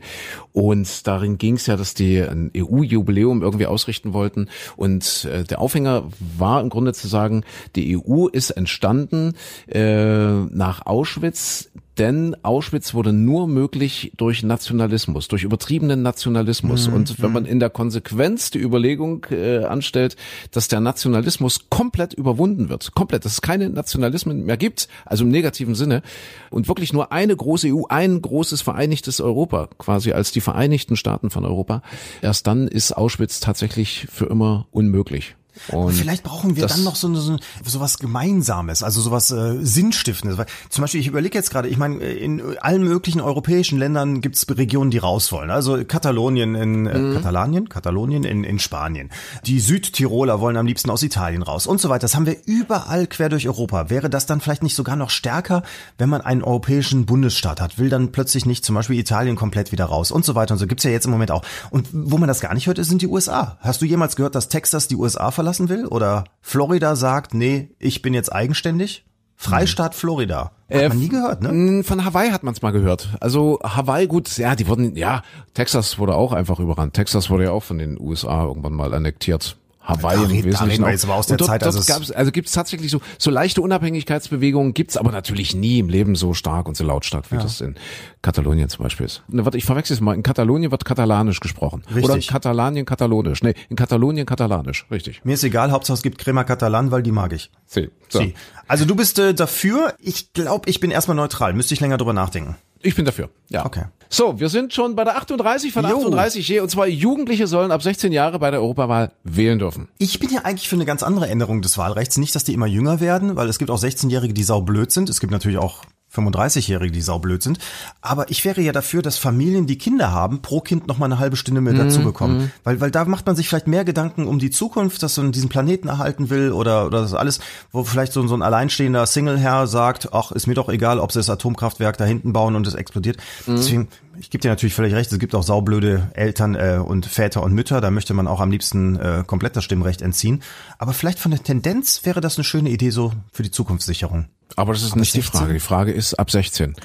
Und 0.54 1.06
darin 1.06 1.38
ging 1.38 1.56
es 1.56 1.68
ja, 1.68 1.76
dass 1.76 1.94
die 1.94 2.22
ein 2.22 2.52
EU-Jubiläum 2.56 3.42
irgendwie 3.42 3.66
ausrichten 3.66 4.14
wollten. 4.14 4.48
Und 4.78 5.26
äh, 5.26 5.44
der 5.44 5.60
Aufhänger 5.60 6.10
war 6.38 6.62
im 6.62 6.70
Grunde 6.70 6.94
zu 6.94 7.10
sagen, 7.10 7.44
die 7.76 7.98
EU 7.98 8.28
ist 8.28 8.52
entstanden 8.52 9.34
äh, 9.68 10.32
nach 10.46 10.86
Auschwitz 10.86 11.70
denn 12.00 12.36
Auschwitz 12.44 12.94
wurde 12.94 13.12
nur 13.12 13.48
möglich 13.48 14.12
durch 14.16 14.42
Nationalismus, 14.42 15.28
durch 15.28 15.44
übertriebenen 15.44 16.02
Nationalismus. 16.02 16.88
Mhm. 16.88 16.94
Und 16.94 17.22
wenn 17.22 17.32
man 17.32 17.46
in 17.46 17.60
der 17.60 17.70
Konsequenz 17.70 18.52
die 18.52 18.60
Überlegung 18.60 19.26
äh, 19.30 19.66
anstellt, 19.66 20.16
dass 20.52 20.70
der 20.70 20.80
Nationalismus 20.80 21.70
komplett 21.70 22.14
überwunden 22.14 22.70
wird, 22.70 22.96
komplett, 22.96 23.26
dass 23.26 23.34
es 23.34 23.42
keine 23.42 23.70
Nationalismen 23.70 24.46
mehr 24.46 24.58
gibt, 24.58 24.88
also 25.06 25.26
im 25.26 25.30
negativen 25.30 25.76
Sinne, 25.76 26.02
und 26.50 26.68
wirklich 26.68 26.94
nur 26.94 27.12
eine 27.12 27.36
große 27.36 27.68
EU, 27.74 27.84
ein 27.90 28.22
großes 28.22 28.62
vereinigtes 28.62 29.20
Europa, 29.20 29.70
quasi 29.78 30.14
als 30.14 30.32
die 30.32 30.42
Vereinigten 30.42 30.96
Staaten 30.96 31.30
von 31.30 31.46
Europa, 31.46 31.82
erst 32.22 32.48
dann 32.48 32.68
ist 32.68 32.94
Auschwitz 32.94 33.42
tatsächlich 33.42 34.08
für 34.10 34.26
immer 34.26 34.68
unmöglich. 34.72 35.36
Und 35.68 35.94
Vielleicht 35.94 36.24
brauchen 36.24 36.56
wir 36.56 36.66
dann 36.68 36.84
noch 36.84 36.96
so, 36.96 37.14
so, 37.16 37.38
so 37.66 37.80
was 37.80 38.00
Gemeinsames, 38.00 38.84
also 38.84 39.02
sowas 39.02 39.32
äh, 39.32 39.58
Sinnstiftendes. 39.62 40.38
Zum 40.70 40.82
Beispiel, 40.82 41.02
ich 41.02 41.08
überlege 41.08 41.38
jetzt 41.38 41.52
gerade, 41.52 41.68
ich 41.68 41.78
meine, 41.78 41.98
in 41.98 42.58
allen 42.60 42.84
möglichen 42.84 43.22
europäischen 43.22 43.78
Ländern 43.78 44.22
gibt 44.22 44.36
es 44.36 44.46
Regionen, 44.50 44.92
die 44.92 44.98
raus 44.98 45.32
wollen. 45.32 45.50
Also 45.52 45.84
Katalonien 45.86 46.56
in 46.56 46.86
äh, 46.88 47.00
Mhm. 47.00 47.16
Katalanien, 47.16 47.70
Katalonien 47.70 48.24
in, 48.24 48.44
in 48.44 48.60
Spanien. 48.60 49.10
Die 49.46 49.60
Südtiroler 49.60 50.40
wollen 50.40 50.58
am 50.58 50.66
liebsten 50.66 50.90
aus 50.90 51.04
Italien 51.04 51.44
raus 51.44 51.68
und 51.68 51.80
so 51.82 51.90
weiter. 51.90 52.02
Das 52.02 52.16
haben 52.16 52.26
wir 52.26 52.38
überall 52.46 53.08
quer 53.08 53.30
durch 53.30 53.48
Europa. 53.48 53.90
Wäre 53.90 54.10
das 54.10 54.26
dann 54.26 54.42
vielleicht 54.42 54.64
nicht 54.64 54.76
sogar 54.76 54.96
noch 54.96 55.10
stärker, 55.10 55.64
wenn 55.98 56.10
man 56.10 56.22
einen 56.22 56.44
europäischen 56.44 57.06
Bundesstaat 57.06 57.62
hat? 57.62 57.78
Will 57.78 57.90
dann 57.90 58.12
plötzlich 58.12 58.46
nicht 58.46 58.66
zum 58.66 58.76
Beispiel 58.76 58.98
Italien 59.00 59.36
komplett 59.36 59.72
wieder 59.72 59.86
raus 59.86 60.12
und 60.12 60.26
so 60.26 60.36
weiter 60.36 60.54
und 60.54 60.60
so. 60.60 60.68
Gibt's 60.68 60.84
ja 60.84 60.92
jetzt 60.92 61.06
im 61.06 61.12
Moment 61.12 61.32
auch. 61.32 61.44
Und 61.70 61.88
wo 61.92 62.18
man 62.18 62.28
das 62.28 62.40
gar 62.40 62.54
nicht 62.54 62.68
hört, 62.68 62.84
sind 62.84 63.02
die 63.02 63.08
USA. 63.08 63.58
Hast 63.62 63.82
du 63.82 63.86
jemals 63.86 64.16
gehört, 64.16 64.36
dass 64.36 64.50
Texas 64.50 64.88
die 64.88 64.96
USA 64.96 65.32
verlassen 65.32 65.49
will? 65.58 65.88
Oder 65.88 66.26
Florida 66.42 66.96
sagt, 66.96 67.34
nee, 67.34 67.70
ich 67.80 68.02
bin 68.04 68.14
jetzt 68.14 68.32
eigenständig? 68.32 69.06
Freistaat 69.36 69.96
Florida. 69.96 70.52
Hat 70.70 70.82
Äh, 70.82 70.90
man 70.90 71.00
nie 71.00 71.08
gehört, 71.08 71.42
ne? 71.42 71.82
Von 71.84 72.04
Hawaii 72.04 72.30
hat 72.30 72.44
man 72.44 72.54
es 72.54 72.62
mal 72.62 72.72
gehört. 72.72 73.08
Also 73.22 73.58
Hawaii, 73.64 74.06
gut, 74.06 74.38
ja, 74.38 74.54
die 74.56 74.68
wurden, 74.68 74.96
ja, 74.98 75.24
Texas 75.54 75.98
wurde 75.98 76.14
auch 76.16 76.34
einfach 76.34 76.60
überrannt. 76.60 76.94
Texas 76.94 77.30
wurde 77.30 77.46
ja 77.46 77.52
auch 77.52 77.64
von 77.64 77.78
den 77.78 78.00
USA 78.00 78.44
irgendwann 78.44 78.74
mal 78.74 78.94
annektiert. 78.94 79.56
Hawaii 79.82 80.18
Da 80.18 80.24
im 80.24 80.30
da 80.30 80.46
Wesentlichen 80.46 80.84
auch. 80.84 80.90
jetzt 80.90 81.06
aber 81.06 81.16
aus 81.16 81.28
der 81.28 81.36
Und 81.36 81.42
dort, 81.42 81.50
Zeit, 81.50 81.66
dort 81.66 81.88
gab's, 81.88 82.12
also 82.12 82.32
gibt 82.32 82.48
es 82.48 82.54
tatsächlich 82.54 82.92
so 82.92 83.02
so 83.18 83.32
leichte 83.32 83.62
Unabhängigkeitsbewegungen, 83.62 84.74
gibt's 84.74 84.98
aber 84.98 85.12
natürlich 85.12 85.56
nie 85.56 85.80
im 85.80 85.90
Leben 85.90 86.16
so 86.16 86.34
stark 86.34 86.68
und 86.68 86.76
so 86.76 86.84
lautstark, 86.84 87.32
wie 87.32 87.38
das 87.38 87.62
in 87.62 87.76
Katalonien 88.22 88.70
zum 88.70 88.84
Beispiel 88.84 89.06
ist. 89.06 89.24
Ne, 89.30 89.46
warte, 89.46 89.58
ich 89.58 89.66
verwechsel 89.66 89.94
es 89.94 90.02
mal. 90.02 90.14
In 90.16 90.24
Katalonien 90.24 90.72
wird 90.72 90.86
Katalanisch 90.86 91.40
gesprochen. 91.40 91.84
Oder 91.90 91.98
in 91.98 92.06
Richtig. 92.06 92.28
Katalonien 92.28 92.86
Katalonisch. 92.86 93.42
Nee, 93.42 93.54
in 93.70 93.76
Katalonien 93.76 94.26
Katalanisch. 94.26 94.86
Richtig. 94.92 95.22
Mir 95.24 95.34
ist 95.34 95.44
egal, 95.44 95.72
Hauptsache 95.72 95.96
es 95.96 96.04
gibt 96.04 96.18
Crema 96.20 96.44
Catalan, 96.44 96.92
weil 96.92 97.02
die 97.04 97.12
mag 97.12 97.34
ich. 97.34 97.50
Sie. 97.66 97.90
So. 98.10 98.20
Sie. 98.20 98.34
Also 98.68 98.86
du 98.86 98.96
bist 98.96 99.18
äh, 99.20 99.34
dafür. 99.34 99.94
Ich 100.00 100.34
glaube, 100.34 100.70
ich 100.70 100.80
bin 100.80 100.92
erstmal 100.92 101.16
neutral. 101.16 101.54
Müsste 101.54 101.74
ich 101.74 101.80
länger 101.80 101.98
drüber 101.98 102.14
nachdenken. 102.14 102.56
Ich 102.82 102.96
bin 102.96 103.06
dafür. 103.06 103.30
Ja. 103.50 103.66
Okay. 103.66 103.84
So, 104.12 104.40
wir 104.40 104.50
sind 104.50 104.74
schon 104.74 104.96
bei 104.96 105.04
der 105.04 105.18
38 105.18 105.72
von 105.72 105.84
Jo. 105.84 105.98
38 105.98 106.48
je. 106.48 106.60
Und 106.62 106.70
zwar 106.70 106.88
Jugendliche 106.88 107.46
sollen 107.46 107.72
ab 107.72 107.84
16 107.84 108.12
Jahre 108.12 108.40
bei 108.40 108.50
der 108.50 108.60
Europawahl 108.62 109.12
wählen 109.24 109.60
dürfen. 109.60 109.88
Ich 110.00 110.20
bin 110.20 110.32
ja 110.32 110.42
eigentlich 110.42 110.68
für 110.68 110.76
eine 110.76 110.86
ganz 110.86 111.04
andere 111.04 111.28
Änderung 111.28 111.62
des 111.62 111.78
Wahlrechts. 111.78 112.18
Nicht, 112.18 112.34
dass 112.34 112.44
die 112.44 112.54
immer 112.54 112.66
jünger 112.66 113.02
werden, 113.02 113.36
weil 113.36 113.48
es 113.50 113.60
gibt 113.60 113.70
auch 113.70 113.80
16-Jährige, 113.80 114.34
die 114.34 114.44
saublöd 114.44 114.92
sind. 114.92 115.10
Es 115.10 115.20
gibt 115.20 115.32
natürlich 115.32 115.60
auch 115.60 115.84
35-Jährige, 116.14 116.92
die 116.92 117.02
saublöd 117.02 117.44
sind. 117.44 117.60
Aber 118.02 118.30
ich 118.30 118.46
wäre 118.46 118.62
ja 118.62 118.72
dafür, 118.72 119.02
dass 119.02 119.18
Familien, 119.18 119.68
die 119.68 119.78
Kinder 119.78 120.12
haben, 120.12 120.42
pro 120.42 120.60
Kind 120.62 120.88
noch 120.88 120.98
mal 120.98 121.06
eine 121.06 121.20
halbe 121.20 121.36
Stunde 121.36 121.62
mehr 121.62 121.74
dazu 121.74 122.02
bekommen. 122.04 122.52
Weil, 122.64 122.82
weil 122.82 122.92
da 122.92 123.06
macht 123.06 123.26
man 123.26 123.36
sich 123.36 123.48
vielleicht 123.48 123.68
mehr 123.68 123.86
Gedanken 123.86 124.28
um 124.28 124.40
die 124.40 124.50
Zukunft, 124.50 125.04
dass 125.04 125.18
man 125.18 125.32
diesen 125.32 125.50
Planeten 125.50 125.88
erhalten 125.88 126.30
will 126.30 126.52
oder, 126.52 126.86
oder 126.86 127.02
das 127.02 127.14
alles, 127.14 127.40
wo 127.72 127.84
vielleicht 127.84 128.14
so, 128.14 128.26
so 128.28 128.36
ein 128.36 128.42
alleinstehender 128.42 129.06
Single-Herr 129.06 129.68
sagt, 129.68 130.14
ach, 130.14 130.32
ist 130.32 130.48
mir 130.48 130.56
doch 130.56 130.70
egal, 130.70 131.00
ob 131.00 131.12
sie 131.12 131.20
das 131.20 131.30
Atomkraftwerk 131.30 131.98
da 131.98 132.06
hinten 132.06 132.34
bauen 132.34 132.56
und 132.56 132.66
es 132.66 132.74
explodiert. 132.74 133.18
Deswegen, 133.48 133.88
ich 134.20 134.30
gebe 134.30 134.42
dir 134.42 134.50
natürlich 134.50 134.74
völlig 134.74 134.94
recht, 134.94 135.12
es 135.12 135.20
gibt 135.20 135.34
auch 135.34 135.44
saublöde 135.44 136.12
Eltern 136.14 136.56
äh, 136.56 136.80
und 136.84 137.06
Väter 137.06 137.44
und 137.44 137.54
Mütter, 137.54 137.82
da 137.82 137.92
möchte 137.92 138.14
man 138.14 138.28
auch 138.28 138.40
am 138.40 138.52
liebsten 138.52 138.98
äh, 138.98 139.24
komplett 139.26 139.56
das 139.56 139.64
Stimmrecht 139.64 140.02
entziehen. 140.02 140.44
Aber 140.78 140.94
vielleicht 140.94 141.20
von 141.20 141.32
der 141.32 141.42
Tendenz 141.44 142.06
wäre 142.06 142.22
das 142.22 142.38
eine 142.38 142.44
schöne 142.44 142.70
Idee 142.70 142.90
so 142.90 143.14
für 143.32 143.44
die 143.44 143.52
Zukunftssicherung. 143.52 144.28
Aber 144.56 144.74
das 144.74 144.84
ist 144.84 144.96
nicht 144.96 145.14
die 145.14 145.22
16? 145.22 145.40
Frage. 145.40 145.54
Die 145.54 145.60
Frage 145.60 145.92
ist 145.92 146.16
ab 146.16 146.32
16. 146.32 146.76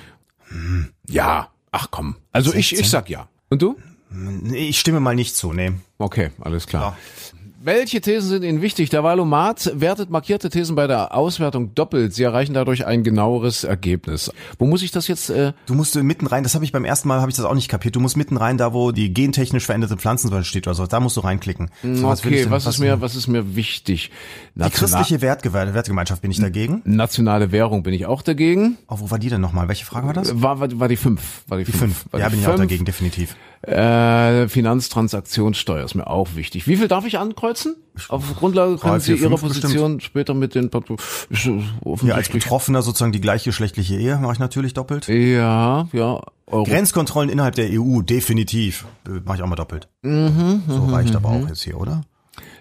Ja. 1.09 1.49
Ach 1.73 1.89
komm. 1.91 2.17
Also 2.33 2.53
ich, 2.53 2.73
ich 2.73 2.79
16? 2.79 2.91
sag 2.91 3.11
ja. 3.11 3.29
Und 3.51 3.63
du? 3.63 3.77
Ich 4.53 4.79
stimme 4.79 5.01
mal 5.01 5.17
nicht 5.17 5.35
zu, 5.35 5.53
nee. 5.53 5.73
Okay, 5.99 6.31
alles 6.41 6.67
klar. 6.67 6.97
Welche 7.67 8.03
Thesen 8.03 8.29
sind 8.29 8.43
Ihnen 8.43 8.61
wichtig? 8.61 8.91
Der 8.91 9.03
Valomat 9.03 9.73
wertet 9.75 10.11
markierte 10.11 10.51
Thesen 10.51 10.77
bei 10.77 10.87
der 10.87 11.15
Auswertung 11.15 11.75
doppelt. 11.75 12.13
Sie 12.13 12.23
erreichen 12.23 12.53
dadurch 12.53 12.85
ein 12.85 13.03
genaueres 13.03 13.65
Ergebnis. 13.65 14.31
Wo 14.59 14.67
muss 14.67 14.83
ich 14.83 14.91
das 14.91 15.09
jetzt? 15.09 15.31
Äh, 15.31 15.55
Du 15.65 15.73
musst 15.73 15.95
mitten 15.97 16.27
rein, 16.27 16.43
das 16.43 16.55
habe 16.55 16.67
ich 16.67 16.73
beim 16.73 16.85
ersten 16.85 17.09
Mal, 17.09 17.23
habe 17.23 17.31
ich 17.31 17.37
das 17.39 17.47
auch 17.47 17.55
nicht 17.55 17.71
kapiert. 17.71 17.97
Du 17.97 18.01
musst 18.01 18.19
mitten 18.19 18.37
rein, 18.37 18.59
da 18.59 18.75
wo 18.75 18.93
die 18.93 19.15
gentechnisch 19.15 19.65
veränderte 19.65 19.97
Pflanzen 19.97 20.45
steht 20.45 20.67
oder 20.67 20.75
so, 20.75 20.87
da 20.87 21.01
musst 21.01 21.17
du 21.17 21.21
reinklicken. 21.23 21.71
So, 21.83 22.07
was 22.07 22.21
okay, 22.23 22.43
denn- 22.43 22.51
was 22.51 22.67
ist 22.67 22.81
mir, 22.81 23.01
was 23.01 23.17
ist 23.17 23.29
mir 23.29 23.57
wichtig? 23.57 24.11
Die 24.55 24.59
National- 24.59 25.01
christliche 25.01 25.23
Wertgewe 25.23 25.73
Wertgemeinschaft 25.73 26.21
bin 26.21 26.33
ich 26.33 26.41
dagegen. 26.41 26.83
nationale 26.85 27.51
Währung 27.51 27.83
bin 27.83 27.95
ich 27.95 28.05
auch 28.05 28.21
dagegen. 28.21 28.77
Oh, 28.89 28.97
wo 28.99 29.11
war 29.11 29.19
die 29.19 29.31
denn 29.31 29.41
nochmal? 29.41 29.69
Welche 29.69 29.87
Frage 29.87 30.07
war 30.07 30.13
das? 30.13 30.43
War, 30.43 30.61
war, 30.61 30.69
war 30.81 30.89
die 30.89 30.97
fünf. 30.97 31.45
War 31.49 31.57
die, 31.57 31.65
Die 31.65 31.73
fünf. 31.73 31.97
fünf. 32.11 32.13
Ja, 32.13 32.27
die 32.29 32.33
bin 32.33 32.41
ich 32.41 32.47
auch 32.47 32.51
fünf. 32.51 32.61
dagegen, 32.61 32.85
definitiv. 32.85 33.37
Äh, 33.67 34.49
Finanztransaktionssteuer 34.49 35.85
ist 35.85 35.95
mir 35.95 36.07
auch 36.07 36.35
wichtig. 36.35 36.67
Wie 36.67 36.77
viel 36.77 36.89
darf 36.89 37.07
ich 37.07 37.19
ankreuzen? 37.19 37.77
Auf 38.09 38.37
Grundlage 38.37 38.77
können 38.77 39.01
Sie 39.01 39.15
Ihre 39.15 39.37
Position 39.37 40.01
später 40.01 40.35
mit 40.35 40.55
den 40.55 40.71
äh, 40.71 42.07
Ja, 42.07 42.15
als. 42.15 42.29
Betroffener 42.29 42.83
sozusagen 42.83 43.13
die 43.13 43.21
gleichgeschlechtliche 43.21 43.97
Ehe 43.97 44.19
mache 44.19 44.35
ich 44.35 44.39
natürlich 44.39 44.75
doppelt. 44.75 45.09
Ja, 45.09 45.89
ja. 45.93 46.21
Euro. 46.47 46.65
Grenzkontrollen 46.65 47.31
innerhalb 47.31 47.55
der 47.55 47.69
EU, 47.71 48.03
definitiv. 48.03 48.85
Äh, 49.07 49.21
Mache 49.25 49.37
ich 49.39 49.43
auch 49.43 49.47
mal 49.49 49.57
doppelt. 49.57 49.89
so 50.03 50.87
reicht 50.91 51.17
aber 51.17 51.31
auch 51.31 51.49
jetzt 51.49 51.63
hier, 51.63 51.81
oder? 51.81 52.03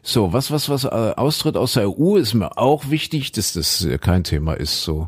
So, 0.06 0.34
was, 0.34 0.52
was, 0.52 0.68
was, 0.68 0.84
äh, 0.84 0.88
Austritt 1.16 1.56
aus 1.56 1.74
der 1.74 1.90
EU 1.90 2.18
ist 2.18 2.34
mir 2.34 2.58
auch 2.58 2.90
wichtig, 2.90 3.32
dass 3.32 3.54
das 3.54 3.86
äh, 3.86 3.98
kein 3.98 4.26
Thema 4.26 4.54
ist, 4.54 4.84
so. 4.84 5.08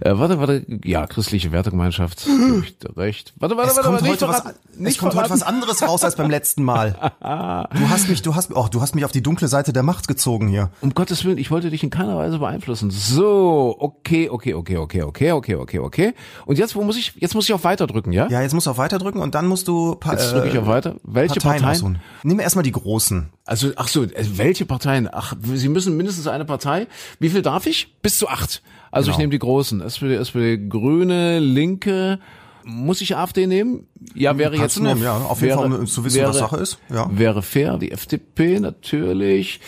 Äh, 0.00 0.12
warte, 0.14 0.40
warte, 0.40 0.64
ja, 0.82 1.06
christliche 1.06 1.52
Wertegemeinschaft, 1.52 2.26
recht. 2.96 3.34
Warte, 3.38 3.58
warte, 3.58 3.70
Es 3.70 3.76
warte, 3.76 3.88
kommt, 3.88 4.00
warte, 4.00 4.10
heute 4.10 4.28
was, 4.28 4.42
es 4.82 4.96
kommt 4.96 5.14
heute 5.14 5.28
was 5.28 5.42
anderes 5.42 5.82
raus 5.82 6.02
als 6.04 6.16
beim 6.16 6.30
letzten 6.30 6.64
Mal. 6.64 7.12
Du 7.20 7.88
hast 7.88 8.08
mich, 8.08 8.22
du 8.22 8.34
hast, 8.34 8.50
oh, 8.54 8.68
du 8.70 8.80
hast 8.80 8.94
mich 8.94 9.04
auf 9.04 9.12
die 9.12 9.22
dunkle 9.22 9.46
Seite 9.46 9.72
der 9.72 9.82
Macht 9.82 10.08
gezogen 10.08 10.48
hier. 10.48 10.70
Um 10.80 10.94
Gottes 10.94 11.24
Willen, 11.24 11.38
ich 11.38 11.50
wollte 11.50 11.70
dich 11.70 11.82
in 11.82 11.90
keiner 11.90 12.16
Weise 12.16 12.38
beeinflussen. 12.38 12.90
So, 12.90 13.76
okay, 13.78 14.28
okay, 14.28 14.54
okay, 14.54 14.76
okay, 14.78 15.02
okay, 15.02 15.32
okay, 15.32 15.54
okay, 15.54 15.78
okay. 15.78 16.14
Und 16.46 16.58
jetzt, 16.58 16.74
wo 16.74 16.82
muss 16.82 16.96
ich, 16.96 17.14
jetzt 17.16 17.34
muss 17.34 17.44
ich 17.44 17.52
auf 17.52 17.64
Weiter 17.64 17.86
drücken, 17.86 18.12
ja? 18.12 18.28
Ja, 18.28 18.40
jetzt 18.40 18.54
musst 18.54 18.66
du 18.66 18.70
auf 18.70 18.78
Weiter 18.78 18.98
drücken 18.98 19.20
und 19.20 19.34
dann 19.34 19.46
musst 19.46 19.68
du 19.68 19.94
pa 19.96 20.12
Jetzt 20.12 20.32
drücke 20.32 20.48
ich 20.48 20.58
auf 20.58 20.66
Weiter. 20.66 20.96
Welche 21.02 21.40
Parteien? 21.40 21.64
aussuchen. 21.64 21.98
Nimm 22.22 22.40
erstmal 22.40 22.64
die 22.64 22.72
großen. 22.72 23.28
Also, 23.44 23.72
ach 23.76 23.88
so, 23.88 24.04
äh, 24.04 24.24
welche 24.38 24.66
Parteien? 24.66 25.08
Ach, 25.10 25.34
Sie 25.54 25.68
müssen 25.68 25.96
mindestens 25.96 26.26
eine 26.26 26.44
Partei. 26.44 26.86
Wie 27.18 27.28
viel 27.30 27.42
darf 27.42 27.66
ich? 27.66 27.94
Bis 28.02 28.18
zu 28.18 28.28
acht. 28.28 28.62
Also 28.90 29.10
ich 29.10 29.16
Genau. 29.16 29.22
nehme 29.22 29.30
die 29.30 29.38
großen. 29.38 29.80
SPD, 29.80 30.14
SPD, 30.16 30.58
Grüne, 30.58 31.38
Linke. 31.38 32.18
Muss 32.64 33.00
ich 33.00 33.16
AfD 33.16 33.46
nehmen? 33.46 33.86
Ja, 34.14 34.36
wäre 34.36 34.56
Kannst 34.56 34.76
jetzt 34.76 34.82
nehmen, 34.82 35.02
ja. 35.02 35.16
Auf 35.16 35.40
jeden 35.40 35.58
wäre, 35.58 35.68
Fall, 35.70 35.80
um 35.80 35.86
zu 35.86 36.04
wissen, 36.04 36.16
wäre, 36.18 36.28
was 36.30 36.38
Sache 36.38 36.56
ist. 36.58 36.78
Ja. 36.92 37.08
Wäre 37.10 37.42
fair. 37.42 37.78
Die 37.78 37.90
FDP 37.90 38.60
natürlich. 38.60 39.60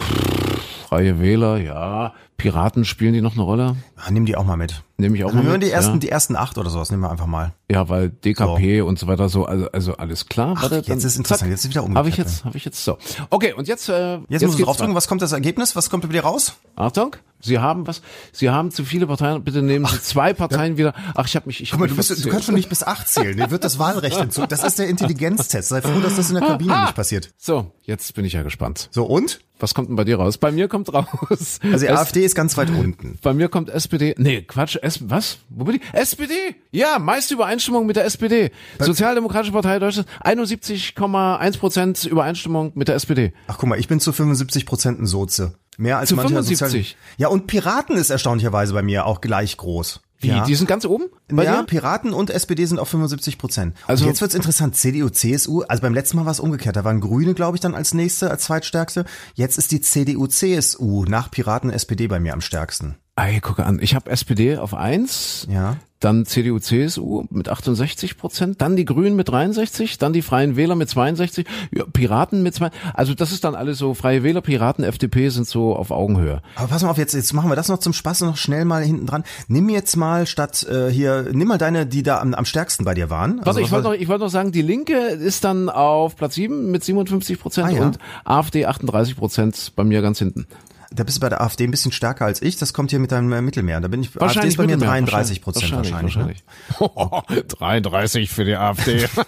Pff, 0.00 0.79
Freie 0.90 1.20
Wähler, 1.20 1.58
ja. 1.58 2.14
Piraten 2.36 2.84
spielen 2.84 3.12
die 3.12 3.20
noch 3.20 3.34
eine 3.34 3.42
Rolle? 3.42 3.76
Ja, 3.96 4.10
nimm 4.10 4.26
die 4.26 4.34
auch 4.34 4.42
mal 4.42 4.56
mit. 4.56 4.82
Nehme 4.96 5.16
ich 5.16 5.22
auch 5.22 5.28
Also 5.28 5.38
mal 5.38 5.44
wir 5.44 5.52
mit, 5.52 5.62
die 5.62 5.70
ersten, 5.70 5.92
ja. 5.92 5.98
die 6.00 6.08
ersten 6.08 6.34
acht 6.34 6.58
oder 6.58 6.68
sowas, 6.68 6.90
nehmen 6.90 7.04
wir 7.04 7.12
einfach 7.12 7.26
mal. 7.28 7.52
Ja, 7.70 7.88
weil 7.88 8.08
DKP 8.10 8.80
und 8.80 8.98
so 8.98 9.06
weiter 9.06 9.28
so, 9.28 9.44
also, 9.44 9.70
also 9.70 9.96
alles 9.98 10.26
klar. 10.26 10.54
Ach, 10.56 10.62
Warte, 10.62 10.82
jetzt 10.84 11.04
ist 11.04 11.16
interessant, 11.16 11.42
zack. 11.42 11.48
jetzt 11.48 11.64
ist 11.64 11.70
wieder 11.70 11.82
Habe 11.82 11.92
ich 11.92 11.96
umgekehrt, 11.96 12.26
jetzt, 12.26 12.44
habe 12.44 12.56
ich 12.56 12.64
jetzt 12.64 12.82
so. 12.84 12.98
Okay, 13.28 13.52
und 13.52 13.68
jetzt, 13.68 13.88
äh, 13.88 14.18
Jetzt, 14.28 14.44
musst 14.44 14.58
du 14.58 14.64
draufdrücken, 14.64 14.96
was 14.96 15.06
kommt 15.06 15.22
das 15.22 15.30
Ergebnis? 15.30 15.76
Was 15.76 15.90
kommt 15.90 16.12
dir 16.12 16.22
raus? 16.22 16.56
Achtung, 16.74 17.14
Sie 17.38 17.60
haben 17.60 17.86
was? 17.86 18.02
Sie 18.32 18.50
haben 18.50 18.72
zu 18.72 18.84
viele 18.84 19.06
Parteien. 19.06 19.44
Bitte 19.44 19.62
nehmen 19.62 19.86
Sie 19.86 20.02
zwei 20.02 20.32
Parteien 20.32 20.76
wieder. 20.76 20.92
Ach, 21.14 21.26
ich 21.26 21.36
habe 21.36 21.46
mich. 21.46 21.60
Ich 21.62 21.72
hab 21.72 21.78
Guck 21.78 21.88
mal, 21.88 21.94
mich 21.96 22.06
du, 22.08 22.14
bist, 22.14 22.24
du 22.24 22.28
kannst 22.30 22.46
schon 22.46 22.56
nicht 22.56 22.68
bis 22.68 22.82
acht 22.82 23.06
zählen. 23.06 23.36
Dir 23.36 23.52
wird 23.52 23.62
das 23.62 23.78
Wahlrecht 23.78 24.16
hinzu. 24.20 24.44
Das 24.46 24.64
ist 24.64 24.80
der 24.80 24.88
Intelligenztest. 24.88 25.68
Sei 25.68 25.82
froh, 25.82 26.00
dass 26.00 26.16
das 26.16 26.30
in 26.30 26.34
der 26.34 26.48
Kabine 26.48 26.80
nicht 26.80 26.96
passiert. 26.96 27.30
So, 27.38 27.70
jetzt 27.82 28.12
bin 28.14 28.24
ich 28.24 28.32
ja 28.32 28.42
gespannt. 28.42 28.88
So, 28.90 29.04
und? 29.04 29.40
Was 29.60 29.74
kommt 29.74 29.88
denn 29.88 29.96
bei 29.96 30.04
dir 30.04 30.16
raus? 30.16 30.38
Bei 30.38 30.50
mir 30.50 30.68
kommt 30.68 30.92
raus. 30.92 31.60
Also 31.62 31.86
die 31.86 31.90
AfD 31.90 32.24
ist 32.24 32.34
ganz 32.34 32.56
weit 32.56 32.70
unten. 32.70 33.18
Bei 33.22 33.34
mir 33.34 33.48
kommt 33.48 33.70
SPD. 33.70 34.14
Nee, 34.18 34.42
Quatsch. 34.42 34.76
S 34.80 35.08
was? 35.08 35.38
Wo 35.48 35.64
bin 35.64 35.76
ich? 35.76 35.82
SPD. 35.92 36.34
Ja, 36.70 36.98
meiste 36.98 37.34
Übereinstimmung 37.34 37.86
mit 37.86 37.96
der 37.96 38.04
SPD. 38.04 38.50
Sozialdemokratische 38.78 39.52
Partei 39.52 39.78
Deutschlands 39.78 40.10
71,1 40.24 41.58
Prozent 41.58 42.04
Übereinstimmung 42.04 42.72
mit 42.74 42.88
der 42.88 42.96
SPD. 42.96 43.32
Ach 43.46 43.58
guck 43.58 43.68
mal, 43.68 43.78
ich 43.78 43.88
bin 43.88 44.00
zu 44.00 44.12
75 44.12 44.66
Prozent 44.66 45.00
ein 45.00 45.06
Soze. 45.06 45.54
Mehr 45.76 45.98
als 45.98 46.10
Zu 46.10 46.16
mancher 46.16 46.28
75? 46.28 46.58
Sozial 46.58 46.96
ja, 47.16 47.28
und 47.28 47.46
Piraten 47.46 47.96
ist 47.96 48.10
erstaunlicherweise 48.10 48.74
bei 48.74 48.82
mir 48.82 49.06
auch 49.06 49.20
gleich 49.20 49.56
groß. 49.56 50.00
Wie? 50.20 50.28
Ja. 50.28 50.44
Die 50.44 50.54
sind 50.54 50.66
ganz 50.66 50.84
oben? 50.84 51.04
Bei 51.28 51.44
ja, 51.44 51.58
dir? 51.60 51.66
Piraten 51.66 52.12
und 52.12 52.30
SPD 52.30 52.64
sind 52.66 52.78
auf 52.78 52.88
75 52.88 53.38
Prozent. 53.38 53.74
Also- 53.86 53.88
Also 54.00 54.06
jetzt 54.06 54.20
wird's 54.20 54.34
interessant. 54.34 54.76
CDU, 54.76 55.08
CSU. 55.08 55.62
Also 55.62 55.80
beim 55.82 55.94
letzten 55.94 56.16
Mal 56.18 56.24
war 56.26 56.32
es 56.32 56.40
umgekehrt. 56.40 56.76
Da 56.76 56.84
waren 56.84 57.00
Grüne, 57.00 57.34
glaube 57.34 57.56
ich, 57.56 57.60
dann 57.60 57.74
als 57.74 57.94
nächste, 57.94 58.30
als 58.30 58.44
zweitstärkste. 58.44 59.04
Jetzt 59.34 59.58
ist 59.58 59.72
die 59.72 59.80
CDU, 59.80 60.26
CSU 60.26 61.04
nach 61.04 61.30
Piraten, 61.30 61.70
SPD 61.70 62.06
bei 62.06 62.20
mir 62.20 62.32
am 62.34 62.40
stärksten. 62.40 62.96
Ey, 63.16 63.40
gucke 63.40 63.64
an. 63.66 63.78
Ich 63.82 63.94
habe 63.94 64.10
SPD 64.10 64.56
auf 64.58 64.72
eins. 64.74 65.46
Ja. 65.50 65.76
Dann 66.00 66.24
CDU, 66.26 66.58
CSU 66.58 67.24
mit 67.30 67.48
68 67.48 68.16
Prozent, 68.16 68.60
dann 68.60 68.74
die 68.74 68.84
Grünen 68.86 69.16
mit 69.16 69.28
63, 69.28 69.98
dann 69.98 70.12
die 70.12 70.22
Freien 70.22 70.56
Wähler 70.56 70.74
mit 70.74 70.88
62, 70.88 71.46
ja, 71.72 71.84
Piraten 71.92 72.42
mit 72.42 72.54
zwei. 72.54 72.70
Also 72.94 73.14
das 73.14 73.32
ist 73.32 73.44
dann 73.44 73.54
alles 73.54 73.78
so 73.78 73.92
Freie 73.94 74.22
Wähler, 74.22 74.40
Piraten, 74.40 74.82
FDP 74.82 75.28
sind 75.28 75.46
so 75.46 75.76
auf 75.76 75.90
Augenhöhe. 75.90 76.40
Aber 76.56 76.68
pass 76.68 76.82
mal 76.82 76.90
auf, 76.90 76.98
jetzt, 76.98 77.12
jetzt 77.14 77.32
machen 77.34 77.50
wir 77.50 77.56
das 77.56 77.68
noch 77.68 77.78
zum 77.78 77.92
Spaß 77.92 78.22
noch 78.22 78.36
schnell 78.38 78.64
mal 78.64 78.82
hinten 78.82 79.06
dran. 79.06 79.24
Nimm 79.48 79.68
jetzt 79.68 79.96
mal 79.96 80.26
statt 80.26 80.66
äh, 80.70 80.88
hier, 80.90 81.26
nimm 81.32 81.48
mal 81.48 81.58
deine, 81.58 81.84
die 81.86 82.02
da 82.02 82.20
am, 82.20 82.32
am 82.34 82.44
stärksten 82.46 82.84
bei 82.84 82.94
dir 82.94 83.10
waren. 83.10 83.36
Warte, 83.38 83.48
Also, 83.48 83.60
ich 83.60 83.66
was 83.66 83.72
wollte 83.72 83.88
noch, 83.88 83.94
ich 83.94 84.08
wollte 84.08 84.24
noch 84.24 84.30
sagen, 84.30 84.52
die 84.52 84.62
Linke 84.62 84.96
ist 84.96 85.44
dann 85.44 85.68
auf 85.68 86.16
Platz 86.16 86.34
7 86.34 86.70
mit 86.70 86.82
57 86.82 87.38
Prozent 87.38 87.66
Ah, 87.68 87.70
ja. 87.70 87.82
und 87.82 87.98
AfD 88.24 88.64
38 88.64 89.16
Prozent 89.16 89.72
bei 89.76 89.84
mir 89.84 90.00
ganz 90.00 90.18
hinten. 90.18 90.46
Da 90.92 91.04
bist 91.04 91.18
du 91.18 91.20
bei 91.20 91.28
der 91.28 91.40
AfD 91.40 91.64
ein 91.64 91.70
bisschen 91.70 91.92
stärker 91.92 92.24
als 92.24 92.42
ich. 92.42 92.56
Das 92.56 92.72
kommt 92.72 92.90
hier 92.90 92.98
mit 92.98 93.12
deinem 93.12 93.32
äh, 93.32 93.40
Mittelmeer. 93.40 93.80
Da 93.80 93.86
bin 93.88 94.02
ich, 94.02 94.20
AfD 94.20 94.48
ist 94.48 94.56
bei 94.56 94.64
mir 94.66 94.76
Mittelmeer, 94.76 94.88
33 95.02 95.40
Prozent 95.40 95.72
wahrscheinlich. 95.72 96.16
ne? 96.16 96.34
wahrscheinlich. 96.78 97.48
33 97.58 98.30
für 98.30 98.44
die 98.44 98.56
AfD. 98.56 99.06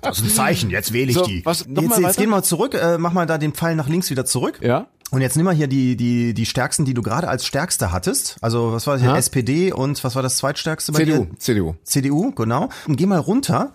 Das 0.00 0.18
ist 0.18 0.24
ein 0.24 0.30
Zeichen, 0.30 0.70
jetzt 0.70 0.92
wähle 0.92 1.10
ich 1.10 1.16
So, 1.16 1.24
die. 1.26 1.44
was- 1.44 1.60
jetzt 1.60 1.68
mal 1.70 1.82
jetzt 1.82 2.02
weiter? 2.02 2.20
gehen 2.20 2.30
wir 2.30 2.42
zurück, 2.42 2.74
äh, 2.74 2.98
mach 2.98 3.12
mal 3.12 3.26
da 3.26 3.38
den 3.38 3.52
Pfeil 3.52 3.74
nach 3.76 3.88
links 3.88 4.10
wieder 4.10 4.24
zurück. 4.24 4.60
ja? 4.62 4.86
Und 5.10 5.20
jetzt 5.20 5.36
nimm 5.36 5.44
mal 5.44 5.54
hier 5.54 5.68
die, 5.68 5.96
die, 5.96 6.34
die 6.34 6.46
stärksten, 6.46 6.84
die 6.84 6.94
du 6.94 7.00
gerade 7.02 7.28
als 7.28 7.46
stärkste 7.46 7.92
hattest. 7.92 8.36
Also 8.40 8.72
was 8.72 8.86
war 8.86 8.94
das 8.94 9.02
hier? 9.02 9.10
Ja. 9.12 9.16
SPD 9.18 9.72
und 9.72 10.02
was 10.02 10.16
war 10.16 10.22
das 10.22 10.38
zweitstärkste 10.38 10.90
bei 10.92 11.00
CDU, 11.00 11.26
dir? 11.26 11.38
CDU. 11.38 11.74
CDU, 11.84 12.32
genau. 12.32 12.68
Und 12.88 12.96
geh 12.96 13.06
mal 13.06 13.18
runter. 13.20 13.72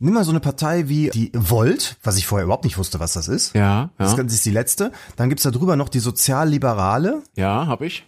Nimm 0.00 0.14
mal 0.14 0.22
so 0.24 0.30
eine 0.30 0.40
Partei 0.40 0.88
wie 0.88 1.10
die 1.10 1.32
Volt, 1.34 1.96
was 2.04 2.16
ich 2.18 2.26
vorher 2.26 2.44
überhaupt 2.44 2.64
nicht 2.64 2.78
wusste, 2.78 3.00
was 3.00 3.14
das 3.14 3.26
ist. 3.26 3.54
Ja, 3.54 3.90
Das 3.98 4.16
ja. 4.16 4.22
ist 4.22 4.44
die 4.46 4.50
letzte. 4.50 4.92
Dann 5.16 5.28
gibt's 5.28 5.42
da 5.42 5.50
drüber 5.50 5.74
noch 5.74 5.88
die 5.88 5.98
Sozialliberale. 5.98 7.22
Ja, 7.36 7.66
hab 7.66 7.82
ich. 7.82 8.04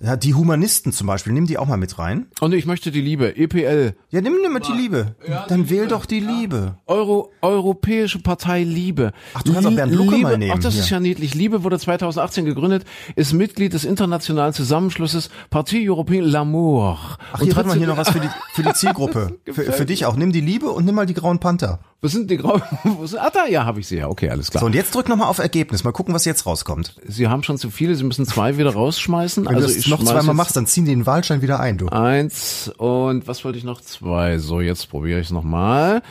Ja, 0.00 0.16
die 0.16 0.34
Humanisten 0.34 0.92
zum 0.92 1.06
Beispiel. 1.06 1.32
Nimm 1.32 1.46
die 1.46 1.56
auch 1.58 1.66
mal 1.66 1.76
mit 1.76 1.98
rein. 1.98 2.26
Und 2.40 2.52
ich 2.52 2.66
möchte 2.66 2.90
die 2.90 3.00
Liebe, 3.00 3.36
EPL, 3.36 3.94
Ja, 4.10 4.20
nimm, 4.20 4.34
nimm 4.42 4.52
mal 4.52 4.60
die 4.60 4.72
Liebe. 4.72 5.14
Dann 5.48 5.70
wähl 5.70 5.86
doch 5.86 6.04
die 6.04 6.20
Liebe. 6.20 6.76
Euro, 6.86 7.30
Europäische 7.42 8.18
Partei 8.18 8.64
Liebe. 8.64 9.12
Ach, 9.34 9.42
du 9.42 9.52
kannst 9.52 9.68
auch 9.68 9.74
Bernd 9.74 9.94
Lucke 9.94 10.16
Liebe, 10.16 10.22
mal 10.22 10.38
nehmen, 10.38 10.52
Ach, 10.56 10.62
das 10.62 10.74
hier. 10.74 10.82
ist 10.82 10.90
ja 10.90 11.00
niedlich. 11.00 11.34
Liebe 11.34 11.62
wurde 11.64 11.78
2018 11.78 12.44
gegründet, 12.44 12.84
ist 13.14 13.32
Mitglied 13.32 13.72
des 13.72 13.84
internationalen 13.84 14.52
Zusammenschlusses 14.52 15.30
Parti 15.50 15.88
Européen 15.88 16.24
L'Amour. 16.24 16.96
Ach, 17.32 17.40
hier 17.40 17.54
warte 17.56 17.68
mal 17.68 17.78
hier 17.78 17.86
noch 17.86 17.96
was 17.96 18.10
für 18.10 18.20
die, 18.20 18.28
für 18.54 18.62
die 18.62 18.72
Zielgruppe. 18.72 19.38
für, 19.44 19.72
für 19.72 19.86
dich 19.86 20.06
auch. 20.06 20.16
Nimm 20.16 20.32
die 20.32 20.40
Liebe 20.40 20.70
und 20.70 20.84
nimm 20.84 20.94
mal 20.94 21.06
die 21.06 21.14
Grauen 21.14 21.38
Panther. 21.38 21.80
Wo 22.02 22.08
sind 22.08 22.30
die 22.30 22.36
grauen? 22.36 22.62
Ah, 23.18 23.30
da, 23.30 23.46
ja, 23.46 23.64
habe 23.64 23.80
ich 23.80 23.86
sie 23.86 23.96
ja. 23.96 24.08
Okay, 24.08 24.28
alles 24.28 24.50
klar. 24.50 24.60
So, 24.60 24.66
und 24.66 24.74
jetzt 24.74 24.94
drück 24.94 25.08
noch 25.08 25.16
mal 25.16 25.26
auf 25.26 25.38
Ergebnis. 25.38 25.84
Mal 25.84 25.92
gucken, 25.92 26.12
was 26.14 26.24
jetzt 26.24 26.44
rauskommt. 26.44 26.94
Sie 27.06 27.28
haben 27.28 27.42
schon 27.42 27.56
zu 27.56 27.70
viele, 27.70 27.94
Sie 27.94 28.04
müssen 28.04 28.26
zwei 28.26 28.58
wieder 28.58 28.72
rausschmeißen. 28.72 29.44
Wenn 29.46 29.54
also 29.54 29.66
du 29.66 29.72
das 29.72 29.76
ich 29.76 29.88
noch 29.88 30.02
zweimal 30.02 30.34
machst, 30.34 30.56
dann 30.56 30.66
ziehen 30.66 30.84
die 30.84 30.90
den 30.90 31.06
Wahlschein 31.06 31.40
wieder 31.42 31.60
ein, 31.60 31.78
du. 31.78 31.88
Eins 31.88 32.70
und 32.76 33.26
was 33.26 33.44
wollte 33.44 33.58
ich 33.58 33.64
noch? 33.64 33.80
Zwei. 33.80 34.38
So, 34.38 34.60
jetzt 34.60 34.90
probiere 34.90 35.20
ich 35.20 35.26
es 35.26 35.32
nochmal. 35.32 36.02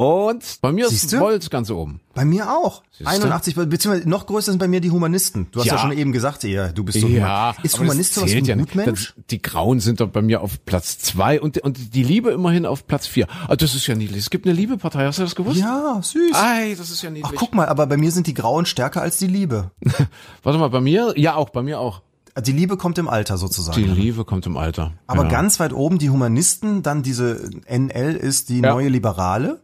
Und 0.00 0.58
bei 0.60 0.70
mir 0.70 0.86
ist? 0.86 1.18
Volt 1.18 1.50
ganz 1.50 1.72
oben. 1.72 2.00
Bei 2.14 2.24
mir 2.24 2.52
auch. 2.52 2.84
Siehste? 2.92 3.08
81, 3.08 3.56
beziehungsweise 3.56 4.08
noch 4.08 4.26
größer 4.26 4.52
sind 4.52 4.60
bei 4.60 4.68
mir 4.68 4.80
die 4.80 4.92
Humanisten. 4.92 5.48
Du 5.50 5.58
hast 5.58 5.66
ja, 5.66 5.74
Ja. 5.74 5.80
schon 5.80 5.90
eben 5.90 6.12
gesagt, 6.12 6.44
ja, 6.44 6.68
du 6.68 6.84
bist 6.84 7.00
so 7.00 7.08
ein 7.08 7.16
Human- 7.16 7.54
Ist 7.64 7.80
Humanist 7.80 8.14
sowas 8.14 8.30
wie 8.30 8.36
ein 8.38 8.44
ja. 8.44 8.54
Gutmensch? 8.54 9.14
Das, 9.16 9.24
die 9.30 9.42
Grauen 9.42 9.80
sind 9.80 9.98
doch 10.00 10.06
bei 10.08 10.22
mir 10.22 10.40
auf 10.40 10.64
Platz 10.64 10.98
zwei 11.00 11.40
und, 11.40 11.58
und 11.58 11.94
die 11.96 12.04
Liebe 12.04 12.30
immerhin 12.30 12.64
auf 12.64 12.86
Platz 12.86 13.08
vier. 13.08 13.26
Ah, 13.48 13.56
das 13.56 13.74
ist 13.74 13.88
ja 13.88 13.96
niedlich. 13.96 14.20
Es 14.20 14.30
gibt 14.30 14.46
eine 14.46 14.54
Liebepartei, 14.54 15.04
hast 15.04 15.18
du 15.18 15.24
das 15.24 15.34
gewusst? 15.34 15.58
Ja, 15.58 15.98
süß. 16.00 16.30
Ei, 16.32 16.76
das 16.78 16.90
ist 16.90 17.02
ja 17.02 17.08
Ach, 17.08 17.14
niedlich. 17.14 17.34
guck 17.36 17.52
mal, 17.56 17.66
aber 17.66 17.88
bei 17.88 17.96
mir 17.96 18.12
sind 18.12 18.28
die 18.28 18.34
Grauen 18.34 18.66
stärker 18.66 19.02
als 19.02 19.18
die 19.18 19.26
Liebe. 19.26 19.72
Warte 20.44 20.60
mal, 20.60 20.70
bei 20.70 20.80
mir? 20.80 21.14
Ja, 21.16 21.34
auch, 21.34 21.50
bei 21.50 21.62
mir 21.62 21.80
auch. 21.80 22.02
Die 22.40 22.52
Liebe 22.52 22.76
kommt 22.76 22.98
im 22.98 23.08
Alter 23.08 23.34
Die 23.34 23.40
sozusagen. 23.40 23.82
Liebe 23.82 24.24
kommt 24.24 24.46
im 24.46 24.56
Alter. 24.56 24.92
Aber 25.08 25.24
ja. 25.24 25.28
ganz 25.28 25.58
weit 25.58 25.72
oben 25.72 25.98
die 25.98 26.08
Humanisten, 26.10 26.84
dann 26.84 27.02
diese 27.02 27.50
NL 27.66 28.14
ist 28.14 28.48
die 28.48 28.60
Ja. 28.60 28.70
neue 28.74 28.88
Liberale 28.88 29.60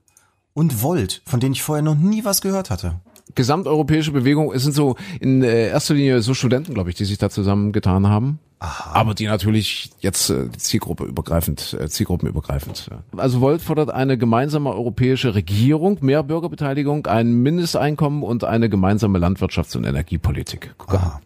und 0.55 0.83
Volt, 0.83 1.23
von 1.27 1.41
denen 1.41 1.53
ich 1.53 1.63
vorher 1.63 1.83
noch 1.83 1.97
nie 1.97 2.25
was 2.25 2.41
gehört 2.41 2.71
hatte. 2.71 3.01
gesamteuropäische 3.35 4.13
Bewegung, 4.13 4.53
es 4.53 4.63
sind 4.63 4.73
so 4.73 4.97
in 5.21 5.43
äh, 5.43 5.69
erster 5.69 5.95
Linie 5.95 6.23
so 6.23 6.35
Studenten, 6.35 6.75
glaube 6.75 6.91
ich, 6.91 6.97
die 6.97 7.05
sich 7.05 7.19
da 7.19 7.31
zusammengetan 7.31 8.07
haben. 8.09 8.39
Aber 8.61 9.13
die 9.15 9.27
natürlich 9.27 9.91
jetzt 10.01 10.31
äh, 10.31 10.51
Zielgruppe 10.57 11.05
übergreifend, 11.05 11.77
äh, 11.79 11.89
Zielgruppenübergreifend. 11.89 12.89
Ja. 12.91 13.03
Also 13.19 13.41
Volt 13.41 13.61
fordert 13.61 13.91
eine 13.91 14.17
gemeinsame 14.17 14.71
europäische 14.71 15.35
Regierung, 15.35 15.99
mehr 16.01 16.23
Bürgerbeteiligung, 16.23 17.07
ein 17.07 17.43
Mindesteinkommen 17.43 18.23
und 18.23 18.45
eine 18.45 18.71
gemeinsame 18.71 19.19
Landwirtschafts- 19.19 19.77
und 19.77 19.85
Energiepolitik. 19.85 20.75
Mal. 20.89 21.21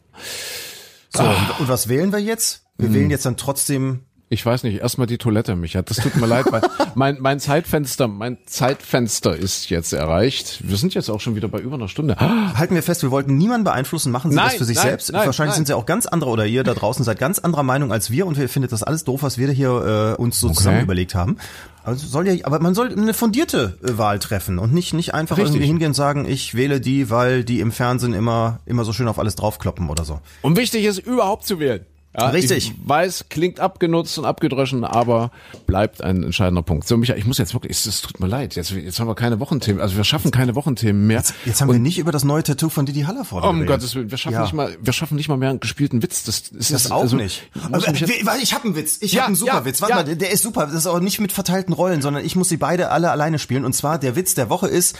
So, 1.10 1.22
und, 1.22 1.60
und 1.60 1.68
was 1.68 1.88
wählen 1.88 2.10
wir 2.10 2.18
jetzt? 2.18 2.64
Wir 2.76 2.92
wählen 2.94 3.10
jetzt 3.10 3.26
dann 3.26 3.36
trotzdem 3.36 4.00
Ich 4.30 4.44
weiß 4.44 4.62
nicht, 4.64 4.80
erstmal 4.80 5.06
die 5.06 5.16
Toilette, 5.16 5.56
Micha. 5.56 5.80
Das 5.80 5.96
tut 5.96 6.16
mir 6.16 6.26
leid, 6.26 6.46
weil 6.50 6.60
mein, 6.94 7.16
mein 7.20 7.40
Zeitfenster, 7.40 8.08
mein 8.08 8.36
Zeitfenster 8.44 9.34
ist 9.34 9.70
jetzt 9.70 9.94
erreicht. 9.94 10.58
Wir 10.68 10.76
sind 10.76 10.92
jetzt 10.92 11.08
auch 11.08 11.20
schon 11.20 11.34
wieder 11.34 11.48
bei 11.48 11.60
über 11.60 11.76
einer 11.76 11.88
Stunde. 11.88 12.16
Halten 12.18 12.74
wir 12.74 12.82
fest, 12.82 13.02
wir 13.02 13.10
wollten 13.10 13.38
niemanden 13.38 13.64
beeinflussen, 13.64 14.12
machen 14.12 14.30
Sie 14.30 14.36
das 14.36 14.48
Nein, 14.48 14.58
für 14.58 14.64
sich 14.66 14.76
nein, 14.76 14.86
selbst. 14.86 15.12
nein, 15.12 15.24
Wahrscheinlich 15.24 15.56
sind 15.56 15.66
Sie 15.66 15.72
auch 15.74 15.86
ganz 15.86 16.04
andere 16.06 16.28
oder 16.28 16.44
ihr 16.44 16.62
da 16.62 16.74
draußen 16.74 17.04
seid 17.04 17.18
ganz 17.18 17.38
anderer 17.38 17.62
Meinung 17.62 17.90
als 17.90 18.10
wir 18.10 18.26
und 18.26 18.36
wir 18.36 18.50
findet 18.50 18.72
das 18.72 18.82
alles 18.82 19.04
doof, 19.04 19.22
was 19.22 19.38
wir 19.38 19.50
hier 19.50 20.16
äh, 20.18 20.20
uns 20.20 20.38
so 20.40 20.50
zusammen 20.50 20.82
überlegt 20.82 21.14
haben. 21.14 21.38
Also 21.84 22.06
soll 22.06 22.28
ja, 22.28 22.44
aber 22.44 22.60
man 22.60 22.74
soll 22.74 22.92
eine 22.92 23.14
fundierte 23.14 23.78
äh, 23.82 23.96
Wahl 23.96 24.18
treffen 24.18 24.58
und 24.58 24.74
nicht 24.74 24.92
nicht 24.92 25.14
einfach 25.14 25.38
Richtig. 25.38 25.54
irgendwie 25.54 25.68
hingehen 25.68 25.88
und 25.88 25.94
sagen, 25.94 26.26
ich 26.28 26.54
wähle 26.54 26.82
die, 26.82 27.08
weil 27.08 27.44
die 27.44 27.60
im 27.60 27.72
Fernsehen 27.72 28.12
immer 28.12 28.60
immer 28.66 28.84
so 28.84 28.92
schön 28.92 29.08
auf 29.08 29.18
alles 29.18 29.36
draufkloppen 29.36 29.88
oder 29.88 30.04
so. 30.04 30.20
Und 30.42 30.58
wichtig 30.58 30.84
ist, 30.84 30.98
überhaupt 30.98 31.46
zu 31.46 31.58
wählen. 31.60 31.86
Ja, 32.16 32.30
Richtig. 32.30 32.68
Ich 32.70 32.74
weiß, 32.88 33.26
klingt 33.28 33.60
abgenutzt 33.60 34.18
und 34.18 34.24
abgedroschen, 34.24 34.82
aber 34.84 35.30
bleibt 35.66 36.02
ein 36.02 36.22
entscheidender 36.24 36.62
Punkt. 36.62 36.88
So, 36.88 36.96
Micha, 36.96 37.14
ich 37.14 37.26
muss 37.26 37.38
jetzt 37.38 37.52
wirklich, 37.52 37.86
es, 37.86 38.00
tut 38.00 38.18
mir 38.18 38.26
leid, 38.26 38.56
jetzt, 38.56 38.70
jetzt 38.70 38.98
haben 38.98 39.06
wir 39.08 39.14
keine 39.14 39.38
Wochenthemen, 39.40 39.80
also 39.80 39.96
wir 39.96 40.04
schaffen 40.04 40.30
keine 40.30 40.54
Wochenthemen 40.54 41.06
mehr. 41.06 41.22
Jetzt 41.44 41.60
haben 41.60 41.70
wir 41.70 41.78
nicht 41.78 41.98
über 41.98 42.10
das 42.10 42.24
neue 42.24 42.42
Tattoo 42.42 42.70
von 42.70 42.86
Didi 42.86 43.02
Hallervorden 43.02 43.48
um 43.48 43.56
geredet. 43.56 43.80
Gottes 43.82 43.94
Willen, 43.94 44.10
wir 44.10 44.18
schaffen 44.18 44.34
Ja. 44.34 44.42
nicht 44.42 44.54
mal, 44.54 44.76
wir 44.80 44.92
schaffen 44.92 45.16
nicht 45.16 45.28
mal 45.28 45.36
mehr 45.36 45.50
einen 45.50 45.60
gespielten 45.60 46.02
Witz. 46.02 46.24
Das, 46.24 46.48
ist 46.48 46.72
Das 46.72 46.90
auch 46.90 47.12
nicht. 47.12 47.50
Ich, 47.54 47.62
Aber, 47.62 47.78
jetzt, 47.86 48.10
ich 48.42 48.54
habe 48.54 48.64
einen 48.64 48.74
Witz. 48.76 48.98
Ich 49.00 49.12
Ja, 49.12 49.20
habe 49.20 49.26
einen 49.28 49.36
super 49.36 49.52
ja, 49.52 49.64
Witz. 49.66 49.80
Warte 49.82 49.94
mal, 49.94 50.04
der, 50.04 50.16
der 50.16 50.30
ist 50.32 50.42
super. 50.42 50.64
Das 50.66 50.74
ist 50.74 50.86
auch 50.86 51.00
nicht 51.00 51.20
mit 51.20 51.30
verteilten 51.32 51.72
Rollen, 51.74 52.00
sondern 52.02 52.24
ich 52.24 52.34
muss 52.36 52.48
sie 52.48 52.56
beide 52.56 52.90
alle 52.90 53.10
alleine 53.10 53.38
spielen. 53.38 53.64
Und 53.64 53.74
zwar 53.74 53.98
der 53.98 54.16
Witz 54.16 54.34
der 54.34 54.48
Woche 54.48 54.66
ist, 54.66 54.96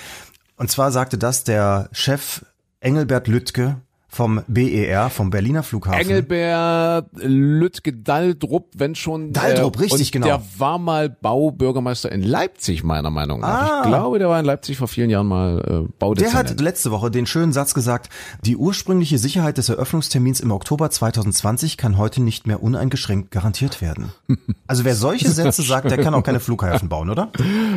und 0.57 0.71
zwar 0.71 0.93
sagte 0.93 1.17
das 1.19 1.43
der 1.43 1.89
Chef 1.93 2.45
Engelbert 2.81 3.27
Lüttke 3.29 3.81
vom 4.11 4.41
BER, 4.49 5.11
vom 5.11 5.31
Berliner 5.31 5.63
Flughafen. 5.63 6.01
Engelbert 6.01 7.07
Lütke 7.15 7.93
Daldrup, 7.93 8.69
wenn 8.75 8.95
schon. 8.95 9.33
Daldrup, 9.33 9.79
richtig, 9.79 10.09
und 10.09 10.13
genau. 10.13 10.27
Der 10.27 10.43
war 10.57 10.79
mal 10.79 11.09
Baubürgermeister 11.11 12.11
in 12.11 12.23
Leipzig, 12.23 12.83
meiner 12.83 13.11
Meinung 13.11 13.41
nach. 13.41 13.49
Ah. 13.71 13.81
Ich 13.83 13.89
glaube, 13.89 14.19
der 14.19 14.29
war 14.29 14.41
in 14.41 14.47
Leipzig 14.47 14.79
vor 14.79 14.89
vielen 14.89 15.11
Jahren 15.11 15.27
mal 15.27 15.59
äh, 15.61 15.65
Der 15.65 15.89
Baudezernent. 15.99 16.51
hat 16.51 16.61
letzte 16.61 16.91
Woche 16.91 17.11
den 17.11 17.27
schönen 17.27 17.53
Satz 17.53 17.75
gesagt, 17.75 18.09
die 18.45 18.57
ursprüngliche 18.57 19.19
Sicherheit 19.19 19.59
des 19.59 19.69
Eröffnungstermins 19.69 20.41
im 20.41 20.51
Oktober 20.53 20.91
2020 20.91 21.77
kann 21.77 21.99
heute 21.99 22.23
nicht 22.23 22.47
mehr 22.47 22.63
uneingeschränkt 22.63 23.31
garantiert 23.31 23.81
werden. 23.83 24.13
Also 24.67 24.85
wer 24.85 24.95
solche 24.95 25.31
Sätze 25.31 25.63
sagt, 25.63 25.91
der 25.91 25.97
kann 25.97 26.13
auch 26.15 26.23
keine 26.23 26.41
Flughäfen 26.41 26.91
bauen, 26.91 27.09
oder? 27.09 27.31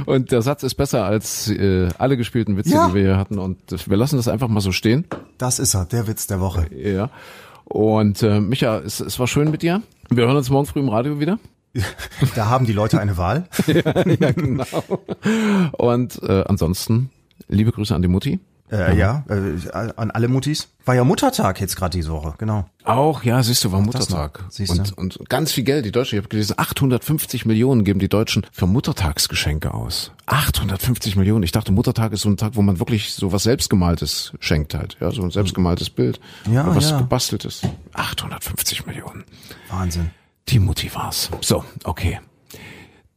Und 0.05 0.31
der 0.33 0.41
Satz 0.41 0.61
ist 0.63 0.75
besser 0.75 1.05
als 1.05 1.49
äh, 1.49 1.87
alle 1.97 2.17
gespielten 2.17 2.57
Witze, 2.57 2.71
Ja. 2.71 2.89
die 2.89 2.95
wir 2.95 3.01
hier 3.01 3.17
hatten. 3.17 3.39
Und 3.39 3.57
wir 3.89 3.95
lassen 3.95 4.17
das 4.17 4.27
einfach 4.27 4.49
mal 4.49 4.59
so 4.59 4.73
stehen. 4.73 5.05
Das 5.37 5.57
ist 5.59 5.73
er, 5.73 5.85
der 5.85 6.07
Witz 6.07 6.20
der 6.27 6.39
Woche. 6.39 6.67
Ja. 6.75 7.09
Und 7.65 8.21
äh, 8.23 8.39
Micha, 8.39 8.79
es, 8.79 8.99
es 8.99 9.17
war 9.19 9.27
schön 9.27 9.49
mit 9.49 9.61
dir. 9.61 9.81
Wir 10.09 10.25
hören 10.25 10.37
uns 10.37 10.49
morgen 10.49 10.65
früh 10.65 10.79
im 10.79 10.89
Radio 10.89 11.19
wieder. 11.19 11.39
Da 12.35 12.47
haben 12.47 12.65
die 12.65 12.73
Leute 12.73 12.99
eine 12.99 13.15
Wahl. 13.17 13.47
ja, 13.67 14.31
genau. 14.31 14.65
Und 15.71 16.21
äh, 16.21 16.43
ansonsten, 16.45 17.09
liebe 17.47 17.71
Grüße 17.71 17.95
an 17.95 18.01
die 18.01 18.09
Mutti. 18.09 18.39
Äh, 18.71 18.97
ja, 18.97 19.25
äh, 19.29 19.91
an 19.97 20.11
alle 20.11 20.29
Muttis. 20.29 20.69
War 20.85 20.95
ja 20.95 21.03
Muttertag 21.03 21.59
jetzt 21.59 21.75
gerade 21.75 21.97
diese 21.97 22.11
Woche, 22.11 22.35
genau. 22.37 22.65
Auch, 22.85 23.23
ja, 23.23 23.43
siehst 23.43 23.63
du, 23.65 23.71
war 23.71 23.81
Muttertag. 23.81 24.45
Siehst 24.49 24.75
du. 24.75 24.95
Und, 24.95 25.17
und 25.17 25.29
ganz 25.29 25.51
viel 25.51 25.65
Geld. 25.65 25.83
Die 25.85 25.91
Deutschen, 25.91 26.15
ich 26.15 26.21
habe 26.21 26.29
gelesen, 26.29 26.55
850 26.57 27.45
Millionen 27.45 27.83
geben 27.83 27.99
die 27.99 28.07
Deutschen 28.07 28.45
für 28.51 28.67
Muttertagsgeschenke 28.67 29.73
aus. 29.73 30.11
850 30.25 31.17
Millionen. 31.17 31.43
Ich 31.43 31.51
dachte, 31.51 31.73
Muttertag 31.73 32.13
ist 32.13 32.21
so 32.21 32.29
ein 32.29 32.37
Tag, 32.37 32.55
wo 32.55 32.61
man 32.61 32.79
wirklich 32.79 33.13
so 33.13 33.33
was 33.33 33.43
selbstgemaltes 33.43 34.31
schenkt 34.39 34.73
halt. 34.73 34.95
Ja, 35.01 35.11
so 35.11 35.21
ein 35.21 35.31
selbstgemaltes 35.31 35.89
Bild. 35.89 36.21
Ja, 36.49 36.65
Oder 36.65 36.77
was 36.77 36.91
ja. 36.91 36.97
gebasteltes. 36.97 37.61
850 37.93 38.85
Millionen. 38.85 39.25
Wahnsinn. 39.69 40.11
Die 40.47 40.59
Mutti 40.59 40.93
war's. 40.95 41.29
So, 41.41 41.65
okay. 41.83 42.19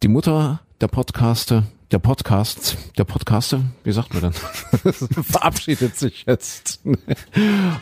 Die 0.03 0.09
Mutter 0.09 0.61
der 0.81 0.89
Podcaster, 0.89 1.65
der 1.91 1.99
Podcasts, 1.99 2.77
der 2.99 3.05
Podcaster, 3.05 3.61
wie 3.85 3.93
sagt 3.93 4.15
man 4.15 4.23
denn? 4.23 4.93
Verabschiedet 5.25 5.97
sich 5.97 6.25
jetzt. 6.27 6.81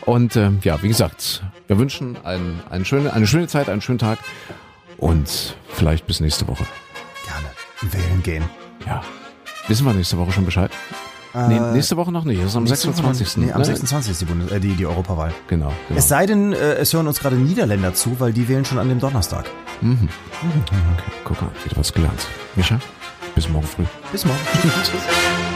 Und 0.05 0.35
ähm, 0.35 0.59
ja, 0.63 0.81
wie 0.83 0.87
gesagt, 0.87 1.43
wir 1.67 1.77
wünschen 1.79 2.17
ein, 2.23 2.59
ein 2.69 2.85
schöne, 2.85 3.13
eine 3.13 3.25
schöne 3.27 3.47
Zeit, 3.47 3.69
einen 3.69 3.81
schönen 3.81 3.99
Tag 3.99 4.19
und 4.97 5.55
vielleicht 5.69 6.05
bis 6.05 6.19
nächste 6.19 6.47
Woche. 6.47 6.65
Gerne. 7.25 7.93
Wählen 7.93 8.23
gehen. 8.23 8.43
Ja. 8.85 9.01
Wissen 9.67 9.85
wir 9.85 9.93
nächste 9.93 10.17
Woche 10.17 10.31
schon 10.31 10.45
Bescheid? 10.45 10.71
nee, 11.47 11.59
nächste 11.59 11.97
Woche 11.97 12.11
noch 12.11 12.25
nicht. 12.25 12.39
Das 12.39 12.49
ist 12.51 12.55
am 12.55 12.65
Nächste 12.65 12.89
Woche- 12.89 12.97
26. 13.15 13.37
Nee, 13.37 13.51
am 13.53 13.59
Ne? 13.61 13.65
26. 13.65 14.11
ist 14.11 14.21
die, 14.21 14.25
Bundes 14.25 14.51
äh, 14.51 14.59
die, 14.59 14.75
die 14.75 14.85
Europawahl. 14.85 15.33
Genau. 15.47 15.73
genau. 15.87 15.97
Es 15.99 16.07
sei 16.07 16.27
denn, 16.27 16.53
äh, 16.53 16.73
es 16.75 16.93
hören 16.93 17.07
uns 17.07 17.19
gerade 17.19 17.37
Niederländer 17.37 17.95
zu, 17.95 18.19
weil 18.19 18.33
die 18.33 18.47
wählen 18.47 18.65
schon 18.65 18.77
an 18.77 18.87
dem 18.89 18.99
Donnerstag. 18.99 19.49
Mhm. 19.81 20.09
Okay, 20.59 20.75
guck 21.23 21.41
mal, 21.41 21.49
wieder 21.65 21.75
was 21.77 21.91
gelernt. 21.91 22.27
Micha, 22.55 22.77
bis 23.35 23.49
morgen 23.49 23.67
früh. 23.67 23.85
Bis 24.11 24.25
morgen. 24.25 24.39
Tschüss. 24.83 25.52